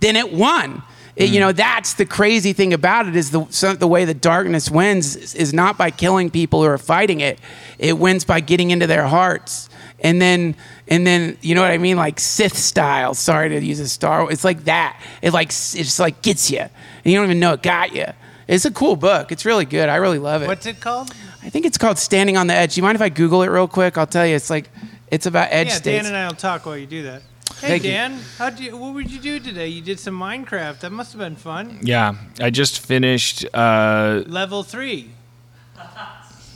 Then 0.00 0.16
it 0.16 0.32
won. 0.32 0.82
It- 1.16 1.28
you 1.28 1.36
mm. 1.36 1.40
know, 1.40 1.52
that's 1.52 1.94
the 1.94 2.06
crazy 2.06 2.54
thing 2.54 2.72
about 2.72 3.06
it 3.06 3.14
is 3.14 3.30
the 3.30 3.46
so 3.50 3.74
the 3.74 3.86
way 3.86 4.06
the 4.06 4.14
darkness 4.14 4.70
wins 4.70 5.16
is, 5.16 5.34
is 5.34 5.52
not 5.52 5.76
by 5.76 5.90
killing 5.90 6.30
people 6.30 6.62
who 6.62 6.68
are 6.68 6.78
fighting 6.78 7.20
it. 7.20 7.38
It 7.78 7.98
wins 7.98 8.24
by 8.24 8.40
getting 8.40 8.70
into 8.70 8.86
their 8.86 9.06
hearts. 9.06 9.68
And 10.02 10.20
then, 10.20 10.54
and 10.88 11.06
then, 11.06 11.36
you 11.42 11.54
know 11.54 11.60
what 11.60 11.70
I 11.70 11.78
mean? 11.78 11.96
Like 11.96 12.18
Sith 12.18 12.56
style. 12.56 13.14
Sorry 13.14 13.48
to 13.50 13.64
use 13.64 13.80
a 13.80 13.88
Star. 13.88 14.22
Wars. 14.22 14.32
It's 14.32 14.44
like 14.44 14.64
that. 14.64 15.00
It 15.22 15.32
like 15.32 15.48
it 15.48 15.84
just 15.84 16.00
like 16.00 16.22
gets 16.22 16.50
you, 16.50 16.60
and 16.60 16.70
you 17.04 17.14
don't 17.16 17.26
even 17.26 17.40
know 17.40 17.52
it 17.52 17.62
got 17.62 17.94
you. 17.94 18.06
It's 18.48 18.64
a 18.64 18.70
cool 18.70 18.96
book. 18.96 19.30
It's 19.30 19.44
really 19.44 19.64
good. 19.64 19.88
I 19.88 19.96
really 19.96 20.18
love 20.18 20.42
it. 20.42 20.48
What's 20.48 20.66
it 20.66 20.80
called? 20.80 21.12
I 21.42 21.50
think 21.50 21.66
it's 21.66 21.78
called 21.78 21.98
Standing 21.98 22.36
on 22.36 22.48
the 22.48 22.54
Edge. 22.54 22.74
Do 22.74 22.80
you 22.80 22.82
mind 22.82 22.96
if 22.96 23.02
I 23.02 23.08
Google 23.08 23.42
it 23.42 23.48
real 23.48 23.68
quick? 23.68 23.96
I'll 23.96 24.06
tell 24.06 24.26
you. 24.26 24.34
It's 24.34 24.50
like 24.50 24.70
it's 25.10 25.26
about 25.26 25.48
edge 25.50 25.68
yeah, 25.68 25.74
states. 25.74 26.04
Dan 26.04 26.06
and 26.06 26.16
I 26.16 26.26
will 26.26 26.36
talk 26.36 26.66
while 26.66 26.76
you 26.76 26.86
do 26.86 27.02
that. 27.04 27.22
Hey, 27.60 27.68
Thank 27.68 27.84
you. 27.84 27.90
Dan, 27.90 28.18
how'd 28.38 28.58
you, 28.58 28.76
what 28.76 28.94
would 28.94 29.10
you 29.10 29.20
do 29.20 29.38
today? 29.38 29.68
You 29.68 29.82
did 29.82 30.00
some 30.00 30.18
Minecraft. 30.18 30.80
That 30.80 30.92
must 30.92 31.12
have 31.12 31.18
been 31.18 31.36
fun. 31.36 31.80
Yeah, 31.82 32.14
I 32.40 32.48
just 32.50 32.80
finished. 32.80 33.44
Uh, 33.52 34.22
Level 34.26 34.62
three. 34.62 35.10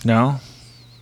no. 0.05 0.41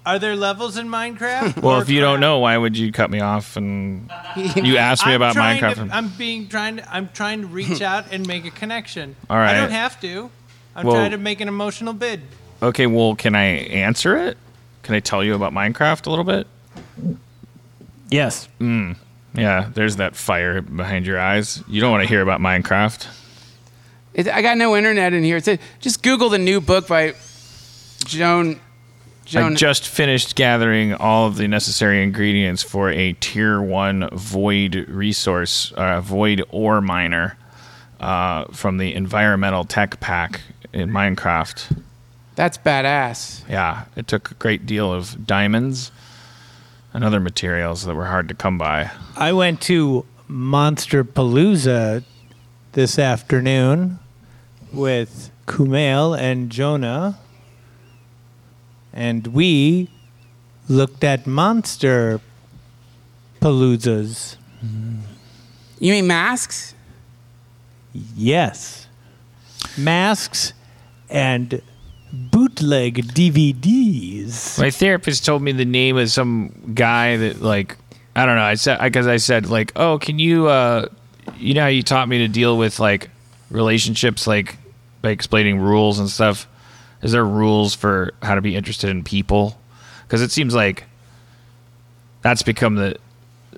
Are 0.05 0.19
there 0.19 0.35
levels 0.35 0.77
in 0.77 0.89
Minecraft? 0.89 1.63
Well, 1.63 1.81
if 1.81 1.89
you 1.89 2.01
don't 2.01 2.19
know, 2.21 2.39
why 2.41 2.57
would 2.59 2.77
you 2.77 2.91
cut 2.91 3.09
me 3.11 3.21
off 3.21 3.57
and 3.57 4.11
you 4.57 4.77
asked 4.77 5.07
me 5.07 5.13
I'm 5.13 5.17
about 5.17 5.35
trying 5.35 5.61
Minecraft? 5.63 5.75
To, 5.77 5.81
and- 5.83 5.93
I'm 5.93 6.09
being 6.11 6.49
trying 6.49 6.77
to. 6.79 6.93
I'm 6.95 7.09
trying 7.11 7.43
to 7.43 7.47
reach 7.47 7.81
out 7.93 8.07
and 8.11 8.27
make 8.27 8.45
a 8.45 8.51
connection. 8.51 9.15
All 9.31 9.37
right. 9.37 9.55
I 9.57 9.61
don't 9.61 9.71
have 9.71 10.01
to. 10.01 10.31
I'm 10.75 10.87
Well- 10.87 10.97
trying 10.97 11.13
to 11.13 11.19
make 11.19 11.41
an 11.41 11.49
emotional 11.49 11.93
bid. 11.93 12.21
okay, 12.63 12.87
well, 12.87 13.15
can 13.15 13.35
I 13.37 13.45
answer 13.45 14.17
it? 14.17 14.39
Can 14.83 14.95
I 14.97 15.01
tell 15.01 15.23
you 15.23 15.35
about 15.35 15.53
Minecraft 15.53 16.07
a 16.07 16.11
little 16.11 16.25
bit? 16.25 16.47
Yes. 18.11 18.47
Hmm. 18.59 18.93
Yeah, 19.35 19.71
there's 19.73 19.97
that 19.97 20.17
fire 20.17 20.61
behind 20.61 21.07
your 21.07 21.19
eyes. 21.19 21.63
You 21.69 21.81
don't 21.81 21.91
want 21.93 22.03
to 22.03 22.09
hear 22.09 22.21
about 22.21 22.41
Minecraft. 22.41 23.07
It, 24.15 24.29
I 24.29 24.43
got 24.43 24.59
no 24.59 24.77
internet 24.77 25.13
in 25.15 25.23
here. 25.25 25.39
It 25.39 25.45
said 25.45 25.61
just 25.81 26.03
Google 26.03 26.29
the 26.29 26.39
new 26.39 26.61
book 26.61 26.89
by 26.89 27.15
Joan. 28.05 28.61
Joan. 29.33 29.53
I 29.53 29.57
just 29.57 29.89
finished 29.89 30.37
gathering 30.37 30.93
all 30.93 31.27
of 31.27 31.39
the 31.39 31.49
necessary 31.49 32.03
ingredients 32.03 32.63
for 32.63 32.91
a 32.91 33.15
tier 33.15 33.63
one 33.63 34.11
void 34.13 34.87
resource, 34.89 35.73
uh, 35.73 36.03
void 36.03 36.45
ore 36.51 36.83
miner 36.83 37.39
uh, 37.99 38.45
from 38.53 38.77
the 38.77 38.95
environmental 38.95 39.65
tech 39.65 40.01
pack 40.01 40.43
in 40.75 40.91
Minecraft. 40.91 41.81
That's 42.35 42.59
badass. 42.59 43.49
Yeah, 43.49 43.85
it 43.97 44.07
took 44.07 44.31
a 44.33 44.35
great 44.35 44.67
deal 44.67 44.93
of 44.93 45.27
diamonds 45.27 45.91
and 46.93 47.03
other 47.03 47.19
materials 47.19 47.87
that 47.87 47.95
were 47.95 48.07
hard 48.07 48.29
to 48.29 48.35
come 48.35 48.59
by. 48.59 48.91
I 49.17 49.33
went 49.33 49.63
to 49.63 50.05
Monsterpalooza 50.29 52.05
this 52.73 52.99
afternoon 52.99 53.99
with 54.75 55.31
Kumail 55.47 56.19
and 56.19 56.51
Jonah, 56.51 57.19
and 58.93 59.27
we 59.29 59.89
looked 60.69 61.05
at 61.05 61.27
monster 61.27 62.21
paloozas. 63.41 64.37
You 65.79 65.93
mean 65.93 66.07
masks? 66.07 66.75
Yes, 68.17 68.87
masks 69.77 70.53
and 71.11 71.61
bootleg 72.13 73.07
DVDs. 73.09 74.59
My 74.59 74.71
therapist 74.71 75.25
told 75.25 75.43
me 75.43 75.53
the 75.53 75.65
name 75.65 75.97
of 75.97 76.11
some 76.11 76.73
guy 76.75 77.17
that 77.17 77.43
like 77.43 77.77
I 78.15 78.27
don't 78.27 78.37
know. 78.37 78.43
I 78.43 78.55
said 78.55 78.81
because 78.81 79.07
I 79.07 79.17
said 79.17 79.49
like, 79.49 79.73
oh, 79.77 79.99
can 79.99 80.19
you 80.19 80.47
uh, 80.47 80.87
you 81.37 81.55
know 81.55 81.63
how 81.63 81.69
you 81.69 81.83
taught 81.83 82.09
me 82.09 82.19
to 82.19 82.29
deal 82.29 82.57
with 82.57 82.79
like 82.79 83.11
relationships 83.51 84.27
like 84.27 84.57
by 85.03 85.11
explaining 85.11 85.59
rules 85.59 85.99
and 85.99 86.09
stuff. 86.09 86.47
Is 87.03 87.13
there 87.13 87.25
rules 87.25 87.75
for 87.75 88.13
how 88.23 88.35
to 88.35 88.41
be 88.41 88.55
interested 88.55 88.91
in 88.91 89.03
people? 89.03 89.59
Because 90.05 90.23
it 90.23 90.31
seems 90.31 90.55
like 90.55 90.85
that's 92.23 92.43
become 92.43 92.77
the 92.77 92.97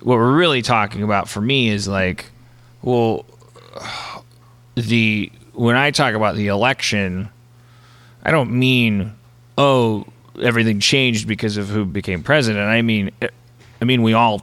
what 0.01 0.15
we're 0.17 0.35
really 0.35 0.61
talking 0.61 1.03
about 1.03 1.29
for 1.29 1.41
me 1.41 1.69
is 1.69 1.87
like, 1.87 2.25
well, 2.81 3.25
the 4.75 5.31
when 5.53 5.75
I 5.75 5.91
talk 5.91 6.15
about 6.15 6.35
the 6.35 6.47
election, 6.47 7.29
I 8.23 8.31
don't 8.31 8.51
mean 8.51 9.13
oh 9.57 10.05
everything 10.41 10.79
changed 10.79 11.27
because 11.27 11.57
of 11.57 11.69
who 11.69 11.85
became 11.85 12.23
president. 12.23 12.67
I 12.67 12.81
mean, 12.81 13.11
I 13.21 13.85
mean 13.85 14.01
we 14.01 14.13
all 14.13 14.41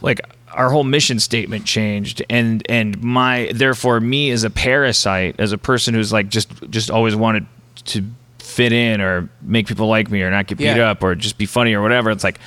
like 0.00 0.20
our 0.52 0.70
whole 0.70 0.84
mission 0.84 1.20
statement 1.20 1.66
changed, 1.66 2.22
and 2.30 2.62
and 2.68 3.00
my 3.02 3.50
therefore 3.54 4.00
me 4.00 4.30
as 4.30 4.44
a 4.44 4.50
parasite, 4.50 5.36
as 5.38 5.52
a 5.52 5.58
person 5.58 5.94
who's 5.94 6.12
like 6.12 6.28
just 6.28 6.48
just 6.70 6.90
always 6.90 7.14
wanted 7.14 7.46
to 7.86 8.04
fit 8.38 8.72
in 8.72 9.00
or 9.00 9.28
make 9.42 9.66
people 9.66 9.86
like 9.88 10.10
me 10.10 10.22
or 10.22 10.30
not 10.30 10.46
get 10.46 10.58
beat 10.58 10.64
Yeah. 10.64 10.90
up 10.90 11.02
or 11.02 11.14
just 11.14 11.38
be 11.38 11.46
funny 11.46 11.74
or 11.74 11.82
whatever. 11.82 12.10
It's 12.10 12.24
like 12.24 12.38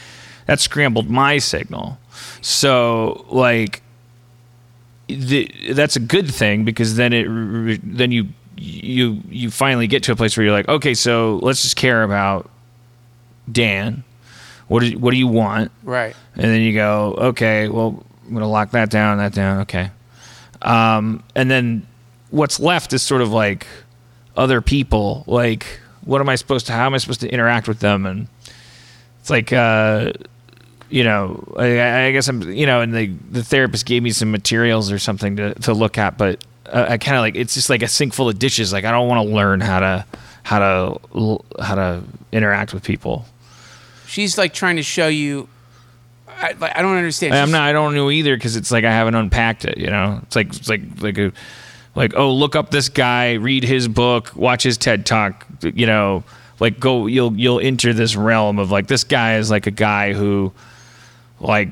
that 0.48 0.60
scrambled 0.60 1.10
my 1.10 1.38
signal. 1.38 1.98
So 2.42 3.26
like 3.30 3.82
the, 5.08 5.52
that's 5.74 5.96
a 5.96 6.00
good 6.00 6.34
thing 6.34 6.64
because 6.66 6.96
then 6.96 7.14
it 7.14 7.82
then 7.84 8.12
you 8.12 8.28
you 8.58 9.22
you 9.30 9.50
finally 9.52 9.88
get 9.88 10.04
to 10.04 10.12
a 10.12 10.16
place 10.16 10.38
where 10.38 10.46
you're 10.46 10.54
like 10.54 10.70
okay 10.70 10.94
so 10.94 11.40
let's 11.42 11.64
just 11.64 11.76
care 11.76 12.04
about 12.04 12.50
Dan 13.52 14.04
what 14.68 14.82
do, 14.84 14.98
what 15.00 15.12
do 15.12 15.18
you 15.18 15.28
want 15.28 15.72
Right. 15.84 16.16
and 16.36 16.44
then 16.46 16.62
you 16.62 16.74
go 16.74 17.16
okay 17.18 17.68
well 17.68 18.04
I'm 18.26 18.34
gonna 18.34 18.48
lock 18.48 18.72
that 18.72 18.90
down 18.90 19.18
that 19.18 19.34
down 19.34 19.62
okay 19.62 19.90
um, 20.62 21.24
and 21.36 21.50
then 21.52 21.88
what's 22.30 22.60
left 22.60 22.94
is 22.94 23.02
sort 23.02 23.22
of 23.22 23.32
like 23.32 23.66
other 24.38 24.62
people 24.62 25.24
like 25.28 25.80
what 26.04 26.22
am 26.22 26.30
I 26.30 26.36
supposed 26.36 26.68
to 26.68 26.74
how 26.74 26.86
am 26.86 26.94
I 26.94 26.98
supposed 26.98 27.22
to 27.22 27.30
interact 27.30 27.68
with 27.68 27.80
them 27.80 28.06
and 28.06 28.28
it's 29.20 29.30
like 29.30 29.54
uh, 29.54 30.14
you 30.92 31.06
know, 31.06 31.54
I, 31.58 32.08
I 32.08 32.12
guess 32.12 32.28
I'm, 32.28 32.42
you 32.52 32.66
know, 32.66 32.82
and 32.82 32.94
the 32.94 33.08
the 33.32 33.44
therapist 33.44 33.86
gave 33.86 34.04
me 34.04 34.12
some 34.12 34.30
materials 34.30 34.92
or 34.92 35.00
something 35.00 35.38
to, 35.38 35.54
to 35.56 35.74
look 35.74 35.98
at, 35.98 36.18
but 36.18 36.44
uh, 36.66 36.86
I 36.90 36.98
kind 36.98 37.18
of 37.18 37.22
like 37.22 37.36
it's 37.36 37.54
just 37.54 37.70
like 37.70 37.82
a 37.82 37.88
sink 37.88 38.14
full 38.14 38.28
of 38.30 38.38
dishes. 38.38 38.74
Like 38.74 38.84
I 38.84 38.92
don't 38.92 39.08
want 39.08 39.28
to 39.28 39.34
learn 39.34 39.62
how 39.62 39.80
to 39.80 40.06
how 40.44 40.60
to 40.60 41.00
l- 41.16 41.46
how 41.60 41.76
to 41.76 42.04
interact 42.32 42.74
with 42.74 42.84
people. 42.84 43.26
She's 44.06 44.38
like 44.38 44.54
trying 44.54 44.76
to 44.76 44.84
show 44.84 45.08
you. 45.08 45.48
I, 46.28 46.54
like, 46.54 46.76
I 46.76 46.82
don't 46.82 46.98
understand. 46.98 47.36
I'm 47.36 47.52
not. 47.52 47.62
I 47.62 47.72
don't 47.72 47.96
know 47.96 48.12
either 48.12 48.36
because 48.36 48.56
it's 48.56 48.72
like 48.72 48.84
I 48.84 48.92
haven't 48.92 49.16
unpacked 49.16 49.64
it. 49.64 49.78
You 49.78 49.88
know, 49.88 50.20
it's 50.24 50.36
like 50.36 50.48
it's 50.48 50.68
like 50.68 50.82
like 51.00 51.18
a 51.18 51.32
like 51.96 52.14
oh 52.16 52.32
look 52.34 52.56
up 52.56 52.72
this 52.72 52.90
guy, 52.90 53.34
read 53.34 53.64
his 53.64 53.88
book, 53.88 54.36
watch 54.36 54.64
his 54.64 54.78
TED 54.78 55.06
talk. 55.06 55.46
You 55.62 55.86
know, 55.86 56.24
like 56.60 56.80
go 56.80 57.08
you'll 57.08 57.34
you'll 57.38 57.60
enter 57.60 57.94
this 57.94 58.16
realm 58.16 58.60
of 58.60 58.72
like 58.72 58.88
this 58.88 59.04
guy 59.04 59.38
is 59.38 59.50
like 59.52 59.68
a 59.68 59.72
guy 59.72 60.14
who 60.14 60.52
like 61.40 61.70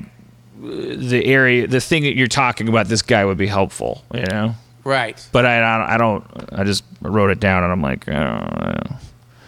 the 0.58 1.24
area 1.24 1.66
the 1.66 1.80
thing 1.80 2.02
that 2.02 2.16
you're 2.16 2.26
talking 2.26 2.68
about 2.68 2.86
this 2.88 3.02
guy 3.02 3.24
would 3.24 3.38
be 3.38 3.46
helpful. 3.46 4.04
You 4.12 4.24
know. 4.30 4.54
Right. 4.82 5.24
But 5.30 5.44
I, 5.44 5.58
I, 5.58 5.78
don't- 5.78 5.90
I 5.90 5.96
don't. 5.98 6.24
I 6.60 6.64
just 6.64 6.84
wrote 7.02 7.28
it 7.30 7.38
down, 7.38 7.62
and 7.64 7.70
I'm 7.72 7.82
like, 7.82 8.08
oh, 8.08 8.98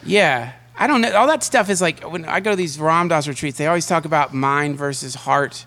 Yeah. 0.05 0.53
I 0.79 0.87
don't 0.87 1.01
know. 1.01 1.13
All 1.15 1.27
that 1.27 1.43
stuff 1.43 1.71
is 1.71 1.81
like 1.81 2.01
when 2.03 2.25
I 2.25 2.41
go 2.41 2.51
to 2.51 2.57
these 2.57 2.79
Ram 2.79 3.09
Dass 3.09 3.29
retreats, 3.29 3.57
they 3.59 3.67
always 3.67 3.87
talk 3.87 4.05
about 4.05 4.35
mind 4.35 4.77
versus 4.77 5.15
heart, 5.15 5.65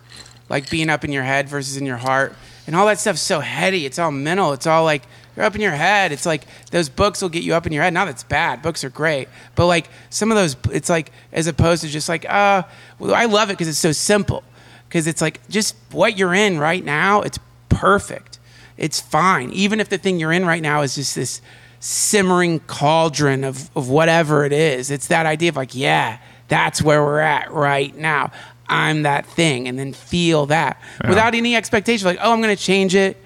like 0.49 0.69
being 0.69 0.89
up 0.89 1.03
in 1.03 1.11
your 1.11 1.23
head 1.23 1.47
versus 1.47 1.77
in 1.77 1.85
your 1.85 1.97
heart. 1.97 2.35
And 2.67 2.75
all 2.75 2.87
that 2.87 2.99
stuff's 2.99 3.21
so 3.21 3.39
heady. 3.39 3.85
It's 3.85 3.99
all 3.99 4.11
mental. 4.11 4.53
It's 4.53 4.67
all 4.67 4.83
like 4.83 5.03
you're 5.35 5.45
up 5.45 5.55
in 5.55 5.61
your 5.61 5.71
head. 5.71 6.11
It's 6.11 6.25
like 6.25 6.45
those 6.71 6.89
books 6.89 7.21
will 7.21 7.29
get 7.29 7.43
you 7.43 7.53
up 7.53 7.67
in 7.67 7.73
your 7.73 7.83
head. 7.83 7.93
Not 7.93 8.05
that's 8.05 8.23
bad. 8.23 8.61
Books 8.61 8.83
are 8.83 8.89
great. 8.89 9.27
But 9.55 9.67
like 9.67 9.87
some 10.09 10.31
of 10.31 10.37
those, 10.37 10.55
it's 10.71 10.89
like 10.89 11.11
as 11.31 11.47
opposed 11.47 11.83
to 11.83 11.89
just 11.89 12.09
like, 12.09 12.25
uh, 12.27 12.63
well, 12.99 13.13
I 13.13 13.25
love 13.25 13.49
it 13.49 13.53
because 13.53 13.67
it's 13.67 13.77
so 13.77 13.91
simple. 13.91 14.43
Because 14.87 15.07
it's 15.07 15.21
like 15.21 15.47
just 15.49 15.75
what 15.91 16.17
you're 16.17 16.33
in 16.33 16.57
right 16.57 16.83
now, 16.83 17.21
it's 17.21 17.39
perfect. 17.69 18.39
It's 18.77 18.99
fine. 18.99 19.51
Even 19.51 19.79
if 19.79 19.89
the 19.89 19.97
thing 19.97 20.19
you're 20.19 20.31
in 20.31 20.45
right 20.45 20.61
now 20.61 20.81
is 20.81 20.95
just 20.95 21.15
this 21.15 21.41
simmering 21.79 22.59
cauldron 22.61 23.43
of, 23.43 23.69
of 23.75 23.89
whatever 23.89 24.43
it 24.43 24.51
is. 24.51 24.89
It's 24.89 25.07
that 25.07 25.25
idea 25.25 25.49
of 25.49 25.55
like, 25.55 25.75
yeah, 25.75 26.17
that's 26.47 26.81
where 26.81 27.03
we're 27.03 27.19
at 27.19 27.51
right 27.51 27.95
now. 27.95 28.31
I'm 28.67 29.03
that 29.03 29.25
thing. 29.25 29.67
And 29.67 29.77
then 29.77 29.93
feel 29.93 30.47
that 30.47 30.81
without 31.07 31.35
any 31.35 31.55
expectation, 31.55 32.05
like, 32.05 32.19
oh, 32.21 32.31
I'm 32.31 32.41
going 32.41 32.55
to 32.55 32.61
change 32.61 32.95
it. 32.95 33.17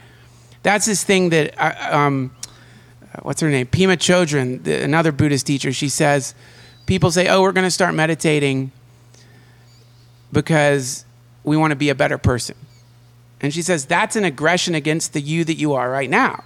That's 0.63 0.85
this 0.85 1.03
thing 1.03 1.29
that, 1.29 1.53
uh, 1.57 1.95
um, 1.97 2.35
what's 3.21 3.41
her 3.41 3.49
name? 3.49 3.67
Pema 3.67 3.97
Chödrön, 3.97 4.63
the, 4.63 4.83
another 4.83 5.11
Buddhist 5.11 5.47
teacher, 5.47 5.71
she 5.71 5.89
says, 5.89 6.35
people 6.85 7.11
say, 7.11 7.27
oh, 7.27 7.41
we're 7.41 7.53
going 7.53 7.67
to 7.67 7.71
start 7.71 7.95
meditating 7.95 8.71
because 10.31 11.05
we 11.43 11.55
want 11.55 11.71
to 11.71 11.75
be 11.75 11.89
a 11.89 11.95
better 11.95 12.17
person. 12.17 12.55
And 13.41 13.53
she 13.53 13.61
says, 13.61 13.85
that's 13.85 14.15
an 14.15 14.25
aggression 14.25 14.75
against 14.75 15.13
the 15.13 15.21
you 15.21 15.45
that 15.45 15.55
you 15.55 15.73
are 15.73 15.89
right 15.89 16.09
now. 16.09 16.43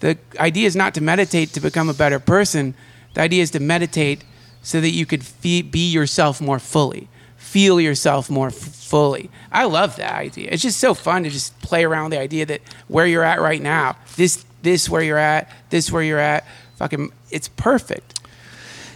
The 0.00 0.18
idea 0.38 0.66
is 0.66 0.76
not 0.76 0.92
to 0.94 1.00
meditate 1.00 1.54
to 1.54 1.60
become 1.60 1.88
a 1.88 1.94
better 1.94 2.20
person. 2.20 2.74
The 3.14 3.22
idea 3.22 3.42
is 3.42 3.50
to 3.52 3.60
meditate 3.60 4.24
so 4.62 4.80
that 4.80 4.90
you 4.90 5.06
could 5.06 5.24
fe- 5.24 5.62
be 5.62 5.88
yourself 5.90 6.40
more 6.40 6.58
fully, 6.58 7.08
feel 7.56 7.80
yourself 7.80 8.28
more 8.28 8.48
f- 8.48 8.54
fully. 8.54 9.30
I 9.50 9.64
love 9.64 9.96
that 9.96 10.12
idea. 10.14 10.50
It's 10.52 10.62
just 10.62 10.78
so 10.78 10.92
fun 10.92 11.22
to 11.22 11.30
just 11.30 11.58
play 11.62 11.84
around 11.84 12.10
the 12.10 12.20
idea 12.20 12.44
that 12.44 12.60
where 12.88 13.06
you're 13.06 13.22
at 13.24 13.40
right 13.40 13.62
now, 13.62 13.96
this, 14.16 14.44
this 14.60 14.90
where 14.90 15.00
you're 15.00 15.16
at, 15.16 15.50
this 15.70 15.90
where 15.90 16.02
you're 16.02 16.18
at, 16.18 16.46
fucking, 16.76 17.10
it's 17.30 17.48
perfect. 17.48 18.20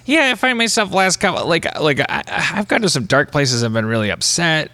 Yeah, 0.04 0.28
I 0.30 0.34
find 0.34 0.58
myself 0.58 0.92
last 0.92 1.20
couple 1.20 1.46
like 1.46 1.64
like 1.80 2.00
I, 2.00 2.22
I've 2.54 2.68
gone 2.68 2.82
to 2.82 2.90
some 2.90 3.06
dark 3.06 3.32
places. 3.32 3.64
I've 3.64 3.72
been 3.72 3.86
really 3.86 4.10
upset. 4.10 4.70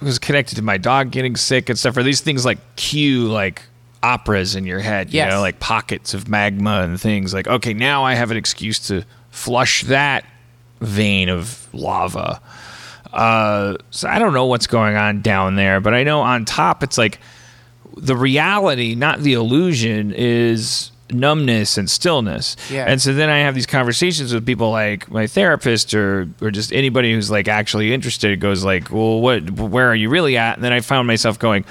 It 0.00 0.04
was 0.04 0.20
connected 0.20 0.54
to 0.56 0.62
my 0.62 0.76
dog 0.76 1.10
getting 1.10 1.34
sick 1.34 1.68
and 1.68 1.76
stuff. 1.76 1.96
Or 1.96 2.04
these 2.04 2.20
things 2.20 2.44
like 2.44 2.58
cue 2.76 3.26
like 3.26 3.62
operas 4.04 4.54
in 4.54 4.66
your 4.66 4.78
head, 4.78 5.12
you 5.12 5.16
Yes. 5.18 5.32
know, 5.32 5.40
like 5.40 5.58
pockets 5.58 6.14
of 6.14 6.28
magma 6.28 6.82
and 6.82 7.00
things. 7.00 7.34
Like, 7.34 7.48
okay, 7.48 7.72
now 7.74 8.04
I 8.04 8.14
have 8.14 8.30
an 8.30 8.36
excuse 8.36 8.78
to 8.88 9.04
flush 9.30 9.82
that 9.84 10.24
vein 10.82 11.28
of 11.28 11.68
lava. 11.72 12.40
Uh, 13.12 13.76
so 13.90 14.08
I 14.08 14.18
don't 14.18 14.32
know 14.32 14.46
what's 14.46 14.66
going 14.66 14.96
on 14.96 15.20
down 15.20 15.56
there, 15.56 15.80
but 15.80 15.94
I 15.94 16.02
know 16.02 16.20
on 16.20 16.44
top 16.44 16.82
it's 16.82 16.96
like 16.96 17.20
the 17.96 18.16
reality, 18.16 18.94
not 18.94 19.20
the 19.20 19.34
illusion, 19.34 20.12
is 20.12 20.92
numbness 21.10 21.76
and 21.76 21.90
stillness. 21.90 22.56
Yeah. 22.70 22.86
And 22.88 23.00
so 23.00 23.12
then 23.12 23.28
I 23.28 23.38
have 23.40 23.54
these 23.54 23.66
conversations 23.66 24.32
with 24.32 24.46
people 24.46 24.70
like 24.70 25.10
my 25.10 25.26
therapist 25.26 25.92
or 25.94 26.28
or 26.40 26.50
just 26.50 26.72
anybody 26.72 27.12
who's 27.12 27.30
like 27.30 27.48
actually 27.48 27.92
interested 27.92 28.38
goes 28.40 28.64
like, 28.64 28.90
"Well, 28.90 29.20
what 29.20 29.50
where 29.50 29.90
are 29.90 29.94
you 29.94 30.08
really 30.08 30.36
at?" 30.36 30.56
And 30.56 30.64
then 30.64 30.72
I 30.72 30.80
found 30.80 31.06
myself 31.06 31.38
going, 31.38 31.64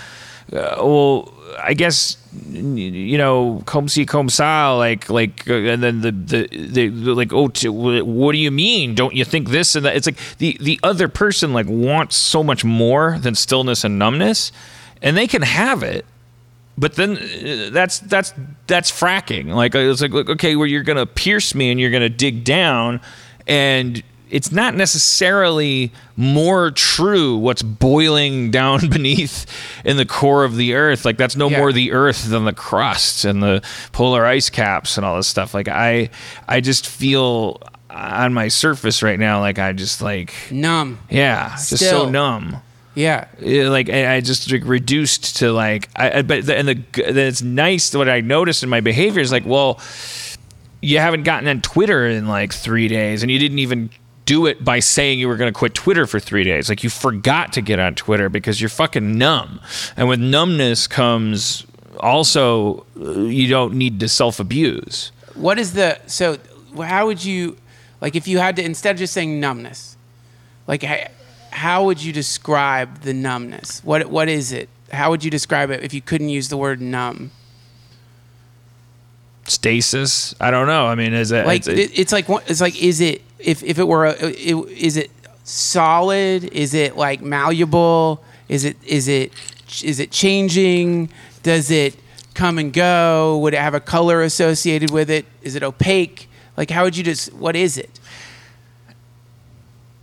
uh, 0.53 0.75
"Well, 0.77 1.33
I 1.59 1.73
guess 1.73 2.17
you 2.49 3.17
know, 3.17 3.61
comme 3.65 3.87
si 3.87 4.05
comme 4.05 4.27
ça, 4.27 4.77
like 4.77 5.09
like, 5.09 5.49
uh, 5.49 5.53
and 5.53 5.83
then 5.83 6.01
the 6.01 6.11
the, 6.11 6.47
the, 6.87 6.89
like, 7.13 7.33
oh, 7.33 7.49
t- 7.49 7.67
what 7.67 8.31
do 8.31 8.37
you 8.37 8.51
mean? 8.51 8.95
Don't 8.95 9.13
you 9.13 9.25
think 9.25 9.49
this 9.49 9.75
and 9.75 9.85
that? 9.85 9.95
It's 9.95 10.07
like 10.07 10.17
the 10.37 10.57
the 10.61 10.79
other 10.83 11.07
person 11.07 11.53
like 11.53 11.67
wants 11.67 12.15
so 12.15 12.43
much 12.43 12.63
more 12.63 13.17
than 13.19 13.35
stillness 13.35 13.83
and 13.83 13.99
numbness, 13.99 14.51
and 15.01 15.17
they 15.17 15.27
can 15.27 15.41
have 15.41 15.83
it, 15.83 16.05
but 16.77 16.95
then 16.95 17.17
uh, 17.17 17.69
that's 17.71 17.99
that's 17.99 18.33
that's 18.67 18.91
fracking. 18.91 19.53
Like 19.53 19.75
it's 19.75 20.01
like 20.01 20.13
okay, 20.13 20.55
where 20.55 20.67
you're 20.67 20.83
gonna 20.83 21.05
pierce 21.05 21.53
me 21.53 21.69
and 21.71 21.79
you're 21.79 21.91
gonna 21.91 22.09
dig 22.09 22.43
down, 22.43 23.01
and 23.45 24.01
it's 24.31 24.51
not 24.51 24.75
necessarily 24.75 25.91
more 26.15 26.71
true 26.71 27.37
what's 27.37 27.61
boiling 27.61 28.49
down 28.59 28.89
beneath 28.89 29.45
in 29.85 29.97
the 29.97 30.05
core 30.05 30.43
of 30.45 30.55
the 30.55 30.73
earth. 30.73 31.05
Like 31.05 31.17
that's 31.17 31.35
no 31.35 31.49
Yeah. 31.49 31.57
more 31.59 31.71
the 31.73 31.91
earth 31.91 32.27
than 32.29 32.45
the 32.45 32.53
crust 32.53 33.25
and 33.25 33.43
the 33.43 33.61
polar 33.91 34.25
ice 34.25 34.49
caps 34.49 34.97
and 34.97 35.05
all 35.05 35.17
this 35.17 35.27
stuff. 35.27 35.53
Like 35.53 35.67
I 35.67 36.09
I 36.47 36.61
just 36.61 36.87
feel 36.87 37.61
on 37.89 38.33
my 38.33 38.47
surface 38.47 39.03
right 39.03 39.19
now 39.19 39.41
like 39.41 39.59
I 39.59 39.73
just 39.73 40.01
like 40.01 40.33
Numb. 40.49 40.97
yeah, 41.09 41.49
just 41.57 41.79
so 41.79 42.07
numb 42.09 42.55
Yeah. 42.95 43.25
like 43.41 43.89
I, 43.89 44.21
just 44.21 44.49
like 44.49 44.63
reduced 44.63 45.35
to 45.37 45.51
like 45.51 45.89
I, 45.97 46.21
but 46.21 46.45
the, 46.45 46.55
and 46.57 46.67
the 46.69 46.75
then 46.93 47.17
it's 47.27 47.41
nice 47.41 47.93
what 47.93 48.07
I 48.07 48.21
noticed 48.21 48.63
in 48.63 48.69
my 48.69 48.79
behavior 48.79 49.19
is 49.21 49.29
like 49.33 49.45
well 49.45 49.77
you 50.81 50.99
haven't 50.99 51.23
gotten 51.23 51.47
on 51.49 51.59
Twitter 51.61 52.07
in 52.07 52.27
like 52.29 52.53
three 52.53 52.87
days 52.87 53.23
and 53.23 53.31
you 53.31 53.37
didn't 53.37 53.59
even 53.59 53.89
do 54.25 54.45
it 54.45 54.63
by 54.63 54.79
saying 54.79 55.19
you 55.19 55.27
were 55.27 55.35
going 55.37 55.51
to 55.51 55.57
quit 55.57 55.73
Twitter 55.73 56.05
for 56.07 56.19
three 56.19 56.43
days 56.43 56.69
like 56.69 56.83
you 56.83 56.89
forgot 56.89 57.51
to 57.53 57.61
get 57.61 57.79
on 57.79 57.95
Twitter 57.95 58.29
because 58.29 58.61
you're 58.61 58.69
fucking 58.69 59.17
numb 59.17 59.59
and 59.97 60.07
with 60.07 60.19
numbness 60.19 60.87
comes 60.87 61.65
also 61.99 62.85
uh, 62.99 63.19
you 63.21 63.47
don't 63.47 63.73
need 63.73 63.99
to 63.99 64.07
self 64.07 64.39
abuse 64.39 65.11
What 65.35 65.59
is 65.59 65.73
the 65.73 65.99
so? 66.07 66.37
How 66.77 67.05
would 67.07 67.23
you 67.25 67.57
like 67.99 68.15
if 68.15 68.27
you 68.27 68.39
had 68.39 68.55
to 68.55 68.63
instead 68.63 68.91
of 68.91 68.99
just 68.99 69.13
saying 69.13 69.39
numbness, 69.39 69.97
like 70.67 70.83
how, 71.51 71.83
would 71.85 72.01
you 72.01 72.13
describe 72.13 73.01
the 73.01 73.13
numbness? 73.13 73.83
What 73.83 74.09
what 74.09 74.29
is 74.29 74.51
it? 74.53 74.69
How 74.91 75.09
would 75.09 75.23
you 75.23 75.29
describe 75.31 75.69
it 75.71 75.83
if 75.83 75.93
you 75.93 76.01
couldn't 76.01 76.29
use 76.29 76.47
the 76.49 76.57
word 76.57 76.79
numb? 76.81 77.31
stasis 79.45 80.33
I 80.39 80.51
don't 80.51 80.67
know 80.67 80.85
I 80.85 80.95
mean 80.95 81.13
is 81.13 81.31
it 81.31 81.45
Like 81.45 81.67
it's, 81.67 81.99
it's 81.99 82.11
like 82.11 82.29
what- 82.29 82.49
it's 82.49 82.61
like 82.61 82.81
is 82.81 83.01
it 83.01 83.21
if 83.43 83.63
if 83.63 83.79
it 83.79 83.87
were 83.87 84.05
a, 84.05 84.13
it, 84.13 84.55
is 84.69 84.97
it 84.97 85.11
solid? 85.43 86.45
Is 86.45 86.73
it 86.73 86.95
like 86.95 87.21
malleable? 87.21 88.23
Is 88.47 88.65
it 88.65 88.77
is 88.85 89.07
it 89.07 89.33
is 89.83 89.99
it 89.99 90.11
changing? 90.11 91.09
Does 91.43 91.71
it 91.71 91.95
come 92.33 92.57
and 92.57 92.71
go? 92.71 93.37
Would 93.39 93.53
it 93.53 93.59
have 93.59 93.73
a 93.73 93.79
color 93.79 94.21
associated 94.21 94.91
with 94.91 95.09
it? 95.09 95.25
Is 95.41 95.55
it 95.55 95.63
opaque? 95.63 96.29
Like 96.57 96.69
how 96.69 96.83
would 96.83 96.95
you 96.95 97.03
just 97.03 97.33
what 97.33 97.55
is 97.55 97.77
it? 97.77 97.99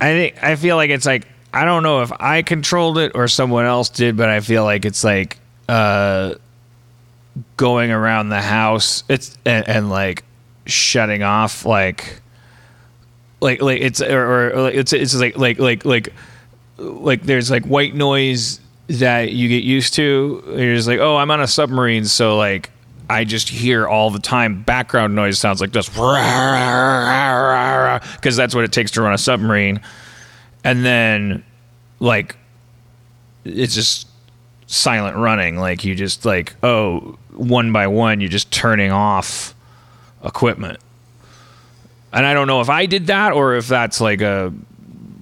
I 0.01 0.11
think 0.13 0.43
I 0.43 0.55
feel 0.55 0.75
like 0.75 0.89
it's 0.89 1.05
like 1.05 1.27
I 1.53 1.65
don't 1.65 1.83
know 1.83 2.01
if 2.01 2.11
I 2.19 2.41
controlled 2.41 2.97
it 2.97 3.13
or 3.15 3.27
someone 3.27 3.65
else 3.65 3.89
did, 3.89 4.15
but 4.15 4.29
I 4.29 4.39
feel 4.39 4.63
like 4.63 4.85
it's 4.85 5.03
like 5.03 5.37
uh 5.67 6.35
going 7.57 7.91
around 7.91 8.29
the 8.29 8.41
house 8.41 9.03
it's 9.07 9.37
and, 9.45 9.67
and 9.67 9.89
like 9.89 10.23
shutting 10.65 11.23
off 11.23 11.65
like 11.65 12.21
like 13.41 13.61
like 13.61 13.81
it's 13.81 14.01
or, 14.01 14.51
or, 14.51 14.69
it's 14.69 14.93
it's 14.93 15.15
like 15.15 15.37
like 15.37 15.59
like 15.59 15.85
like 15.85 16.13
like 16.77 17.23
there's 17.23 17.49
like 17.51 17.65
white 17.65 17.95
noise 17.95 18.59
that 18.87 19.31
you 19.31 19.47
get 19.47 19.63
used 19.63 19.93
to. 19.95 20.43
You're 20.47 20.75
just 20.75 20.87
like, 20.87 20.99
oh, 20.99 21.15
I'm 21.17 21.31
on 21.31 21.41
a 21.41 21.47
submarine, 21.47 22.05
so 22.05 22.37
like 22.37 22.69
I 23.09 23.23
just 23.23 23.49
hear 23.49 23.87
all 23.87 24.11
the 24.11 24.19
time 24.19 24.61
background 24.63 25.15
noise 25.15 25.39
sounds 25.39 25.61
like 25.61 25.71
just 25.71 25.89
because 28.15 28.35
that's 28.35 28.53
what 28.53 28.63
it 28.63 28.71
takes 28.71 28.91
to 28.91 29.01
run 29.01 29.13
a 29.13 29.17
submarine. 29.17 29.81
And 30.63 30.85
then 30.85 31.43
like 31.99 32.37
it's 33.45 33.73
just 33.73 34.07
silent 34.67 35.17
running. 35.17 35.57
Like 35.57 35.83
you 35.83 35.95
just 35.95 36.25
like 36.25 36.55
oh 36.61 37.17
one 37.31 37.71
by 37.71 37.87
one 37.87 38.19
you're 38.19 38.29
just 38.29 38.51
turning 38.51 38.91
off 38.91 39.55
equipment. 40.23 40.79
And 42.11 42.25
I 42.25 42.33
don't 42.33 42.47
know 42.47 42.61
if 42.61 42.69
I 42.69 42.85
did 42.85 43.07
that 43.07 43.33
or 43.33 43.55
if 43.55 43.67
that's 43.67 44.01
like 44.01 44.21
a 44.21 44.51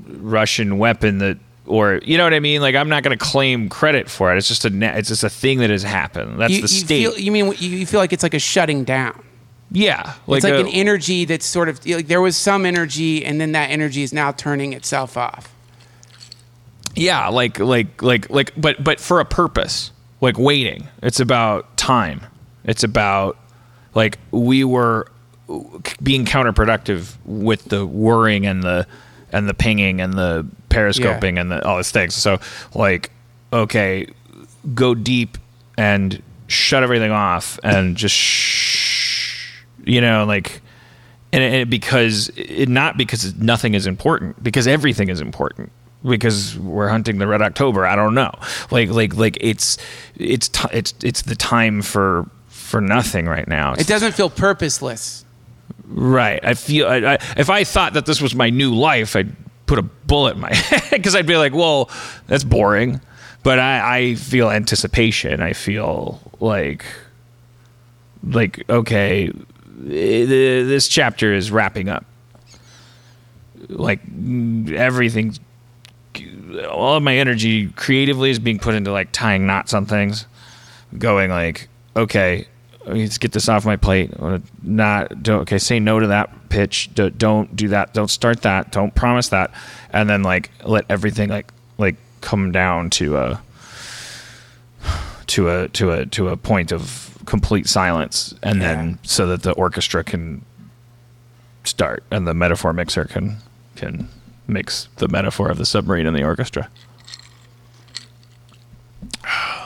Russian 0.08 0.78
weapon 0.78 1.18
that, 1.20 1.38
or 1.66 2.00
you 2.04 2.18
know 2.18 2.24
what 2.24 2.34
I 2.34 2.40
mean. 2.40 2.62
Like 2.62 2.76
I'm 2.76 2.88
not 2.90 3.04
going 3.04 3.18
to 3.18 3.24
claim 3.24 3.68
credit 3.68 4.10
for 4.10 4.34
it. 4.34 4.38
It's 4.38 4.48
just 4.48 4.64
a 4.66 4.98
it's 4.98 5.10
just 5.10 5.24
a 5.24 5.30
thing 5.30 5.60
that 5.60 5.70
has 5.70 5.84
happened. 5.84 6.40
That's 6.40 6.54
you, 6.54 6.58
the 6.58 6.62
you 6.64 6.68
state. 6.68 7.04
Feel, 7.10 7.20
you 7.20 7.32
mean 7.32 7.46
you 7.60 7.70
you 7.80 7.86
feel 7.86 8.00
like 8.00 8.14
it's 8.14 8.24
like 8.24 8.34
a 8.34 8.40
shutting 8.40 8.84
down? 8.84 9.22
yeah, 9.70 10.14
it's 10.30 10.46
like 10.46 10.54
a- 10.54 10.62
an 10.62 10.68
energy 10.68 11.26
that's 11.26 11.46
sort 11.46 11.68
of 11.68 11.86
like 11.86 12.08
there 12.08 12.22
was 12.22 12.38
some 12.38 12.66
energy, 12.66 13.26
and 13.26 13.42
then 13.42 13.52
that 13.52 13.70
energy 13.70 14.02
is 14.02 14.14
now 14.14 14.32
turning 14.32 14.72
itself 14.72 15.18
off. 15.18 15.54
yeah, 16.96 17.28
like 17.28 17.60
like 17.60 18.02
like 18.02 18.30
like, 18.30 18.54
but 18.56 18.82
but 18.82 19.00
for 19.02 19.20
a 19.20 19.26
purpose, 19.26 19.92
like 20.22 20.38
waiting. 20.40 20.88
It's 21.04 21.20
about 21.20 21.76
time. 21.76 22.22
It's 22.64 22.84
about 22.86 23.38
like 23.94 24.20
we 24.32 24.64
were 24.64 25.08
being 26.04 26.26
counterproductive 26.26 27.16
with 27.26 27.66
the 27.66 27.86
worrying 27.86 28.46
and 28.46 28.64
the 28.64 28.86
and 29.32 29.48
the 29.48 29.54
pinging 29.54 30.00
and 30.02 30.14
the 30.14 30.46
periscoping 30.70 31.38
and 31.40 31.52
the 31.52 31.66
all 31.66 31.78
these 31.78 31.92
things. 31.92 32.16
So 32.16 32.40
like, 32.74 33.12
okay, 33.54 34.08
go 34.74 34.96
deep 34.96 35.38
and 35.78 36.22
shut 36.48 36.84
everything 36.84 37.12
off 37.12 37.60
and 37.64 37.96
just 37.98 38.16
shh, 38.16 39.54
you 39.86 40.00
know 40.02 40.26
like 40.26 40.62
and 41.34 41.44
it, 41.44 41.54
it- 41.54 41.70
because 41.70 42.30
it, 42.36 42.70
not 42.70 42.98
because 42.98 43.36
nothing 43.36 43.74
is 43.74 43.86
important 43.86 44.42
because 44.42 44.66
everything 44.68 45.10
is 45.10 45.20
important 45.22 45.72
because 46.08 46.58
we're 46.58 46.88
hunting 46.88 47.18
the 47.18 47.28
red 47.28 47.42
october 47.42 47.86
i 47.86 47.96
don't 47.98 48.14
know 48.16 48.32
like 48.72 48.90
like 48.90 49.14
like 49.16 49.38
it's 49.42 49.78
it's 50.16 50.48
ti 50.48 50.68
it's 50.72 50.94
it's 51.04 51.24
the 51.24 51.36
time 51.36 51.82
for 51.82 52.26
for 52.48 52.80
nothing 52.80 53.26
right 53.26 53.48
now 53.48 53.74
It 53.74 53.88
doesn't 53.88 54.14
feel 54.14 54.30
purposeless. 54.30 55.26
Right. 55.88 56.44
I 56.44 56.54
feel 56.54 56.88
I, 56.88 56.98
I, 56.98 57.14
if 57.38 57.50
I 57.50 57.64
thought 57.64 57.94
that 57.94 58.06
this 58.06 58.22
was 58.22 58.36
my 58.36 58.50
new 58.50 58.76
life, 58.76 59.16
I'd 59.16 59.34
put 59.68 59.80
a 59.80 59.84
bullet 59.84 60.36
in 60.36 60.42
my 60.42 60.54
head 60.54 60.92
because 60.92 61.16
I'd 61.16 61.26
be 61.26 61.38
like, 61.38 61.54
"Well, 61.54 61.90
that's 62.28 62.44
boring." 62.44 63.02
But 63.44 63.60
I, 63.60 64.00
I 64.00 64.16
feel 64.16 64.50
anticipation. 64.50 65.42
I 65.42 65.54
feel 65.54 66.20
like, 66.42 66.84
like 68.24 68.70
okay, 68.70 69.32
this 69.78 70.90
chapter 70.90 71.34
is 71.34 71.52
wrapping 71.52 71.88
up. 71.88 72.06
Like 73.70 74.02
everything, 74.70 75.38
all 76.70 76.96
of 76.96 77.04
my 77.04 77.16
energy 77.18 77.70
creatively 77.70 78.30
is 78.30 78.40
being 78.40 78.60
put 78.60 78.76
into 78.76 78.92
like 78.92 79.14
tying 79.14 79.48
knots 79.48 79.74
on 79.74 79.86
things, 79.86 80.26
going 80.98 81.30
like, 81.30 81.70
okay, 81.96 82.48
let's 82.88 83.18
get 83.18 83.32
this 83.32 83.50
off 83.50 83.66
my 83.66 83.76
plate. 83.76 84.12
I 84.22 84.42
Not 84.62 85.24
don't 85.24 85.42
okay. 85.42 85.58
Say 85.58 85.80
no 85.80 86.00
to 86.00 86.08
that 86.08 86.50
pitch. 86.50 86.94
Do, 86.94 87.10
don't 87.10 87.56
do 87.56 87.70
that. 87.70 87.94
Don't 87.94 88.10
start 88.10 88.42
that. 88.44 88.72
Don't 88.72 88.94
promise 88.96 89.30
that. 89.30 89.52
And 89.92 90.10
then 90.10 90.24
like 90.24 90.52
let 90.64 90.86
everything 90.90 91.30
like 91.30 91.52
like 91.78 91.96
come 92.22 92.52
down 92.52 92.90
to 92.92 93.18
a 93.18 93.42
to 95.28 95.50
a 95.50 95.68
to 95.70 95.92
a 95.92 96.06
to 96.08 96.30
a 96.30 96.38
point 96.38 96.72
of 96.72 97.18
complete 97.26 97.68
silence, 97.68 98.34
and 98.42 98.62
then 98.62 99.00
so 99.04 99.28
that 99.28 99.44
the 99.44 99.52
orchestra 99.54 100.04
can 100.04 100.44
start 101.64 102.02
and 102.12 102.26
the 102.26 102.34
metaphor 102.34 102.72
mixer 102.72 103.04
can 103.04 103.38
can 103.76 104.08
mix 104.48 104.88
the 104.98 105.08
metaphor 105.10 105.50
of 105.50 105.58
the 105.58 105.66
submarine 105.66 106.08
and 106.08 106.16
the 106.16 106.24
orchestra. 106.24 106.70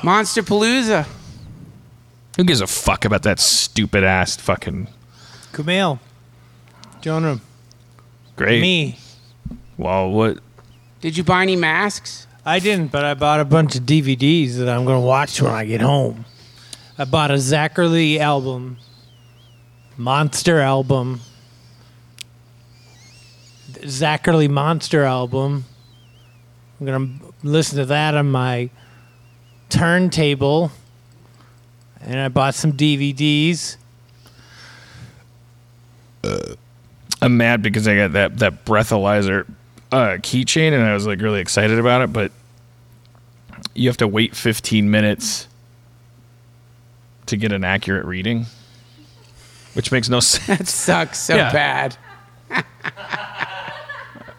Monsterpalooza. 0.02 1.06
Who 2.42 2.46
gives 2.46 2.62
a 2.62 2.66
fuck 2.66 3.06
about 3.06 3.22
that 3.22 3.40
stupid 3.40 4.04
ass 4.04 4.36
fucking 4.36 4.88
Kumail. 5.52 6.00
Jonah. 7.00 7.40
great? 8.36 8.60
Me. 8.64 8.98
Well, 9.78 10.10
what? 10.10 10.40
Did 11.02 11.18
you 11.18 11.24
buy 11.24 11.44
any 11.44 11.56
masks? 11.56 12.26
I 12.44 12.58
didn't, 12.58 12.92
but 12.92 13.06
I 13.06 13.14
bought 13.14 13.42
a 13.42 13.46
bunch 13.46 13.76
of 13.76 13.84
DVDs 13.84 14.56
that 14.56 14.68
I'm 14.70 14.86
going 14.86 15.00
to 15.00 15.06
watch 15.06 15.40
when 15.40 15.54
I 15.54 15.66
get 15.66 15.82
home. 15.82 16.26
I 16.98 17.06
bought 17.06 17.30
a 17.30 17.38
Zachary 17.38 18.20
album, 18.20 18.78
Monster 19.96 20.62
album, 20.62 21.22
Zachary 23.86 24.48
Monster 24.48 25.04
album. 25.04 25.66
I'm 26.80 26.86
going 26.88 27.20
to 27.20 27.34
listen 27.48 27.78
to 27.78 27.86
that 27.86 28.16
on 28.16 28.32
my 28.32 28.72
turntable. 29.70 30.72
And 32.04 32.20
I 32.20 32.28
bought 32.30 32.56
some 32.56 32.74
DVDs. 32.74 33.78
I'm 37.22 37.38
mad 37.38 37.62
because 37.62 37.88
I 37.88 37.96
got 37.96 38.14
that 38.14 38.38
that 38.40 38.66
breathalyzer 38.66 39.48
uh, 39.92 40.18
keychain 40.20 40.74
and 40.74 40.84
I 40.84 40.94
was 40.94 41.06
like 41.06 41.22
really 41.22 41.40
excited 41.42 41.78
about 41.80 42.02
it, 42.02 42.14
but 42.14 42.32
you 43.76 43.90
have 43.90 43.98
to 43.98 44.08
wait 44.08 44.36
15 44.36 44.90
minutes 44.90 45.48
to 47.28 47.38
get 47.38 47.52
an 47.52 47.64
accurate 47.64 48.06
reading, 48.06 48.46
which 49.74 49.92
makes 49.92 50.10
no 50.10 50.20
sense. 50.22 50.48
That 50.48 50.68
sucks 50.68 51.20
so 51.20 51.36
Yeah. 51.36 51.52
bad. 51.52 51.98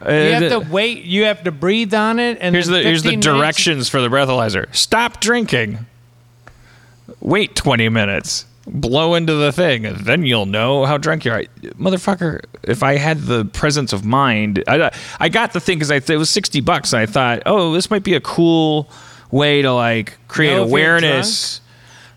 You 0.05 0.09
have 0.33 0.49
to 0.51 0.59
wait. 0.59 1.05
You 1.05 1.27
have 1.27 1.45
to 1.45 1.53
breathe 1.53 1.95
on 1.95 2.19
it. 2.19 2.37
And 2.41 2.57
Here's 2.57 2.67
the 2.67 2.83
here's 2.83 3.05
the 3.05 3.11
15 3.11 3.21
minutes- 3.21 3.27
directions 3.39 3.89
for 3.89 4.01
the 4.01 4.09
breathalyzer. 4.09 4.67
Stop 4.75 5.21
drinking. 5.21 5.87
Wait 7.23 7.55
20 7.55 7.89
minutes. 7.89 8.47
Blow 8.67 9.15
into 9.15 9.35
the 9.35 9.51
thing, 9.53 9.83
then 10.03 10.25
you'll 10.25 10.47
know 10.47 10.85
how 10.85 10.97
drunk 10.97 11.25
you 11.25 11.33
are. 11.33 11.43
Motherfucker, 11.75 12.43
if 12.63 12.85
I 12.85 12.97
had 12.97 13.23
the 13.23 13.45
presence 13.47 13.93
of 13.93 14.05
mind, 14.05 14.63
I, 14.69 14.93
I 15.19 15.29
got 15.29 15.53
the 15.53 15.59
thing 15.59 15.79
because 15.79 15.91
it 15.91 16.17
was 16.17 16.31
60 16.31 16.61
bucks, 16.61 16.95
I 16.95 17.07
thought, 17.07 17.43
oh, 17.45 17.73
this 17.73 17.91
might 17.91 18.05
be 18.05 18.15
a 18.15 18.21
cool 18.21 18.89
way 19.33 19.63
to 19.63 19.73
like 19.73 20.17
create 20.29 20.55
Know 20.55 20.63
awareness. 20.63 21.61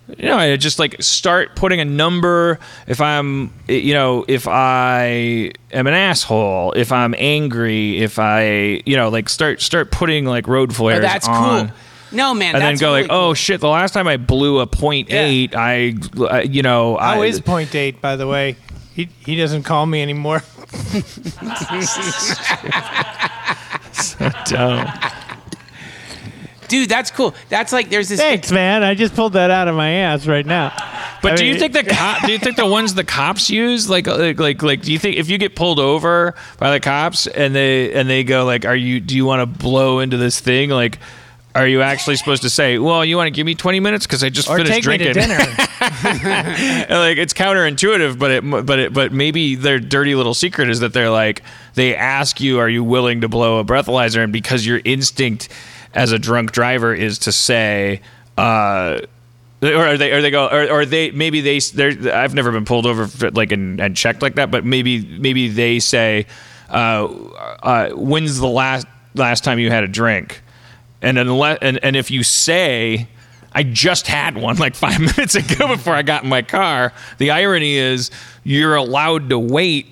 You 0.08 0.28
know, 0.28 0.38
I 0.38 0.56
just 0.56 0.78
like 0.78 1.02
start 1.02 1.56
putting 1.56 1.80
a 1.80 1.86
number. 1.86 2.60
If 2.86 3.02
I'm, 3.02 3.52
you 3.68 3.96
know, 3.96 4.24
if 4.28 4.48
I 4.48 5.52
am 5.72 5.88
an 5.88 5.96
asshole, 5.96 6.74
if 6.74 6.92
I'm 6.92 7.16
angry, 7.18 7.98
if 8.04 8.20
I, 8.20 8.84
you 8.86 8.96
know, 8.98 9.10
like 9.10 9.30
start 9.30 9.62
start 9.62 9.92
putting 9.92 10.26
like 10.26 10.48
road 10.48 10.70
Oh, 10.70 10.76
flares 10.76 11.02
that's 11.02 11.28
on, 11.28 11.70
cool. 11.70 11.76
No, 12.16 12.34
man. 12.34 12.56
and 12.56 12.64
then 12.64 12.78
go 12.78 12.90
really 12.94 13.04
like, 13.04 13.12
oh 13.12 13.34
shit, 13.34 13.62
the 13.62 13.68
last 13.68 13.94
time 13.94 14.08
I 14.08 14.18
blew 14.18 14.60
a 14.60 14.68
point 14.68 15.12
eight, 15.12 15.56
I, 15.56 15.94
uh, 16.18 16.38
you 16.40 16.62
know, 16.62 16.98
How 16.98 17.22
I, 17.22 17.26
is 17.26 17.42
point 17.42 17.76
eight, 17.76 18.02
by 18.02 18.16
the 18.16 18.28
way? 18.28 18.56
He 18.94 19.10
he 19.26 19.36
doesn't 19.36 19.64
call 19.64 19.86
me 19.86 20.02
anymore. 20.02 20.42
So 23.96 24.30
dumb. 24.46 24.88
dude, 26.68 26.90
that's 26.90 27.12
cool. 27.12 27.34
That's 27.50 27.72
like 27.72 27.90
there's 27.90 28.10
this. 28.10 28.20
Thanks, 28.20 28.52
man. 28.52 28.84
I 28.84 28.94
just 28.94 29.16
pulled 29.16 29.34
that 29.34 29.52
out 29.52 29.68
of 29.68 29.76
my 29.76 29.90
ass 29.90 30.28
right 30.28 30.46
now. 30.46 30.74
But 31.22 31.34
I 31.34 31.36
do 31.38 31.46
you 31.46 31.58
think 31.58 31.74
the 31.74 31.84
cop? 31.84 32.26
Do 32.26 32.32
you 32.32 32.38
think 32.38 32.58
the 32.58 32.66
ones 32.66 32.94
the 32.94 33.04
cops 33.06 33.50
use, 33.50 33.90
like, 33.90 34.06
like, 34.06 34.40
like, 34.40 34.62
like, 34.62 34.82
do 34.82 34.92
you 34.92 35.00
think 35.00 35.16
if 35.16 35.30
you 35.30 35.38
get 35.38 35.56
pulled 35.56 35.80
over 35.80 36.36
by 36.58 36.72
the 36.72 36.80
cops 36.80 37.26
and 37.26 37.56
they 37.56 37.94
and 37.94 38.10
they 38.10 38.24
go 38.24 38.44
like, 38.46 38.66
"Are 38.66 38.76
you? 38.76 39.00
Do 39.00 39.16
you 39.16 39.26
want 39.26 39.42
to 39.42 39.46
blow 39.60 40.00
into 40.00 40.18
this 40.18 40.40
thing?" 40.40 40.70
Like, 40.70 41.00
are 41.56 41.68
you 41.68 41.82
actually 41.82 42.18
supposed 42.18 42.42
to 42.44 42.50
say, 42.50 42.78
"Well, 42.78 43.04
you 43.06 43.16
want 43.18 43.28
to 43.28 43.32
give 43.32 43.46
me 43.46 43.56
twenty 43.56 43.80
minutes 43.80 44.06
because 44.06 44.24
I 44.24 44.30
just 44.30 44.50
Or 44.50 44.58
finished 44.58 44.74
take 44.74 44.84
drinking"? 44.84 45.08
me 45.08 45.14
to 45.14 45.20
dinner. 45.22 45.38
Like 46.90 47.18
it's 47.18 47.34
counterintuitive, 47.34 48.20
but 48.20 48.32
it 48.32 48.42
but 48.66 48.80
it 48.80 48.94
but 48.94 49.12
maybe 49.12 49.56
their 49.56 49.80
dirty 49.80 50.16
little 50.16 50.34
secret 50.34 50.70
is 50.70 50.82
that 50.82 50.94
they're 50.94 51.10
like 51.10 51.42
they 51.76 51.96
ask 51.96 52.40
you, 52.42 52.60
"Are 52.60 52.70
you 52.70 52.84
willing 52.84 53.22
to 53.22 53.28
blow 53.30 53.60
a 53.60 53.64
breathalyzer?" 53.66 54.24
And 54.24 54.32
because 54.34 54.66
your 54.66 54.82
instinct 54.84 55.50
as 55.94 56.12
a 56.12 56.20
drunk 56.20 56.52
driver 56.52 56.94
is 56.94 57.20
to 57.20 57.32
say, 57.32 58.02
uh, 58.38 59.00
or 59.62 59.76
are 59.76 59.98
they 59.98 60.12
or 60.12 60.22
they 60.22 60.32
go 60.32 60.48
or, 60.48 60.70
or 60.70 60.86
they 60.86 61.12
maybe 61.12 61.42
they 61.42 61.60
they're 61.60 62.14
I've 62.14 62.34
never 62.34 62.52
been 62.52 62.66
pulled 62.66 62.86
over 62.86 63.08
for, 63.08 63.32
like 63.32 63.52
and, 63.52 63.80
and 63.80 63.96
checked 63.96 64.22
like 64.22 64.36
that, 64.36 64.52
but 64.52 64.66
maybe 64.66 65.06
maybe 65.20 65.48
they 65.48 65.80
say, 65.80 66.26
uh, 66.70 67.06
uh, 67.64 67.90
"When's 67.92 68.40
the 68.40 68.48
last 68.48 68.88
last 69.14 69.44
time 69.44 69.60
you 69.60 69.70
had 69.72 69.84
a 69.84 69.88
drink?" 69.88 70.42
And 71.06 71.18
unless 71.18 71.60
and, 71.62 71.80
and 71.84 71.96
if 71.96 72.10
you 72.12 72.24
say 72.24 73.08
I 73.54 73.64
just 73.64 74.08
had 74.08 74.36
one 74.38 74.58
like 74.66 74.76
five 74.76 75.00
minutes 75.18 75.36
ago 75.36 75.68
before 75.70 75.94
I 75.94 76.02
got 76.02 76.24
in 76.24 76.30
my 76.30 76.42
car, 76.42 76.92
the 77.20 77.32
irony 77.32 77.76
is 77.76 78.12
you're 78.44 78.76
allowed 78.76 79.30
to 79.30 79.40
wait 79.40 79.88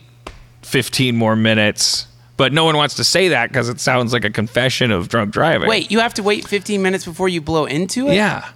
15 0.64 1.16
more 1.16 1.36
minutes, 1.36 2.08
but 2.36 2.52
no 2.52 2.66
one 2.66 2.76
wants 2.76 2.96
to 2.96 3.04
say 3.04 3.28
that 3.30 3.50
because 3.50 3.70
it 3.70 3.80
sounds 3.80 4.12
like 4.12 4.26
a 4.26 4.30
confession 4.32 4.92
of 4.92 5.08
drunk 5.08 5.32
driving. 5.32 5.70
Wait, 5.70 5.92
you 5.92 6.00
have 6.00 6.14
to 6.16 6.24
wait 6.24 6.48
15 6.48 6.82
minutes 6.82 7.06
before 7.06 7.30
you 7.30 7.42
blow 7.42 7.66
into 7.66 8.08
it? 8.10 8.16
yeah. 8.16 8.50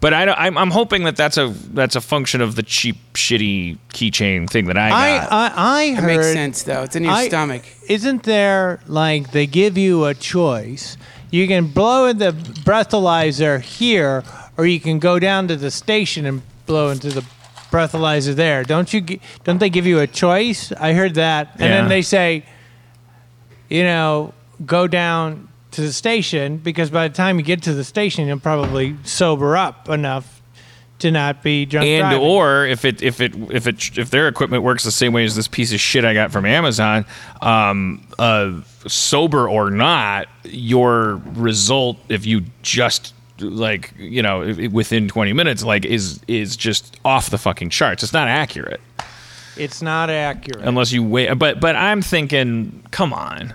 But 0.00 0.12
I, 0.12 0.24
I'm, 0.30 0.58
I'm 0.58 0.70
hoping 0.70 1.04
that 1.04 1.16
that's 1.16 1.38
a 1.38 1.48
that's 1.72 1.96
a 1.96 2.02
function 2.02 2.42
of 2.42 2.54
the 2.54 2.62
cheap, 2.62 2.96
shitty 3.14 3.78
keychain 3.94 4.48
thing 4.48 4.66
that 4.66 4.76
I 4.76 4.88
I 4.90 5.18
got. 5.18 5.32
I, 5.32 5.52
I 5.56 5.82
It 5.84 5.94
heard. 5.96 6.06
makes 6.06 6.32
sense 6.32 6.62
though. 6.64 6.82
It's 6.82 6.96
in 6.96 7.04
your 7.04 7.12
I- 7.14 7.28
stomach. 7.28 7.62
Isn't 7.88 8.22
there 8.24 8.80
like 8.86 9.32
they 9.32 9.46
give 9.46 9.78
you 9.78 10.04
a 10.04 10.12
choice? 10.14 10.98
You 11.30 11.46
can 11.46 11.68
blow 11.68 12.06
in 12.06 12.18
the 12.18 12.32
breathalyzer 12.32 13.60
here, 13.60 14.24
or 14.56 14.66
you 14.66 14.80
can 14.80 14.98
go 14.98 15.18
down 15.18 15.48
to 15.48 15.56
the 15.56 15.70
station 15.70 16.26
and 16.26 16.42
blow 16.66 16.88
into 16.90 17.08
the 17.10 17.24
breathalyzer 17.70 18.34
there. 18.34 18.64
Don't 18.64 18.92
you? 18.92 19.00
Don't 19.44 19.58
they 19.58 19.70
give 19.70 19.86
you 19.86 20.00
a 20.00 20.06
choice? 20.06 20.72
I 20.72 20.92
heard 20.92 21.14
that, 21.14 21.52
and 21.54 21.60
Yeah. 21.62 21.68
then 21.68 21.88
they 21.88 22.02
say, 22.02 22.44
you 23.68 23.84
know, 23.84 24.34
go 24.66 24.86
down 24.88 25.48
to 25.70 25.80
the 25.82 25.92
station 25.92 26.56
because 26.56 26.90
by 26.90 27.06
the 27.06 27.14
time 27.14 27.38
you 27.38 27.44
get 27.44 27.62
to 27.62 27.74
the 27.74 27.84
station, 27.84 28.26
you'll 28.26 28.40
probably 28.40 28.96
sober 29.04 29.56
up 29.56 29.88
enough 29.88 30.39
to 31.00 31.10
not 31.10 31.42
be 31.42 31.66
drunk 31.66 31.86
and 31.86 32.02
driving. 32.02 32.20
or 32.20 32.66
if 32.66 32.84
it 32.84 33.02
if 33.02 33.20
it 33.20 33.34
if 33.50 33.66
it 33.66 33.98
if 33.98 34.10
their 34.10 34.28
equipment 34.28 34.62
works 34.62 34.84
the 34.84 34.90
same 34.90 35.12
way 35.12 35.24
as 35.24 35.36
this 35.36 35.48
piece 35.48 35.72
of 35.72 35.80
shit 35.80 36.04
I 36.04 36.14
got 36.14 36.32
from 36.32 36.46
Amazon, 36.46 37.04
um, 37.40 38.06
uh, 38.18 38.60
sober 38.86 39.48
or 39.48 39.70
not, 39.70 40.28
your 40.44 41.16
result 41.34 41.98
if 42.08 42.26
you 42.26 42.42
just 42.62 43.14
like 43.38 43.94
you 43.98 44.22
know 44.22 44.54
within 44.70 45.08
20 45.08 45.32
minutes 45.32 45.64
like 45.64 45.86
is 45.86 46.20
is 46.28 46.56
just 46.56 47.00
off 47.04 47.30
the 47.30 47.38
fucking 47.38 47.70
charts. 47.70 48.02
It's 48.02 48.12
not 48.12 48.28
accurate 48.28 48.80
it's 49.60 49.82
not 49.82 50.10
accurate. 50.10 50.66
unless 50.66 50.92
you 50.92 51.02
wait. 51.02 51.32
But 51.34 51.60
but 51.60 51.76
I'm 51.76 52.02
thinking, 52.02 52.82
come 52.90 53.12
on. 53.12 53.54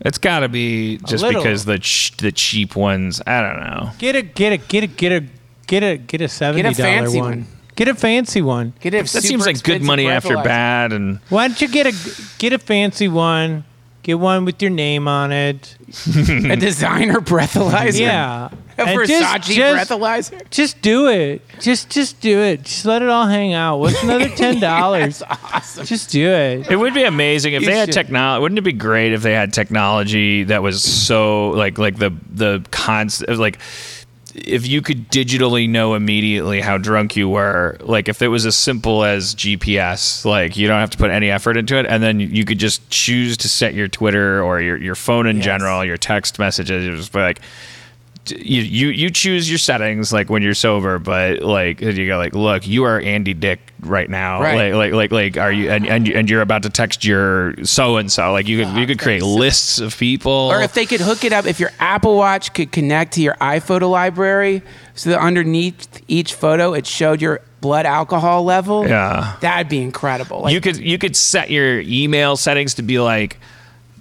It's 0.00 0.18
got 0.18 0.40
to 0.40 0.48
be 0.48 0.98
just 0.98 1.26
because 1.26 1.64
the 1.64 1.78
ch- 1.78 2.16
the 2.18 2.30
cheap 2.30 2.76
ones. 2.76 3.20
I 3.26 3.40
don't 3.40 3.60
know. 3.60 3.90
Get 3.98 4.14
a 4.16 4.22
get 4.22 4.52
a 4.52 4.56
get 4.56 4.84
a 4.84 4.86
get 4.86 5.12
a 5.12 5.24
Get 5.68 5.82
a 5.84 5.96
get 5.98 6.20
a 6.20 6.28
seventy 6.28 6.62
dollar 6.62 6.74
fancy 6.74 7.18
one. 7.20 7.24
one. 7.30 7.46
Get 7.76 7.86
a 7.88 7.94
fancy 7.94 8.42
one. 8.42 8.72
Get 8.80 8.92
it. 8.94 9.06
That 9.06 9.22
seems 9.22 9.46
like 9.46 9.62
good 9.62 9.82
money 9.82 10.08
after 10.08 10.34
bad, 10.34 10.92
and 10.92 11.20
Why 11.28 11.46
don't 11.46 11.60
you 11.60 11.68
get 11.68 11.86
a 11.86 11.92
get 12.38 12.52
a 12.52 12.58
fancy 12.58 13.06
one? 13.06 13.64
Get 14.02 14.18
one 14.18 14.46
with 14.46 14.62
your 14.62 14.70
name 14.70 15.06
on 15.06 15.32
it. 15.32 15.76
A 16.16 16.56
designer 16.56 17.20
breathalyzer. 17.20 18.00
Yeah. 18.00 18.48
A 18.78 18.82
And 18.82 18.98
Versace 19.00 19.06
just- 19.08 19.48
just- 19.50 19.90
breathalyzer. 19.90 20.50
Just 20.50 20.80
do 20.80 21.08
it. 21.08 21.42
Just 21.60 21.90
just 21.90 22.18
do 22.20 22.40
it. 22.40 22.62
Just 22.62 22.86
let 22.86 23.02
it 23.02 23.08
all 23.10 23.26
hang 23.26 23.52
out. 23.52 23.78
What's 23.78 24.02
another 24.02 24.28
ten 24.36 24.60
dollars? 24.60 25.22
Awesome. 25.28 25.84
Just 25.84 26.10
do 26.10 26.26
it. 26.26 26.70
It 26.70 26.76
would 26.76 26.94
be 26.94 27.04
amazing 27.04 27.52
if 27.52 27.62
You 27.62 27.68
they 27.68 27.76
had 27.76 27.88
should. 27.88 27.94
technology. 27.94 28.40
Wouldn't 28.40 28.58
it 28.58 28.62
be 28.62 28.72
great 28.72 29.12
if 29.12 29.20
they 29.22 29.34
had 29.34 29.52
technology 29.52 30.44
that 30.44 30.62
was 30.62 30.82
so 30.82 31.50
like 31.50 31.76
like 31.76 31.98
the 31.98 32.10
the 32.32 32.64
const 32.70 33.28
like 33.28 33.58
if 34.44 34.66
you 34.66 34.82
could 34.82 35.10
digitally 35.10 35.68
know 35.68 35.94
immediately 35.94 36.60
how 36.60 36.78
drunk 36.78 37.16
you 37.16 37.28
were, 37.28 37.76
like 37.80 38.08
if 38.08 38.22
it 38.22 38.28
was 38.28 38.46
as 38.46 38.56
simple 38.56 39.04
as 39.04 39.34
GPS, 39.34 40.24
like 40.24 40.56
you 40.56 40.66
don't 40.68 40.80
have 40.80 40.90
to 40.90 40.98
put 40.98 41.10
any 41.10 41.30
effort 41.30 41.56
into 41.56 41.76
it, 41.78 41.86
and 41.86 42.02
then 42.02 42.20
you 42.20 42.44
could 42.44 42.58
just 42.58 42.88
choose 42.90 43.36
to 43.38 43.48
set 43.48 43.74
your 43.74 43.88
Twitter 43.88 44.42
or 44.42 44.60
your, 44.60 44.76
your 44.76 44.94
phone 44.94 45.26
in 45.26 45.36
Yes. 45.36 45.44
general, 45.44 45.84
your 45.84 45.96
text 45.96 46.38
messages, 46.38 46.86
it 46.86 46.90
was 46.90 47.14
like 47.14 47.40
you, 48.30 48.62
you 48.62 48.88
you 48.88 49.10
choose 49.10 49.48
your 49.48 49.58
settings 49.58 50.12
like 50.12 50.30
when 50.30 50.42
you're 50.42 50.54
sober, 50.54 50.98
but 50.98 51.42
like 51.42 51.80
you 51.80 52.06
go 52.06 52.16
like, 52.16 52.34
look, 52.34 52.66
you 52.66 52.84
are 52.84 53.00
Andy 53.00 53.34
Dick 53.34 53.60
right 53.80 54.08
now. 54.08 54.40
Right. 54.40 54.72
Like 54.72 54.92
like 54.92 55.12
like 55.12 55.12
like 55.12 55.36
are 55.36 55.52
you 55.52 55.70
and 55.70 55.86
and, 55.86 56.08
and 56.08 56.30
you're 56.30 56.42
about 56.42 56.62
to 56.64 56.70
text 56.70 57.04
your 57.04 57.54
so 57.64 57.96
and 57.96 58.10
so. 58.10 58.32
Like 58.32 58.48
you 58.48 58.64
could 58.64 58.74
you 58.76 58.86
could 58.86 58.98
create 58.98 59.22
lists 59.22 59.78
of 59.78 59.96
people. 59.96 60.32
Or 60.32 60.62
if 60.62 60.74
they 60.74 60.86
could 60.86 61.00
hook 61.00 61.24
it 61.24 61.32
up, 61.32 61.46
if 61.46 61.60
your 61.60 61.70
Apple 61.78 62.16
Watch 62.16 62.52
could 62.54 62.72
connect 62.72 63.14
to 63.14 63.22
your 63.22 63.34
iPhoto 63.34 63.90
library, 63.90 64.62
so 64.94 65.10
that 65.10 65.20
underneath 65.20 66.02
each 66.08 66.34
photo 66.34 66.74
it 66.74 66.86
showed 66.86 67.22
your 67.22 67.40
blood 67.60 67.86
alcohol 67.86 68.44
level. 68.44 68.86
Yeah. 68.86 69.36
that'd 69.40 69.68
be 69.68 69.80
incredible. 69.82 70.42
Like, 70.42 70.54
you 70.54 70.60
could 70.60 70.76
you 70.76 70.98
could 70.98 71.16
set 71.16 71.50
your 71.50 71.80
email 71.80 72.36
settings 72.36 72.74
to 72.74 72.82
be 72.82 72.98
like, 73.00 73.38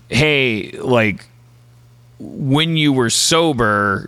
hey, 0.10 0.72
like 0.80 1.26
when 2.20 2.78
you 2.78 2.94
were 2.94 3.10
sober, 3.10 4.08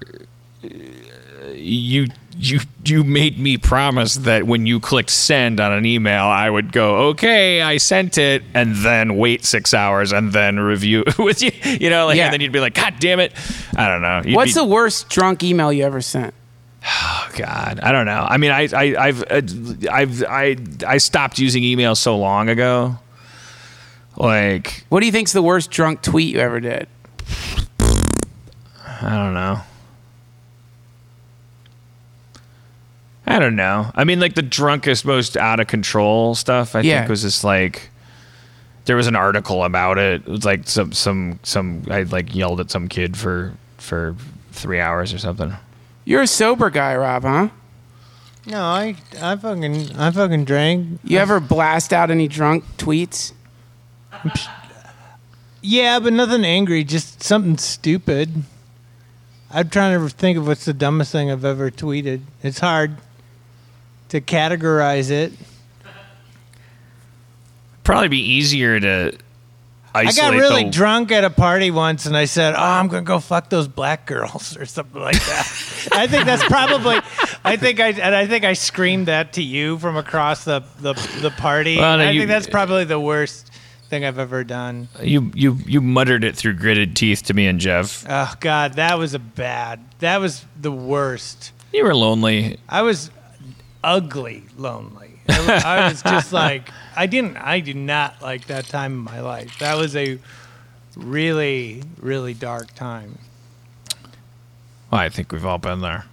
you 1.54 2.08
you 2.42 2.60
you 2.86 3.04
made 3.04 3.38
me 3.38 3.58
promise 3.58 4.16
that 4.16 4.46
when 4.46 4.66
you 4.66 4.80
clicked 4.80 5.10
send 5.10 5.60
on 5.60 5.74
an 5.74 5.86
email, 5.86 6.24
I 6.24 6.50
would 6.50 6.72
go, 6.72 7.10
okay, 7.10 7.62
I 7.62 7.78
sent 7.78 8.18
it, 8.18 8.44
and 8.54 8.76
then 8.78 9.18
wait 9.18 9.44
six 9.46 9.74
hours 9.74 10.12
and 10.14 10.32
then 10.32 10.60
review 10.60 11.04
it 11.06 11.18
with 11.20 11.42
you. 11.42 11.52
You 11.64 11.90
know, 11.90 12.06
like 12.06 12.18
Yeah. 12.18 12.26
and 12.26 12.34
then 12.34 12.42
you'd 12.42 12.52
be 12.54 12.62
like, 12.62 12.76
God 12.76 12.96
damn 13.00 13.20
it, 13.20 13.34
I 13.76 13.88
don't 13.90 14.02
know. 14.02 14.22
You'd 14.26 14.36
what's 14.36 14.52
be- 14.54 14.60
the 14.62 14.66
worst 14.66 15.10
drunk 15.10 15.44
email 15.44 15.72
you 15.74 15.84
ever 15.84 16.02
sent? 16.02 16.34
Oh 16.86 17.30
God, 17.36 17.82
I 17.84 17.92
don't 17.92 18.06
know. 18.06 18.26
I 18.28 18.38
mean, 18.38 18.52
I, 18.52 18.70
I, 18.74 19.08
I've, 19.08 19.22
uh, 19.30 19.42
I've, 19.92 20.24
I, 20.24 20.56
I 20.88 20.98
stopped 20.98 21.38
using 21.38 21.62
email 21.62 21.94
so 21.94 22.18
long 22.18 22.48
ago. 22.48 22.98
Like, 24.16 24.86
What 24.88 25.02
do 25.02 25.06
you 25.06 25.12
think's 25.12 25.34
the 25.34 25.42
worst 25.42 25.72
drunk 25.72 26.02
tweet 26.02 26.34
you 26.36 26.40
ever 26.40 26.62
did? 26.62 26.88
I 29.02 29.16
don't 29.16 29.34
know. 29.34 29.62
I 33.26 33.40
don't 33.40 33.56
know. 33.56 33.92
I 33.94 34.04
mean, 34.06 34.20
like 34.20 34.34
the 34.36 34.42
drunkest, 34.42 35.06
most 35.06 35.38
out 35.38 35.60
of 35.60 35.68
control 35.68 36.34
stuff. 36.36 36.76
I 36.76 36.82
Yeah. 36.82 37.00
think 37.00 37.10
was 37.10 37.22
just 37.22 37.44
like 37.44 37.90
there 38.86 38.96
was 38.96 39.08
an 39.08 39.16
article 39.16 39.64
about 39.64 40.00
it. 40.00 40.22
It 40.26 40.28
was 40.28 40.46
like 40.46 40.68
some, 40.68 40.92
some, 40.94 41.40
some. 41.44 41.84
I 41.92 42.04
like 42.04 42.34
yelled 42.34 42.60
at 42.60 42.72
some 42.72 42.88
kid 42.88 43.16
for 43.16 43.54
for 43.78 44.16
three 44.52 44.80
hours 44.80 45.14
or 45.14 45.20
something. 45.20 45.54
You're 46.06 46.24
a 46.24 46.28
sober 46.28 46.70
guy, 46.72 46.96
Rob, 46.96 47.22
huh? 47.24 47.50
No, 48.48 48.64
I 48.64 48.96
I 49.22 49.36
fucking 49.36 49.96
I 49.96 50.10
fucking 50.10 50.46
drank. 50.46 51.00
You 51.04 51.20
ever 51.20 51.40
blast 51.40 51.94
out 51.94 52.10
any 52.10 52.28
drunk 52.28 52.64
tweets? 52.78 53.34
Yeah, 55.62 56.00
but 56.00 56.14
nothing 56.14 56.46
angry, 56.46 56.86
just 56.86 57.22
something 57.22 57.58
stupid. 57.58 58.44
I'm 59.52 59.70
trying 59.70 60.00
to 60.00 60.10
think 60.10 60.38
of 60.38 60.46
what's 60.48 60.66
the 60.66 60.74
dumbest 60.74 61.12
thing 61.12 61.32
I've 61.32 61.46
ever 61.46 61.72
tweeted. 61.72 62.22
It's 62.44 62.60
hard 62.60 62.98
to 64.10 64.22
categorize 64.22 65.10
it. 65.10 65.34
Probably 67.84 68.10
be 68.10 68.20
easier 68.20 68.80
to. 68.80 69.18
I 69.96 70.12
got 70.12 70.34
really 70.36 70.66
the- 70.66 70.70
drunk 70.70 71.12
at 71.12 71.24
a 71.24 71.32
party 71.32 71.72
once 71.72 72.06
and 72.06 72.16
I 72.16 72.26
said, 72.26 72.54
Oh, 72.54 72.62
I'm 72.62 72.88
going 72.90 73.04
to 73.04 73.08
go 73.08 73.20
fuck 73.20 73.50
those 73.50 73.68
black 73.68 74.06
girls 74.06 74.56
or 74.60 74.68
something 74.68 75.02
like 75.02 75.16
that. 75.20 75.88
I 75.94 76.06
think 76.06 76.26
that's 76.26 76.44
probably, 76.46 77.00
I 77.44 77.56
think 77.58 77.80
I, 77.80 77.88
and 77.90 78.14
I 78.14 78.28
think 78.28 78.46
I 78.46 78.54
screamed 78.54 79.08
that 79.08 79.34
to 79.34 79.42
you 79.44 79.80
from 79.80 79.98
across 79.98 80.44
the, 80.44 80.60
the, 80.80 80.94
the 81.22 81.32
party. 81.32 81.78
Well, 81.78 81.98
no, 81.98 82.04
I 82.04 82.12
you- 82.12 82.20
think 82.22 82.30
that's 82.30 82.48
probably 82.48 82.86
the 82.86 83.00
worst 83.00 83.49
thing 83.90 84.06
I've 84.06 84.20
ever 84.20 84.44
done. 84.44 84.88
You 85.02 85.32
you 85.34 85.58
you 85.66 85.82
muttered 85.82 86.24
it 86.24 86.36
through 86.36 86.54
gritted 86.54 86.96
teeth 86.96 87.24
to 87.24 87.34
me 87.34 87.48
and 87.48 87.60
Jeff. 87.60 88.06
Oh, 88.08 88.34
God, 88.40 88.74
that 88.76 88.98
was 88.98 89.14
a 89.14 89.20
bad, 89.20 89.80
that 90.00 90.20
was 90.20 90.46
the 90.60 90.72
worst. 90.72 91.52
You 91.74 91.84
were 91.84 91.96
lonely. 91.96 92.60
I 92.70 92.84
was 92.84 93.12
ugly 93.84 94.44
lonely. 94.58 95.20
I 95.28 95.40
was, 95.40 95.64
I 95.64 95.90
was 95.90 96.02
just 96.02 96.34
like 96.34 96.70
I 96.96 97.06
didn't 97.06 97.38
I 97.38 97.60
did 97.60 97.76
not 97.76 98.22
like 98.22 98.48
that 98.48 98.66
time 98.66 98.94
in 98.94 99.00
my 99.00 99.22
life. 99.22 99.60
That 99.60 99.78
was 99.78 99.96
a 99.96 100.20
really 100.96 101.84
really 102.00 102.34
dark 102.34 102.74
time. 102.74 103.20
Well, 104.92 105.02
I 105.02 105.10
think 105.10 105.32
we've 105.32 105.46
all 105.46 105.60
been 105.60 105.82
there. 105.82 106.06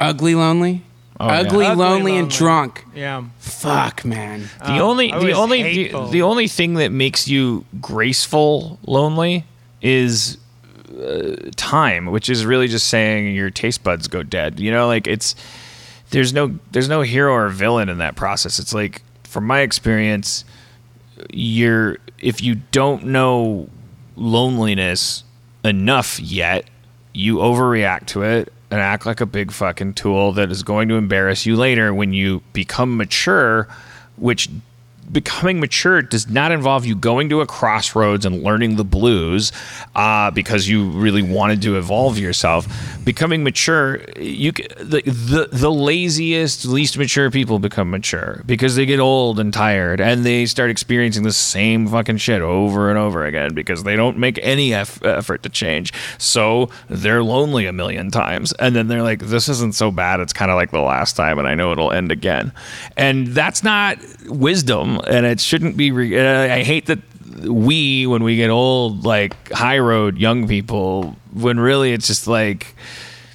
Ugly, 0.00 0.34
lonely, 0.34 0.82
Oh, 1.18 1.26
yeah. 1.28 1.38
ugly, 1.40 1.66
Ugly, 1.66 1.84
lonely, 1.84 2.16
and 2.16 2.30
drunk. 2.30 2.84
Yeah. 2.94 3.24
Fuck, 3.38 4.04
man. 4.04 4.48
The 4.58 4.78
only 4.80 5.10
the 5.10 5.32
only 5.32 5.88
the, 5.88 6.08
the 6.10 6.22
only 6.22 6.46
thing 6.48 6.74
that 6.74 6.92
makes 6.92 7.26
you 7.26 7.64
graceful 7.80 8.78
lonely 8.86 9.44
is 9.80 10.38
uh, 10.98 11.36
time, 11.56 12.06
which 12.06 12.28
is 12.28 12.44
really 12.44 12.68
just 12.68 12.88
saying 12.88 13.34
your 13.34 13.50
taste 13.50 13.82
buds 13.82 14.08
go 14.08 14.22
dead. 14.22 14.60
You 14.60 14.70
know, 14.70 14.86
like 14.86 15.06
it's 15.06 15.34
there's 16.10 16.32
no 16.32 16.58
there's 16.72 16.88
no 16.88 17.02
hero 17.02 17.32
or 17.32 17.48
villain 17.48 17.88
in 17.88 17.98
that 17.98 18.14
process. 18.16 18.58
It's 18.58 18.74
like 18.74 19.02
from 19.24 19.46
my 19.46 19.60
experience, 19.60 20.44
you're 21.32 21.96
if 22.18 22.42
you 22.42 22.56
don't 22.72 23.06
know 23.06 23.68
loneliness 24.16 25.24
enough 25.64 26.20
yet, 26.20 26.68
you 27.12 27.36
overreact 27.36 28.06
to 28.06 28.22
it 28.22 28.52
and 28.70 28.80
act 28.80 29.06
like 29.06 29.20
a 29.20 29.26
big 29.26 29.52
fucking 29.52 29.94
tool 29.94 30.32
that 30.32 30.50
is 30.50 30.62
going 30.62 30.88
to 30.88 30.94
embarrass 30.96 31.46
you 31.46 31.56
later 31.56 31.94
when 31.94 32.12
you 32.12 32.42
become 32.52 32.96
mature, 32.96 33.68
which 34.16 34.48
becoming 35.10 35.60
mature 35.60 36.02
does 36.02 36.28
not 36.28 36.52
involve 36.52 36.84
you 36.84 36.94
going 36.94 37.28
to 37.28 37.40
a 37.40 37.46
crossroads 37.46 38.26
and 38.26 38.42
learning 38.42 38.76
the 38.76 38.84
blues 38.84 39.52
uh, 39.94 40.30
because 40.30 40.68
you 40.68 40.90
really 40.90 41.22
wanted 41.22 41.62
to 41.62 41.76
evolve 41.76 42.18
yourself. 42.18 42.66
Becoming 43.04 43.44
mature, 43.44 44.00
you 44.18 44.52
the, 44.52 45.02
the 45.06 45.48
the 45.52 45.70
laziest, 45.70 46.64
least 46.64 46.98
mature 46.98 47.30
people 47.30 47.58
become 47.58 47.90
mature 47.90 48.42
because 48.46 48.76
they 48.76 48.86
get 48.86 49.00
old 49.00 49.38
and 49.38 49.52
tired 49.52 50.00
and 50.00 50.24
they 50.24 50.46
start 50.46 50.70
experiencing 50.70 51.22
the 51.22 51.32
same 51.32 51.86
fucking 51.86 52.16
shit 52.16 52.42
over 52.42 52.90
and 52.90 52.98
over 52.98 53.24
again 53.24 53.54
because 53.54 53.84
they 53.84 53.96
don't 53.96 54.18
make 54.18 54.38
any 54.42 54.74
eff- 54.74 55.02
effort 55.04 55.42
to 55.42 55.48
change. 55.48 55.92
So 56.18 56.68
they're 56.88 57.22
lonely 57.22 57.66
a 57.66 57.72
million 57.72 58.10
times, 58.10 58.52
and 58.54 58.74
then 58.74 58.88
they're 58.88 59.02
like, 59.02 59.20
"This 59.20 59.48
isn't 59.48 59.74
so 59.74 59.90
bad. 59.90 60.20
It's 60.20 60.32
kind 60.32 60.50
of 60.50 60.56
like 60.56 60.70
the 60.70 60.80
last 60.80 61.16
time, 61.16 61.38
and 61.38 61.46
I 61.46 61.54
know 61.54 61.72
it'll 61.72 61.92
end 61.92 62.10
again." 62.10 62.52
And 62.96 63.28
that's 63.28 63.62
not 63.62 63.98
wisdom, 64.26 64.95
and 65.00 65.26
it 65.26 65.40
shouldn't 65.40 65.76
be. 65.76 65.90
Re- 65.90 66.18
I 66.18 66.62
hate 66.62 66.86
that 66.86 67.00
we, 67.42 68.06
when 68.06 68.22
we 68.22 68.36
get 68.36 68.50
old, 68.50 69.04
like 69.04 69.50
high 69.52 69.78
road 69.78 70.18
young 70.18 70.48
people, 70.48 71.16
when 71.32 71.58
really 71.60 71.92
it's 71.92 72.06
just 72.06 72.26
like, 72.26 72.74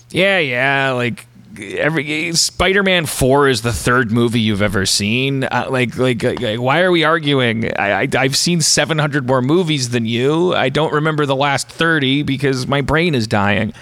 yeah, 0.09 0.39
yeah, 0.39 0.91
like 0.91 1.25
every 1.59 2.33
Spider-Man 2.33 3.05
Four 3.05 3.47
is 3.47 3.61
the 3.61 3.73
third 3.73 4.11
movie 4.11 4.39
you've 4.39 4.61
ever 4.61 4.85
seen. 4.85 5.43
Uh, 5.43 5.67
like, 5.69 5.97
like, 5.97 6.23
like, 6.23 6.59
why 6.59 6.81
are 6.81 6.91
we 6.91 7.03
arguing? 7.03 7.71
I, 7.77 8.03
I, 8.03 8.07
I've 8.17 8.35
seen 8.35 8.61
700 8.61 9.27
more 9.27 9.41
movies 9.41 9.89
than 9.89 10.05
you. 10.05 10.53
I 10.53 10.69
don't 10.69 10.93
remember 10.93 11.25
the 11.25 11.35
last 11.35 11.69
30 11.69 12.23
because 12.23 12.67
my 12.67 12.81
brain 12.81 13.15
is 13.15 13.27
dying. 13.27 13.73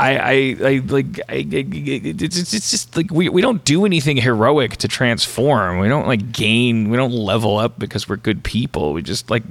I, 0.00 0.16
I, 0.16 0.56
I 0.64 0.82
like, 0.86 1.20
I, 1.28 1.44
it's, 1.50 2.54
it's 2.54 2.70
just 2.70 2.96
like 2.96 3.10
we, 3.10 3.28
we 3.28 3.42
don't 3.42 3.62
do 3.64 3.84
anything 3.84 4.16
heroic 4.16 4.78
to 4.78 4.88
transform. 4.88 5.78
We 5.78 5.88
don't 5.88 6.06
like 6.06 6.32
gain. 6.32 6.88
We 6.88 6.96
don't 6.96 7.12
level 7.12 7.58
up 7.58 7.78
because 7.78 8.08
we're 8.08 8.16
good 8.16 8.42
people. 8.42 8.94
We 8.94 9.02
just 9.02 9.28
like, 9.28 9.42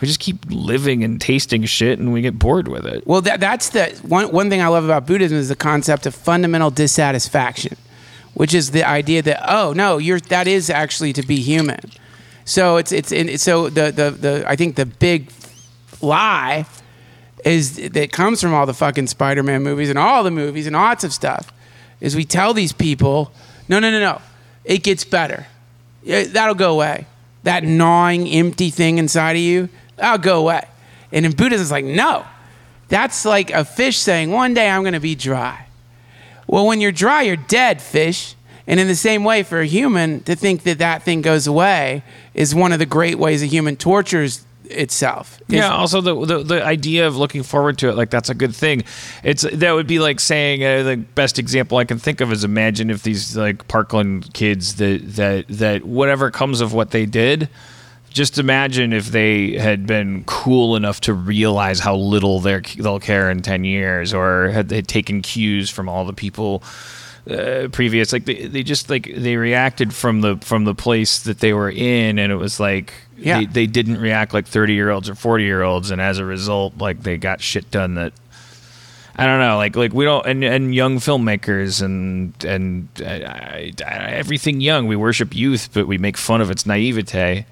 we 0.00 0.08
just 0.08 0.18
keep 0.18 0.46
living 0.48 1.04
and 1.04 1.20
tasting 1.20 1.64
shit, 1.66 1.98
and 1.98 2.12
we 2.12 2.22
get 2.22 2.38
bored 2.38 2.68
with 2.68 2.86
it. 2.86 3.06
Well, 3.06 3.20
that, 3.20 3.38
that's 3.38 3.68
the 3.68 3.90
one, 4.02 4.32
one 4.32 4.48
thing 4.50 4.62
I 4.62 4.68
love 4.68 4.84
about 4.84 5.06
Buddhism 5.06 5.36
is 5.36 5.48
the 5.48 5.56
concept 5.56 6.06
of 6.06 6.14
fundamental 6.14 6.70
dissatisfaction, 6.70 7.76
which 8.34 8.54
is 8.54 8.70
the 8.70 8.84
idea 8.84 9.20
that 9.22 9.44
oh 9.46 9.74
no, 9.74 9.98
you're 9.98 10.20
that 10.20 10.48
is 10.48 10.70
actually 10.70 11.12
to 11.12 11.22
be 11.22 11.36
human. 11.36 11.80
So 12.46 12.78
it's 12.78 12.92
it's 12.92 13.12
and 13.12 13.38
so 13.38 13.68
the 13.68 13.92
the 13.92 14.10
the 14.10 14.44
I 14.48 14.56
think 14.56 14.76
the 14.76 14.86
big 14.86 15.30
lie 16.00 16.66
is 17.44 17.76
that 17.90 18.12
comes 18.12 18.40
from 18.40 18.54
all 18.54 18.66
the 18.66 18.74
fucking 18.74 19.08
Spider-Man 19.08 19.62
movies 19.62 19.90
and 19.90 19.98
all 19.98 20.22
the 20.22 20.30
movies 20.30 20.66
and 20.66 20.74
lots 20.74 21.04
of 21.04 21.12
stuff 21.12 21.52
is 22.00 22.16
we 22.16 22.24
tell 22.24 22.54
these 22.54 22.72
people, 22.72 23.32
no, 23.68 23.78
no, 23.78 23.90
no, 23.90 24.00
no, 24.00 24.20
it 24.64 24.82
gets 24.82 25.04
better. 25.04 25.46
That'll 26.04 26.54
go 26.54 26.72
away. 26.72 27.06
That 27.44 27.64
gnawing, 27.64 28.28
empty 28.28 28.70
thing 28.70 28.98
inside 28.98 29.32
of 29.32 29.42
you, 29.42 29.68
that'll 29.96 30.18
go 30.18 30.40
away. 30.40 30.66
And 31.10 31.26
in 31.26 31.32
Buddhism, 31.32 31.62
it's 31.62 31.70
like, 31.70 31.84
no. 31.84 32.24
That's 32.88 33.24
like 33.24 33.50
a 33.50 33.64
fish 33.64 33.98
saying, 33.98 34.30
one 34.30 34.54
day 34.54 34.68
I'm 34.68 34.82
going 34.82 34.94
to 34.94 35.00
be 35.00 35.14
dry. 35.14 35.66
Well, 36.46 36.66
when 36.66 36.80
you're 36.80 36.92
dry, 36.92 37.22
you're 37.22 37.36
dead, 37.36 37.80
fish. 37.80 38.34
And 38.66 38.78
in 38.78 38.86
the 38.86 38.94
same 38.94 39.24
way, 39.24 39.42
for 39.42 39.60
a 39.60 39.66
human 39.66 40.22
to 40.24 40.36
think 40.36 40.62
that 40.64 40.78
that 40.78 41.02
thing 41.02 41.22
goes 41.22 41.46
away 41.46 42.02
is 42.34 42.54
one 42.54 42.72
of 42.72 42.78
the 42.78 42.86
great 42.86 43.18
ways 43.18 43.42
a 43.42 43.46
human 43.46 43.76
tortures 43.76 44.44
itself. 44.72 45.40
Yeah. 45.48 45.70
Also, 45.70 46.00
the, 46.00 46.24
the 46.24 46.42
the 46.42 46.64
idea 46.64 47.06
of 47.06 47.16
looking 47.16 47.42
forward 47.42 47.78
to 47.78 47.88
it, 47.88 47.96
like 47.96 48.10
that's 48.10 48.30
a 48.30 48.34
good 48.34 48.54
thing. 48.54 48.84
It's 49.22 49.42
that 49.42 49.72
would 49.72 49.86
be 49.86 49.98
like 49.98 50.20
saying 50.20 50.64
uh, 50.64 50.82
the 50.82 50.96
best 50.96 51.38
example 51.38 51.78
I 51.78 51.84
can 51.84 51.98
think 51.98 52.20
of 52.20 52.32
is 52.32 52.44
imagine 52.44 52.90
if 52.90 53.02
these 53.02 53.36
like 53.36 53.68
Parkland 53.68 54.32
kids 54.34 54.76
that 54.76 55.00
that 55.16 55.48
that 55.48 55.84
whatever 55.84 56.30
comes 56.30 56.60
of 56.60 56.72
what 56.72 56.90
they 56.90 57.06
did. 57.06 57.48
Just 58.10 58.38
imagine 58.38 58.92
if 58.92 59.06
they 59.06 59.52
had 59.52 59.86
been 59.86 60.24
cool 60.24 60.76
enough 60.76 61.00
to 61.02 61.14
realize 61.14 61.80
how 61.80 61.96
little 61.96 62.40
they'll 62.40 63.00
care 63.00 63.30
in 63.30 63.40
10 63.40 63.64
years 63.64 64.12
or 64.12 64.50
had 64.50 64.68
they 64.68 64.82
taken 64.82 65.22
cues 65.22 65.70
from 65.70 65.88
all 65.88 66.04
the 66.04 66.12
people 66.12 66.62
uh, 67.30 67.68
previous 67.70 68.12
like 68.12 68.24
they, 68.24 68.46
they 68.46 68.62
just 68.62 68.90
like 68.90 69.10
they 69.14 69.36
reacted 69.36 69.94
from 69.94 70.22
the 70.22 70.36
from 70.38 70.64
the 70.64 70.74
place 70.74 71.20
that 71.20 71.38
they 71.38 71.52
were 71.52 71.70
in 71.70 72.18
and 72.18 72.32
it 72.32 72.36
was 72.36 72.58
like 72.58 72.92
Yeah. 73.22 73.40
they, 73.40 73.46
they 73.46 73.66
didn't 73.66 73.98
react 73.98 74.34
like 74.34 74.46
30 74.46 74.74
year 74.74 74.90
olds 74.90 75.08
or 75.08 75.14
40 75.14 75.44
year 75.44 75.62
olds 75.62 75.90
and 75.90 76.00
as 76.00 76.18
a 76.18 76.24
result 76.24 76.78
like 76.78 77.02
they 77.02 77.16
got 77.16 77.40
shit 77.40 77.70
done 77.70 77.94
that 77.94 78.12
I 79.14 79.26
don't 79.26 79.40
know, 79.40 79.56
like 79.58 79.76
like 79.76 79.92
we 79.92 80.06
don't, 80.06 80.26
and, 80.26 80.42
and 80.42 80.74
young 80.74 80.96
filmmakers 80.96 81.82
and 81.82 82.32
and 82.44 82.88
uh, 82.98 83.04
I, 83.04 83.72
I, 83.86 83.94
everything 84.12 84.62
young. 84.62 84.86
We 84.86 84.96
worship 84.96 85.34
youth, 85.34 85.68
but 85.74 85.86
we 85.86 85.98
make 85.98 86.16
fun 86.16 86.40
of 86.40 86.50
its 86.50 86.64
naivete. 86.64 87.44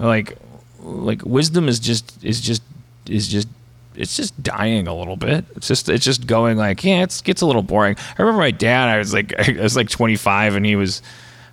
Like 0.00 0.36
like 0.80 1.24
wisdom 1.24 1.68
is 1.68 1.78
just 1.78 2.24
is 2.24 2.40
just 2.40 2.62
is 3.08 3.28
just 3.28 3.48
it's 3.94 4.16
just 4.16 4.42
dying 4.42 4.88
a 4.88 4.94
little 4.94 5.16
bit. 5.16 5.44
It's 5.54 5.68
just 5.68 5.88
it's 5.88 6.04
just 6.04 6.26
going 6.26 6.56
like 6.56 6.82
yeah, 6.82 7.02
it 7.04 7.20
gets 7.24 7.42
a 7.42 7.46
little 7.46 7.62
boring. 7.62 7.96
I 8.18 8.22
remember 8.22 8.40
my 8.40 8.50
dad. 8.50 8.88
I 8.88 8.98
was 8.98 9.14
like 9.14 9.32
I 9.58 9.62
was 9.62 9.76
like 9.76 9.88
25, 9.88 10.56
and 10.56 10.66
he 10.66 10.74
was 10.74 11.00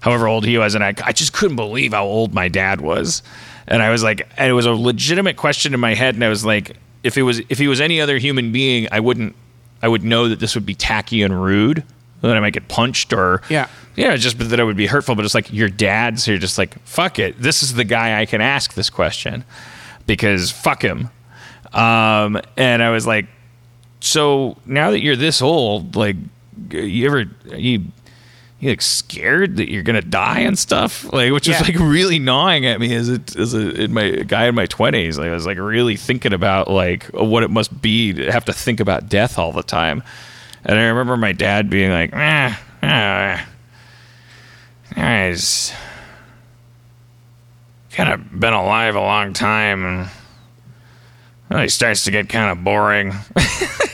however 0.05 0.27
old 0.27 0.45
he 0.45 0.55
was, 0.59 0.75
and 0.75 0.83
I 0.83 0.93
I 1.03 1.11
just 1.11 1.33
couldn't 1.33 1.55
believe 1.55 1.93
how 1.93 2.05
old 2.05 2.31
my 2.33 2.47
dad 2.47 2.79
was. 2.79 3.23
And 3.67 3.81
I 3.81 3.89
was 3.89 4.03
like, 4.03 4.27
and 4.37 4.47
it 4.47 4.53
was 4.53 4.67
a 4.67 4.71
legitimate 4.71 5.35
question 5.37 5.73
in 5.73 5.79
my 5.79 5.95
head, 5.95 6.13
and 6.13 6.23
I 6.23 6.29
was 6.29 6.45
like, 6.45 6.77
if 7.03 7.17
it 7.17 7.23
was 7.23 7.41
if 7.49 7.57
he 7.57 7.67
was 7.67 7.81
any 7.81 7.99
other 7.99 8.19
human 8.19 8.51
being, 8.51 8.87
I 8.91 8.99
wouldn't 8.99 9.35
I 9.81 9.87
would 9.87 10.03
know 10.03 10.29
that 10.29 10.39
this 10.39 10.53
would 10.53 10.65
be 10.65 10.75
tacky 10.75 11.23
and 11.23 11.43
rude. 11.43 11.83
That 12.21 12.37
I 12.37 12.39
might 12.39 12.53
get 12.53 12.67
punched 12.67 13.13
or 13.13 13.41
Yeah. 13.49 13.67
yeah, 13.95 14.15
just 14.15 14.37
that 14.39 14.59
it 14.59 14.63
would 14.63 14.77
be 14.77 14.87
hurtful. 14.87 15.15
But 15.15 15.25
it's 15.25 15.35
like 15.35 15.51
your 15.51 15.69
dad, 15.69 16.19
so 16.19 16.31
you're 16.31 16.39
just 16.39 16.57
like 16.59 16.79
fuck 16.83 17.17
it. 17.19 17.39
This 17.41 17.63
is 17.63 17.73
the 17.73 17.83
guy 17.83 18.21
I 18.21 18.25
can 18.25 18.41
ask 18.41 18.73
this 18.75 18.89
question 18.91 19.43
because 20.07 20.51
fuck 20.51 20.83
him. 20.83 21.09
Um, 21.73 22.39
and 22.55 22.81
I 22.83 22.91
was 22.91 23.05
like, 23.05 23.25
so 23.99 24.57
now 24.65 24.91
that 24.91 25.01
you're 25.01 25.15
this 25.17 25.41
old, 25.41 25.95
like, 25.95 26.15
you 26.71 27.05
ever 27.07 27.25
you 27.57 27.85
you 28.59 28.69
like 28.69 28.81
scared 28.81 29.57
that 29.57 29.69
you're 29.71 29.83
gonna 29.83 30.01
die 30.01 30.39
and 30.39 30.57
stuff, 30.57 31.11
like, 31.13 31.31
which 31.31 31.47
Yeah. 31.47 31.59
was 31.59 31.67
like 31.69 31.77
really 31.79 32.19
gnawing 32.19 32.65
at 32.65 32.79
me 32.79 32.95
as 32.95 33.09
a 33.09 33.19
as 33.37 33.53
a 33.53 33.69
in 33.83 33.93
my 33.93 34.11
guy 34.11 34.45
in 34.47 34.55
my 34.55 34.65
twenties. 34.65 35.17
Like, 35.17 35.27
I 35.29 35.33
was 35.33 35.45
like 35.45 35.57
really 35.57 35.95
thinking 35.97 36.31
about 36.33 36.69
like 36.69 37.03
what 37.07 37.43
it 37.43 37.49
must 37.51 37.81
be 37.81 38.13
to 38.13 38.31
have 38.31 38.45
to 38.45 38.53
think 38.53 38.79
about 38.79 39.09
death 39.09 39.37
all 39.37 39.51
the 39.51 39.63
time. 39.63 40.03
And 40.63 40.79
I 40.79 40.83
remember 40.83 41.15
my 41.17 41.31
dad 41.33 41.69
being 41.69 41.91
like, 41.91 42.11
eh, 42.13 42.55
eh, 42.81 43.41
guys, 44.95 45.71
kind 47.91 48.09
of 48.11 48.39
been 48.39 48.53
alive 48.53 48.95
a 48.95 49.01
long 49.01 49.33
time 49.33 49.85
and 49.85 50.09
really 51.49 51.69
starts 51.69 52.03
to 52.05 52.11
get 52.11 52.29
kind 52.29 52.49
of 52.49 52.63
boring. 52.63 53.13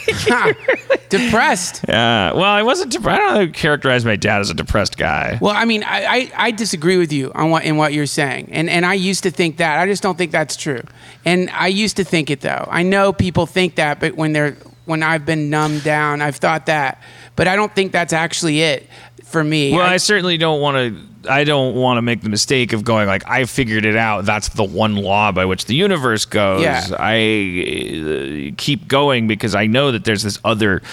depressed. 1.09 1.85
Yeah. 1.91 2.33
Well, 2.33 2.43
I 2.43 2.63
wasn't. 2.63 2.91
Dep- 2.93 3.05
I 3.05 3.17
don't 3.17 3.53
characterize 3.53 4.05
my 4.05 4.15
dad 4.15 4.39
as 4.41 4.49
a 4.49 4.53
depressed 4.53 4.97
guy. 4.97 5.37
Well, 5.41 5.53
I 5.55 5.65
mean, 5.65 5.83
I, 5.83 6.05
I, 6.05 6.31
I 6.35 6.51
disagree 6.51 6.97
with 6.97 7.11
you 7.11 7.31
on 7.33 7.49
what 7.49 7.63
in 7.63 7.75
what 7.77 7.93
you're 7.93 8.05
saying, 8.05 8.49
and 8.51 8.69
and 8.69 8.85
I 8.85 8.93
used 8.93 9.23
to 9.23 9.31
think 9.31 9.57
that. 9.57 9.79
I 9.79 9.87
just 9.87 10.01
don't 10.03 10.17
think 10.17 10.31
that's 10.31 10.55
true. 10.55 10.81
And 11.25 11.49
I 11.49 11.67
used 11.67 11.97
to 11.97 12.03
think 12.03 12.29
it 12.29 12.41
though. 12.41 12.67
I 12.69 12.83
know 12.83 13.11
people 13.13 13.45
think 13.45 13.75
that, 13.75 13.99
but 13.99 14.15
when 14.15 14.31
they're 14.33 14.55
when 14.85 15.03
I've 15.03 15.25
been 15.25 15.49
numbed 15.49 15.83
down, 15.83 16.21
I've 16.21 16.37
thought 16.37 16.65
that, 16.67 17.01
but 17.41 17.47
I 17.47 17.55
don't 17.55 17.73
think 17.73 17.91
that's 17.91 18.13
actually 18.13 18.61
it 18.61 18.87
for 19.23 19.43
me. 19.43 19.71
Well, 19.71 19.81
I, 19.81 19.93
I- 19.93 19.97
certainly 19.97 20.37
don't 20.37 20.61
want 20.61 20.77
to. 20.77 21.11
I 21.27 21.43
don't 21.43 21.73
want 21.73 21.97
to 21.97 22.03
make 22.03 22.21
the 22.21 22.29
mistake 22.29 22.71
of 22.71 22.83
going 22.83 23.07
like 23.07 23.27
I 23.27 23.45
figured 23.45 23.83
it 23.83 23.95
out. 23.95 24.25
That's 24.25 24.49
the 24.49 24.63
one 24.63 24.95
law 24.95 25.31
by 25.31 25.45
which 25.45 25.65
the 25.65 25.73
universe 25.73 26.25
goes. 26.25 26.61
Yeah. 26.61 26.83
I 26.99 28.51
uh, 28.51 28.55
keep 28.57 28.87
going 28.87 29.27
because 29.27 29.55
I 29.55 29.65
know 29.65 29.91
that 29.91 30.05
there's 30.05 30.21
this 30.21 30.37
other. 30.45 30.83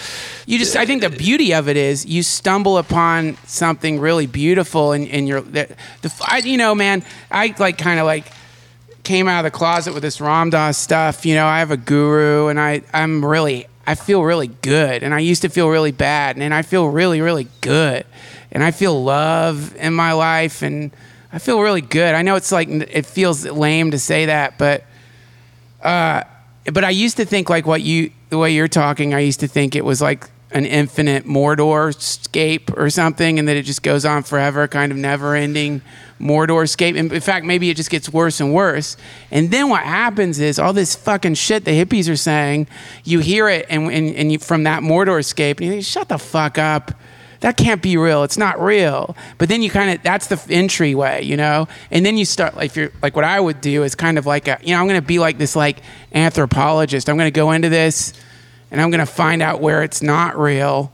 you 0.47 0.59
just 0.59 0.75
I 0.75 0.87
think 0.87 1.03
the 1.03 1.11
beauty 1.11 1.53
of 1.53 1.69
it 1.69 1.77
is 1.77 2.07
you 2.07 2.23
stumble 2.23 2.79
upon 2.79 3.37
something 3.47 4.01
really 4.01 4.27
beautiful 4.27 4.93
and 4.93 5.07
and 5.09 5.29
you're 5.29 5.43
the, 5.43 5.69
the 6.01 6.25
I, 6.27 6.39
you 6.39 6.57
know 6.57 6.75
man 6.75 7.05
I 7.31 7.55
like 7.59 7.77
kind 7.77 8.01
of 8.01 8.07
like 8.07 8.25
came 9.03 9.29
out 9.29 9.45
of 9.45 9.53
the 9.53 9.59
closet 9.59 9.93
with 9.93 10.03
this 10.03 10.19
Ram 10.19 10.49
Dass 10.49 10.79
stuff 10.79 11.27
you 11.27 11.35
know 11.35 11.47
I 11.47 11.59
have 11.59 11.71
a 11.71 11.77
guru 11.77 12.49
and 12.49 12.59
I 12.59 12.83
I'm 12.95 13.23
really 13.23 13.67
I 13.89 13.95
feel 13.95 14.23
really 14.23 14.49
good 14.49 15.03
and 15.03 15.15
I 15.15 15.21
used 15.21 15.43
to 15.43 15.49
feel 15.49 15.69
really 15.69 15.93
bad 15.93 16.37
and 16.37 16.53
I 16.53 16.63
feel 16.63 16.87
really 16.87 17.21
really 17.21 17.49
good 17.61 18.05
and 18.53 18.63
I 18.63 18.71
feel 18.71 19.03
love 19.03 19.75
in 19.77 19.95
my 19.95 20.13
life 20.13 20.63
and 20.63 20.91
I 21.33 21.39
feel 21.39 21.61
really 21.61 21.81
good 21.81 22.15
I 22.15 22.23
know 22.23 22.37
it's 22.37 22.53
like 22.53 22.69
it 22.69 23.07
feels 23.07 23.45
lame 23.47 23.91
to 23.93 23.99
say 23.99 24.27
that 24.27 24.59
but 24.59 24.85
uh, 25.83 26.25
but 26.73 26.85
I 26.85 26.91
used 26.91 27.17
to 27.19 27.25
think 27.25 27.49
like 27.49 27.67
what 27.67 27.83
you 27.83 28.11
the 28.31 28.39
way 28.39 28.53
you're 28.53 28.69
talking. 28.69 29.15
I 29.15 29.21
used 29.21 29.41
to 29.41 29.49
think 29.49 29.75
it 29.75 29.85
was 29.85 30.03
like 30.03 30.29
an 30.51 30.65
infinite 30.65 31.27
Mordor 31.27 31.99
scape 32.01 32.77
or 32.77 32.89
something, 32.91 33.39
and 33.39 33.47
that 33.49 33.57
it 33.57 33.65
just 33.65 33.83
goes 33.83 34.05
on 34.05 34.23
forever, 34.23 34.67
kind 34.67 34.91
of 34.91 34.99
never 34.99 35.35
ending 35.35 35.83
Mordor 36.19 36.69
scape. 36.69 36.97
And 36.97 37.13
in 37.13 37.21
fact, 37.21 37.45
maybe 37.45 37.71
it 37.71 37.77
just 37.77 37.91
gets 37.91 38.11
worse 38.11 38.41
and 38.41 38.53
worse. 38.53 38.97
And 39.31 39.51
then 39.51 39.69
what 39.69 39.83
happens 39.83 40.41
is 40.41 40.59
all 40.59 40.73
this 40.73 40.95
fucking 40.95 41.35
shit 41.35 41.65
the 41.65 41.73
hippies 41.73 42.11
are 42.11 42.17
saying. 42.17 42.67
You 43.05 43.21
hear 43.21 43.49
it, 43.49 43.67
and 43.69 43.91
and, 43.93 44.15
and 44.15 44.33
you, 44.33 44.39
from 44.39 44.65
that 44.65 44.83
Mordor 44.83 45.25
scape, 45.25 45.59
and 45.59 45.67
you 45.67 45.73
think, 45.73 45.85
shut 45.85 46.09
the 46.09 46.19
fuck 46.19 46.59
up. 46.59 46.93
That 47.41 47.57
can't 47.57 47.81
be 47.81 47.97
real. 47.97 48.25
It's 48.25 48.39
not 48.39 48.61
real. 48.61 49.17
But 49.37 49.49
then 49.49 49.63
you 49.63 49.71
kind 49.71 49.91
of 49.91 50.03
that's 50.03 50.27
the 50.27 50.43
entryway, 50.53 51.23
you 51.23 51.37
know. 51.37 51.69
And 51.91 52.05
then 52.05 52.17
you 52.17 52.25
start 52.25 52.57
like 52.57 52.75
you're 52.75 52.91
like 53.03 53.15
what 53.15 53.25
I 53.25 53.39
would 53.39 53.61
do 53.61 53.85
is 53.85 53.95
kind 53.95 54.19
of 54.19 54.27
like 54.27 54.49
a 54.49 54.59
you 54.63 54.75
know 54.75 54.81
I'm 54.81 54.89
going 54.89 55.01
to 55.01 55.07
be 55.07 55.19
like 55.19 55.39
this 55.39 55.55
like 55.55 55.79
anthropologist. 56.13 57.09
I'm 57.09 57.17
going 57.17 57.33
to 57.33 57.37
go 57.37 57.53
into 57.53 57.69
this 57.69 58.13
and 58.71 58.81
I'm 58.81 58.91
going 58.91 59.05
to 59.05 59.07
find 59.07 59.43
out 59.43 59.61
where 59.61 59.83
it's 59.83 60.03
not 60.03 60.39
real 60.39 60.93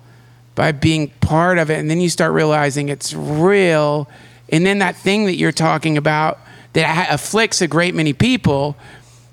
by 0.55 0.73
being 0.73 1.09
part 1.21 1.59
of 1.59 1.71
it. 1.71 1.79
And 1.79 1.91
then 1.91 2.01
you 2.01 2.09
start 2.09 2.33
realizing 2.33 2.89
it's 2.89 3.13
real. 3.13 4.09
And 4.49 4.65
then 4.65 4.79
that 4.79 4.97
thing 4.97 5.27
that 5.27 5.37
you're 5.37 5.53
talking 5.53 5.97
about 5.97 6.39
that 6.75 7.09
afflicts 7.11 7.61
a 7.61 7.69
great 7.69 7.95
many 7.95 8.13
people, 8.13 8.77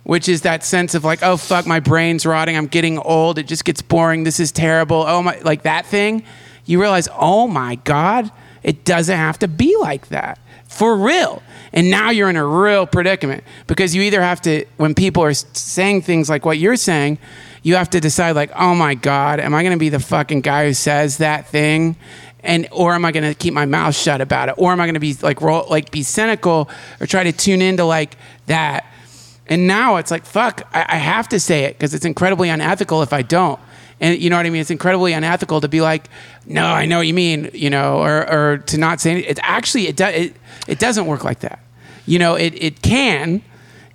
which 0.03 0.27
is 0.27 0.41
that 0.41 0.63
sense 0.63 0.95
of 0.95 1.03
like, 1.03 1.21
oh 1.21 1.37
fuck, 1.37 1.67
my 1.67 1.79
brain's 1.79 2.25
rotting. 2.25 2.57
I'm 2.57 2.67
getting 2.67 2.97
old. 2.97 3.37
It 3.37 3.47
just 3.47 3.65
gets 3.65 3.81
boring. 3.81 4.23
This 4.23 4.39
is 4.39 4.51
terrible. 4.51 5.03
Oh 5.07 5.21
my, 5.21 5.39
like 5.39 5.63
that 5.63 5.85
thing. 5.85 6.23
You 6.65 6.79
realize, 6.79 7.07
oh 7.17 7.47
my 7.47 7.75
god, 7.75 8.31
it 8.63 8.85
doesn't 8.85 9.17
have 9.17 9.39
to 9.39 9.47
be 9.47 9.75
like 9.77 10.07
that 10.09 10.39
for 10.67 10.95
real. 10.95 11.43
And 11.73 11.89
now 11.89 12.09
you're 12.09 12.29
in 12.29 12.35
a 12.35 12.45
real 12.45 12.85
predicament 12.85 13.43
because 13.67 13.95
you 13.95 14.01
either 14.03 14.21
have 14.21 14.41
to, 14.41 14.65
when 14.77 14.93
people 14.93 15.23
are 15.23 15.33
saying 15.33 16.01
things 16.01 16.29
like 16.29 16.45
what 16.45 16.57
you're 16.57 16.75
saying, 16.75 17.17
you 17.63 17.75
have 17.75 17.89
to 17.91 17.99
decide 17.99 18.35
like, 18.35 18.51
oh 18.55 18.75
my 18.75 18.95
god, 18.95 19.39
am 19.39 19.53
I 19.53 19.63
going 19.63 19.73
to 19.73 19.79
be 19.79 19.89
the 19.89 19.99
fucking 19.99 20.41
guy 20.41 20.67
who 20.67 20.73
says 20.73 21.17
that 21.17 21.47
thing? 21.47 21.95
and 22.43 22.67
or 22.71 22.93
am 22.93 23.05
I 23.05 23.11
going 23.11 23.23
to 23.23 23.35
keep 23.35 23.53
my 23.53 23.65
mouth 23.65 23.95
shut 23.95 24.21
about 24.21 24.49
it, 24.49 24.55
or 24.57 24.71
am 24.71 24.81
I 24.81 24.85
going 24.85 24.95
to 24.95 24.99
be 24.99 25.13
like 25.21 25.41
roll, 25.41 25.67
like 25.69 25.91
be 25.91 26.03
cynical 26.03 26.69
or 26.99 27.05
try 27.05 27.23
to 27.23 27.31
tune 27.31 27.61
into 27.61 27.85
like 27.85 28.17
that? 28.47 28.85
And 29.47 29.67
now 29.67 29.97
it's 29.97 30.11
like 30.11 30.25
fuck, 30.25 30.67
I, 30.73 30.85
I 30.89 30.95
have 30.95 31.29
to 31.29 31.39
say 31.39 31.65
it 31.65 31.77
because 31.77 31.93
it's 31.93 32.05
incredibly 32.05 32.49
unethical 32.49 33.01
if 33.01 33.13
I 33.13 33.21
don't. 33.21 33.59
And 33.99 34.19
you 34.19 34.31
know 34.31 34.37
what 34.37 34.47
I 34.47 34.49
mean? 34.49 34.61
It's 34.61 34.71
incredibly 34.71 35.13
unethical 35.13 35.61
to 35.61 35.67
be 35.67 35.81
like, 35.81 36.09
no, 36.47 36.65
I 36.65 36.87
know 36.87 36.97
what 36.97 37.07
you 37.07 37.13
mean, 37.13 37.51
you 37.53 37.69
know, 37.69 37.99
or, 37.99 38.27
or 38.27 38.57
to 38.57 38.77
not 38.79 38.99
say 38.99 39.19
it. 39.19 39.39
Actually 39.43 39.87
it, 39.87 39.95
do, 39.95 40.05
it 40.05 40.35
it 40.67 40.79
doesn't 40.79 41.05
work 41.05 41.23
like 41.23 41.41
that. 41.41 41.59
You 42.07 42.17
know, 42.17 42.35
it 42.35 42.55
it 42.55 42.81
can 42.81 43.43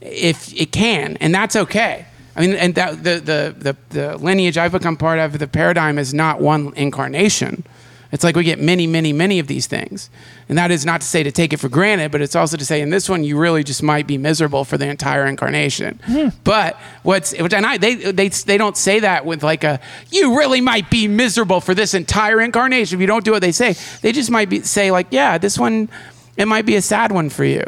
if 0.00 0.54
it 0.54 0.70
can, 0.70 1.16
and 1.16 1.34
that's 1.34 1.56
okay. 1.56 2.06
I 2.36 2.40
mean, 2.42 2.54
and 2.54 2.74
that 2.74 3.02
the 3.02 3.14
the 3.18 3.54
the, 3.58 3.76
the 3.90 4.18
lineage 4.18 4.58
I've 4.58 4.72
become 4.72 4.96
part 4.96 5.18
of, 5.18 5.38
the 5.38 5.48
paradigm 5.48 5.98
is 5.98 6.12
not 6.12 6.40
one 6.40 6.72
incarnation 6.76 7.64
It's 8.12 8.22
like 8.22 8.36
we 8.36 8.44
get 8.44 8.58
many, 8.58 8.86
many, 8.86 9.12
many 9.12 9.38
of 9.38 9.46
these 9.46 9.66
things. 9.66 10.10
And 10.48 10.56
that 10.56 10.70
is 10.70 10.86
not 10.86 11.00
to 11.00 11.06
say 11.06 11.22
to 11.22 11.32
take 11.32 11.52
it 11.52 11.58
for 11.58 11.68
granted, 11.68 12.12
but 12.12 12.20
it's 12.20 12.36
also 12.36 12.56
to 12.56 12.64
say 12.64 12.80
in 12.80 12.90
this 12.90 13.08
one 13.08 13.24
you 13.24 13.36
really 13.38 13.64
just 13.64 13.82
might 13.82 14.06
be 14.06 14.16
miserable 14.16 14.64
for 14.64 14.78
the 14.78 14.86
entire 14.86 15.26
incarnation. 15.26 16.00
Hmm. 16.04 16.28
But 16.44 16.76
what's 17.02 17.36
which 17.36 17.52
and 17.52 17.66
I 17.66 17.78
they 17.78 17.94
they 17.94 18.28
they 18.28 18.58
don't 18.58 18.76
say 18.76 19.00
that 19.00 19.26
with 19.26 19.42
like 19.42 19.64
a 19.64 19.80
you 20.10 20.38
really 20.38 20.60
might 20.60 20.88
be 20.88 21.08
miserable 21.08 21.60
for 21.60 21.74
this 21.74 21.94
entire 21.94 22.40
incarnation 22.40 22.96
if 22.96 23.00
you 23.00 23.06
don't 23.06 23.24
do 23.24 23.32
what 23.32 23.42
they 23.42 23.52
say. 23.52 23.74
They 24.02 24.12
just 24.12 24.30
might 24.30 24.48
be 24.48 24.62
say 24.62 24.90
like, 24.90 25.08
yeah, 25.10 25.38
this 25.38 25.58
one 25.58 25.88
it 26.36 26.46
might 26.46 26.66
be 26.66 26.76
a 26.76 26.82
sad 26.82 27.12
one 27.12 27.28
for 27.28 27.44
you. 27.44 27.64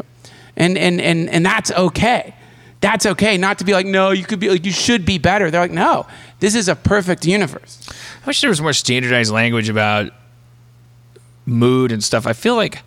And 0.56 0.78
and 0.78 1.00
and 1.00 1.28
and 1.28 1.44
that's 1.44 1.72
okay. 1.72 2.34
That's 2.80 3.06
okay. 3.06 3.36
Not 3.36 3.58
to 3.58 3.64
be 3.64 3.72
like, 3.72 3.86
no, 3.86 4.10
you 4.10 4.24
could 4.24 4.38
be 4.38 4.48
like 4.48 4.64
you 4.64 4.72
should 4.72 5.04
be 5.04 5.18
better. 5.18 5.50
They're 5.50 5.60
like, 5.60 5.70
no, 5.70 6.06
this 6.40 6.54
is 6.54 6.68
a 6.68 6.76
perfect 6.76 7.26
universe. 7.26 7.88
I 8.22 8.26
wish 8.26 8.40
there 8.40 8.50
was 8.50 8.60
more 8.60 8.72
standardized 8.72 9.32
language 9.32 9.68
about 9.68 10.12
mood 11.44 11.90
and 11.90 12.04
stuff. 12.04 12.26
I 12.26 12.34
feel 12.34 12.54
like 12.54 12.82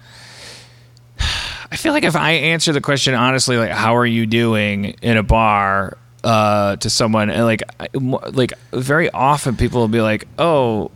I 1.19 1.75
feel 1.75 1.93
like 1.93 2.03
if 2.03 2.15
I 2.15 2.31
answer 2.31 2.71
the 2.71 2.81
question 2.81 3.13
honestly, 3.15 3.57
like 3.57 3.71
"How 3.71 3.95
are 3.97 4.05
you 4.05 4.25
doing?" 4.25 4.95
in 5.01 5.17
a 5.17 5.23
bar 5.23 5.97
uh, 6.23 6.75
to 6.77 6.89
someone, 6.89 7.29
and 7.29 7.43
like 7.43 7.63
like 8.01 8.53
very 8.71 9.09
often 9.09 9.57
people 9.57 9.81
will 9.81 9.87
be 9.87 10.01
like, 10.01 10.27
"Oh." 10.37 10.91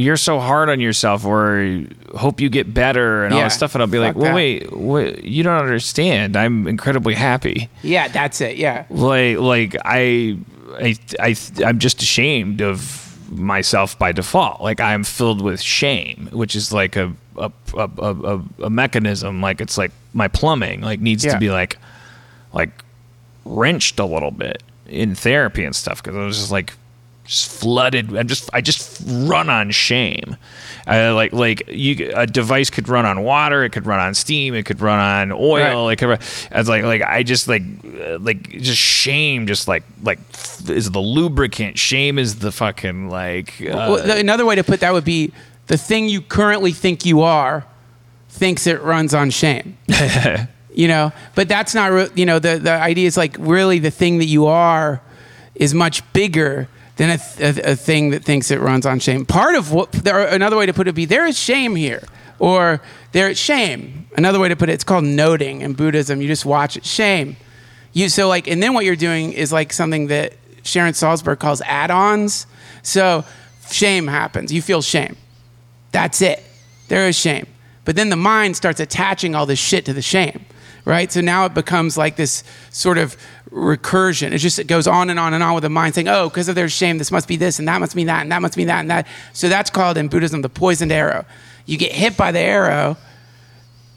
You're 0.00 0.16
so 0.16 0.38
hard 0.40 0.68
on 0.68 0.80
yourself, 0.80 1.24
or 1.24 1.84
hope 2.16 2.40
you 2.40 2.48
get 2.48 2.72
better, 2.72 3.24
and 3.24 3.34
all 3.34 3.40
Yeah, 3.40 3.46
this 3.46 3.54
stuff. 3.54 3.74
And 3.74 3.82
I'll 3.82 3.88
be 3.88 3.98
like, 3.98 4.16
"Well, 4.16 4.34
wait, 4.34 4.72
what, 4.72 5.24
you 5.24 5.42
don't 5.42 5.58
understand. 5.60 6.36
I'm 6.36 6.66
incredibly 6.66 7.14
happy. 7.14 7.68
Yeah, 7.82 8.08
that's 8.08 8.40
it. 8.40 8.56
Yeah. 8.56 8.84
like 8.90 9.38
like 9.38 9.76
I 9.84 10.38
I 10.80 10.96
I 11.18 11.36
I'm 11.64 11.78
just 11.78 12.00
ashamed 12.02 12.62
of 12.62 13.06
myself 13.30 13.98
by 13.98 14.12
default. 14.12 14.60
Like 14.60 14.80
I'm 14.80 15.04
filled 15.04 15.40
with 15.42 15.60
shame, 15.60 16.28
which 16.32 16.54
is 16.56 16.72
like 16.72 16.96
a 16.96 17.12
a 17.36 17.50
a, 17.74 17.90
a, 17.98 18.14
a- 18.36 18.44
a 18.64 18.70
mechanism. 18.70 19.40
Like 19.40 19.60
it's 19.60 19.76
like 19.78 19.92
my 20.14 20.28
plumbing 20.28 20.80
like 20.80 21.00
needs 21.00 21.24
Yeah. 21.24 21.34
to 21.34 21.38
be 21.38 21.50
like 21.50 21.78
like 22.52 22.70
wrenched 23.44 23.98
a 23.98 24.04
little 24.04 24.30
bit 24.32 24.62
in 24.86 25.14
therapy 25.14 25.64
and 25.64 25.74
stuff 25.74 26.02
because 26.02 26.16
I 26.16 26.24
was 26.24 26.36
just 26.38 26.50
like 26.50 26.72
just 27.30 27.60
flooded. 27.60 28.16
I'm 28.16 28.26
just 28.26 28.50
I 28.52 28.60
just 28.60 29.00
run 29.06 29.48
on 29.48 29.70
shame. 29.70 30.36
Uh, 30.86 31.14
like 31.14 31.32
like 31.32 31.62
you 31.68 32.10
a 32.14 32.26
device 32.26 32.70
could 32.70 32.88
run 32.88 33.06
on 33.06 33.22
water, 33.22 33.62
it 33.62 33.70
could 33.70 33.86
run 33.86 34.00
on 34.00 34.14
steam, 34.14 34.54
it 34.54 34.64
could 34.66 34.80
run 34.80 34.98
on 34.98 35.30
oil, 35.30 35.86
Right. 35.86 35.92
it 35.92 35.96
could. 35.96 36.08
Run, 36.08 36.18
it's 36.50 36.68
like 36.68 36.82
like 36.82 37.02
I 37.02 37.22
just 37.22 37.46
like 37.46 37.62
uh, 37.84 38.18
like 38.18 38.50
just 38.50 38.80
shame, 38.80 39.46
just 39.46 39.68
like 39.68 39.84
like 40.02 40.18
is 40.68 40.90
the 40.90 40.98
lubricant. 41.00 41.78
Shame 41.78 42.18
is 42.18 42.40
the 42.40 42.50
fucking 42.50 43.08
like. 43.08 43.60
Uh, 43.60 43.66
well, 43.94 44.10
another 44.18 44.44
way 44.44 44.56
to 44.56 44.64
put 44.64 44.80
that 44.80 44.92
would 44.92 45.04
be 45.04 45.32
the 45.68 45.76
thing 45.78 46.08
you 46.08 46.20
currently 46.20 46.72
think 46.72 47.06
you 47.06 47.20
are 47.20 47.64
thinks 48.28 48.66
it 48.66 48.82
runs 48.82 49.14
on 49.14 49.30
shame. 49.30 49.76
you 50.74 50.88
know, 50.88 51.12
but 51.36 51.48
that's 51.48 51.74
not. 51.76 51.92
Re- 51.92 52.08
you 52.16 52.26
know, 52.26 52.40
the 52.40 52.58
the 52.58 52.72
idea 52.72 53.06
is 53.06 53.16
like 53.16 53.36
really 53.38 53.78
the 53.78 53.92
thing 53.92 54.18
that 54.18 54.26
you 54.26 54.46
are 54.46 55.00
is 55.54 55.74
much 55.74 56.02
bigger 56.12 56.66
than 57.00 57.08
a, 57.08 57.20
a, 57.40 57.72
a 57.72 57.76
thing 57.76 58.10
that 58.10 58.22
thinks 58.22 58.50
it 58.50 58.60
runs 58.60 58.84
on 58.84 58.98
shame. 58.98 59.24
Part 59.24 59.54
of 59.54 59.72
what 59.72 59.90
there, 59.90 60.20
another 60.26 60.58
way 60.58 60.66
to 60.66 60.74
put 60.74 60.86
it 60.86 60.94
be 60.94 61.06
there 61.06 61.24
is 61.24 61.38
shame 61.38 61.74
here, 61.74 62.02
or 62.38 62.82
there 63.12 63.30
is 63.30 63.38
shame. 63.38 64.06
Another 64.18 64.38
way 64.38 64.50
to 64.50 64.56
put 64.56 64.68
it, 64.68 64.74
it's 64.74 64.84
called 64.84 65.04
noting 65.04 65.62
in 65.62 65.72
Buddhism. 65.72 66.20
You 66.20 66.28
just 66.28 66.44
watch 66.44 66.76
it. 66.76 66.84
Shame. 66.84 67.38
You 67.94 68.10
so 68.10 68.28
like, 68.28 68.48
and 68.48 68.62
then 68.62 68.74
what 68.74 68.84
you're 68.84 68.96
doing 68.96 69.32
is 69.32 69.50
like 69.50 69.72
something 69.72 70.08
that 70.08 70.34
Sharon 70.62 70.92
Salzberg 70.92 71.38
calls 71.38 71.62
add-ons. 71.62 72.46
So 72.82 73.24
shame 73.70 74.06
happens. 74.06 74.52
You 74.52 74.60
feel 74.60 74.82
shame. 74.82 75.16
That's 75.92 76.20
it. 76.20 76.44
There 76.88 77.08
is 77.08 77.16
shame. 77.16 77.46
But 77.86 77.96
then 77.96 78.10
the 78.10 78.16
mind 78.16 78.58
starts 78.58 78.78
attaching 78.78 79.34
all 79.34 79.46
this 79.46 79.58
shit 79.58 79.86
to 79.86 79.94
the 79.94 80.02
shame, 80.02 80.44
right? 80.84 81.10
So 81.10 81.22
now 81.22 81.46
it 81.46 81.54
becomes 81.54 81.96
like 81.96 82.16
this 82.16 82.44
sort 82.68 82.98
of 82.98 83.16
recursion. 83.52 84.32
It 84.32 84.38
just 84.38 84.58
it 84.58 84.66
goes 84.66 84.86
on 84.86 85.10
and 85.10 85.18
on 85.18 85.34
and 85.34 85.42
on 85.42 85.54
with 85.54 85.62
the 85.62 85.70
mind 85.70 85.94
saying, 85.94 86.08
oh, 86.08 86.28
because 86.28 86.48
of 86.48 86.54
their 86.54 86.68
shame, 86.68 86.98
this 86.98 87.10
must 87.10 87.28
be 87.28 87.36
this 87.36 87.58
and 87.58 87.68
that 87.68 87.80
must 87.80 87.94
be 87.94 88.04
that 88.04 88.22
and 88.22 88.32
that 88.32 88.42
must 88.42 88.56
be 88.56 88.64
that 88.64 88.80
and 88.80 88.90
that. 88.90 89.06
So 89.32 89.48
that's 89.48 89.70
called 89.70 89.96
in 89.96 90.08
Buddhism 90.08 90.42
the 90.42 90.48
poisoned 90.48 90.92
arrow. 90.92 91.24
You 91.66 91.76
get 91.76 91.92
hit 91.92 92.16
by 92.16 92.32
the 92.32 92.40
arrow, 92.40 92.96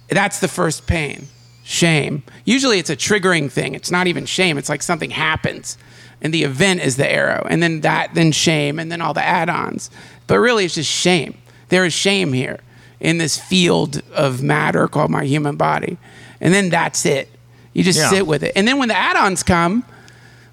that's 0.10 0.40
the 0.40 0.48
first 0.48 0.88
pain 0.88 1.28
shame 1.64 2.22
usually 2.44 2.78
it's 2.78 2.90
a 2.90 2.96
triggering 2.96 3.50
thing 3.50 3.74
it's 3.74 3.90
not 3.90 4.06
even 4.06 4.26
shame 4.26 4.58
it's 4.58 4.68
like 4.68 4.84
something 4.84 5.10
happens 5.10 5.78
and 6.22 6.34
the 6.34 6.44
event 6.44 6.82
is 6.82 6.98
the 6.98 7.10
arrow 7.10 7.46
and 7.50 7.64
then 7.64 7.82
that 7.82 8.14
then 8.14 8.34
shame 8.34 8.80
and 8.80 8.92
then 8.92 9.02
all 9.02 9.14
the 9.14 9.24
add-ons 9.24 9.90
but 10.28 10.40
really 10.40 10.66
it's 10.66 10.76
just 10.76 10.92
shame 10.92 11.38
there 11.70 11.86
is 11.86 11.94
shame 11.94 12.34
here 12.34 12.60
in 13.00 13.18
this 13.18 13.40
field 13.40 14.02
of 14.14 14.44
matter 14.44 14.90
called 14.90 15.10
my 15.10 15.24
human 15.24 15.56
body 15.56 15.98
and 16.42 16.54
then 16.54 16.70
that's 16.70 17.06
it 17.06 17.30
you 17.74 17.84
just 17.84 18.00
Yeah. 18.00 18.10
sit 18.10 18.28
with 18.28 18.44
it 18.44 18.52
and 18.56 18.68
then 18.68 18.78
when 18.78 18.88
the 18.90 18.96
add-ons 18.98 19.44
come 19.44 19.84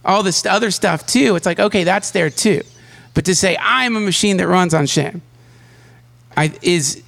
all 0.04 0.22
this 0.22 0.44
other 0.46 0.70
stuff 0.70 1.06
too 1.06 1.36
it's 1.36 1.46
like 1.46 1.60
okay 1.60 1.84
that's 1.84 2.10
there 2.10 2.30
too 2.30 2.62
but 3.14 3.24
to 3.24 3.34
say 3.34 3.56
i'm 3.60 3.96
a 3.96 4.00
machine 4.00 4.36
that 4.38 4.48
runs 4.48 4.74
on 4.74 4.86
shame 4.86 5.22
I, 6.36 6.52
is 6.62 7.02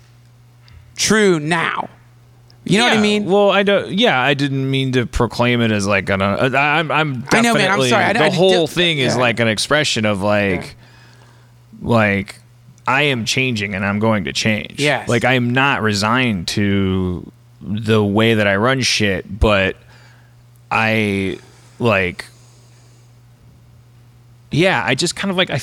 true 0.96 1.38
now 1.40 1.88
you 2.64 2.78
know 2.78 2.84
what 2.84 2.96
I 2.96 3.00
mean? 3.00 3.24
Well, 3.24 3.50
I 3.50 3.64
don't. 3.64 3.90
Yeah, 3.90 4.20
I 4.20 4.34
didn't 4.34 4.70
mean 4.70 4.92
to 4.92 5.04
proclaim 5.04 5.60
it 5.62 5.72
as 5.72 5.84
like 5.86 6.08
an. 6.10 6.22
Uh, 6.22 6.50
I'm. 6.54 6.92
I'm. 6.92 7.24
I 7.32 7.40
know, 7.40 7.54
man, 7.54 7.70
I'm 7.72 7.82
sorry. 7.88 8.04
I- 8.04 8.12
the 8.12 8.24
I- 8.26 8.30
whole 8.30 8.68
thing 8.68 8.98
is 8.98 9.14
yeah. 9.16 9.20
like 9.20 9.40
an 9.40 9.48
expression 9.48 10.04
of 10.04 10.22
like, 10.22 10.76
like, 11.80 12.36
I 12.86 13.02
am 13.02 13.24
changing 13.24 13.74
and 13.74 13.84
I'm 13.84 13.98
going 13.98 14.24
to 14.24 14.32
change. 14.32 14.78
Yes. 14.78 15.08
Like 15.08 15.24
I 15.24 15.34
am 15.34 15.52
not 15.52 15.82
resigned 15.82 16.46
to 16.48 17.30
the 17.60 18.02
way 18.04 18.34
that 18.34 18.46
I 18.46 18.54
run 18.56 18.80
shit, 18.80 19.40
but 19.40 19.76
I 20.72 21.38
like. 21.78 22.24
Yeah, 24.50 24.82
I 24.84 24.94
just 24.94 25.16
kind 25.16 25.30
of 25.30 25.36
like 25.36 25.50
I. 25.50 25.60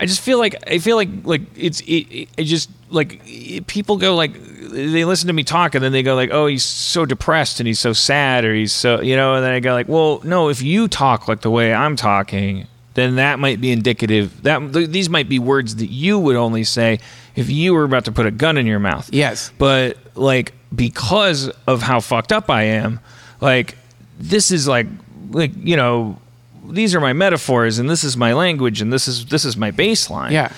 I 0.00 0.06
just 0.06 0.20
feel 0.22 0.38
like 0.38 0.56
I 0.68 0.78
feel 0.78 0.96
like 0.96 1.08
like 1.22 1.42
it's 1.56 1.80
it, 1.82 1.86
it, 2.10 2.28
it 2.36 2.44
just 2.44 2.68
like 2.90 3.20
it, 3.24 3.68
people 3.68 3.96
go 3.96 4.16
like 4.16 4.32
they 4.42 5.04
listen 5.04 5.28
to 5.28 5.32
me 5.32 5.44
talk 5.44 5.76
and 5.76 5.84
then 5.84 5.92
they 5.92 6.02
go 6.02 6.16
like 6.16 6.30
oh 6.32 6.46
he's 6.46 6.64
so 6.64 7.06
depressed 7.06 7.60
and 7.60 7.66
he's 7.68 7.78
so 7.78 7.92
sad 7.92 8.44
or 8.44 8.52
he's 8.52 8.72
so 8.72 9.00
you 9.00 9.14
know 9.14 9.34
and 9.36 9.44
then 9.44 9.52
I 9.52 9.60
go 9.60 9.72
like 9.72 9.88
well 9.88 10.20
no 10.24 10.48
if 10.48 10.60
you 10.62 10.88
talk 10.88 11.28
like 11.28 11.42
the 11.42 11.50
way 11.50 11.72
I'm 11.72 11.94
talking 11.94 12.66
then 12.94 13.14
that 13.16 13.38
might 13.38 13.60
be 13.60 13.70
indicative 13.70 14.42
that 14.42 14.72
th- 14.72 14.90
these 14.90 15.08
might 15.08 15.28
be 15.28 15.38
words 15.38 15.76
that 15.76 15.90
you 15.90 16.18
would 16.18 16.34
only 16.36 16.64
say 16.64 16.98
if 17.36 17.48
you 17.48 17.72
were 17.72 17.84
about 17.84 18.04
to 18.06 18.12
put 18.12 18.26
a 18.26 18.32
gun 18.32 18.58
in 18.58 18.66
your 18.66 18.80
mouth 18.80 19.08
Yes. 19.12 19.52
but 19.58 19.96
like 20.16 20.54
because 20.74 21.50
of 21.68 21.82
how 21.82 22.00
fucked 22.00 22.32
up 22.32 22.50
I 22.50 22.64
am, 22.64 22.98
like 23.40 23.78
this 24.18 24.50
is 24.50 24.68
like 24.68 24.86
like 25.30 25.52
you 25.56 25.76
know 25.76 26.18
these 26.66 26.94
are 26.94 27.00
my 27.00 27.12
metaphors 27.12 27.78
and 27.78 27.88
this 27.90 28.04
is 28.04 28.16
my 28.16 28.32
language 28.32 28.80
and 28.80 28.92
this 28.92 29.08
is 29.08 29.26
this 29.26 29.44
is 29.44 29.56
my 29.56 29.70
baseline. 29.70 30.30
Yeah. 30.30 30.52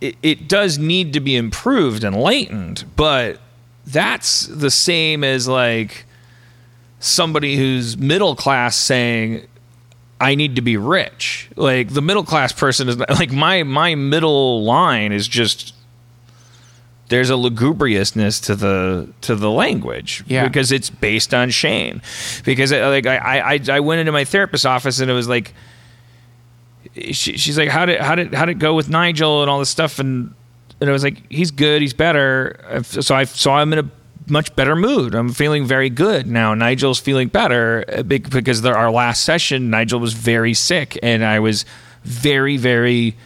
It, 0.00 0.16
it 0.22 0.48
does 0.48 0.78
need 0.78 1.12
to 1.12 1.20
be 1.20 1.36
improved 1.36 2.02
and 2.02 2.16
lightened, 2.16 2.84
but 2.96 3.38
that's 3.86 4.46
the 4.46 4.70
same 4.70 5.22
as 5.22 5.46
like 5.46 6.06
somebody 6.98 7.56
who's 7.56 7.96
middle 7.96 8.34
class 8.34 8.76
saying 8.76 9.46
I 10.20 10.34
need 10.34 10.56
to 10.56 10.62
be 10.62 10.76
rich. 10.76 11.50
Like 11.56 11.92
the 11.92 12.02
middle 12.02 12.24
class 12.24 12.52
person 12.52 12.88
is 12.88 12.96
like 12.96 13.32
my 13.32 13.62
my 13.64 13.94
middle 13.94 14.64
line 14.64 15.12
is 15.12 15.28
just 15.28 15.74
there's 17.12 17.28
a 17.28 17.34
lugubriousness 17.34 18.42
to 18.46 18.54
the 18.56 19.06
to 19.20 19.36
the 19.36 19.50
language 19.50 20.24
Yeah. 20.26 20.46
because 20.48 20.72
it's 20.72 20.88
based 20.88 21.34
on 21.34 21.50
shame. 21.50 22.00
Because 22.42 22.72
uh, 22.72 22.88
like 22.88 23.06
I 23.06 23.54
I 23.54 23.60
I 23.68 23.80
went 23.80 24.00
into 24.00 24.12
my 24.12 24.24
therapist's 24.24 24.64
office 24.64 24.98
and 24.98 25.10
it 25.10 25.14
was 25.14 25.28
like 25.28 25.52
she, 26.94 27.36
she's 27.36 27.58
like 27.58 27.68
how 27.68 27.84
did 27.86 28.00
how 28.00 28.14
did 28.14 28.32
how 28.34 28.46
did 28.46 28.56
it 28.56 28.58
go 28.60 28.74
with 28.74 28.88
Nigel 28.88 29.42
and 29.42 29.50
all 29.50 29.58
this 29.58 29.68
stuff 29.68 29.98
and 29.98 30.34
and 30.80 30.88
I 30.88 30.92
was 30.92 31.04
like 31.04 31.22
he's 31.30 31.50
good 31.50 31.82
he's 31.82 31.92
better 31.94 32.82
so 32.82 33.14
I 33.14 33.24
so 33.24 33.52
I'm 33.52 33.72
in 33.74 33.78
a 33.80 33.90
much 34.28 34.54
better 34.56 34.74
mood 34.74 35.14
I'm 35.14 35.28
feeling 35.32 35.66
very 35.66 35.90
good 35.90 36.26
now 36.26 36.54
Nigel's 36.54 36.98
feeling 36.98 37.28
better 37.28 37.84
uh, 37.88 38.02
because 38.02 38.64
our 38.64 38.90
last 38.90 39.22
session 39.24 39.68
Nigel 39.70 40.00
was 40.00 40.12
very 40.14 40.54
sick 40.54 40.98
and 41.02 41.24
I 41.24 41.40
was 41.40 41.64
very 42.04 42.56
very 42.56 43.16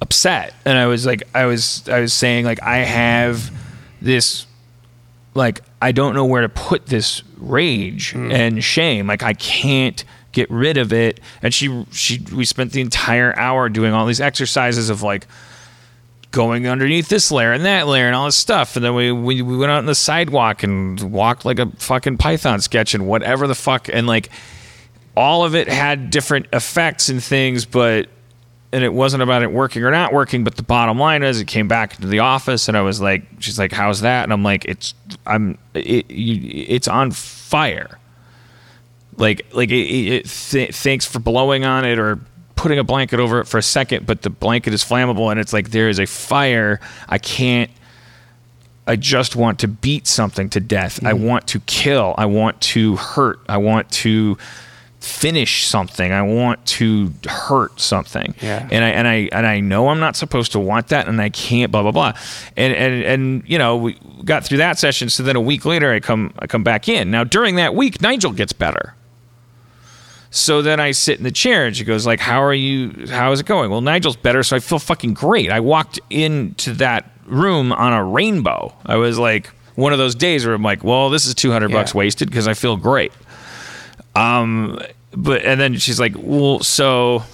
upset. 0.00 0.54
And 0.64 0.78
I 0.78 0.86
was 0.86 1.06
like 1.06 1.22
I 1.34 1.46
was 1.46 1.88
I 1.88 2.00
was 2.00 2.12
saying 2.12 2.44
like 2.44 2.62
I 2.62 2.78
have 2.78 3.50
this 4.00 4.46
like 5.34 5.62
I 5.80 5.92
don't 5.92 6.14
know 6.14 6.24
where 6.24 6.42
to 6.42 6.48
put 6.48 6.86
this 6.86 7.22
rage 7.36 8.12
hmm. 8.12 8.30
and 8.30 8.62
shame. 8.62 9.06
Like 9.06 9.22
I 9.22 9.34
can't 9.34 10.04
get 10.32 10.50
rid 10.50 10.76
of 10.76 10.92
it. 10.92 11.20
And 11.42 11.52
she 11.52 11.84
she 11.90 12.20
we 12.34 12.44
spent 12.44 12.72
the 12.72 12.80
entire 12.80 13.36
hour 13.38 13.68
doing 13.68 13.92
all 13.92 14.06
these 14.06 14.20
exercises 14.20 14.90
of 14.90 15.02
like 15.02 15.26
going 16.30 16.68
underneath 16.68 17.08
this 17.08 17.32
layer 17.32 17.52
and 17.52 17.64
that 17.64 17.88
layer 17.88 18.06
and 18.06 18.14
all 18.14 18.26
this 18.26 18.36
stuff. 18.36 18.76
And 18.76 18.84
then 18.84 18.94
we 18.94 19.12
we, 19.12 19.42
we 19.42 19.56
went 19.56 19.70
out 19.70 19.78
on 19.78 19.86
the 19.86 19.94
sidewalk 19.94 20.62
and 20.62 21.00
walked 21.12 21.44
like 21.44 21.58
a 21.58 21.66
fucking 21.76 22.18
python 22.18 22.60
sketch 22.60 22.94
and 22.94 23.06
whatever 23.06 23.46
the 23.46 23.54
fuck. 23.54 23.88
And 23.92 24.06
like 24.06 24.30
all 25.16 25.44
of 25.44 25.54
it 25.54 25.68
had 25.68 26.10
different 26.10 26.46
effects 26.52 27.08
and 27.08 27.22
things 27.22 27.64
but 27.64 28.08
and 28.72 28.84
it 28.84 28.92
wasn't 28.92 29.22
about 29.22 29.42
it 29.42 29.50
working 29.50 29.82
or 29.82 29.90
not 29.90 30.12
working, 30.12 30.44
but 30.44 30.56
the 30.56 30.62
bottom 30.62 30.98
line 30.98 31.22
is, 31.22 31.40
it 31.40 31.46
came 31.46 31.66
back 31.66 31.96
to 31.96 32.06
the 32.06 32.20
office, 32.20 32.68
and 32.68 32.76
I 32.76 32.82
was 32.82 33.00
like, 33.00 33.24
she's 33.40 33.58
like, 33.58 33.72
"How's 33.72 34.02
that?" 34.02 34.24
And 34.24 34.32
I'm 34.32 34.42
like, 34.42 34.64
"It's 34.64 34.94
I'm 35.26 35.58
it, 35.74 36.10
you, 36.10 36.64
it's 36.68 36.86
on 36.86 37.10
fire." 37.10 37.98
Like 39.16 39.46
like 39.52 39.70
it, 39.70 39.74
it, 39.74 40.26
th- 40.26 40.74
thanks 40.74 41.04
for 41.04 41.18
blowing 41.18 41.64
on 41.64 41.84
it 41.84 41.98
or 41.98 42.20
putting 42.54 42.78
a 42.78 42.84
blanket 42.84 43.18
over 43.18 43.40
it 43.40 43.46
for 43.46 43.58
a 43.58 43.62
second, 43.62 44.06
but 44.06 44.22
the 44.22 44.30
blanket 44.30 44.72
is 44.72 44.84
flammable, 44.84 45.30
and 45.30 45.40
it's 45.40 45.52
like 45.52 45.70
there 45.70 45.88
is 45.88 45.98
a 45.98 46.06
fire. 46.06 46.80
I 47.08 47.18
can't. 47.18 47.70
I 48.86 48.96
just 48.96 49.36
want 49.36 49.60
to 49.60 49.68
beat 49.68 50.06
something 50.06 50.48
to 50.50 50.60
death. 50.60 51.04
I 51.04 51.12
mm-hmm. 51.12 51.24
want 51.24 51.46
to 51.48 51.60
kill. 51.60 52.14
I 52.18 52.26
want 52.26 52.60
to 52.62 52.96
hurt. 52.96 53.40
I 53.48 53.56
want 53.58 53.90
to 53.90 54.38
finish 55.00 55.66
something. 55.66 56.12
I 56.12 56.22
want 56.22 56.64
to 56.66 57.12
hurt 57.26 57.80
something. 57.80 58.34
Yeah. 58.40 58.68
And 58.70 58.84
I 58.84 58.88
and 58.90 59.08
I 59.08 59.28
and 59.32 59.46
I 59.46 59.60
know 59.60 59.88
I'm 59.88 60.00
not 60.00 60.14
supposed 60.14 60.52
to 60.52 60.60
want 60.60 60.88
that 60.88 61.08
and 61.08 61.20
I 61.20 61.30
can't 61.30 61.72
blah 61.72 61.82
blah 61.82 61.90
blah. 61.90 62.12
And 62.56 62.74
and 62.74 63.02
and 63.02 63.42
you 63.46 63.58
know, 63.58 63.76
we 63.76 63.98
got 64.24 64.44
through 64.44 64.58
that 64.58 64.78
session 64.78 65.08
so 65.08 65.22
then 65.22 65.36
a 65.36 65.40
week 65.40 65.64
later 65.64 65.92
I 65.92 66.00
come 66.00 66.32
I 66.38 66.46
come 66.46 66.62
back 66.62 66.88
in. 66.88 67.10
Now 67.10 67.24
during 67.24 67.56
that 67.56 67.74
week 67.74 68.00
Nigel 68.02 68.32
gets 68.32 68.52
better. 68.52 68.94
So 70.30 70.62
then 70.62 70.78
I 70.78 70.92
sit 70.92 71.18
in 71.18 71.24
the 71.24 71.32
chair 71.32 71.66
and 71.66 71.76
she 71.76 71.82
goes 71.82 72.06
like, 72.06 72.20
"How 72.20 72.40
are 72.40 72.54
you? 72.54 73.06
How 73.08 73.32
is 73.32 73.40
it 73.40 73.46
going?" 73.46 73.68
Well, 73.68 73.80
Nigel's 73.80 74.14
better, 74.14 74.44
so 74.44 74.54
I 74.54 74.60
feel 74.60 74.78
fucking 74.78 75.14
great. 75.14 75.50
I 75.50 75.58
walked 75.58 75.98
into 76.08 76.72
that 76.74 77.10
room 77.26 77.72
on 77.72 77.92
a 77.92 78.04
rainbow. 78.04 78.72
I 78.86 78.94
was 78.94 79.18
like 79.18 79.50
one 79.74 79.92
of 79.92 79.98
those 79.98 80.14
days 80.14 80.46
where 80.46 80.54
I'm 80.54 80.62
like, 80.62 80.84
"Well, 80.84 81.10
this 81.10 81.26
is 81.26 81.34
200 81.34 81.72
bucks 81.72 81.92
wasted 81.96 82.30
because 82.30 82.46
I 82.46 82.54
feel 82.54 82.76
great." 82.76 83.12
Um, 84.20 84.80
but 85.12 85.42
and 85.42 85.60
then 85.60 85.76
she's 85.78 85.98
like, 85.98 86.14
"Well, 86.16 86.60
so 86.60 87.24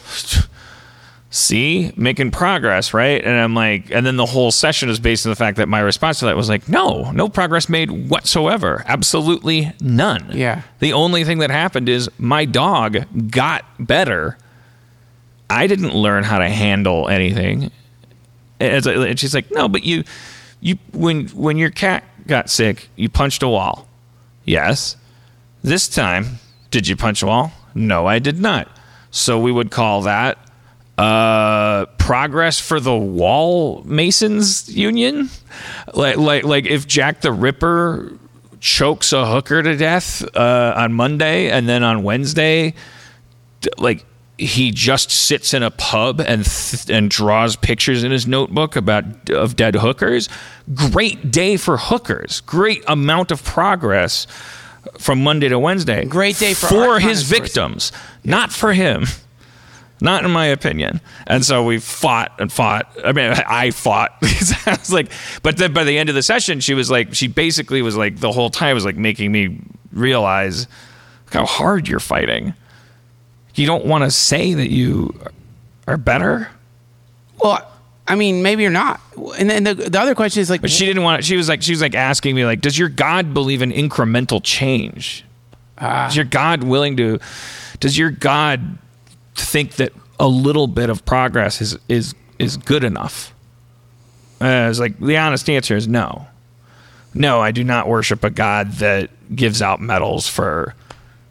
see, 1.31 1.93
making 1.97 2.31
progress, 2.31 2.95
right?" 2.95 3.23
And 3.23 3.37
I'm 3.37 3.55
like, 3.55 3.91
and 3.91 4.07
then 4.07 4.17
the 4.17 4.27
whole 4.27 4.51
session 4.51 4.89
is 4.89 4.99
based 4.99 5.27
on 5.27 5.31
the 5.31 5.37
fact 5.37 5.57
that 5.59 5.69
my 5.69 5.81
response 5.81 6.21
to 6.21 6.27
that 6.27 6.37
was 6.37 6.49
like, 6.49 6.69
"No, 6.69 7.11
no 7.11 7.29
progress 7.29 7.69
made 7.69 7.91
whatsoever. 8.11 8.85
Absolutely 8.87 9.73
none." 9.81 10.31
Yeah. 10.33 10.63
The 10.79 10.93
only 10.93 11.25
thing 11.25 11.39
that 11.39 11.51
happened 11.51 11.89
is 11.89 12.09
my 12.19 12.45
dog 12.45 13.31
got 13.31 13.65
better. 13.79 14.39
I 15.51 15.67
didn't 15.67 15.95
learn 15.95 16.25
how 16.25 16.39
to 16.39 16.49
handle 16.49 17.09
anything. 17.09 17.71
And 18.59 18.87
and 18.87 19.19
she's 19.19 19.35
like, 19.35 19.51
"No, 19.51 19.69
but 19.69 19.85
you, 19.85 20.05
you 20.61 20.79
when 20.93 21.29
when 21.29 21.59
your 21.59 21.71
cat 21.71 22.05
got 22.27 22.49
sick, 22.49 22.89
you 22.97 23.09
punched 23.09 23.43
a 23.43 23.49
wall." 23.49 23.87
Yes. 24.45 24.97
This 25.63 25.89
time, 25.89 26.39
did 26.71 26.89
you 26.89 26.97
punch 26.97 27.23
a 27.23 27.27
wall? 27.27 27.53
No, 27.75 28.07
I 28.07 28.19
did 28.19 28.41
not. 28.41 28.69
So 29.11 29.39
we 29.39 29.53
would 29.53 29.71
call 29.71 30.03
that 30.03 30.39
uh, 30.99 31.87
progress 31.99 32.59
for 32.59 32.81
the 32.81 32.97
wall 32.97 33.83
masons 33.85 34.75
union. 34.75 35.31
Like 35.95 36.17
like 36.17 36.45
like 36.45 36.67
if 36.67 36.87
Jack 36.87 37.21
the 37.21 37.33
Ripper 37.33 38.19
chokes 38.61 39.13
a 39.13 39.27
hooker 39.27 39.63
to 39.63 39.77
death 39.77 40.25
uh, 40.37 40.75
on 40.77 40.93
Monday 40.93 41.51
and 41.51 41.69
then 41.69 41.83
on 41.83 42.03
Wednesday 42.03 42.75
like 43.79 44.05
he 44.39 44.71
just 44.71 45.11
sits 45.11 45.55
in 45.55 45.63
a 45.63 45.71
pub 45.71 46.21
and 46.21 46.45
th- 46.45 46.91
and 46.91 47.11
draws 47.11 47.57
pictures 47.57 48.05
in 48.05 48.13
his 48.13 48.27
notebook 48.27 48.77
about 48.77 49.31
of 49.31 49.57
dead 49.57 49.75
hookers. 49.77 50.29
Great 50.75 51.31
day 51.31 51.57
for 51.57 51.77
hookers. 51.79 52.43
Great 52.43 52.85
amount 52.87 53.31
of 53.31 53.43
progress 53.45 54.27
from 54.99 55.23
Monday 55.23 55.49
to 55.49 55.59
Wednesday. 55.59 56.05
Great 56.05 56.39
day 56.39 56.55
for 56.55 56.67
for 56.69 57.01
his 57.01 57.23
victims, 57.23 57.93
not 58.25 58.53
for 58.53 58.73
him. 58.73 59.05
Not 59.99 60.27
in 60.27 60.31
my 60.31 60.47
opinion. 60.47 61.01
And 61.27 61.43
so 61.43 61.65
we 61.65 61.79
fought 61.79 62.33
and 62.39 62.53
fought. 62.53 62.91
I 63.03 63.13
mean, 63.13 63.33
I 63.33 63.71
fought. 63.71 64.11
I 64.23 64.77
was 64.79 64.93
like, 64.93 65.11
but 65.43 65.57
then 65.57 65.73
by 65.73 65.85
the 65.85 65.97
end 65.97 66.11
of 66.11 66.15
the 66.15 66.23
session, 66.23 66.61
she 66.61 66.75
was 66.75 66.91
like, 66.91 67.15
she 67.15 67.29
basically 67.29 67.81
was 67.81 67.97
like, 67.97 68.19
the 68.19 68.31
whole 68.31 68.51
time 68.51 68.75
was 68.75 68.85
like 68.85 68.97
making 68.97 69.33
me 69.33 69.59
realize 69.93 70.67
how 71.33 71.47
hard 71.47 71.89
you're 71.89 71.99
fighting. 71.99 72.53
You 73.55 73.67
don't 73.67 73.87
want 73.87 74.05
to 74.05 74.11
say 74.11 74.53
that 74.53 74.71
you 74.71 75.19
are 75.87 75.97
better. 75.97 76.51
Well, 77.43 77.67
I 78.09 78.15
mean, 78.15 78.43
maybe 78.43 78.63
you're 78.63 78.71
not. 78.71 79.01
And 79.39 79.51
then 79.51 79.65
the, 79.65 79.75
the 79.75 80.01
other 80.01 80.15
question 80.15 80.41
is 80.41 80.49
like, 80.51 80.61
But 80.61 80.71
she 80.71 80.87
didn't 80.87 81.03
want. 81.03 81.25
She 81.25 81.37
was 81.37 81.49
like, 81.49 81.63
she 81.63 81.73
was 81.73 81.81
like 81.81 81.95
asking 81.95 82.37
me 82.37 82.45
like, 82.45 82.61
does 82.61 82.79
your 82.79 82.89
God 82.89 83.35
believe 83.35 83.63
in 83.63 83.73
incremental 83.73 84.41
change? 84.43 85.25
Ah. 85.79 86.09
is 86.09 86.17
your 86.17 86.25
God 86.25 86.63
willing 86.63 86.97
to? 86.97 87.19
Does 87.81 87.99
your 87.99 88.11
God 88.11 88.79
think 89.35 89.73
that 89.77 89.93
a 90.19 90.27
little 90.27 90.67
bit 90.67 90.89
of 90.89 91.05
progress 91.05 91.61
is 91.61 91.79
is 91.89 92.15
is 92.39 92.57
good 92.57 92.85
enough? 92.85 93.35
Uh, 94.41 94.45
I 94.45 94.69
was 94.69 94.81
like, 94.81 94.99
the 94.99 95.17
honest 95.17 95.51
answer 95.51 95.77
is 95.77 95.89
no. 95.89 96.27
No, 97.15 97.41
I 97.41 97.51
do 97.51 97.65
not 97.65 97.89
worship 97.89 98.25
a 98.25 98.31
God 98.31 98.73
that 98.75 99.11
gives 99.35 99.63
out 99.63 99.81
medals 99.81 100.29
for 100.29 100.75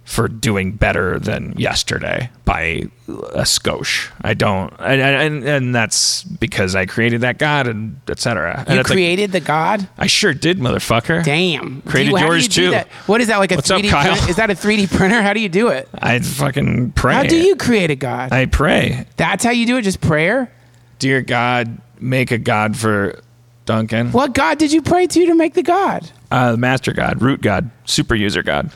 for 0.05 0.27
doing 0.27 0.71
better 0.73 1.17
than 1.19 1.53
yesterday 1.57 2.29
by 2.45 2.83
a 3.07 3.41
skosh. 3.41 4.11
I 4.21 4.35
don't, 4.35 4.71
and 4.79 5.01
and, 5.01 5.43
and 5.43 5.75
that's 5.75 6.23
because 6.23 6.75
I 6.75 6.85
created 6.85 7.21
that 7.21 7.39
God 7.39 7.67
and 7.67 7.99
etc. 8.07 8.63
And 8.67 8.75
you 8.75 8.79
it's 8.81 8.89
like, 8.89 8.95
created 8.95 9.31
the 9.31 9.39
God? 9.39 9.89
I 9.97 10.05
sure 10.07 10.33
did, 10.33 10.59
motherfucker. 10.59 11.23
Damn. 11.23 11.81
Created 11.81 12.11
you- 12.11 12.17
how 12.17 12.27
do 12.27 12.33
yours 12.33 12.43
you 12.43 12.49
do 12.49 12.65
too. 12.67 12.71
that? 12.71 12.87
What 13.07 13.19
is 13.19 13.27
that 13.29 13.37
like 13.37 13.51
a 13.51 13.55
What's 13.55 13.71
up, 13.71 13.81
3D 13.81 13.89
Kyle? 13.89 14.11
printer? 14.13 14.29
Is 14.29 14.35
that 14.35 14.49
a 14.51 14.53
3D 14.53 14.95
printer? 14.95 15.21
How 15.23 15.33
do 15.33 15.39
you 15.39 15.49
do 15.49 15.69
it? 15.69 15.89
I 15.97 16.19
fucking 16.19 16.91
pray. 16.91 17.13
How 17.15 17.23
do 17.23 17.35
you 17.37 17.55
create 17.55 17.89
a 17.89 17.95
God? 17.95 18.31
I 18.31 18.45
pray, 18.45 19.07
That's 19.17 19.43
how 19.43 19.51
you 19.51 19.65
do 19.65 19.77
it? 19.77 19.81
Just 19.81 20.01
prayer? 20.01 20.51
dear 20.99 21.21
God, 21.21 21.81
make 21.99 22.31
a 22.31 22.37
God 22.37 22.77
for 22.77 23.19
Duncan. 23.65 24.11
What 24.11 24.33
God 24.33 24.57
did 24.59 24.71
you 24.71 24.81
pray 24.81 25.07
to 25.07 25.25
to 25.25 25.35
make 25.35 25.55
the 25.55 25.63
God? 25.63 26.09
Uh, 26.31 26.51
the 26.51 26.57
master 26.57 26.93
God, 26.93 27.21
root 27.21 27.41
God, 27.41 27.69
super 27.85 28.15
user 28.15 28.43
God. 28.43 28.71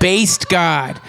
Based 0.00 0.48
God. 0.48 1.00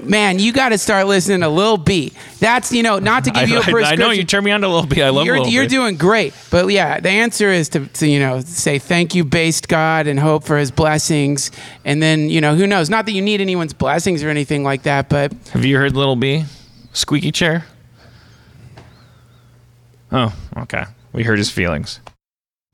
Man, 0.00 0.38
you 0.38 0.52
got 0.52 0.68
to 0.68 0.78
start 0.78 1.08
listening 1.08 1.40
to 1.40 1.48
Lil 1.48 1.76
B. 1.76 2.12
That's, 2.38 2.72
you 2.72 2.84
know, 2.84 2.98
not 3.00 3.24
to 3.24 3.30
I, 3.34 3.40
give 3.40 3.48
you 3.50 3.56
a 3.56 3.60
I- 3.60 3.62
prescription. 3.64 3.92
I 4.02 4.04
know 4.06 4.10
you 4.12 4.24
turn 4.24 4.44
me 4.44 4.50
on 4.52 4.60
to 4.60 4.68
little 4.68 4.86
bit. 4.86 5.02
I 5.02 5.08
love 5.10 5.26
you're, 5.26 5.40
Lil 5.40 5.48
you're 5.50 5.64
B. 5.64 5.68
doing 5.68 5.96
great. 5.96 6.34
But 6.50 6.68
yeah, 6.68 7.00
the 7.00 7.08
answer 7.10 7.48
is 7.48 7.68
to, 7.70 7.84
to, 7.86 8.06
you 8.08 8.20
know, 8.20 8.40
say 8.40 8.78
thank 8.78 9.14
you, 9.16 9.24
based 9.24 9.68
God, 9.68 10.06
and 10.06 10.18
hope 10.18 10.44
for 10.44 10.56
his 10.56 10.70
blessings. 10.70 11.50
And 11.84 12.00
then, 12.02 12.30
you 12.30 12.40
know, 12.40 12.54
who 12.54 12.66
knows? 12.66 12.88
Not 12.88 13.06
that 13.06 13.12
you 13.12 13.22
need 13.22 13.40
anyone's 13.40 13.72
blessings 13.74 14.22
or 14.22 14.28
anything 14.28 14.62
like 14.62 14.84
that, 14.84 15.08
but 15.08 15.32
Have 15.50 15.64
you 15.64 15.76
heard 15.76 15.94
Lil 15.96 16.14
B? 16.16 16.44
Squeaky 16.92 17.32
chair. 17.32 17.66
Oh, 20.12 20.32
okay. 20.58 20.84
We 21.12 21.24
heard 21.24 21.38
his 21.38 21.50
feelings. 21.50 22.00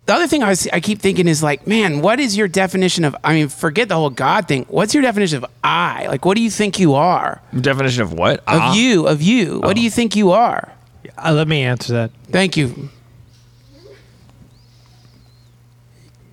The 0.06 0.12
other 0.14 0.26
thing 0.26 0.43
I, 0.43 0.51
was, 0.51 0.68
I 0.72 0.81
keep 0.81 0.98
thinking 1.01 1.26
is 1.28 1.43
like, 1.43 1.66
man, 1.66 2.01
what 2.02 2.20
is 2.20 2.36
your 2.36 2.47
definition 2.48 3.05
of, 3.05 3.16
I 3.24 3.32
mean, 3.35 3.48
forget 3.48 3.89
the 3.89 3.94
whole 3.94 4.10
God 4.10 4.47
thing. 4.47 4.66
What's 4.68 4.93
your 4.93 5.02
definition 5.02 5.39
of 5.39 5.47
I? 5.62 6.06
Like, 6.09 6.24
what 6.26 6.36
do 6.36 6.43
you 6.43 6.51
think 6.51 6.78
you 6.78 6.94
are? 6.94 7.40
Definition 7.59 8.02
of 8.02 8.12
what? 8.12 8.40
Of 8.40 8.44
Ah. 8.60 8.74
you, 8.74 9.06
of 9.06 9.22
you. 9.22 9.60
What 9.60 9.74
do 9.76 9.81
you 9.82 9.90
think 9.90 10.14
you 10.14 10.32
are? 10.32 10.70
Uh, 11.16 11.32
let 11.32 11.48
me 11.48 11.62
answer 11.62 11.93
that. 11.94 12.10
Thank 12.31 12.56
you. 12.56 12.90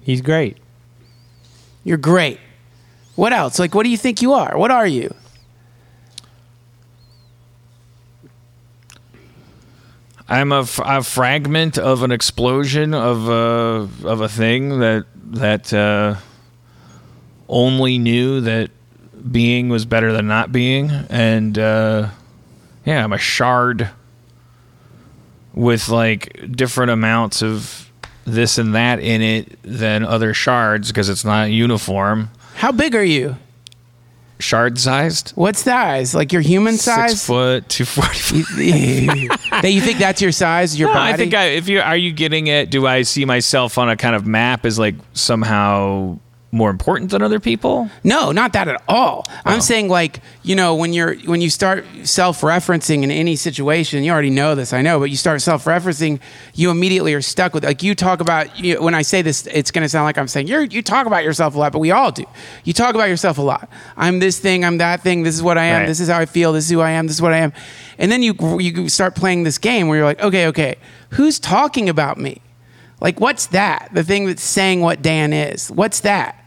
He's 0.01 0.21
great. 0.21 0.57
You're 1.83 1.97
great. 1.97 2.39
What 3.15 3.33
else? 3.33 3.59
Like, 3.59 3.75
what 3.75 3.83
do 3.83 3.89
you 3.89 3.97
think 3.97 4.21
you 4.21 4.33
are? 4.33 4.57
What 4.57 4.71
are 4.71 4.87
you? 4.87 5.13
I'm 10.31 10.53
a, 10.53 10.65
fragment 11.03 11.77
of 11.77 12.03
an 12.03 12.11
explosion 12.13 12.93
of 12.93 13.27
a 13.27 13.89
of 14.07 14.21
a 14.21 14.29
thing 14.29 14.79
that 14.79 15.05
that 15.33 15.73
uh, 15.73 16.15
only 17.49 17.97
knew 17.97 18.39
that 18.39 18.71
being 19.29 19.67
was 19.67 19.83
better 19.83 20.13
than 20.13 20.27
not 20.27 20.53
being, 20.53 20.89
and 20.89 21.59
uh, 21.59 22.09
yeah, 22.85 23.03
I'm 23.03 23.11
a 23.11 23.17
shard 23.17 23.89
with 25.53 25.89
like 25.89 26.49
different 26.55 26.91
amounts 26.91 27.43
of 27.43 27.91
this 28.23 28.57
and 28.57 28.73
that 28.73 29.01
in 29.01 29.21
it 29.21 29.59
than 29.63 30.05
other 30.05 30.33
shards 30.33 30.87
because 30.87 31.09
it's 31.09 31.25
not 31.25 31.51
uniform. 31.51 32.29
How 32.55 32.71
big 32.71 32.95
are 32.95 33.03
you? 33.03 33.35
Shard 34.41 34.77
sized, 34.79 35.31
What 35.31 35.55
size? 35.55 36.13
Like 36.13 36.33
your 36.33 36.41
human 36.41 36.77
size? 36.77 37.11
six 37.11 37.25
foot, 37.25 37.69
two 37.69 37.85
forty. 37.85 38.41
that 39.61 39.71
you 39.71 39.81
think 39.81 39.99
that's 39.99 40.21
your 40.21 40.31
size, 40.31 40.77
your 40.77 40.89
body? 40.93 41.13
I 41.13 41.17
think 41.17 41.33
I, 41.33 41.45
if 41.45 41.69
you 41.69 41.79
are 41.81 41.95
you 41.97 42.11
getting 42.11 42.47
it, 42.47 42.69
do 42.69 42.87
I 42.87 43.03
see 43.03 43.25
myself 43.25 43.77
on 43.77 43.89
a 43.89 43.95
kind 43.95 44.15
of 44.15 44.25
map 44.25 44.65
as 44.65 44.77
like 44.79 44.95
somehow 45.13 46.19
more 46.53 46.69
important 46.69 47.11
than 47.11 47.21
other 47.21 47.39
people? 47.39 47.89
No, 48.03 48.31
not 48.33 48.51
that 48.53 48.67
at 48.67 48.83
all. 48.87 49.25
I'm 49.45 49.61
saying 49.61 49.87
like, 49.87 50.19
you 50.43 50.55
know, 50.55 50.75
when 50.75 50.91
you're 50.93 51.15
when 51.21 51.39
you 51.41 51.49
start 51.49 51.85
self-referencing 52.03 53.03
in 53.03 53.11
any 53.11 53.35
situation, 53.35 54.03
you 54.03 54.11
already 54.11 54.29
know 54.29 54.53
this, 54.55 54.73
I 54.73 54.81
know, 54.81 54.99
but 54.99 55.09
you 55.09 55.15
start 55.15 55.41
self-referencing, 55.41 56.19
you 56.53 56.69
immediately 56.69 57.13
are 57.13 57.21
stuck 57.21 57.53
with 57.53 57.63
like 57.63 57.83
you 57.83 57.95
talk 57.95 58.19
about 58.21 58.59
you, 58.59 58.81
when 58.81 58.93
I 58.95 59.01
say 59.01 59.21
this 59.21 59.47
it's 59.47 59.71
going 59.71 59.83
to 59.83 59.89
sound 59.89 60.05
like 60.05 60.17
I'm 60.17 60.27
saying 60.27 60.47
you're 60.47 60.63
you 60.63 60.81
talk 60.81 61.07
about 61.07 61.23
yourself 61.23 61.55
a 61.55 61.57
lot, 61.57 61.71
but 61.71 61.79
we 61.79 61.91
all 61.91 62.11
do. 62.11 62.25
You 62.63 62.73
talk 62.73 62.95
about 62.95 63.09
yourself 63.09 63.37
a 63.37 63.41
lot. 63.41 63.69
I'm 63.97 64.19
this 64.19 64.39
thing, 64.39 64.65
I'm 64.65 64.77
that 64.79 65.01
thing, 65.01 65.23
this 65.23 65.35
is 65.35 65.41
what 65.43 65.57
I 65.57 65.65
am, 65.65 65.81
Right. 65.81 65.87
this 65.87 65.99
is 65.99 66.09
how 66.09 66.19
I 66.19 66.25
feel, 66.25 66.53
this 66.53 66.65
is 66.65 66.71
who 66.71 66.81
I 66.81 66.91
am, 66.91 67.07
this 67.07 67.15
is 67.15 67.21
what 67.21 67.33
I 67.33 67.37
am. 67.37 67.53
And 67.97 68.11
then 68.11 68.21
you 68.23 68.33
you 68.59 68.89
start 68.89 69.15
playing 69.15 69.43
this 69.43 69.57
game 69.57 69.87
where 69.87 69.97
you're 69.99 70.05
like, 70.05 70.21
okay, 70.21 70.47
okay, 70.47 70.75
who's 71.11 71.39
talking 71.39 71.87
about 71.87 72.17
me? 72.17 72.41
Like 72.99 73.19
what's 73.21 73.47
that? 73.47 73.89
The 73.93 74.03
thing 74.03 74.25
that's 74.25 74.43
saying 74.43 74.81
what 74.81 75.01
Dan 75.01 75.33
is. 75.33 75.71
What's 75.71 76.01
that? 76.01 76.40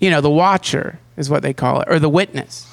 You 0.00 0.10
know, 0.10 0.20
the 0.20 0.30
watcher 0.30 0.98
is 1.16 1.30
what 1.30 1.42
they 1.42 1.52
call 1.54 1.80
it, 1.80 1.88
or 1.90 1.98
the 1.98 2.08
witness. 2.08 2.66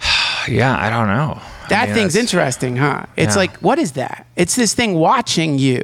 Yeah, 0.48 0.76
I 0.76 0.90
don't 0.90 1.06
know. 1.06 1.40
That 1.68 1.84
I 1.84 1.86
mean, 1.86 1.94
thing's 1.94 2.16
interesting, 2.16 2.76
huh? 2.76 3.04
It's 3.16 3.34
Yeah. 3.34 3.38
like, 3.38 3.56
what 3.58 3.78
is 3.78 3.92
that? 3.92 4.26
It's 4.34 4.56
this 4.56 4.74
thing 4.74 4.94
watching 4.94 5.56
you. 5.58 5.82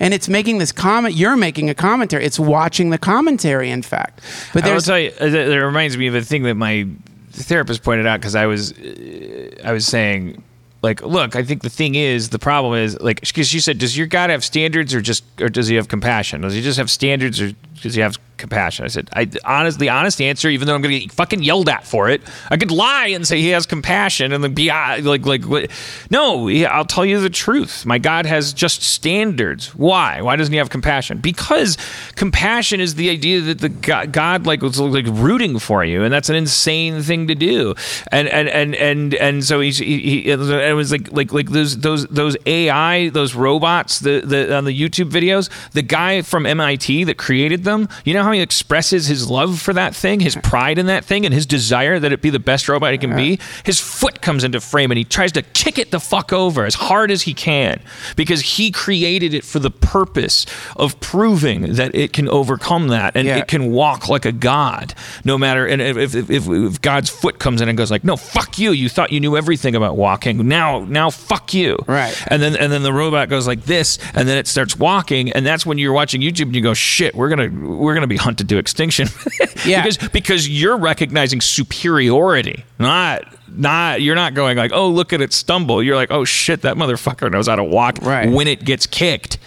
And 0.00 0.14
it's 0.14 0.28
making 0.30 0.58
this 0.58 0.72
comment. 0.72 1.14
You're 1.14 1.36
making 1.36 1.68
a 1.68 1.74
commentary. 1.74 2.24
It's 2.24 2.38
watching 2.38 2.88
the 2.88 2.96
commentary, 2.98 3.68
in 3.68 3.82
fact. 3.82 4.20
But 4.54 4.62
I 4.64 4.68
will 4.68 4.72
there's 4.74 4.86
tell 4.86 4.98
you, 4.98 5.10
uh, 5.20 5.26
it 5.26 5.34
it 5.34 5.62
reminds 5.62 5.98
me 5.98 6.06
of 6.06 6.14
a 6.14 6.22
thing 6.22 6.44
that 6.44 6.54
my 6.54 6.86
therapist 7.32 7.82
pointed 7.82 8.06
out 8.06 8.20
because 8.20 8.34
I 8.34 8.46
was, 8.46 8.72
uh, 8.72 9.50
I 9.64 9.72
was 9.72 9.86
saying, 9.86 10.42
like, 10.82 11.02
look, 11.02 11.34
I 11.36 11.42
think 11.42 11.62
the 11.62 11.70
thing 11.70 11.94
is, 11.94 12.28
the 12.30 12.38
problem 12.38 12.74
is, 12.74 13.00
like, 13.00 13.20
because 13.20 13.48
she 13.48 13.60
said, 13.60 13.78
does 13.78 13.96
your 13.96 14.06
God 14.06 14.30
have 14.30 14.44
standards 14.44 14.94
or 14.94 15.00
just, 15.00 15.24
or 15.40 15.48
does 15.48 15.66
he 15.68 15.76
have 15.76 15.88
compassion? 15.88 16.42
Does 16.42 16.54
he 16.54 16.62
just 16.62 16.78
have 16.78 16.90
standards 16.90 17.40
or 17.40 17.52
does 17.82 17.94
he 17.94 18.00
have 18.00 18.16
compassion? 18.36 18.84
I 18.84 18.88
said, 18.88 19.08
I 19.12 19.28
honest, 19.44 19.78
the 19.78 19.88
honest 19.88 20.20
answer, 20.20 20.48
even 20.48 20.66
though 20.66 20.74
I'm 20.74 20.82
going 20.82 20.94
to 20.94 21.00
get 21.00 21.12
fucking 21.12 21.42
yelled 21.42 21.68
at 21.68 21.84
for 21.86 22.08
it, 22.08 22.22
I 22.50 22.56
could 22.56 22.70
lie 22.70 23.08
and 23.08 23.26
say 23.26 23.40
he 23.40 23.48
has 23.48 23.66
compassion 23.66 24.32
and 24.32 24.42
then 24.42 24.54
be 24.54 24.70
uh, 24.70 25.02
like, 25.02 25.26
like, 25.26 25.44
what- 25.44 25.70
no, 26.10 26.48
I'll 26.48 26.84
tell 26.84 27.04
you 27.04 27.20
the 27.20 27.30
truth. 27.30 27.84
My 27.84 27.98
God 27.98 28.26
has 28.26 28.52
just 28.52 28.82
standards. 28.82 29.74
Why? 29.74 30.22
Why 30.22 30.36
doesn't 30.36 30.52
he 30.52 30.58
have 30.58 30.70
compassion? 30.70 31.18
Because 31.18 31.76
compassion 32.14 32.80
is 32.80 32.94
the 32.94 33.10
idea 33.10 33.40
that 33.40 33.58
the 33.60 33.68
God, 33.68 34.12
God 34.12 34.46
like 34.46 34.62
was 34.62 34.78
like 34.78 35.06
rooting 35.08 35.58
for 35.58 35.84
you, 35.84 36.02
and 36.04 36.12
that's 36.12 36.28
an 36.28 36.36
insane 36.36 37.02
thing 37.02 37.26
to 37.28 37.34
do. 37.34 37.74
And 38.12 38.28
and 38.28 38.48
and 38.48 38.74
and 38.74 39.14
and 39.14 39.44
so 39.44 39.60
he's, 39.60 39.78
he, 39.78 40.22
he 40.22 40.30
it 40.68 40.74
was 40.74 40.92
like 40.92 41.10
like 41.12 41.32
like 41.32 41.50
those 41.50 41.78
those 41.78 42.06
those 42.06 42.36
AI 42.46 43.08
those 43.10 43.34
robots 43.34 43.98
the 44.00 44.20
the 44.24 44.54
on 44.56 44.64
the 44.64 44.78
YouTube 44.78 45.10
videos. 45.10 45.50
The 45.72 45.82
guy 45.82 46.22
from 46.22 46.46
MIT 46.46 47.04
that 47.04 47.16
created 47.18 47.64
them, 47.64 47.88
you 48.04 48.14
know 48.14 48.22
how 48.22 48.32
he 48.32 48.40
expresses 48.40 49.06
his 49.06 49.28
love 49.30 49.60
for 49.60 49.72
that 49.74 49.94
thing, 49.94 50.20
his 50.20 50.36
pride 50.36 50.78
in 50.78 50.86
that 50.86 51.04
thing, 51.04 51.24
and 51.24 51.32
his 51.34 51.46
desire 51.46 51.98
that 51.98 52.12
it 52.12 52.22
be 52.22 52.30
the 52.30 52.38
best 52.38 52.68
robot 52.68 52.94
it 52.94 52.98
can 53.00 53.14
be. 53.16 53.38
His 53.64 53.80
foot 53.80 54.20
comes 54.20 54.44
into 54.44 54.60
frame, 54.60 54.90
and 54.90 54.98
he 54.98 55.04
tries 55.04 55.32
to 55.32 55.42
kick 55.42 55.78
it 55.78 55.90
the 55.90 56.00
fuck 56.00 56.32
over 56.32 56.64
as 56.64 56.74
hard 56.74 57.10
as 57.10 57.22
he 57.22 57.34
can 57.34 57.80
because 58.16 58.40
he 58.40 58.70
created 58.70 59.34
it 59.34 59.44
for 59.44 59.58
the 59.58 59.70
purpose 59.70 60.46
of 60.76 60.98
proving 61.00 61.74
that 61.74 61.94
it 61.94 62.12
can 62.12 62.28
overcome 62.28 62.88
that 62.88 63.16
and 63.16 63.26
Yeah. 63.26 63.36
it 63.38 63.48
can 63.48 63.70
walk 63.70 64.08
like 64.08 64.24
a 64.24 64.32
god, 64.32 64.94
no 65.24 65.38
matter. 65.38 65.66
And 65.66 65.80
if, 65.80 65.96
if, 66.14 66.30
if, 66.30 66.48
if 66.48 66.80
God's 66.82 67.08
foot 67.10 67.38
comes 67.38 67.60
in 67.60 67.68
and 67.68 67.76
goes 67.78 67.90
like, 67.90 68.04
"No, 68.04 68.16
fuck 68.16 68.58
you! 68.58 68.70
You 68.72 68.88
thought 68.88 69.12
you 69.12 69.20
knew 69.20 69.36
everything 69.36 69.74
about 69.74 69.96
walking. 69.96 70.46
Now, 70.48 70.57
now, 70.58 70.84
now 70.88 71.10
fuck 71.10 71.54
you!" 71.54 71.76
Right. 71.86 72.14
And 72.28 72.40
then 72.42 72.56
and 72.56 72.72
then 72.72 72.82
the 72.82 72.92
robot 72.92 73.28
goes 73.28 73.46
like 73.46 73.62
this, 73.64 73.98
and 74.14 74.28
then 74.28 74.36
it 74.38 74.46
starts 74.46 74.76
walking, 74.76 75.32
and 75.32 75.44
that's 75.46 75.64
when 75.64 75.78
you're 75.78 75.92
watching 75.92 76.20
YouTube 76.20 76.46
and 76.50 76.54
you 76.56 76.62
go, 76.62 76.74
"Shit, 76.74 77.14
we're 77.14 77.28
gonna 77.28 77.48
we're 77.76 77.94
gonna 77.94 78.06
be 78.06 78.16
hunted 78.16 78.48
to 78.50 78.56
extinction." 78.58 79.08
Yeah. 79.66 79.82
because 79.82 79.98
because 80.10 80.48
you're 80.48 80.76
recognizing 80.78 81.40
superiority, 81.40 82.64
not. 82.78 83.24
Not 83.50 84.02
you're 84.02 84.14
not 84.14 84.34
going 84.34 84.56
like 84.58 84.72
oh 84.72 84.88
look 84.90 85.12
at 85.14 85.20
it 85.22 85.32
stumble 85.32 85.82
you're 85.82 85.96
like 85.96 86.10
oh 86.12 86.24
shit 86.24 86.60
that 86.62 86.76
motherfucker 86.76 87.32
knows 87.32 87.48
how 87.48 87.56
to 87.56 87.64
walk 87.64 87.96
Right. 88.02 88.30
when 88.30 88.46
it 88.46 88.62
gets 88.64 88.86
kicked 88.86 89.38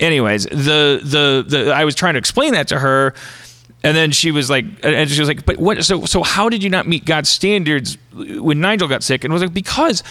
anyways 0.00 0.44
the, 0.46 0.98
the 1.04 1.44
the 1.46 1.72
i 1.74 1.84
was 1.84 1.94
trying 1.94 2.14
to 2.14 2.18
explain 2.18 2.54
that 2.54 2.68
to 2.68 2.78
her 2.78 3.14
and 3.82 3.96
then 3.96 4.10
she 4.10 4.30
was 4.30 4.48
like 4.48 4.64
and 4.82 5.10
she 5.10 5.20
was 5.20 5.28
like 5.28 5.44
but 5.44 5.58
what 5.58 5.84
so 5.84 6.04
so 6.04 6.22
how 6.22 6.48
did 6.48 6.62
you 6.62 6.70
not 6.70 6.86
meet 6.86 7.04
god's 7.04 7.28
standards 7.28 7.98
when 8.12 8.60
nigel 8.60 8.88
got 8.88 9.02
sick 9.02 9.24
and 9.24 9.32
I 9.32 9.34
was 9.34 9.42
like 9.42 9.54
because 9.54 10.02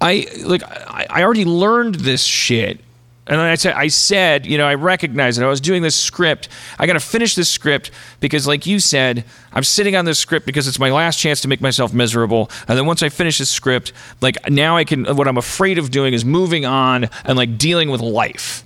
i 0.00 0.26
like 0.44 0.62
i, 0.62 1.06
I 1.10 1.22
already 1.22 1.44
learned 1.44 1.96
this 1.96 2.22
shit 2.22 2.80
and 3.28 3.38
I 3.38 3.56
said, 3.56 3.74
I 3.74 3.88
said, 3.88 4.46
you 4.46 4.56
know, 4.56 4.66
I 4.66 4.74
recognize 4.74 5.36
it. 5.36 5.44
I 5.44 5.48
was 5.48 5.60
doing 5.60 5.82
this 5.82 5.94
script. 5.94 6.48
I 6.78 6.86
got 6.86 6.94
to 6.94 7.00
finish 7.00 7.34
this 7.34 7.50
script 7.50 7.90
because, 8.20 8.46
like 8.46 8.64
you 8.64 8.80
said, 8.80 9.24
I'm 9.52 9.64
sitting 9.64 9.94
on 9.96 10.06
this 10.06 10.18
script 10.18 10.46
because 10.46 10.66
it's 10.66 10.78
my 10.78 10.90
last 10.90 11.18
chance 11.18 11.42
to 11.42 11.48
make 11.48 11.60
myself 11.60 11.92
miserable. 11.92 12.50
And 12.66 12.78
then 12.78 12.86
once 12.86 13.02
I 13.02 13.10
finish 13.10 13.36
this 13.36 13.50
script, 13.50 13.92
like 14.22 14.48
now 14.48 14.78
I 14.78 14.84
can. 14.84 15.04
What 15.14 15.28
I'm 15.28 15.36
afraid 15.36 15.76
of 15.76 15.90
doing 15.90 16.14
is 16.14 16.24
moving 16.24 16.64
on 16.64 17.10
and 17.24 17.36
like 17.36 17.58
dealing 17.58 17.90
with 17.90 18.00
life. 18.00 18.64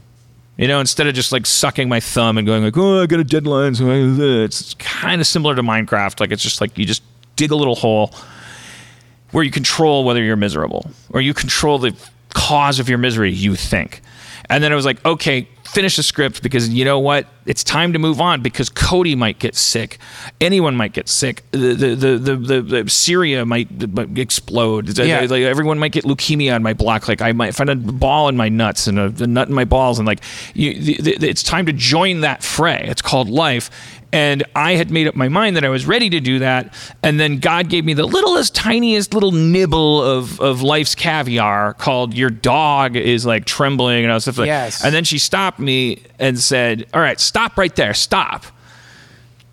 You 0.56 0.68
know, 0.68 0.80
instead 0.80 1.06
of 1.06 1.14
just 1.14 1.32
like 1.32 1.46
sucking 1.46 1.88
my 1.88 1.98
thumb 1.98 2.36
and 2.36 2.46
going 2.46 2.62
like, 2.62 2.76
oh, 2.76 3.02
I 3.02 3.06
got 3.06 3.20
a 3.20 3.24
deadline. 3.24 3.74
So 3.74 3.88
it's 3.88 4.74
kind 4.74 5.20
of 5.20 5.26
similar 5.26 5.54
to 5.54 5.62
Minecraft. 5.62 6.20
Like 6.20 6.30
it's 6.30 6.42
just 6.42 6.60
like 6.60 6.76
you 6.76 6.84
just 6.84 7.02
dig 7.36 7.50
a 7.50 7.56
little 7.56 7.74
hole 7.74 8.14
where 9.30 9.42
you 9.42 9.50
control 9.50 10.04
whether 10.04 10.22
you're 10.22 10.36
miserable 10.36 10.90
or 11.10 11.22
you 11.22 11.32
control 11.32 11.78
the 11.78 11.96
cause 12.34 12.78
of 12.78 12.88
your 12.88 12.98
misery, 12.98 13.32
you 13.32 13.56
think. 13.56 14.02
And 14.50 14.62
then 14.62 14.72
it 14.72 14.74
was 14.74 14.84
like, 14.84 15.02
okay, 15.06 15.48
finish 15.72 15.96
the 15.96 16.02
script 16.02 16.42
because 16.42 16.68
you 16.68 16.84
know 16.84 16.98
what? 16.98 17.26
It's 17.46 17.64
time 17.64 17.94
to 17.94 17.98
move 17.98 18.20
on 18.20 18.42
because 18.42 18.68
Cody 18.68 19.14
might 19.14 19.38
get 19.38 19.56
sick. 19.56 19.98
Anyone 20.40 20.76
might 20.76 20.92
get 20.92 21.08
sick. 21.08 21.42
The 21.50 21.74
the 21.74 21.94
the 21.94 22.18
the, 22.18 22.36
the, 22.36 22.62
the 22.62 22.90
Syria 22.90 23.44
might, 23.46 23.88
might 23.92 24.16
explode. 24.18 24.98
Uh, 24.98 25.02
yeah. 25.02 25.20
Like, 25.20 25.42
everyone 25.42 25.78
might 25.78 25.92
get 25.92 26.04
leukemia 26.04 26.54
on 26.54 26.62
my 26.62 26.74
block. 26.74 27.08
Like 27.08 27.22
I 27.22 27.32
might 27.32 27.54
find 27.54 27.70
a 27.70 27.74
ball 27.74 28.28
in 28.28 28.36
my 28.36 28.48
nuts 28.48 28.86
and 28.86 28.98
a, 28.98 29.12
a 29.18 29.26
nut 29.26 29.48
in 29.48 29.54
my 29.54 29.64
balls, 29.64 29.98
and 29.98 30.06
like 30.06 30.20
you, 30.54 30.74
the, 31.02 31.16
the, 31.16 31.28
it's 31.28 31.42
time 31.42 31.66
to 31.66 31.72
join 31.72 32.20
that 32.20 32.42
fray. 32.42 32.84
It's 32.86 33.02
called 33.02 33.28
life. 33.28 33.70
And 34.12 34.44
I 34.55 34.74
had 34.74 34.90
made 34.90 35.09
up 35.09 35.16
my 35.16 35.28
mind 35.28 35.56
that 35.56 35.64
I 35.64 35.70
was 35.70 35.86
ready 35.86 36.10
to 36.10 36.20
do 36.20 36.40
that. 36.40 36.74
And 37.02 37.18
then 37.18 37.39
God 37.39 37.70
gave 37.70 37.84
me 37.86 37.94
the 37.94 38.06
littlest, 38.06 38.55
tiniest 38.55 39.14
little 39.14 39.32
nibble 39.32 40.02
of, 40.02 40.39
of 40.39 40.60
life's 40.60 40.94
caviar 40.94 41.72
called 41.72 42.12
Your 42.12 42.28
Dog 42.28 42.94
is 42.94 43.24
like 43.24 43.47
trembling. 43.47 44.05
And 44.05 44.12
I 44.12 44.14
was 44.14 44.24
stuff 44.24 44.36
like, 44.36 44.48
Yes. 44.48 44.84
And 44.84 44.94
then 44.94 45.05
she 45.05 45.18
stopped 45.18 45.59
me 45.59 46.02
and 46.18 46.39
said, 46.39 46.86
All 46.93 47.01
right, 47.01 47.18
stop 47.18 47.56
right 47.56 47.74
there. 47.74 47.94
Stop. 47.94 48.44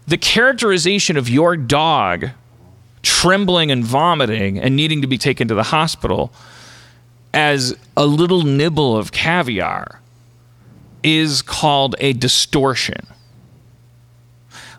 The 0.08 0.18
characterization 0.18 1.16
of 1.16 1.30
your 1.30 1.56
dog 1.56 2.30
trembling 3.02 3.72
and 3.72 3.86
vomiting 3.86 4.60
and 4.60 4.76
needing 4.76 5.02
to 5.02 5.08
be 5.08 5.18
taken 5.18 5.48
to 5.48 5.56
the 5.56 5.64
hospital 5.64 6.34
as 7.34 7.78
a 7.96 8.06
little 8.06 8.44
nibble 8.44 8.98
of 8.98 9.12
caviar 9.12 10.02
is 11.02 11.42
called 11.42 11.96
a 12.00 12.12
distortion 12.14 13.08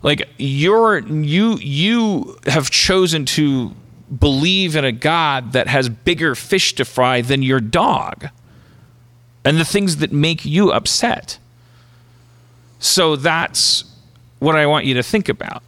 like 0.02 0.28
you're 0.39 0.98
you 0.98 1.59
you 1.59 2.39
have 2.47 2.70
chosen 2.70 3.24
to 3.24 3.74
believe 4.18 4.77
in 4.77 4.85
a 4.85 4.93
god 4.93 5.52
that 5.52 5.66
has 5.68 5.89
bigger 5.89 6.35
fish 6.35 6.74
to 6.74 6.85
fry 6.85 7.20
than 7.20 7.43
your 7.43 7.60
dog 7.60 8.28
and 9.44 9.59
the 9.59 9.64
things 9.64 9.98
that 9.98 10.12
make 10.12 10.44
you 10.44 10.70
upset. 10.70 11.39
So 12.78 13.16
that's 13.16 13.85
what 14.39 14.56
i 14.56 14.66
want 14.66 14.86
you 14.86 14.94
to 14.94 15.02
think 15.02 15.28
about 15.28 15.62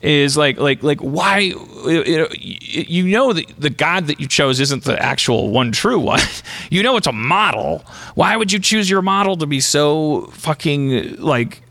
is 0.00 0.36
like 0.36 0.58
like 0.58 0.82
like 0.82 1.00
why 1.00 1.38
you 1.38 3.04
know, 3.04 3.32
that 3.32 3.46
the 3.58 3.70
god 3.70 4.06
that 4.06 4.20
you 4.20 4.28
chose 4.28 4.60
isn't 4.60 4.84
the 4.84 5.00
actual 5.02 5.50
one 5.50 5.72
true 5.72 5.98
one. 5.98 6.20
You 6.70 6.82
know 6.82 6.96
it's 6.98 7.06
a 7.06 7.12
model. 7.12 7.82
Why 8.14 8.36
would 8.36 8.52
you 8.52 8.58
choose 8.58 8.90
your 8.90 9.00
model 9.00 9.36
to 9.38 9.46
be 9.46 9.58
so 9.58 10.28
fucking 10.32 11.16
like 11.16 11.62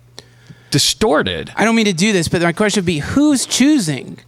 distorted 0.78 1.52
I 1.56 1.66
don't 1.66 1.76
mean 1.76 1.86
to 1.86 1.94
do 1.94 2.14
this, 2.14 2.28
but 2.28 2.42
my 2.42 2.54
question 2.54 2.82
would 2.82 2.86
be: 2.86 3.00
Who's 3.00 3.46
choosing? 3.46 4.20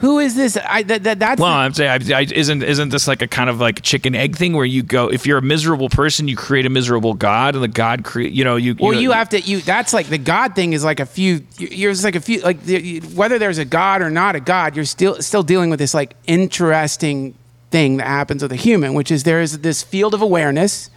Who 0.00 0.18
is 0.18 0.34
this? 0.34 0.56
I 0.56 0.82
that, 0.84 1.04
that 1.04 1.18
that's 1.18 1.40
Well, 1.40 1.50
I'm 1.50 1.74
saying, 1.74 2.12
I, 2.12 2.20
I, 2.20 2.22
isn't 2.22 2.62
isn't 2.62 2.88
this 2.88 3.06
like 3.06 3.20
a 3.20 3.26
kind 3.26 3.50
of 3.50 3.60
like 3.60 3.82
chicken 3.82 4.14
egg 4.14 4.36
thing 4.36 4.54
where 4.54 4.64
you 4.64 4.82
go, 4.82 5.10
if 5.10 5.26
you're 5.26 5.38
a 5.38 5.42
miserable 5.42 5.90
person, 5.90 6.26
you 6.26 6.36
create 6.36 6.64
a 6.64 6.70
miserable 6.70 7.12
god, 7.12 7.54
and 7.54 7.62
the 7.62 7.68
god 7.68 8.04
create, 8.04 8.32
you 8.32 8.44
know, 8.44 8.56
you. 8.56 8.74
Well, 8.78 8.92
know, 8.92 8.98
you 8.98 9.12
have 9.12 9.28
to. 9.30 9.40
You 9.40 9.60
that's 9.60 9.92
like 9.92 10.06
the 10.06 10.18
God 10.18 10.54
thing 10.54 10.72
is 10.72 10.84
like 10.84 11.00
a 11.00 11.06
few. 11.06 11.44
You're 11.58 11.92
just 11.92 12.04
like 12.04 12.14
a 12.14 12.20
few. 12.20 12.40
Like 12.40 12.62
the- 12.62 13.00
whether 13.14 13.38
there's 13.38 13.58
a 13.58 13.64
God 13.64 14.00
or 14.00 14.10
not 14.10 14.36
a 14.36 14.40
God, 14.40 14.76
you're 14.76 14.86
still 14.86 15.20
still 15.20 15.42
dealing 15.42 15.70
with 15.70 15.78
this 15.78 15.94
like 15.94 16.14
interesting 16.26 17.34
thing 17.70 17.98
that 17.98 18.06
happens 18.06 18.42
with 18.42 18.52
a 18.52 18.56
human, 18.56 18.94
which 18.94 19.10
is 19.10 19.24
there 19.24 19.42
is 19.42 19.60
this 19.60 19.82
field 19.82 20.14
of 20.14 20.22
awareness 20.22 20.90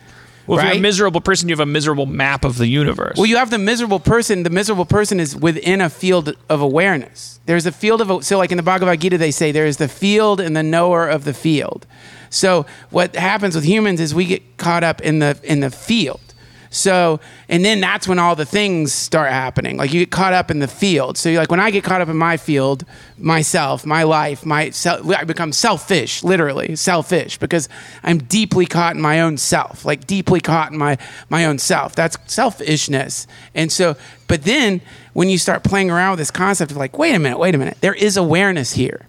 Well, 0.48 0.60
if 0.60 0.65
you're 0.65 0.74
a 0.74 0.80
miserable 0.80 1.22
person, 1.22 1.48
you 1.49 1.53
have 1.53 1.60
a 1.60 1.65
miserable 1.65 2.06
map 2.06 2.44
of 2.44 2.57
the 2.57 2.68
universe. 2.68 3.18
Well, 3.18 3.26
you 3.26 3.38
have 3.38 3.49
the 3.49 3.57
miserable 3.57 3.99
person. 3.99 4.44
The 4.44 4.49
miserable 4.49 4.86
person 4.86 5.20
is 5.20 5.36
within 5.36 5.82
a 5.82 5.90
field 5.90 6.36
of 6.49 6.61
awareness. 6.61 7.40
There's 7.45 7.65
a 7.65 7.72
field 7.72 8.02
of 8.02 8.26
so 8.26 8.38
like 8.38 8.52
in 8.52 8.57
the 8.57 8.64
Bhagavad 8.64 8.99
Gita 9.02 9.18
they 9.18 9.32
say 9.32 9.52
there 9.52 9.65
is 9.65 9.78
the 9.78 9.88
field 9.88 10.40
and 10.40 10.56
the 10.56 10.64
knower 10.64 11.07
of 11.07 11.24
the 11.24 11.34
field. 11.34 11.86
So 12.30 12.65
what 12.90 13.15
happens 13.15 13.56
with 13.56 13.64
humans 13.64 13.99
is 13.99 14.15
we 14.15 14.26
get 14.26 14.57
caught 14.57 14.84
up 14.84 15.02
in 15.02 15.20
the 15.20 15.40
in 15.44 15.60
the 15.60 15.70
field. 15.70 16.32
So 16.74 17.20
and 17.50 17.64
then 17.64 17.80
that's 17.80 18.08
when 18.08 18.18
all 18.18 18.36
the 18.36 18.45
things 18.45 18.91
start 18.91 19.32
happening. 19.32 19.78
Like 19.78 19.94
you 19.94 20.00
get 20.00 20.10
caught 20.10 20.34
up 20.34 20.50
in 20.50 20.58
the 20.58 20.68
field. 20.68 21.18
So 21.18 21.30
you're 21.30 21.40
like 21.40 21.52
when 21.52 21.60
I 21.60 21.70
get 21.70 21.84
caught 21.84 22.02
up 22.02 22.10
in 22.10 22.18
my 22.18 22.36
field, 22.36 22.84
myself, 23.18 23.86
my 23.86 24.02
life, 24.04 24.44
my 24.44 24.72
self, 24.72 25.08
I 25.08 25.24
become 25.24 25.52
selfish, 25.52 26.24
literally 26.24 26.76
selfish, 26.76 27.38
because 27.38 27.70
I'm 28.02 28.18
deeply 28.18 28.66
caught 28.66 28.95
in 28.95 29.02
my 29.02 29.22
own 29.22 29.38
self, 29.38 29.86
like 29.86 30.08
deeply 30.08 30.40
caught 30.40 30.72
in 30.72 30.78
my 30.80 30.98
my 31.30 31.45
own 31.45 31.60
self. 31.60 31.95
That's 31.95 32.18
selfishness. 32.26 33.28
And 33.54 33.72
so, 33.72 33.95
but 34.28 34.44
then 34.44 34.82
when 35.14 35.30
you 35.30 35.38
start 35.38 35.64
playing 35.64 35.91
around 35.91 36.14
with 36.14 36.20
this 36.20 36.32
concept 36.32 36.72
of 36.72 36.78
like, 36.78 36.98
wait 36.98 37.14
a 37.14 37.20
minute, 37.20 37.38
wait 37.38 37.54
a 37.54 37.58
minute, 37.60 37.78
there 37.82 37.94
is 37.94 38.18
awareness 38.18 38.74
here 38.74 39.06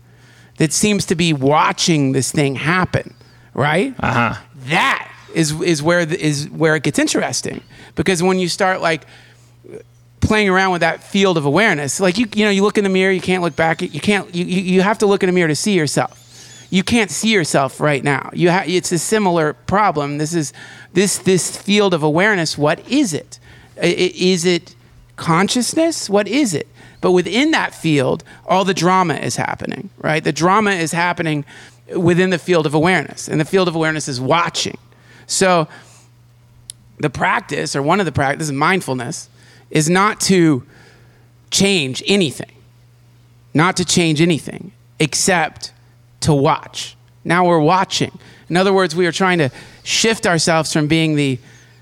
that 0.59 0.71
seems 0.71 1.07
to 1.07 1.15
be 1.15 1.33
watching 1.33 2.13
this 2.13 2.31
thing 2.31 2.57
happen, 2.57 3.15
right? 3.55 3.95
uh 4.01 4.13
huh. 4.13 4.43
that 4.67 5.11
is 5.35 5.61
is 5.61 5.83
where 5.83 6.07
the, 6.07 6.21
is 6.21 6.49
where 6.51 6.77
it 6.77 6.83
gets 6.83 6.99
interesting. 6.99 7.63
Because 7.95 8.23
when 8.23 8.39
you 8.39 8.49
start 8.49 8.81
like 8.81 9.07
playing 10.21 10.49
around 10.49 10.73
with 10.73 10.81
that 10.81 11.03
field 11.03 11.37
of 11.37 11.45
awareness 11.45 12.01
like 12.01 12.17
you 12.17 12.27
you 12.35 12.45
know 12.45 12.51
you 12.51 12.63
look 12.63 12.79
in 12.79 12.85
the 12.85 12.91
mirror 12.91 13.13
you 13.13 13.21
can't 13.21 13.43
look 13.43 13.55
back 13.55 13.83
you 13.83 14.01
can't 14.01 14.35
you, 14.35 14.45
you 14.45 14.81
have 14.81 14.99
to 14.99 15.07
look 15.07 15.23
in 15.23 15.27
the 15.27 15.33
mirror 15.33 15.49
to 15.49 15.57
see 15.57 15.75
yourself. 15.75 16.21
You 16.71 16.83
can't 16.83 17.11
see 17.11 17.33
yourself 17.33 17.79
right 17.79 18.03
now. 18.03 18.31
You 18.33 18.51
ha- 18.51 18.65
it's 18.67 18.91
a 18.91 18.99
similar 18.99 19.53
problem. 19.53 20.19
This 20.19 20.35
is 20.35 20.53
this 20.93 21.19
this 21.19 21.57
field 21.57 21.95
of 21.95 22.03
awareness 22.03 22.57
what 22.57 22.89
is 22.89 23.13
it? 23.13 23.39
Is 23.83 24.45
it 24.45 24.75
consciousness? 25.17 26.09
What 26.09 26.27
is 26.27 26.55
it? 26.55 26.69
But 27.01 27.13
within 27.13 27.51
that 27.51 27.75
field 27.75 28.25
all 28.47 28.65
the 28.65 28.75
drama 28.75 29.15
is 29.15 29.37
happening 29.37 29.91
right? 29.99 30.25
The 30.25 30.33
drama 30.33 30.71
is 30.73 30.93
happening 30.93 31.45
within 31.95 32.31
the 32.31 32.39
field 32.39 32.67
of 32.67 32.75
awareness. 32.75 33.29
And 33.29 33.41
the 33.41 33.45
field 33.45 33.69
of 33.69 33.75
awareness 33.75 34.09
is 34.09 34.21
watching 34.21 34.79
so 35.27 35.69
the 36.99 37.11
practice 37.11 37.75
or 37.75 37.83
one 37.83 38.01
of 38.01 38.07
the 38.07 38.13
practices 38.13 38.53
mindfulness 38.53 39.29
is 39.71 39.91
not 39.91 40.21
to 40.21 40.65
change 41.51 42.03
anything. 42.07 42.51
Not 43.53 43.77
to 43.77 43.85
change 43.85 44.21
anything 44.21 44.73
except 44.99 45.73
to 46.21 46.35
watch. 46.35 46.97
Now 47.25 47.47
we're 47.47 47.61
watching. 47.61 48.19
In 48.49 48.57
other 48.57 48.73
words 48.73 48.95
we 48.95 49.07
are 49.07 49.13
trying 49.13 49.39
to 49.39 49.51
shift 49.83 50.27
ourselves 50.27 50.73
from 50.73 50.87
being 50.87 51.15
the 51.15 51.39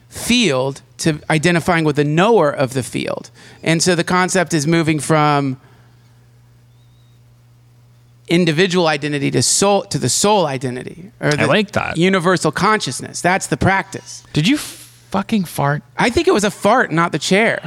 field 0.08 0.82
to 0.98 1.20
identifying 1.30 1.84
with 1.84 1.96
the 1.96 2.04
knower 2.04 2.50
of 2.50 2.74
the 2.74 2.82
field. 2.82 3.30
And 3.62 3.82
so 3.82 3.94
the 3.94 4.04
concept 4.04 4.54
is 4.54 4.66
moving 4.66 5.00
from 5.00 5.60
individual 8.28 8.86
identity 8.86 9.30
to 9.30 9.42
soul 9.42 9.82
to 9.82 9.98
the 9.98 10.08
soul 10.08 10.46
identity 10.46 11.10
or 11.20 11.32
the 11.32 11.46
like 11.46 11.72
that. 11.72 11.96
universal 11.96 12.52
consciousness 12.52 13.20
that's 13.20 13.48
the 13.48 13.56
practice 13.56 14.22
Did 14.32 14.46
you 14.48 14.56
fucking 14.56 15.44
fart? 15.44 15.82
i 15.98 16.08
think 16.08 16.28
it 16.28 16.32
was 16.32 16.44
a 16.44 16.50
fart 16.50 16.90
not 16.92 17.12
the 17.12 17.18
chair 17.18 17.60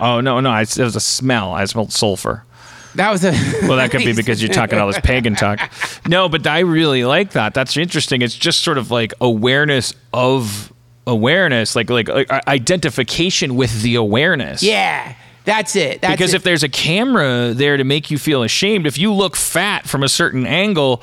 Oh 0.00 0.20
no, 0.20 0.40
no, 0.40 0.50
I, 0.50 0.62
it 0.62 0.78
was 0.78 0.96
a 0.96 1.00
smell. 1.00 1.52
I 1.52 1.64
smelled 1.66 1.92
sulfur. 1.92 2.42
that 2.96 3.12
was 3.12 3.24
a 3.24 3.30
Well, 3.68 3.76
that 3.76 3.92
could 3.92 4.04
be 4.04 4.12
because 4.16 4.42
you're 4.42 4.52
talking 4.52 4.76
all 4.80 4.88
this 4.88 4.98
pagan 4.98 5.36
talk. 5.36 5.60
No, 6.08 6.28
but 6.28 6.44
I 6.44 6.60
really 6.60 7.04
like 7.04 7.32
that. 7.32 7.54
That's 7.54 7.76
interesting. 7.76 8.20
It's 8.20 8.34
just 8.34 8.64
sort 8.64 8.78
of 8.78 8.90
like 8.90 9.14
awareness 9.20 9.94
of 10.12 10.72
awareness, 11.06 11.76
like 11.76 11.88
like, 11.88 12.08
like 12.08 12.32
uh, 12.32 12.40
identification 12.48 13.54
with 13.54 13.82
the 13.82 13.94
awareness. 13.94 14.60
yeah 14.64 15.14
that's 15.44 15.76
it. 15.76 16.00
That's 16.00 16.12
because 16.12 16.32
it. 16.34 16.36
if 16.36 16.42
there's 16.42 16.62
a 16.62 16.68
camera 16.68 17.52
there 17.54 17.76
to 17.76 17.84
make 17.84 18.10
you 18.10 18.18
feel 18.18 18.42
ashamed, 18.42 18.86
if 18.86 18.98
you 18.98 19.12
look 19.12 19.36
fat 19.36 19.88
from 19.88 20.02
a 20.02 20.08
certain 20.08 20.46
angle, 20.46 21.02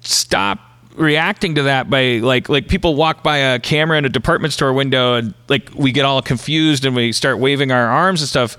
stop 0.00 0.60
reacting 0.94 1.54
to 1.54 1.62
that 1.62 1.88
by 1.88 2.18
like 2.18 2.48
like 2.48 2.66
people 2.66 2.96
walk 2.96 3.22
by 3.22 3.36
a 3.38 3.60
camera 3.60 3.96
in 3.96 4.04
a 4.04 4.08
department 4.08 4.52
store 4.52 4.72
window 4.72 5.14
and 5.14 5.32
like 5.48 5.70
we 5.74 5.92
get 5.92 6.04
all 6.04 6.20
confused 6.20 6.84
and 6.84 6.96
we 6.96 7.12
start 7.12 7.38
waving 7.38 7.70
our 7.70 7.86
arms 7.86 8.20
and 8.20 8.28
stuff 8.28 8.56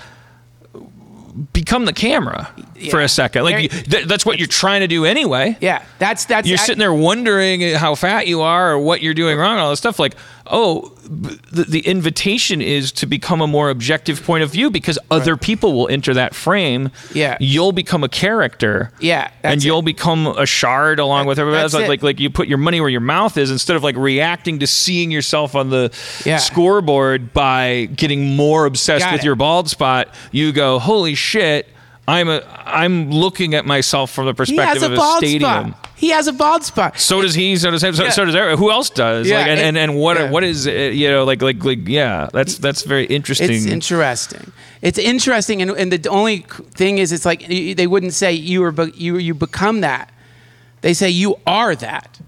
become 1.53 1.85
the 1.85 1.93
camera 1.93 2.53
for 2.89 2.99
a 3.01 3.07
second. 3.07 3.43
Like 3.43 3.63
you, 3.63 3.69
th- 3.69 4.07
that's 4.07 4.25
what 4.25 4.39
you're 4.39 4.47
trying 4.47 4.81
to 4.81 4.87
do 4.87 5.05
anyway. 5.05 5.57
Yeah 5.61 5.83
that's 5.97 6.25
that's 6.25 6.47
you're 6.47 6.57
I- 6.57 6.61
sitting 6.61 6.79
there 6.79 6.93
wondering 6.93 7.61
how 7.75 7.95
fat 7.95 8.27
you 8.27 8.41
are 8.41 8.71
or 8.71 8.79
what 8.79 9.01
you're 9.01 9.13
doing 9.13 9.37
wrong 9.37 9.53
and 9.53 9.59
all 9.59 9.69
this 9.69 9.79
stuff. 9.79 9.99
Like 9.99 10.15
oh 10.49 10.91
the, 11.11 11.63
the 11.63 11.79
invitation 11.87 12.61
is 12.61 12.91
to 12.91 13.05
become 13.07 13.41
a 13.41 13.47
more 13.47 13.69
objective 13.71 14.23
point 14.23 14.43
of 14.43 14.51
view 14.51 14.69
because 14.69 14.99
other 15.09 15.35
people 15.35 15.73
will 15.73 15.87
enter 15.87 16.13
that 16.13 16.35
frame 16.35 16.91
Yeah. 17.13 17.37
you'll 17.39 17.71
become 17.71 18.03
a 18.03 18.09
character 18.09 18.91
Yeah, 18.99 19.31
and 19.43 19.63
you'll 19.63 19.79
it. 19.79 19.85
become 19.85 20.27
a 20.27 20.45
shard 20.45 20.99
along 20.99 21.25
with 21.25 21.39
everybody 21.39 21.63
else 21.63 21.73
like, 21.73 21.87
like 21.87 22.03
like 22.03 22.19
you 22.19 22.29
put 22.29 22.47
your 22.47 22.57
money 22.59 22.79
where 22.79 22.89
your 22.89 23.01
mouth 23.01 23.37
is 23.37 23.49
instead 23.51 23.75
of 23.75 23.83
like 23.83 23.95
reacting 23.95 24.59
to 24.59 24.67
seeing 24.67 25.09
yourself 25.11 25.55
on 25.55 25.69
the 25.71 25.91
Yeah. 26.25 26.37
scoreboard 26.37 27.33
by 27.33 27.85
getting 27.95 28.35
more 28.35 28.65
obsessed 28.65 29.05
Got 29.05 29.13
with 29.13 29.21
it. 29.21 29.25
your 29.25 29.35
bald 29.35 29.69
spot 29.69 30.13
you 30.31 30.51
go 30.51 30.77
holy 30.79 31.15
shit 31.15 31.67
I'm 32.09 32.27
a 32.29 32.41
I'm 32.65 33.11
looking 33.11 33.53
at 33.55 33.65
myself 33.65 34.11
from 34.11 34.25
the 34.25 34.31
he 34.31 34.35
perspective 34.35 34.83
a 34.83 34.85
of 34.87 34.91
a 34.93 34.95
bald 34.95 35.17
stadium. 35.19 35.41
spot 35.71 35.85
he 35.95 36.09
has 36.11 36.27
a 36.27 36.33
bald 36.33 36.63
spot 36.63 36.97
So 36.97 37.21
does 37.21 37.33
he. 37.35 37.57
So 37.57 37.71
does 37.71 37.83
him. 37.83 37.93
So, 37.93 38.05
Yeah. 38.05 38.09
so 38.11 38.23
does 38.25 38.33
everyone. 38.35 38.57
Who 38.57 38.71
else 38.71 38.89
does? 38.89 39.27
Yeah, 39.27 39.39
like, 39.39 39.47
and, 39.47 39.59
it- 39.59 39.65
and 39.65 39.77
and 39.77 39.95
what 39.95 40.15
yeah. 40.17 40.29
what 40.31 40.43
is 40.45 40.65
uh, 40.65 40.71
you 40.71 41.09
know 41.09 41.25
like 41.25 41.41
like 41.41 41.63
like 41.63 41.87
yeah. 41.87 42.29
That's 42.31 42.57
that's 42.57 42.83
very 42.83 43.05
interesting. 43.05 43.51
It's 43.51 43.65
interesting. 43.65 44.51
It's 44.81 44.97
interesting, 44.97 45.61
and, 45.61 45.71
and 45.71 45.91
the 45.91 46.09
only 46.09 46.45
thing 46.73 46.99
is, 46.99 47.11
it's 47.11 47.25
like 47.25 47.45
they 47.47 47.85
wouldn't 47.85 48.13
say 48.13 48.31
you 48.31 48.63
are 48.63 48.73
you 48.95 49.17
you 49.17 49.33
become 49.33 49.81
that. 49.81 50.09
They 50.81 50.93
say 50.93 51.09
you 51.09 51.35
are 51.45 51.75
that, 51.75 52.19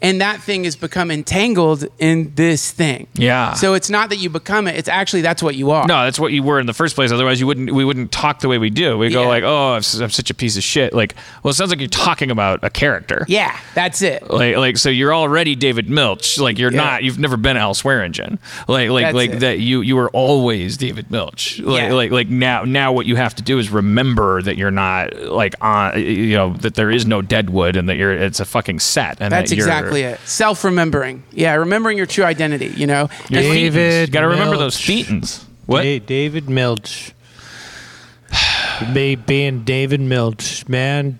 and 0.00 0.20
that 0.20 0.40
thing 0.42 0.64
has 0.64 0.76
become 0.76 1.10
entangled 1.10 1.86
in 1.98 2.32
this 2.34 2.70
thing. 2.70 3.06
Yeah. 3.14 3.54
So 3.54 3.74
it's 3.74 3.90
not 3.90 4.10
that 4.10 4.16
you 4.16 4.30
become 4.30 4.66
it; 4.68 4.76
it's 4.76 4.88
actually 4.88 5.22
that's 5.22 5.42
what 5.42 5.54
you 5.56 5.70
are. 5.70 5.86
no, 5.86 6.04
that's 6.04 6.18
what 6.20 6.32
you 6.32 6.42
were 6.42 6.60
in 6.60 6.66
the 6.66 6.72
first 6.74 6.94
place. 6.94 7.10
Otherwise, 7.12 7.40
you 7.40 7.46
wouldn't. 7.46 7.72
We 7.72 7.84
wouldn't 7.84 8.12
talk 8.12 8.40
the 8.40 8.48
way 8.48 8.58
we 8.58 8.70
do. 8.70 8.96
We 8.98 9.10
go 9.10 9.22
Yeah. 9.22 9.28
like, 9.28 9.44
"Oh, 9.44 9.74
I'm, 9.74 9.82
such 9.82 10.30
a 10.30 10.34
piece 10.34 10.56
of 10.56 10.62
shit." 10.62 10.92
Like, 10.94 11.14
well, 11.42 11.50
it 11.50 11.54
sounds 11.54 11.70
like 11.70 11.80
you're 11.80 11.88
talking 11.88 12.30
about 12.30 12.60
a 12.62 12.70
character. 12.70 13.24
Yeah, 13.28 13.56
that's 13.74 14.02
it. 14.02 14.30
Like, 14.30 14.56
like, 14.56 14.76
so 14.76 14.88
you're 14.90 15.14
already 15.14 15.54
David 15.54 15.88
Milch. 15.90 16.38
Like, 16.38 16.58
you're 16.58 16.72
Yeah. 16.72 16.82
not. 16.84 17.02
You've 17.04 17.18
never 17.18 17.36
been 17.36 17.56
Al 17.56 17.74
Swearingen. 17.74 18.38
Like, 18.68 18.90
like, 18.90 19.04
That's 19.06 19.14
like 19.14 19.30
it. 19.32 19.40
that. 19.40 19.58
You 19.60 19.80
you 19.80 19.96
were 19.96 20.10
always 20.10 20.76
David 20.76 21.10
Milch. 21.10 21.58
Like, 21.60 21.82
Yeah. 21.82 21.92
like, 21.92 22.10
like 22.10 22.28
now 22.28 22.64
now 22.64 22.92
what 22.92 23.06
you 23.06 23.16
have 23.16 23.34
to 23.36 23.42
do 23.42 23.58
is 23.58 23.70
remember 23.70 24.42
that 24.42 24.56
you're 24.56 24.70
not 24.70 25.14
like 25.22 25.54
on. 25.60 25.98
You 26.00 26.36
know 26.36 26.52
that 26.60 26.74
there 26.74 26.90
is 26.90 27.06
no 27.06 27.22
Deadwood 27.22 27.76
and 27.76 27.88
that 27.88 27.96
you're. 27.96 28.12
It's 28.12 28.40
a 28.40 28.44
fucking 28.44 28.78
set. 28.80 29.16
And 29.20 29.32
That's 29.32 29.50
that 29.50 29.56
you're, 29.56 29.66
exactly 29.66 29.87
it. 29.96 30.20
Self 30.20 30.64
remembering. 30.64 31.22
Yeah, 31.32 31.54
remembering 31.54 31.96
your 31.96 32.06
true 32.06 32.24
identity. 32.24 32.66
You 32.68 32.86
know. 32.86 33.08
Your 33.28 33.42
David 33.42 34.12
got 34.12 34.20
to 34.22 34.28
remember 34.28 34.56
those 34.56 34.76
Thetans. 34.76 35.44
What? 35.66 35.82
Da- 35.82 35.98
David 36.00 36.48
Milch. 36.48 37.12
Me 38.92 39.16
being 39.16 39.64
David 39.64 40.00
Milch, 40.00 40.66
man. 40.68 41.18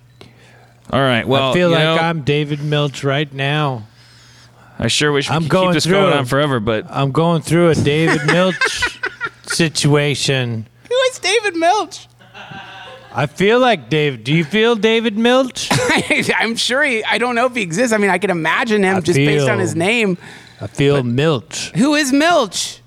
All 0.91 1.01
right. 1.01 1.27
Well, 1.27 1.51
I 1.51 1.55
feel 1.55 1.69
you 1.71 1.75
like 1.75 1.83
know, 1.85 1.97
I'm 1.99 2.23
David 2.23 2.63
Milch 2.63 3.03
right 3.05 3.31
now. 3.33 3.87
I 4.79 4.87
sure 4.89 5.11
wish 5.13 5.29
we 5.29 5.35
I'm 5.35 5.43
could 5.43 5.51
going 5.51 5.67
keep 5.69 5.75
this 5.75 5.85
through 5.85 5.95
going 5.95 6.13
it. 6.13 6.17
on 6.19 6.25
forever, 6.27 6.61
but 6.61 6.87
I'm 6.89 7.11
going 7.11 7.43
through 7.43 7.71
a 7.71 7.75
David 7.75 8.27
Milch 8.27 8.99
situation. 9.43 10.67
Who 10.89 10.95
is 11.11 11.19
David 11.19 11.57
Milch? 11.57 12.07
I 13.13 13.27
feel 13.27 13.59
like 13.59 13.89
Dave. 13.89 14.23
Do 14.25 14.35
you 14.35 14.45
feel 14.45 14.77
David 14.77 15.17
Milch? 15.17 15.69
I'm 16.37 16.57
sure 16.57 16.83
he. 16.83 17.03
I 17.05 17.19
don't 17.19 17.35
know 17.35 17.47
if 17.47 17.55
he 17.55 17.63
exists. 17.63 17.93
I 17.93 17.99
mean, 17.99 18.11
I 18.11 18.19
can 18.19 18.31
imagine 18.31 18.83
him 18.85 18.97
I 18.97 19.01
just 19.01 19.17
based 19.17 19.49
on 19.49 19.59
his 19.59 19.75
name. 19.75 20.19
I 20.61 20.67
feel 20.67 21.03
Milch. 21.03 21.71
Who 21.77 21.95
is 21.95 22.13
Milch? 22.13 22.81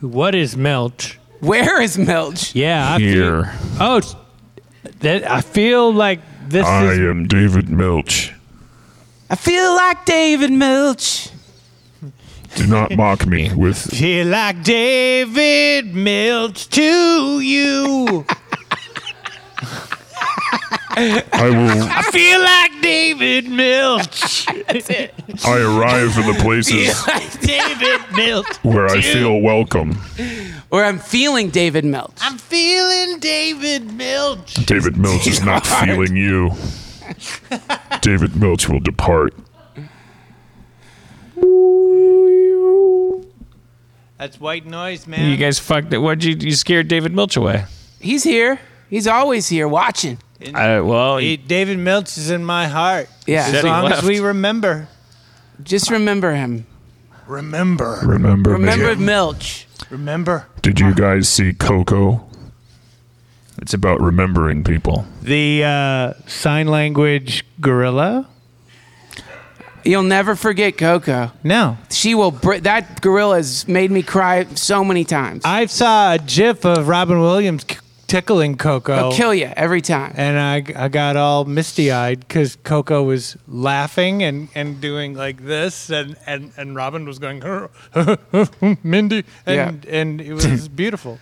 What 0.00 0.34
is 0.34 0.56
Milch? 0.56 1.18
Where 1.40 1.80
is 1.80 1.98
Milch? 1.98 2.54
Yeah, 2.54 2.94
I 2.94 2.98
Here. 2.98 3.44
Feel, 3.44 3.52
oh, 3.80 4.00
that 5.00 5.30
I 5.30 5.40
feel 5.40 5.92
like 5.92 6.20
this 6.48 6.66
I 6.66 6.92
is. 6.92 6.98
am 6.98 7.26
David 7.26 7.68
Milch. 7.68 8.32
I 9.28 9.36
feel 9.36 9.74
like 9.74 10.04
David 10.04 10.50
Milch. 10.50 11.30
Do 12.56 12.66
not 12.66 12.96
mock 12.96 13.26
me 13.26 13.54
with 13.54 13.76
Feel 13.96 14.26
like 14.26 14.64
David 14.64 15.94
Milch 15.94 16.68
to 16.70 17.40
you. 17.40 18.26
I 20.92 21.22
will 21.50 21.82
I 21.88 22.02
feel 22.10 22.40
like 22.40 22.82
David 22.82 23.48
Milch. 23.48 24.46
That's 24.66 24.90
it. 24.90 25.14
I 25.46 25.58
arrive 25.58 26.16
in 26.18 26.26
the 26.26 26.38
places 26.40 27.06
like 27.06 27.40
David 27.40 28.00
Milch. 28.14 28.56
where 28.62 28.86
I 28.86 29.00
feel 29.00 29.40
welcome. 29.40 29.98
Or 30.70 30.84
I'm 30.84 30.98
feeling 30.98 31.50
David 31.50 31.84
Milch. 31.84 32.12
I'm 32.20 32.38
feeling 32.38 33.18
David 33.20 33.92
Milch. 33.92 34.54
David 34.66 34.96
Milch 34.96 35.26
is 35.26 35.42
not 35.42 35.66
feeling 35.66 36.16
you. 36.16 36.50
David 38.00 38.36
Milch 38.36 38.68
will 38.68 38.80
depart. 38.80 39.34
That's 44.18 44.38
white 44.38 44.66
noise, 44.66 45.06
man. 45.06 45.30
You 45.30 45.36
guys 45.36 45.58
fucked 45.58 45.92
it. 45.94 45.98
What'd 45.98 46.24
you, 46.24 46.36
you 46.36 46.54
scared 46.54 46.88
David 46.88 47.14
Milch 47.14 47.36
away? 47.36 47.64
He's 48.00 48.22
here. 48.22 48.60
He's 48.90 49.06
always 49.06 49.48
here 49.48 49.66
watching. 49.68 50.18
I, 50.54 50.80
well, 50.80 51.18
He- 51.18 51.36
David 51.36 51.78
Milch 51.78 52.18
is 52.18 52.30
in 52.30 52.44
my 52.44 52.66
heart. 52.66 53.08
Yeah. 53.26 53.44
As 53.46 53.52
Said 53.52 53.64
he 53.64 53.70
long 53.70 53.92
as 53.92 54.02
we 54.02 54.20
remember. 54.20 54.88
Just 55.62 55.90
remember 55.90 56.34
him. 56.34 56.66
Remember. 57.26 58.00
Remember, 58.02 58.50
Remember 58.52 58.96
me. 58.96 59.04
Milch. 59.06 59.66
Remember. 59.90 60.46
Did 60.62 60.80
you 60.80 60.94
guys 60.94 61.28
see 61.28 61.52
Coco? 61.52 62.26
It's 63.62 63.74
about 63.74 64.00
remembering 64.00 64.64
people. 64.64 65.04
The 65.22 65.62
uh, 65.64 66.12
sign 66.26 66.66
language 66.68 67.44
gorilla? 67.60 68.26
You'll 69.84 70.02
never 70.02 70.34
forget 70.34 70.76
Koko. 70.76 71.30
No. 71.44 71.78
She 71.90 72.14
will. 72.14 72.30
Br- 72.30 72.56
that 72.58 73.00
gorilla 73.00 73.36
has 73.36 73.66
made 73.68 73.90
me 73.90 74.02
cry 74.02 74.44
so 74.54 74.82
many 74.84 75.04
times. 75.04 75.42
I 75.44 75.66
saw 75.66 76.14
a 76.14 76.18
gif 76.18 76.64
of 76.66 76.88
Robin 76.88 77.20
Williams 77.20 77.64
c- 77.68 77.76
tickling 78.10 78.56
Koko. 78.56 78.92
I'll 78.92 79.12
kill 79.12 79.32
you 79.32 79.50
every 79.56 79.80
time. 79.80 80.12
and 80.16 80.38
I, 80.38 80.84
I 80.84 80.88
got 80.88 81.16
all 81.16 81.44
misty 81.44 81.90
eyed 81.92 82.20
because 82.20 82.56
Koko 82.64 83.02
was 83.02 83.36
laughing 83.46 84.22
and, 84.22 84.48
and 84.54 84.80
doing 84.80 85.14
like 85.14 85.44
this, 85.44 85.90
and, 85.90 86.16
and, 86.26 86.52
and 86.56 86.74
Robin 86.74 87.04
was 87.06 87.18
going, 87.18 87.40
Mindy, 88.82 89.24
and, 89.46 89.84
and 89.86 90.20
it 90.20 90.32
was 90.34 90.68
beautiful. 90.82 91.18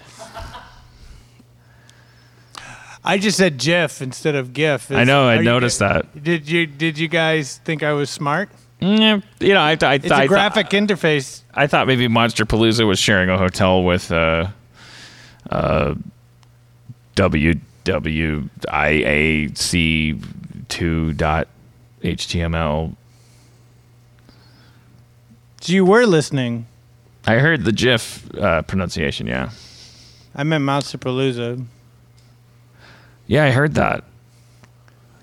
I 3.04 3.16
just 3.18 3.38
said 3.38 3.58
GIF 3.58 4.02
instead 4.02 4.34
of 4.34 4.52
GIF. 4.52 4.90
I 4.90 5.04
know. 5.04 5.28
I 5.28 5.34
Are 5.34 5.38
you- 5.38 5.42
noticed 5.44 5.78
that. 5.78 6.22
Did 6.22 6.48
you 6.48 6.66
Did 6.66 6.98
you 6.98 7.08
guys 7.08 7.58
think 7.64 7.82
I 7.82 7.92
was 7.92 8.10
smart? 8.10 8.50
Mm, 8.82 9.22
You 9.40 9.54
know, 9.54 9.60
I, 9.60 9.76
I, 9.80 9.94
It's 9.94 10.10
I, 10.10 10.24
a 10.24 10.28
graphic 10.28 10.68
interface. 10.70 11.42
I 11.54 11.66
thought 11.66 11.86
maybe 11.86 12.06
Monsterpalooza 12.06 12.86
was 12.86 12.98
sharing 13.00 13.28
a 13.28 13.36
hotel 13.38 13.82
with 13.82 14.12
uh, 14.12 14.48
uh, 15.50 15.94
WWIAC 17.18 18.38
two. 20.68 21.14
So 25.60 25.72
you 25.72 25.84
were 25.84 26.06
listening. 26.06 26.66
I 27.26 27.34
heard 27.38 27.64
the 27.64 27.72
GIF 27.72 28.32
uh, 28.36 28.62
pronunciation. 28.62 29.26
Yeah, 29.26 29.50
I 30.34 30.44
meant 30.44 30.62
Monsterpalooza. 30.64 31.66
yeah, 33.26 33.44
I 33.44 33.50
heard 33.50 33.74
that. 33.74 34.04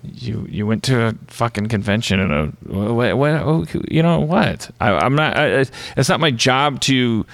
You 0.02 0.46
you 0.50 0.66
went 0.66 0.82
to 0.84 1.06
a 1.06 1.14
fucking 1.28 1.68
convention 1.68 2.20
and 2.20 2.32
a 2.32 2.46
what, 2.70 3.16
what 3.16 3.90
you 3.90 4.02
know 4.02 4.20
what? 4.20 4.70
I, 4.80 4.92
I'm 4.92 5.16
not. 5.16 5.36
I, 5.36 5.64
it's 5.96 6.08
not 6.10 6.20
my 6.20 6.30
job 6.30 6.80
to 6.82 7.24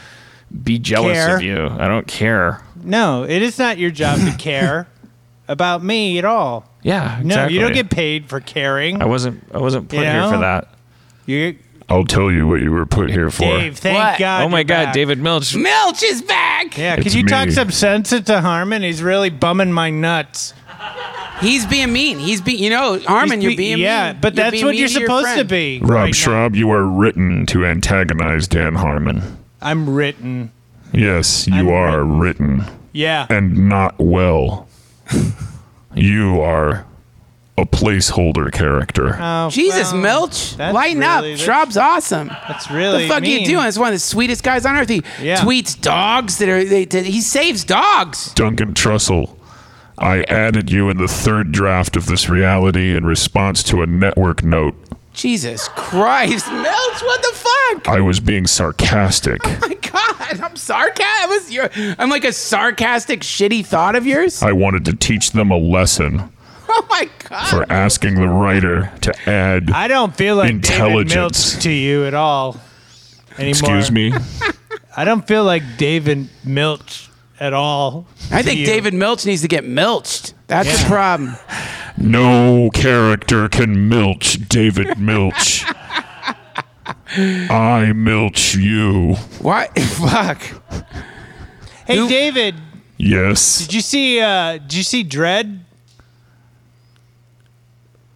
be 0.63 0.79
jealous 0.79 1.15
Care. 1.19 1.37
of 1.37 1.43
you. 1.43 1.67
I 1.67 1.89
don't 1.89 2.07
care. 2.07 2.63
No, 2.85 3.25
it 3.25 3.43
is 3.43 3.59
not 3.59 3.79
your 3.79 3.91
job 3.91 4.19
to 4.21 4.35
care 4.39 4.89
about 5.49 5.83
me 5.83 6.19
at 6.19 6.25
all. 6.25 6.69
Yeah, 6.83 7.21
No, 7.23 7.27
exactly. 7.35 7.55
you 7.55 7.61
don't 7.61 7.73
get 7.75 7.91
paid 7.91 8.29
for 8.29 8.41
caring. 8.41 9.01
I 9.01 9.05
wasn't. 9.07 9.45
I 9.55 9.59
wasn't 9.59 9.89
put 9.89 9.99
You 10.01 10.05
here 10.05 10.29
for 10.31 10.39
that. 10.39 10.69
You, 11.27 11.57
I'll 11.89 12.05
tell 12.05 12.31
you 12.31 12.49
what 12.49 12.61
you 12.61 12.71
were 12.73 12.87
put 12.87 13.11
here 13.11 13.31
for. 13.31 13.43
Dave, 13.45 13.79
thank 13.79 13.97
What? 13.99 14.19
God. 14.19 14.43
oh 14.45 14.49
my 14.49 14.59
you're 14.59 14.65
God, 14.65 14.85
back. 14.87 14.95
David 14.95 15.19
Milch. 15.21 15.55
Milch 15.55 16.03
is 16.03 16.23
back. 16.23 16.77
Yeah, 16.77 16.95
It's 16.95 17.03
could 17.05 17.15
you 17.15 17.25
talk 17.27 17.47
me. 17.49 17.53
some 17.55 17.71
sense 17.71 18.13
into 18.13 18.41
Harmon? 18.41 18.83
He's 18.83 19.03
really 19.03 19.31
bumming 19.31 19.73
my 19.73 19.91
nuts. 19.91 20.55
He's 21.41 21.67
being 21.67 21.93
mean. 21.93 22.19
He's 22.19 22.41
being. 22.41 22.63
You 22.63 22.71
know, 22.71 22.99
Harmon, 23.01 23.41
He's 23.41 23.45
you're 23.45 23.51
be- 23.53 23.57
being 23.57 23.79
yeah, 23.79 24.13
mean. 24.13 24.21
but 24.21 24.35
that's 24.35 24.53
being 24.53 24.65
what 24.65 24.71
mean 24.73 24.81
you're 24.81 24.89
to 24.89 24.95
your 25.01 25.03
supposed 25.09 25.27
to 25.29 25.35
friend. 25.35 25.49
be. 25.49 25.79
Rob 25.81 25.91
right 25.91 26.05
now. 26.07 26.13
Schrab, 26.13 26.57
you 26.57 26.71
are 26.71 26.85
written 26.85 27.47
to 27.47 27.65
antagonize 27.67 28.49
Dan 28.49 28.75
Harmon. 28.77 29.39
I'm 29.61 29.89
written. 29.91 30.51
Yes, 30.93 31.47
you 31.47 31.55
I'm 31.55 31.69
are 31.71 32.05
written. 32.05 32.65
Yeah. 32.93 33.27
and 33.31 33.69
not 33.69 33.99
well. 33.99 34.69
you 35.95 36.41
are 36.41 36.85
a 37.59 37.67
placeholder 37.67 38.51
character. 38.53 39.17
Oh, 39.21 39.51
Jesus, 39.51 39.93
well, 39.93 40.01
Milch, 40.03 40.59
lighten 40.59 40.99
really- 41.01 41.05
up. 41.05 41.23
that's- 41.39 41.43
Schrab's 41.47 41.77
awesome. 41.77 42.29
That's 42.49 42.69
What 42.69 42.77
really 42.77 43.03
the 43.05 43.09
fuck 43.09 43.23
mean. 43.23 43.41
you 43.41 43.47
doing? 43.47 43.67
It's 43.67 43.79
one 43.79 43.89
of 43.89 43.95
the 43.95 43.99
sweetest 43.99 44.43
guys 44.43 44.65
on 44.67 44.77
earth. 44.77 44.89
He 44.89 45.03
Yeah. 45.21 45.37
tweets 45.41 45.79
dogs 45.81 46.39
that 46.39 46.49
are. 46.49 46.65
They, 46.65 46.85
they- 46.87 47.03
he 47.05 47.21
saves 47.21 47.65
dogs. 47.65 48.33
Duncan 48.35 48.73
Trussell, 48.75 49.31
I 49.99 50.23
added 50.25 50.71
you 50.73 50.89
in 50.89 50.97
the 50.97 51.09
third 51.09 51.53
draft 51.53 51.95
of 51.97 52.07
this 52.07 52.29
reality 52.29 52.97
in 52.97 53.05
response 53.05 53.63
to 53.65 53.83
a 53.83 53.87
network 53.87 54.43
note. 54.43 54.75
Jesus 55.13 55.69
Christ, 55.77 56.51
Milch, 56.51 57.03
what 57.03 57.23
the 57.23 57.33
fuck? 57.35 57.89
I 57.89 58.01
was 58.01 58.19
being 58.21 58.47
sarcastic. 58.47 59.41
Oh 59.55 59.69
my 59.69 59.75
God, 59.93 60.41
I'm 60.41 60.57
sarcastic. 60.57 61.53
Your, 61.53 61.71
I'm 61.99 62.11
like 62.11 62.25
a 62.25 62.33
sarcastic, 62.33 63.21
shitty 63.21 63.65
thought 63.67 63.95
of 63.97 64.07
yours. 64.07 64.43
I 64.43 64.53
wanted 64.53 64.85
to 64.87 64.97
teach 64.97 65.33
them 65.33 65.51
a 65.51 65.57
lesson 65.57 66.33
Oh 66.69 66.87
my 66.89 67.09
God. 67.29 67.49
for 67.49 67.73
asking 67.73 68.15
the 68.15 68.29
writer 68.29 68.91
to 69.03 69.31
add. 69.31 69.71
I 69.71 69.89
don't 69.89 70.15
feel 70.17 70.37
like 70.37 70.49
David 70.49 70.65
Intelligence. 70.73 71.55
Milch 71.55 71.63
to 71.65 71.71
you 71.71 72.07
at 72.07 72.15
all 72.15 72.57
anymore. 73.39 73.49
Excuse 73.51 73.91
me? 73.93 74.13
I 74.97 75.05
don't 75.05 75.27
feel 75.27 75.45
like 75.45 75.63
David 75.79 76.29
Milch 76.45 77.09
at 77.41 77.53
all. 77.53 78.07
I 78.31 78.43
think 78.43 78.61
you. 78.61 78.67
David 78.67 78.95
Milch 78.95 79.27
needs 79.27 79.43
to 79.43 79.49
get 79.49 79.65
milched. 79.65 80.35
That's 80.47 80.83
the 80.83 80.89
problem. 80.89 81.35
No 81.99 82.71
character 82.73 83.49
can 83.49 83.89
milch 83.89 84.49
David 84.49 84.99
Milch. 84.99 85.65
I 87.17 87.93
milch 87.95 88.55
you. 88.55 89.15
What? 89.41 89.79
Fuck. 89.79 90.43
Hey, 91.87 91.97
Who- 91.99 92.09
David, 92.09 92.55
Yes. 92.97 93.59
did 93.61 93.75
you 93.75 93.81
see? 93.81 94.21
Uh, 94.21 94.53
did 94.59 94.75
you 94.75 94.83
see 94.83 95.05
Dredd? 95.05 95.61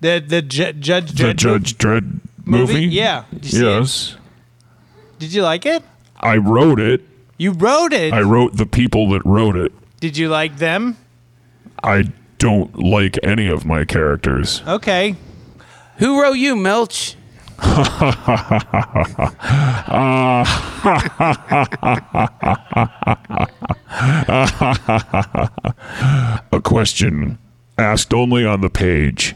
The 0.01 0.23
the 0.27 0.43
Ju- 0.43 0.73
Judge 0.75 1.13
The 1.13 1.25
Dredd 1.25 1.37
Judge 1.37 1.79
Dredd 1.79 2.21
movie? 2.45 2.73
movie? 2.75 2.87
Yeah. 2.87 3.25
Did 3.33 3.45
you 3.45 3.51
see 3.51 3.59
it? 3.67 3.81
Yes. 3.81 4.17
Did 5.19 5.33
you 5.33 5.43
like 5.43 5.67
it? 5.67 5.83
I 6.21 6.37
wrote 6.37 6.81
it. 6.81 7.03
You 7.39 7.53
wrote 7.53 7.93
it. 7.93 8.13
I 8.13 8.21
wrote 8.21 8.57
the 8.57 8.67
people 8.67 9.09
that 9.11 9.25
wrote 9.25 9.57
it. 9.57 9.73
Did 10.01 10.17
you 10.17 10.29
like 10.29 10.59
them? 10.59 10.97
I 11.83 12.05
don't 12.39 12.79
like 12.79 13.19
any 13.23 13.49
of 13.49 13.65
my 13.65 13.85
characters. 13.85 14.63
Okay. 14.67 15.17
Who 15.99 16.21
wrote 16.21 16.35
you, 16.35 16.55
Milch? 16.57 17.17
A 17.59 17.65
question 26.63 27.39
asked 27.79 28.15
only 28.15 28.45
on 28.45 28.61
the 28.61 28.71
page. 28.71 29.35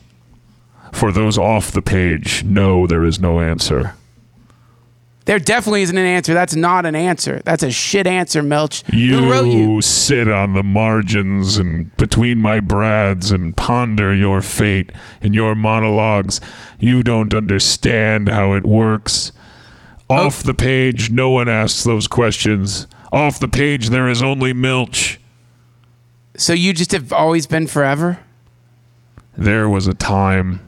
For 0.92 1.12
those 1.12 1.38
off 1.38 1.72
the 1.72 1.82
page, 1.82 2.44
no, 2.44 2.86
there 2.86 3.05
is 3.05 3.20
no 3.20 3.40
answer. 3.40 3.94
There 5.26 5.38
definitely 5.38 5.82
isn't 5.82 5.97
an 5.97 6.06
answer. 6.06 6.34
That's 6.34 6.56
not 6.56 6.86
an 6.86 6.94
answer. 6.97 7.42
That's 7.44 7.62
a 7.62 7.70
shit 7.70 8.06
answer, 8.06 8.42
Milch. 8.42 8.82
You, 8.92 9.18
Who 9.18 9.30
wrote 9.30 9.44
you? 9.47 9.80
sit 9.82 10.28
on 10.28 10.55
the 10.55 10.62
margins 10.62 11.56
and 11.59 11.94
between 11.97 12.38
my 12.38 12.59
brads 12.60 13.30
and 13.30 13.56
ponder 13.56 14.14
your 14.14 14.40
fate 14.42 14.90
in 15.20 15.34
your 15.34 15.55
monologues. 15.55 16.40
You 16.78 17.02
don't 17.02 17.34
understand 17.34 18.28
how 18.28 18.55
it 18.55 18.64
works. 18.64 19.32
Oh. 20.09 20.26
Off 20.26 20.42
the 20.42 20.55
page, 20.55 21.10
no 21.10 21.30
one 21.30 21.48
asks 21.48 21.84
those 21.84 22.09
questions. 22.09 22.86
Off 23.12 23.38
the 23.38 23.47
page, 23.48 23.90
there 23.90 24.09
is 24.09 24.22
only 24.22 24.52
Milch. 24.52 25.20
So 26.36 26.52
you 26.55 26.72
just 26.72 26.92
have 26.92 27.12
always 27.12 27.47
been 27.47 27.66
forever? 27.66 28.18
There 29.36 29.68
was 29.68 29.86
a 29.86 29.94
time 29.94 30.60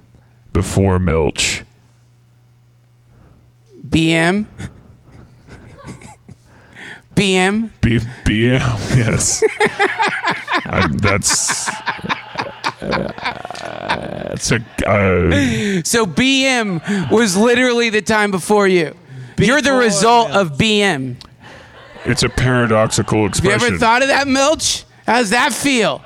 before 0.52 0.98
Milch. 0.98 1.64
BM? 3.92 4.46
BM? 7.14 7.70
B- 7.82 7.98
BM, 8.24 8.96
yes. 8.96 9.42
I'm- 10.66 10.96
that's. 10.98 11.66
That's 12.80 14.50
a. 14.52 14.56
Uh, 14.86 15.82
So 15.84 16.06
BM 16.06 17.10
was 17.10 17.36
literally 17.36 17.90
the 17.90 18.02
time 18.02 18.30
before 18.30 18.66
you. 18.66 18.96
You're 19.38 19.60
the 19.62 19.72
result 19.72 20.30
Milch. 20.30 20.52
of 20.52 20.58
BM. 20.58 21.16
it's 22.04 22.22
a 22.22 22.28
paradoxical 22.28 23.18
Have 23.18 23.22
you 23.22 23.28
expression. 23.28 23.66
ever 23.68 23.78
thought 23.78 24.02
of 24.02 24.08
that, 24.08 24.26
Milch? 24.28 24.84
How 25.06 25.18
does 25.18 25.30
that 25.30 25.52
feel? 25.52 26.02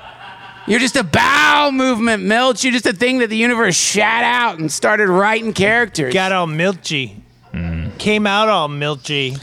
You're 0.67 0.79
just 0.79 0.95
a 0.97 1.03
bowel 1.03 1.71
movement, 1.71 2.23
Milch. 2.23 2.63
You're 2.63 2.73
just 2.73 2.85
a 2.85 2.93
thing 2.93 3.19
that 3.19 3.29
the 3.29 3.37
universe 3.37 3.75
shat 3.75 4.23
out 4.23 4.59
and 4.59 4.71
started 4.71 5.07
writing 5.07 5.53
characters. 5.53 6.13
Got 6.13 6.31
all 6.33 6.47
milchy. 6.47 7.21
Mm. 7.53 7.97
Came 7.97 8.27
out 8.27 8.49
all 8.49 8.69
milchy. 8.69 9.41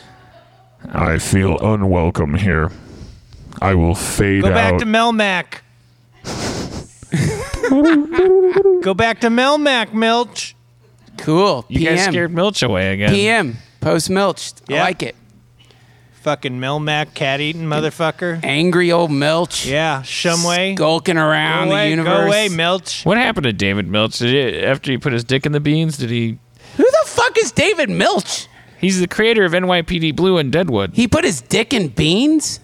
I 0.92 1.18
feel 1.18 1.58
unwelcome 1.58 2.34
here. 2.34 2.70
I 3.60 3.74
will 3.74 3.94
fade 3.94 4.42
Go 4.42 4.48
out. 4.48 4.54
back 4.54 4.78
to 4.78 4.84
Melmac. 4.84 5.60
Go 8.82 8.94
back 8.94 9.20
to 9.20 9.28
Melmac, 9.28 9.92
Milch. 9.94 10.54
Cool. 11.16 11.64
You 11.68 11.78
PM. 11.80 11.94
guys 11.96 12.04
scared 12.06 12.34
Milch 12.34 12.62
away 12.62 12.92
again. 12.92 13.10
PM. 13.10 13.56
Post 13.80 14.10
Milch. 14.10 14.52
I 14.68 14.74
like 14.80 15.02
it. 15.02 15.14
fucking 16.22 16.58
Melmac 16.58 17.14
cat 17.14 17.40
eating 17.40 17.64
motherfucker. 17.64 18.40
Angry 18.42 18.90
old 18.92 19.10
Milch. 19.10 19.66
Yeah, 19.66 20.02
Shumway. 20.02 20.74
Skulking 20.76 21.16
around 21.18 21.68
away, 21.68 21.84
the 21.84 21.90
universe. 21.90 22.18
Go 22.18 22.26
away, 22.26 22.48
Milch. 22.48 23.04
What 23.04 23.16
happened 23.16 23.44
to 23.44 23.52
David 23.52 23.88
Milch? 23.88 24.18
Did 24.18 24.30
he, 24.54 24.62
after 24.62 24.90
he 24.90 24.98
put 24.98 25.12
his 25.12 25.24
dick 25.24 25.46
in 25.46 25.52
the 25.52 25.60
beans, 25.60 25.96
did 25.98 26.10
he? 26.10 26.38
Who 27.44 27.48
the 27.48 27.54
fuck 27.54 27.68
is 27.68 27.76
David 27.76 27.90
Milch? 27.90 28.48
He's 28.78 29.00
the 29.00 29.08
creator 29.08 29.44
of 29.44 29.52
NYPD 29.52 30.14
Blue 30.14 30.36
and 30.38 30.52
Deadwood. 30.52 30.94
He 30.94 31.08
put 31.08 31.24
his 31.24 31.40
dick 31.40 31.72
in 31.72 31.88
beans? 31.88 32.60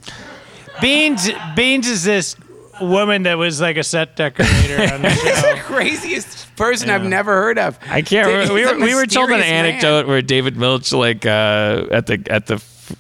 Beans. 0.81 1.29
Beans 1.57 1.89
is 1.89 2.05
this 2.05 2.37
woman 2.81 3.25
that 3.25 3.35
was 3.39 3.61
like 3.61 3.77
a 3.77 3.83
set 3.85 4.17
decorator 4.17 4.93
on 4.95 5.03
the 5.03 5.11
show. 5.15 5.57
Craziest 5.63 6.55
person 6.57 6.91
I've 6.91 7.05
never 7.05 7.33
heard 7.43 7.59
of. 7.59 7.79
I 7.89 8.03
can't. 8.03 8.27
He's 8.29 8.49
remember. 8.51 8.55
We 8.55 8.63
a 8.65 8.67
were, 8.73 8.79
we 8.87 8.95
were 8.95 9.07
told 9.07 9.31
an 9.31 9.39
mysterious 9.39 9.51
man. 9.51 9.65
anecdote 9.67 10.07
where 10.09 10.23
David 10.23 10.57
Milch, 10.57 10.93
like 10.93 11.25
uh, 11.27 11.87
at 11.91 12.07
the 12.07 12.23
at 12.31 12.47
the 12.47 12.55
f- 12.55 12.97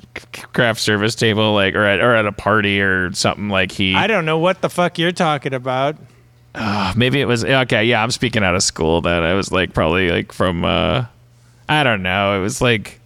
craft 0.52 0.80
service 0.80 1.14
table, 1.14 1.52
like 1.54 1.74
or 1.74 1.84
at 1.84 2.00
or 2.00 2.14
at 2.14 2.26
a 2.26 2.32
party 2.32 2.80
or 2.80 3.12
something, 3.14 3.48
like 3.48 3.72
he. 3.72 3.94
I 3.94 4.06
don't 4.06 4.24
know 4.26 4.38
what 4.38 4.60
the 4.60 4.68
fuck 4.70 4.98
you're 4.98 5.12
talking 5.12 5.54
about. 5.54 5.96
maybe 6.96 7.20
it 7.20 7.26
was 7.26 7.44
okay. 7.44 7.84
Yeah, 7.84 8.02
I'm 8.02 8.10
speaking 8.10 8.42
out 8.44 8.54
of 8.54 8.62
school. 8.62 9.00
That 9.02 9.22
I 9.24 9.34
was 9.34 9.50
like 9.52 9.72
probably 9.74 10.10
like 10.10 10.32
from. 10.32 10.64
uh 10.64 11.06
I 11.70 11.84
don't 11.84 12.02
know. 12.02 12.38
It 12.38 12.42
was 12.42 12.60
like. 12.60 13.00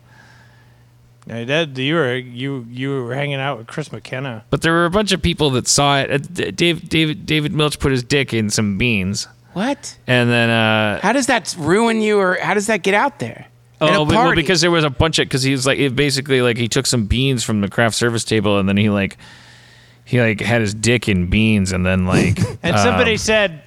Uh, 1.30 1.44
that- 1.44 1.76
you 1.78 1.94
were 1.94 2.16
you 2.16 2.66
you 2.70 3.02
were 3.04 3.14
hanging 3.14 3.36
out 3.36 3.58
with 3.58 3.66
Chris 3.66 3.92
McKenna. 3.92 4.44
But 4.50 4.62
there 4.62 4.72
were 4.72 4.84
a 4.86 4.90
bunch 4.90 5.12
of 5.12 5.22
people 5.22 5.50
that 5.50 5.68
saw 5.68 6.00
it. 6.00 6.10
Uh, 6.10 6.50
Dave, 6.50 6.88
David, 6.88 7.26
David 7.26 7.52
Milch 7.52 7.78
put 7.78 7.92
his 7.92 8.02
dick 8.02 8.34
in 8.34 8.50
some 8.50 8.76
beans, 8.76 9.26
What? 9.52 9.96
and 10.06 10.28
then 10.30 10.50
uh, 10.50 11.00
How 11.00 11.12
does 11.12 11.26
that 11.26 11.54
ruin 11.58 12.00
you, 12.02 12.18
or 12.18 12.38
how 12.40 12.54
does 12.54 12.66
that 12.66 12.82
get 12.82 12.94
out 12.94 13.20
there? 13.20 13.46
At 13.80 13.90
a 13.90 13.96
Oh, 13.96 14.04
but- 14.04 14.14
well, 14.14 14.34
because 14.34 14.60
there 14.60 14.70
was 14.70 14.84
a 14.84 14.90
bunch 14.90 15.18
of 15.18 15.26
because 15.26 15.42
he 15.42 15.52
was 15.52 15.66
like 15.66 15.78
it 15.78 15.94
basically 15.96 16.42
like 16.42 16.56
he 16.56 16.68
took 16.68 16.86
some 16.86 17.06
beans 17.06 17.42
from 17.44 17.60
the 17.60 17.68
craft 17.68 17.96
service 17.96 18.24
table 18.24 18.58
and 18.58 18.68
then 18.68 18.76
he 18.76 18.88
like 18.90 19.16
he 20.04 20.20
like 20.20 20.40
had 20.40 20.60
his 20.60 20.74
dick 20.74 21.08
in 21.08 21.28
beans 21.28 21.72
and 21.72 21.84
then 21.86 22.06
like 22.06 22.38
And 22.62 22.78
somebody 22.78 23.12
um, 23.12 23.18
said, 23.18 23.62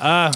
uh, 0.00 0.32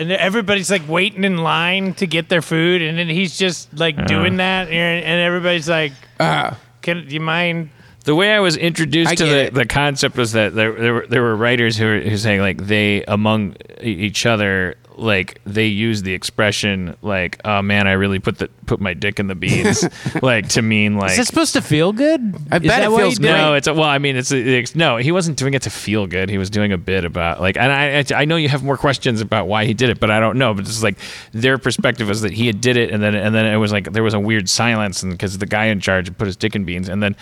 and 0.00 0.12
everybody's 0.12 0.70
like 0.70 0.88
waiting 0.88 1.24
in 1.24 1.38
line 1.38 1.94
to 1.94 2.06
get 2.06 2.28
their 2.28 2.42
food, 2.42 2.82
and 2.82 2.98
then 2.98 3.08
he's 3.08 3.36
just 3.38 3.72
like 3.78 4.06
doing 4.06 4.36
that, 4.38 4.68
and 4.68 5.04
and 5.04 5.20
everybody's 5.20 5.68
like, 5.68 5.92
Uh, 6.18 6.54
"Can 6.82 7.06
do 7.06 7.14
you 7.14 7.20
mind?" 7.20 7.70
the 8.04 8.14
way 8.14 8.32
I 8.32 8.40
was 8.40 8.56
introduced 8.56 9.10
I 9.12 9.14
to 9.16 9.24
the, 9.24 9.36
it. 9.46 9.54
the 9.54 9.66
concept 9.66 10.16
was 10.16 10.32
that 10.32 10.54
there 10.54 10.72
there 10.72 10.94
were, 10.94 11.06
there 11.06 11.22
were 11.22 11.36
writers 11.36 11.76
who 11.76 11.84
were, 11.84 12.00
who 12.00 12.10
were 12.10 12.16
saying 12.16 12.40
like 12.40 12.66
they 12.66 13.04
among 13.04 13.56
e- 13.82 13.90
each 13.90 14.24
other 14.24 14.76
like 14.96 15.40
they 15.44 15.66
use 15.66 16.02
the 16.02 16.12
expression 16.12 16.96
like 17.02 17.40
oh 17.44 17.62
man 17.62 17.86
I 17.86 17.92
really 17.92 18.18
put 18.18 18.38
the 18.38 18.48
put 18.66 18.80
my 18.80 18.94
dick 18.94 19.18
in 19.18 19.26
the 19.26 19.34
beans 19.34 19.84
like 20.22 20.48
to 20.50 20.62
mean 20.62 20.96
like 20.96 21.12
Is 21.12 21.18
it 21.18 21.26
supposed 21.26 21.54
to 21.54 21.62
feel 21.62 21.92
good? 21.92 22.20
I 22.50 22.56
Is 22.56 22.62
bet 22.62 22.82
it 22.82 22.90
why 22.90 22.98
feels 23.00 23.14
you 23.14 23.26
great. 23.26 23.32
No, 23.32 23.54
it's 23.54 23.66
a, 23.66 23.74
well. 23.74 23.84
I 23.84 23.98
mean, 23.98 24.16
it's, 24.16 24.32
a, 24.32 24.38
it's 24.38 24.74
no. 24.74 24.96
He 24.96 25.12
wasn't 25.12 25.38
doing 25.38 25.54
it 25.54 25.62
to 25.62 25.70
feel 25.70 26.06
good. 26.06 26.28
He 26.28 26.38
was 26.38 26.50
doing 26.50 26.72
a 26.72 26.78
bit 26.78 27.04
about 27.04 27.40
like, 27.40 27.56
and 27.56 27.72
I, 27.72 28.04
I 28.20 28.24
know 28.24 28.36
you 28.36 28.48
have 28.48 28.62
more 28.62 28.76
questions 28.76 29.20
about 29.20 29.48
why 29.48 29.64
he 29.64 29.74
did 29.74 29.90
it, 29.90 30.00
but 30.00 30.10
I 30.10 30.20
don't 30.20 30.38
know. 30.38 30.54
But 30.54 30.66
it's 30.66 30.82
like 30.82 30.98
their 31.32 31.58
perspective 31.58 32.08
was 32.08 32.22
that 32.22 32.32
he 32.32 32.46
had 32.46 32.60
did 32.60 32.76
it, 32.76 32.90
and 32.90 33.02
then 33.02 33.14
and 33.14 33.34
then 33.34 33.46
it 33.46 33.56
was 33.56 33.72
like 33.72 33.92
there 33.92 34.02
was 34.02 34.14
a 34.14 34.20
weird 34.20 34.48
silence, 34.48 35.02
and 35.02 35.12
because 35.12 35.38
the 35.38 35.46
guy 35.46 35.66
in 35.66 35.80
charge 35.80 36.16
put 36.16 36.26
his 36.26 36.36
dick 36.36 36.54
in 36.54 36.64
beans, 36.64 36.88
and 36.88 37.02
then 37.02 37.16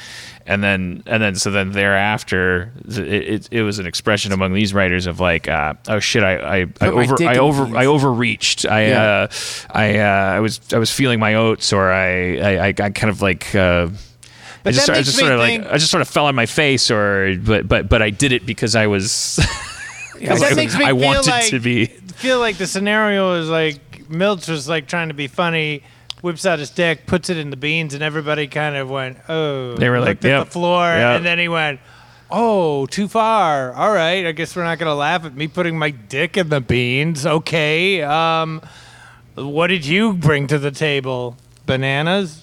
and 0.49 0.65
then 0.65 1.03
and 1.07 1.23
then 1.23 1.35
so 1.35 1.51
then 1.51 1.73
thereafter 1.73 2.73
it, 2.89 2.99
it, 2.99 3.49
it 3.53 3.63
was 3.63 3.79
an 3.79 3.87
expression 3.87 4.33
among 4.33 4.55
these 4.55 4.73
writers 4.73 5.07
of 5.07 5.21
like, 5.21 5.47
uh, 5.47 5.75
oh 5.89 6.01
shit, 6.01 6.25
I 6.25 6.63
I, 6.63 6.67
I 6.81 6.89
over 6.89 7.23
I 7.23 7.37
over. 7.37 7.77
I 7.77 7.85
overreached. 7.85 8.65
I 8.65 8.87
Yeah. 8.87 9.03
uh, 9.03 9.29
I 9.71 9.99
uh, 9.99 10.05
I 10.37 10.41
was 10.41 10.61
I 10.73 10.79
was 10.79 10.91
feeling 10.91 11.21
my 11.21 11.35
oats, 11.35 11.73
or 11.73 11.93
I 11.93 12.39
I, 12.39 12.69
I, 12.69 12.73
kind 12.73 13.11
of 13.11 13.21
like. 13.21 13.55
Uh, 13.55 13.91
I 14.65 14.73
just, 14.73 14.91
I 14.91 15.03
just 15.03 15.19
sort 15.19 15.33
of 15.33 15.41
think- 15.41 15.65
like 15.65 15.73
I 15.73 15.77
just 15.77 15.91
sort 15.91 16.01
of 16.01 16.09
fell 16.09 16.27
on 16.27 16.35
my 16.35 16.47
face, 16.47 16.91
or 16.91 17.37
but 17.37 17.69
but 17.69 17.89
but 17.89 18.03
I 18.03 18.11
did 18.11 18.33
it 18.33 18.45
because 18.47 18.75
I 18.75 18.87
was. 18.87 19.39
That 20.21 20.57
makes 20.57 20.77
me 20.77 20.85
I 20.85 20.89
feel 20.89 20.97
wanted 20.97 21.31
like, 21.31 21.47
to 21.51 21.61
be. 21.61 21.87
Feel 21.87 22.41
like 22.41 22.57
the 22.57 22.67
scenario 22.67 23.35
is 23.35 23.49
like 23.49 24.11
Milch 24.11 24.49
was 24.49 24.69
like 24.69 24.89
trying 24.89 25.09
to 25.09 25.15
be 25.15 25.29
funny, 25.29 25.85
whips 26.23 26.45
out 26.47 26.59
his 26.59 26.71
dick, 26.71 27.07
puts 27.07 27.31
it 27.31 27.37
in 27.37 27.51
the 27.51 27.57
beans, 27.57 27.95
and 27.95 28.03
everybody 28.03 28.47
kind 28.47 28.77
of 28.77 28.89
went, 28.91 29.19
"Oh." 29.29 29.75
They 29.77 29.89
were 29.89 29.99
like, 30.01 30.09
looked 30.09 30.25
at 30.27 30.45
the 30.45 30.51
floor, 30.51 30.85
yep." 30.87 31.17
and 31.19 31.27
then 31.27 31.39
he 31.39 31.49
went. 31.49 31.81
Oh, 32.31 32.85
too 32.85 33.09
far. 33.09 33.73
All 33.73 33.91
right. 33.91 34.27
I 34.27 34.33
guess 34.33 34.55
we're 34.55 34.63
not 34.63 34.79
going 34.79 34.91
to 34.91 34.95
laugh 34.95 35.25
at 35.25 35.35
me 35.35 35.49
putting 35.49 35.79
my 35.79 35.89
dick 35.89 36.37
in 36.37 36.51
the 36.51 36.61
beans. 36.61 37.25
Okay. 37.25 38.03
Um, 38.03 38.61
what 39.35 39.69
did 39.69 39.87
you 39.87 40.13
bring 40.13 40.47
to 40.49 40.59
the 40.59 40.71
table? 40.71 41.39
Bananas? 41.65 42.43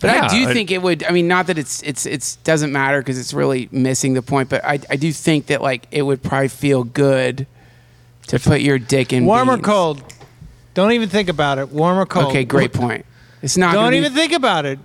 But 0.00 0.14
Yeah, 0.14 0.24
I 0.26 0.28
do 0.28 0.48
I- 0.48 0.52
think 0.52 0.70
it 0.70 0.80
would. 0.80 1.02
I 1.02 1.10
mean, 1.10 1.26
not 1.26 1.48
that 1.48 1.58
it's 1.58 1.82
it's 1.82 2.06
it's 2.06 2.36
doesn't 2.36 2.70
matter 2.70 3.00
because 3.00 3.18
it's 3.18 3.34
really 3.34 3.68
missing 3.72 4.14
the 4.14 4.22
point. 4.22 4.48
But 4.48 4.64
I 4.64 4.78
I 4.88 4.94
do 4.94 5.12
think 5.12 5.46
that 5.46 5.60
like 5.60 5.88
it 5.90 6.02
would 6.02 6.22
probably 6.22 6.46
feel 6.48 6.84
good 6.84 7.48
to 8.28 8.38
put 8.38 8.60
your 8.60 8.78
dick 8.78 9.12
in 9.12 9.24
Warm 9.26 9.50
or 9.50 9.58
cold? 9.58 10.04
Don't 10.74 10.92
even 10.92 11.08
think 11.08 11.28
about 11.28 11.58
it. 11.58 11.68
Warm 11.70 11.98
or 11.98 12.06
cold? 12.06 12.26
Okay, 12.26 12.44
great 12.44 12.72
point. 12.72 13.04
It's 13.42 13.56
not. 13.56 13.72
Don't 13.74 13.84
gonna 13.86 13.96
even 13.96 14.12
be, 14.12 14.18
think 14.18 14.32
about 14.32 14.66
it. 14.66 14.78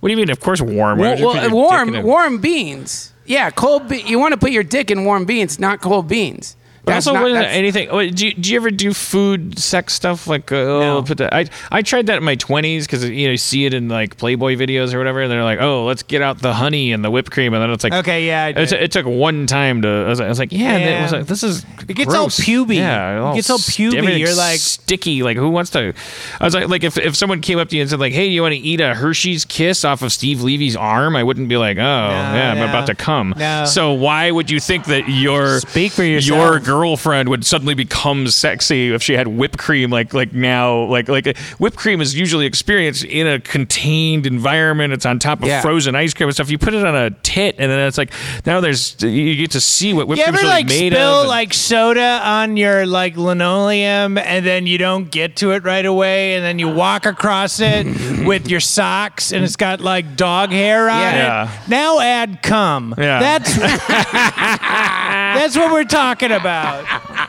What 0.00 0.08
do 0.08 0.10
you 0.10 0.16
mean? 0.16 0.30
Of 0.30 0.40
course, 0.40 0.60
warm. 0.60 0.98
Why 0.98 1.02
Well, 1.02 1.10
would 1.12 1.18
you 1.18 1.24
put 1.26 1.34
well, 1.34 1.34
your 1.34 1.42
dick 1.50 1.52
warm 1.54 1.88
in 1.90 1.94
a- 1.96 2.02
warm 2.06 2.38
beans. 2.38 3.12
Yeah, 3.26 3.50
cold. 3.50 3.88
Be- 3.88 4.02
you 4.02 4.18
want 4.18 4.32
to 4.32 4.38
put 4.38 4.50
your 4.50 4.64
dick 4.64 4.90
in 4.90 5.04
warm 5.04 5.24
beans, 5.24 5.58
not 5.58 5.80
cold 5.80 6.08
beans. 6.08 6.56
But 6.84 6.94
That's 6.94 7.06
also, 7.06 7.14
not, 7.20 7.22
wasn't 7.22 7.40
that's- 7.42 7.56
anything. 7.56 8.14
Do 8.14 8.26
you, 8.26 8.34
do 8.34 8.50
you 8.50 8.56
ever 8.56 8.70
do 8.72 8.92
food, 8.92 9.56
sex 9.56 9.94
stuff 9.94 10.26
like? 10.26 10.50
Uh, 10.50 10.56
oh, 10.56 10.80
No. 10.80 11.02
put 11.04 11.18
that. 11.18 11.32
I 11.32 11.46
I 11.70 11.82
tried 11.82 12.06
that 12.06 12.16
in 12.18 12.24
my 12.24 12.34
twenties 12.34 12.86
because 12.88 13.08
you 13.08 13.26
know 13.26 13.30
you 13.30 13.36
see 13.36 13.66
it 13.66 13.72
in 13.72 13.88
like 13.88 14.16
Playboy 14.16 14.56
videos 14.56 14.92
or 14.92 14.98
whatever, 14.98 15.22
and 15.22 15.30
they're 15.30 15.44
like, 15.44 15.60
oh, 15.60 15.84
let's 15.84 16.02
get 16.02 16.22
out 16.22 16.38
the 16.40 16.52
honey 16.54 16.90
and 16.92 17.04
the 17.04 17.10
whipped 17.10 17.30
cream, 17.30 17.54
and 17.54 17.62
then 17.62 17.70
it's 17.70 17.84
like, 17.84 17.92
Okay, 17.92 18.26
yeah, 18.26 18.48
It, 18.48 18.72
it 18.72 18.90
took 18.90 19.06
one 19.06 19.46
time 19.46 19.82
to. 19.82 19.88
I 19.88 20.08
was, 20.08 20.20
I 20.20 20.26
was 20.28 20.40
like, 20.40 20.50
yeah, 20.50 20.76
it 20.76 21.02
was 21.02 21.12
like, 21.12 21.26
this 21.26 21.44
is. 21.44 21.64
It 21.88 21.94
gets 21.94 22.12
all 22.12 22.24
gross. 22.24 22.40
puby. 22.40 22.76
Yeah, 22.76 23.30
It 23.30 23.36
gets 23.36 23.48
all 23.50 23.58
puby. 23.58 24.18
You're 24.18 24.34
like- 24.34 24.58
sticky. 24.58 25.22
Like, 25.22 25.36
who 25.36 25.50
wants 25.50 25.70
to? 25.70 25.94
I 26.40 26.44
was 26.44 26.52
like, 26.54 26.68
like 26.68 26.82
if, 26.82 26.98
if 26.98 27.14
someone 27.16 27.40
came 27.40 27.58
up 27.58 27.68
to 27.68 27.76
you 27.76 27.82
and 27.82 27.90
said 27.90 28.00
like, 28.00 28.12
hey, 28.12 28.26
do 28.28 28.32
you 28.34 28.42
want 28.42 28.54
to 28.54 28.60
eat 28.60 28.80
a 28.80 28.94
Hershey's 28.94 29.44
Kiss 29.44 29.84
off 29.84 30.02
of 30.02 30.10
Steve 30.12 30.42
Levy's 30.42 30.74
arm? 30.74 31.14
I 31.14 31.22
wouldn't 31.22 31.48
be 31.48 31.56
like, 31.56 31.76
oh, 31.78 31.80
yeah, 31.80 32.52
I'm 32.56 32.58
about 32.68 32.86
to 32.88 32.94
come. 32.96 33.34
No. 33.36 33.66
So 33.66 33.92
why 33.92 34.30
would 34.32 34.50
you 34.50 34.58
think 34.58 34.86
that 34.86 35.08
your 35.08 35.60
Speak 35.60 35.92
for 35.92 36.02
yourself. 36.02 36.36
your 36.38 36.58
girlfriend 36.72 37.28
would 37.28 37.44
suddenly 37.44 37.74
become 37.74 38.26
sexy 38.28 38.92
if 38.94 39.02
she 39.02 39.12
had 39.12 39.28
whipped 39.28 39.58
cream 39.58 39.90
like 39.90 40.14
like 40.14 40.32
now 40.32 40.84
like 40.84 41.06
like 41.08 41.26
uh, 41.26 41.34
whipped 41.58 41.76
cream 41.76 42.00
is 42.00 42.14
usually 42.14 42.46
experienced 42.46 43.04
in 43.04 43.26
a 43.26 43.38
contained 43.40 44.26
environment 44.26 44.90
it's 44.92 45.04
on 45.04 45.18
top 45.18 45.40
of 45.42 45.48
Yeah. 45.48 45.60
frozen 45.60 45.94
ice 45.94 46.14
cream 46.14 46.28
and 46.28 46.34
stuff 46.34 46.48
you 46.50 46.56
put 46.56 46.72
it 46.72 46.82
on 46.84 46.94
a 46.96 47.10
tit 47.10 47.56
and 47.58 47.70
then 47.70 47.78
it's 47.86 47.98
like 47.98 48.10
now 48.46 48.60
there's 48.60 48.96
you 49.02 49.36
get 49.36 49.50
to 49.50 49.60
see 49.60 49.92
what 49.92 50.08
whipped 50.08 50.22
cream 50.22 50.34
is 50.34 50.40
really 50.42 50.54
like 50.54 50.66
made 50.66 50.92
spill 50.94 51.14
of 51.16 51.20
and- 51.20 51.28
like 51.28 51.52
soda 51.52 52.20
on 52.24 52.56
your 52.56 52.86
like 52.86 53.16
linoleum 53.18 54.16
and 54.16 54.46
then 54.46 54.66
you 54.66 54.78
don't 54.78 55.10
get 55.10 55.36
to 55.36 55.50
it 55.52 55.62
right 55.64 55.84
away 55.84 56.36
and 56.36 56.44
then 56.44 56.58
you 56.58 56.68
walk 56.68 57.04
across 57.04 57.60
it 57.60 57.84
with 58.26 58.48
your 58.48 58.60
socks 58.60 59.30
and 59.32 59.44
it's 59.44 59.56
got 59.56 59.80
like 59.80 60.16
dog 60.16 60.50
hair 60.50 60.88
on 60.88 60.98
Yeah. 61.00 61.52
it? 61.64 61.68
Now 61.68 62.00
add 62.00 62.42
cum. 62.42 62.94
Yeah. 62.96 63.20
That's 63.20 63.52
that's 65.38 65.56
what 65.56 65.72
we're 65.72 65.84
talking 65.84 66.32
about. 66.32 66.84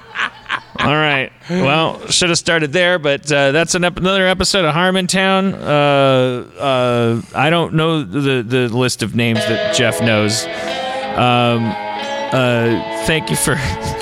All 0.80 0.96
right. 0.96 1.32
Well, 1.50 2.08
should 2.08 2.30
have 2.30 2.38
started 2.38 2.74
there, 2.74 3.00
but 3.00 3.32
uh, 3.32 3.52
that's 3.52 3.76
an 3.76 3.84
ep- 3.86 3.98
another 3.98 4.28
episode 4.28 4.66
of 4.66 4.74
Harmontown. 4.74 5.54
Uh, 5.54 6.60
uh, 6.60 7.22
I 7.36 7.50
don't 7.50 7.76
know 7.76 8.04
the 8.04 8.44
the 8.44 8.68
list 8.70 9.04
of 9.04 9.16
names 9.16 9.40
that 9.40 9.76
Jeff 9.76 10.02
knows. 10.02 10.46
Um, 11.16 11.72
uh, 12.34 13.06
thank 13.06 13.30
you 13.30 13.36
for 13.36 13.56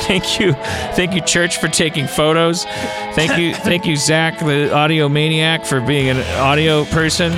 thank 0.07 0.39
you 0.39 0.53
thank 0.93 1.13
you 1.13 1.21
church 1.21 1.57
for 1.57 1.67
taking 1.67 2.07
photos. 2.07 2.63
Thank 3.13 3.37
you 3.37 3.53
thank 3.53 3.85
you 3.85 3.95
Zach 3.97 4.39
the 4.39 4.73
audio 4.73 5.09
maniac 5.09 5.65
for 5.65 5.81
being 5.81 6.09
an 6.09 6.17
audio 6.39 6.85
person. 6.85 7.33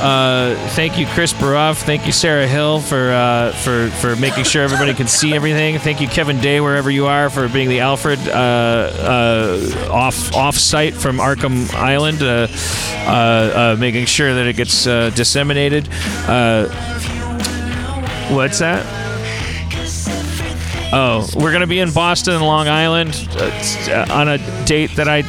Uh, 0.00 0.54
thank 0.70 0.96
you, 0.96 1.06
Chris 1.08 1.32
Baroff. 1.32 1.82
Thank 1.82 2.06
you, 2.06 2.12
Sarah 2.12 2.46
Hill, 2.46 2.80
for 2.80 3.10
uh, 3.10 3.50
for 3.50 3.88
for 3.90 4.14
making 4.14 4.44
sure 4.44 4.62
everybody 4.62 4.94
can 4.94 5.08
see 5.08 5.34
everything. 5.34 5.76
Thank 5.80 6.00
you, 6.00 6.06
Kevin 6.06 6.40
Day, 6.40 6.60
wherever 6.60 6.88
you 6.88 7.06
are, 7.06 7.28
for 7.28 7.48
being 7.48 7.68
the 7.68 7.80
Alfred 7.80 8.20
uh, 8.28 8.32
uh, 8.32 9.88
off 9.90 10.32
off 10.36 10.54
site 10.54 10.94
from 10.94 11.16
Arkham 11.18 11.68
Island, 11.74 12.22
uh, 12.22 13.76
making 13.80 14.04
sure 14.06 14.32
that 14.34 14.46
it 14.46 14.54
gets 14.54 14.84
disseminated. 14.84 15.88
What's 18.32 18.60
that? 18.60 18.86
Oh, 20.92 21.28
we're 21.34 21.52
gonna 21.52 21.66
be 21.66 21.80
in 21.80 21.90
Boston 21.92 22.34
and 22.34 22.44
Long 22.44 22.68
Island 22.68 23.28
on 24.10 24.28
a 24.28 24.38
date 24.64 24.94
that 24.94 25.08
I. 25.08 25.22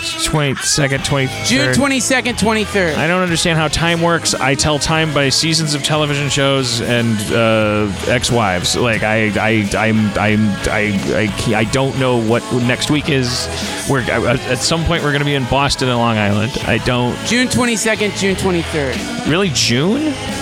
Uh, 0.00 0.30
22nd, 0.30 0.98
23rd. 1.00 1.44
June 1.46 1.68
22nd, 1.74 2.34
23rd. 2.38 2.94
I 2.96 3.06
don't 3.06 3.20
understand 3.22 3.58
how 3.58 3.68
time 3.68 4.00
works. 4.00 4.34
I 4.34 4.54
tell 4.54 4.78
time 4.78 5.12
by 5.12 5.28
seasons 5.28 5.74
of 5.74 5.82
television 5.82 6.30
shows 6.30 6.80
and 6.80 7.18
uh, 7.32 7.92
ex-wives. 8.08 8.76
Like 8.76 9.02
I, 9.02 9.26
I, 9.38 9.68
I'm, 9.76 10.06
I'm, 10.18 10.48
I, 10.70 11.28
I, 11.48 11.54
I 11.56 11.64
don't 11.64 11.98
know 11.98 12.16
what 12.18 12.42
next 12.64 12.90
week 12.90 13.10
is. 13.10 13.46
We're 13.90 14.00
at 14.00 14.58
some 14.58 14.84
point 14.84 15.02
we're 15.02 15.10
going 15.10 15.20
to 15.20 15.24
be 15.26 15.34
in 15.34 15.44
Boston 15.44 15.88
and 15.88 15.98
Long 15.98 16.16
Island. 16.16 16.52
I 16.62 16.78
don't 16.78 17.14
June 17.26 17.48
22nd, 17.48 18.16
June 18.18 18.36
23rd. 18.36 19.28
really 19.30 19.50
June. 19.52 20.00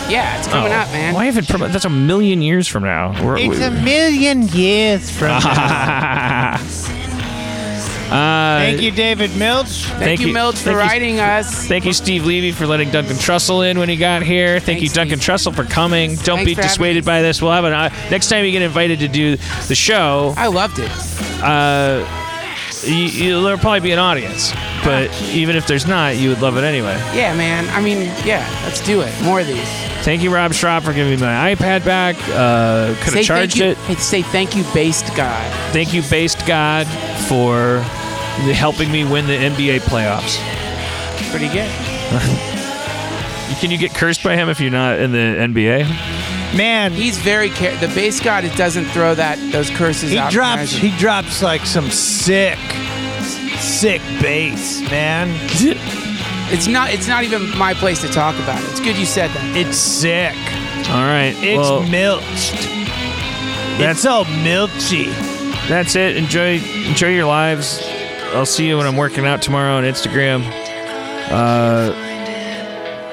Yeah, 0.09 0.39
it's 0.39 0.47
coming 0.49 0.73
Oh. 0.73 0.77
up, 0.77 0.89
man. 0.93 1.15
Why 1.15 1.25
have 1.27 1.37
it? 1.37 1.47
promo- 1.47 1.71
That's 1.73 1.85
a 1.85 1.91
million 1.91 2.43
years 2.43 2.69
from 2.69 2.85
now. 2.85 3.13
We're, 3.25 3.39
It's 3.39 3.59
we- 3.59 3.65
a 3.65 3.71
million 3.71 4.47
years 4.49 5.11
from 5.11 5.29
now. 5.43 6.59
Uh, 8.11 8.59
Thank 8.61 8.81
you, 8.81 8.91
David 8.91 9.37
Milch. 9.37 9.67
Thank, 9.85 9.99
thank 10.03 10.21
you, 10.21 10.29
you- 10.29 10.33
Milch, 10.33 10.57
for 10.57 10.63
thank 10.65 10.75
you- 10.75 10.79
writing 10.81 11.21
us. 11.21 11.67
Thank 11.69 11.85
you, 11.85 11.93
Steve 11.93 12.25
Levy, 12.25 12.53
for 12.53 12.67
letting 12.67 12.91
Duncan 12.91 13.17
Trussell 13.17 13.71
in 13.71 13.79
when 13.79 13.89
he 13.89 13.97
got 13.97 14.23
here. 14.23 14.55
Thank 14.61 14.65
Thanks, 14.65 14.83
you, 14.83 14.89
Duncan 14.91 15.21
Steve. 15.21 15.35
Trussell, 15.37 15.55
for 15.55 15.65
coming. 15.65 16.17
Don't 16.17 16.39
Thanks 16.39 16.45
be 16.45 16.55
dissuaded 16.55 17.05
by 17.05 17.21
this. 17.23 17.43
We'll 17.43 17.53
have 17.53 17.65
an 17.65 17.73
uh, 17.75 17.91
next 18.11 18.29
time 18.29 18.45
you 18.45 18.51
get 18.53 18.63
invited 18.63 19.01
to 19.01 19.09
do 19.09 19.37
the 19.69 19.75
show. 19.75 20.33
I 20.37 20.47
loved 20.47 20.79
it. 20.79 20.91
Uh, 21.43 22.05
you, 22.85 22.95
you, 22.95 23.43
there'll 23.43 23.59
probably 23.59 23.81
be 23.81 23.93
an 23.93 23.99
audience, 23.99 24.53
but 24.85 25.11
even 25.23 25.57
if 25.57 25.67
there's 25.67 25.87
not, 25.87 26.17
you 26.17 26.29
would 26.31 26.41
love 26.41 26.57
it 26.57 26.65
anyway. 26.65 26.95
Yeah, 27.15 27.37
man. 27.37 27.69
I 27.71 27.81
mean, 27.81 28.03
yeah, 28.25 28.49
let's 28.65 28.81
do 28.81 29.01
it. 29.01 29.13
More 29.23 29.41
of 29.41 29.47
these. 29.47 29.69
Thank 30.05 30.23
you, 30.23 30.33
Rob 30.33 30.53
Schrab, 30.53 30.83
for 30.83 30.93
giving 30.93 31.15
me 31.15 31.21
my 31.21 31.55
iPad 31.55 31.85
back. 31.85 32.17
Uh, 32.29 32.95
could 33.03 33.15
have 33.15 33.25
charged 33.25 33.61
it. 33.61 33.77
Hey, 33.79 33.95
say 33.97 34.23
thank 34.23 34.57
you, 34.57 34.65
based 34.73 35.15
God. 35.17 35.73
Thank 35.73 35.93
you, 35.93 36.03
Based 36.03 36.47
God, 36.47 36.87
for 37.29 37.77
the, 38.47 38.55
helping 38.55 38.91
me 38.91 39.05
win 39.05 39.27
the 39.27 39.37
NBA 39.37 39.81
playoffs. 39.81 40.39
Pretty 41.31 41.49
good. 41.49 41.71
Can 43.61 43.71
you 43.71 43.79
get 43.79 43.93
cursed 43.93 44.23
by 44.23 44.37
him 44.37 44.49
if 44.49 44.61
you're 44.61 44.71
not 44.71 44.99
in 44.99 45.13
the 45.13 45.19
NBA? 45.19 45.85
Man, 46.57 46.93
He's 46.93 47.19
very 47.19 47.51
care. 47.51 47.77
The 47.77 47.89
base 47.89 48.21
god 48.21 48.45
it 48.45 48.57
doesn't 48.57 48.87
throw 48.87 49.15
that 49.15 49.39
those 49.53 49.71
curses 49.71 50.11
he 50.11 50.19
out. 50.19 50.33
drops 50.33 50.71
he 50.71 50.91
drops 50.97 51.43
like 51.43 51.67
some 51.67 51.91
sick, 51.91 52.59
sick 53.59 54.01
bass, 54.21 54.81
man. 54.91 55.29
It's 56.51 56.67
not. 56.67 56.91
It's 56.95 57.07
not 57.07 57.25
even 57.25 57.47
my 57.59 57.75
place 57.75 58.01
to 58.01 58.09
talk 58.09 58.35
about 58.37 58.63
it. 58.63 58.71
It's 58.71 58.81
good 58.81 58.97
you 58.97 59.05
said 59.05 59.29
that. 59.33 59.55
It's 59.55 59.77
sick. 59.77 60.35
All 60.89 61.03
right. 61.05 61.35
It's 61.37 61.59
well, 61.59 61.83
milched. 61.87 62.55
That's- 63.77 63.99
It's 63.99 64.07
all 64.07 64.25
milchy. 64.25 65.13
that's 65.69 65.95
it. 65.95 66.17
Enjoy 66.17 66.55
enjoy 66.87 67.09
your 67.09 67.27
lives. 67.27 67.83
I'll 68.33 68.47
see 68.47 68.67
you 68.67 68.79
when 68.79 68.87
I'm 68.87 68.97
working 68.97 69.27
out 69.27 69.43
tomorrow 69.43 69.77
on 69.77 69.85
Instagram. 69.85 70.43
Uh, 71.31 71.93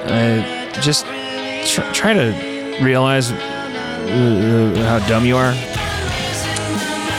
uh 0.08 0.72
just 0.80 1.04
tr- 1.70 1.92
try 1.92 2.14
to 2.14 2.55
realize 2.80 3.32
uh, 3.32 4.74
how 4.86 5.06
dumb 5.08 5.24
you 5.24 5.36
are. 5.36 5.52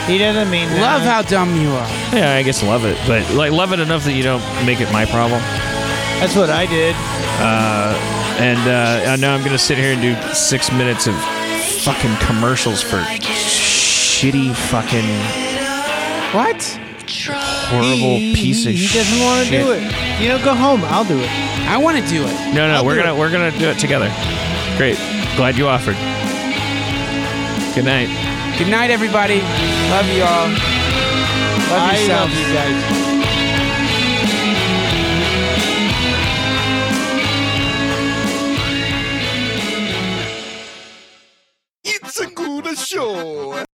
He 0.06 0.16
doesn't 0.18 0.50
mean 0.50 0.68
that. 0.70 0.80
Love 0.80 1.02
how 1.02 1.22
dumb 1.22 1.54
you 1.60 1.68
are. 1.70 1.88
Yeah, 2.16 2.34
I 2.34 2.42
guess 2.42 2.62
love 2.62 2.84
it, 2.86 2.96
but 3.06 3.30
like 3.34 3.52
love 3.52 3.72
it 3.72 3.80
enough 3.80 4.04
that 4.04 4.14
you 4.14 4.22
don't 4.22 4.42
make 4.64 4.80
it 4.80 4.90
my 4.92 5.04
problem. 5.04 5.40
That's 6.20 6.34
what 6.34 6.48
I 6.50 6.64
did. 6.66 6.94
And 8.40 8.58
uh, 8.68 9.16
now 9.16 9.34
I'm 9.34 9.44
gonna 9.44 9.58
sit 9.58 9.76
here 9.78 9.92
and 9.92 10.00
do 10.00 10.14
six 10.32 10.72
minutes 10.72 11.06
of 11.06 11.14
fucking 11.82 12.14
commercials 12.26 12.82
for 12.82 12.98
shitty 12.98 14.54
fucking 14.54 15.04
What? 16.34 16.62
horrible 17.70 18.16
he, 18.16 18.34
piece 18.34 18.64
of 18.66 18.72
he 18.72 18.78
shit. 18.78 19.04
doesn't 19.04 19.24
want 19.24 19.46
to 19.48 19.50
do 19.50 19.72
it. 19.72 20.20
You 20.22 20.28
know, 20.28 20.42
go 20.44 20.54
home. 20.54 20.82
I'll 20.84 21.04
do 21.04 21.18
it. 21.18 21.28
I 21.68 21.76
want 21.78 21.98
to 21.98 22.06
do 22.08 22.24
it. 22.24 22.54
No, 22.54 22.66
no, 22.68 22.74
I'll 22.76 22.84
we're 22.86 22.96
gonna 22.96 23.14
it. 23.14 23.18
we're 23.18 23.30
gonna 23.30 23.50
do 23.58 23.68
it 23.68 23.78
together. 23.78 24.08
Great. 24.78 24.96
Glad 25.38 25.56
you 25.56 25.68
offered. 25.68 25.94
Good 27.72 27.84
night. 27.84 28.08
Good 28.58 28.66
night, 28.66 28.90
everybody. 28.90 29.40
Love 29.88 30.08
you 30.08 30.24
all. 30.24 30.48
Love 30.48 31.78
I 31.78 31.96
yourself. 31.96 32.28
love 32.28 32.38
you 32.40 32.52
guys. 32.52 33.17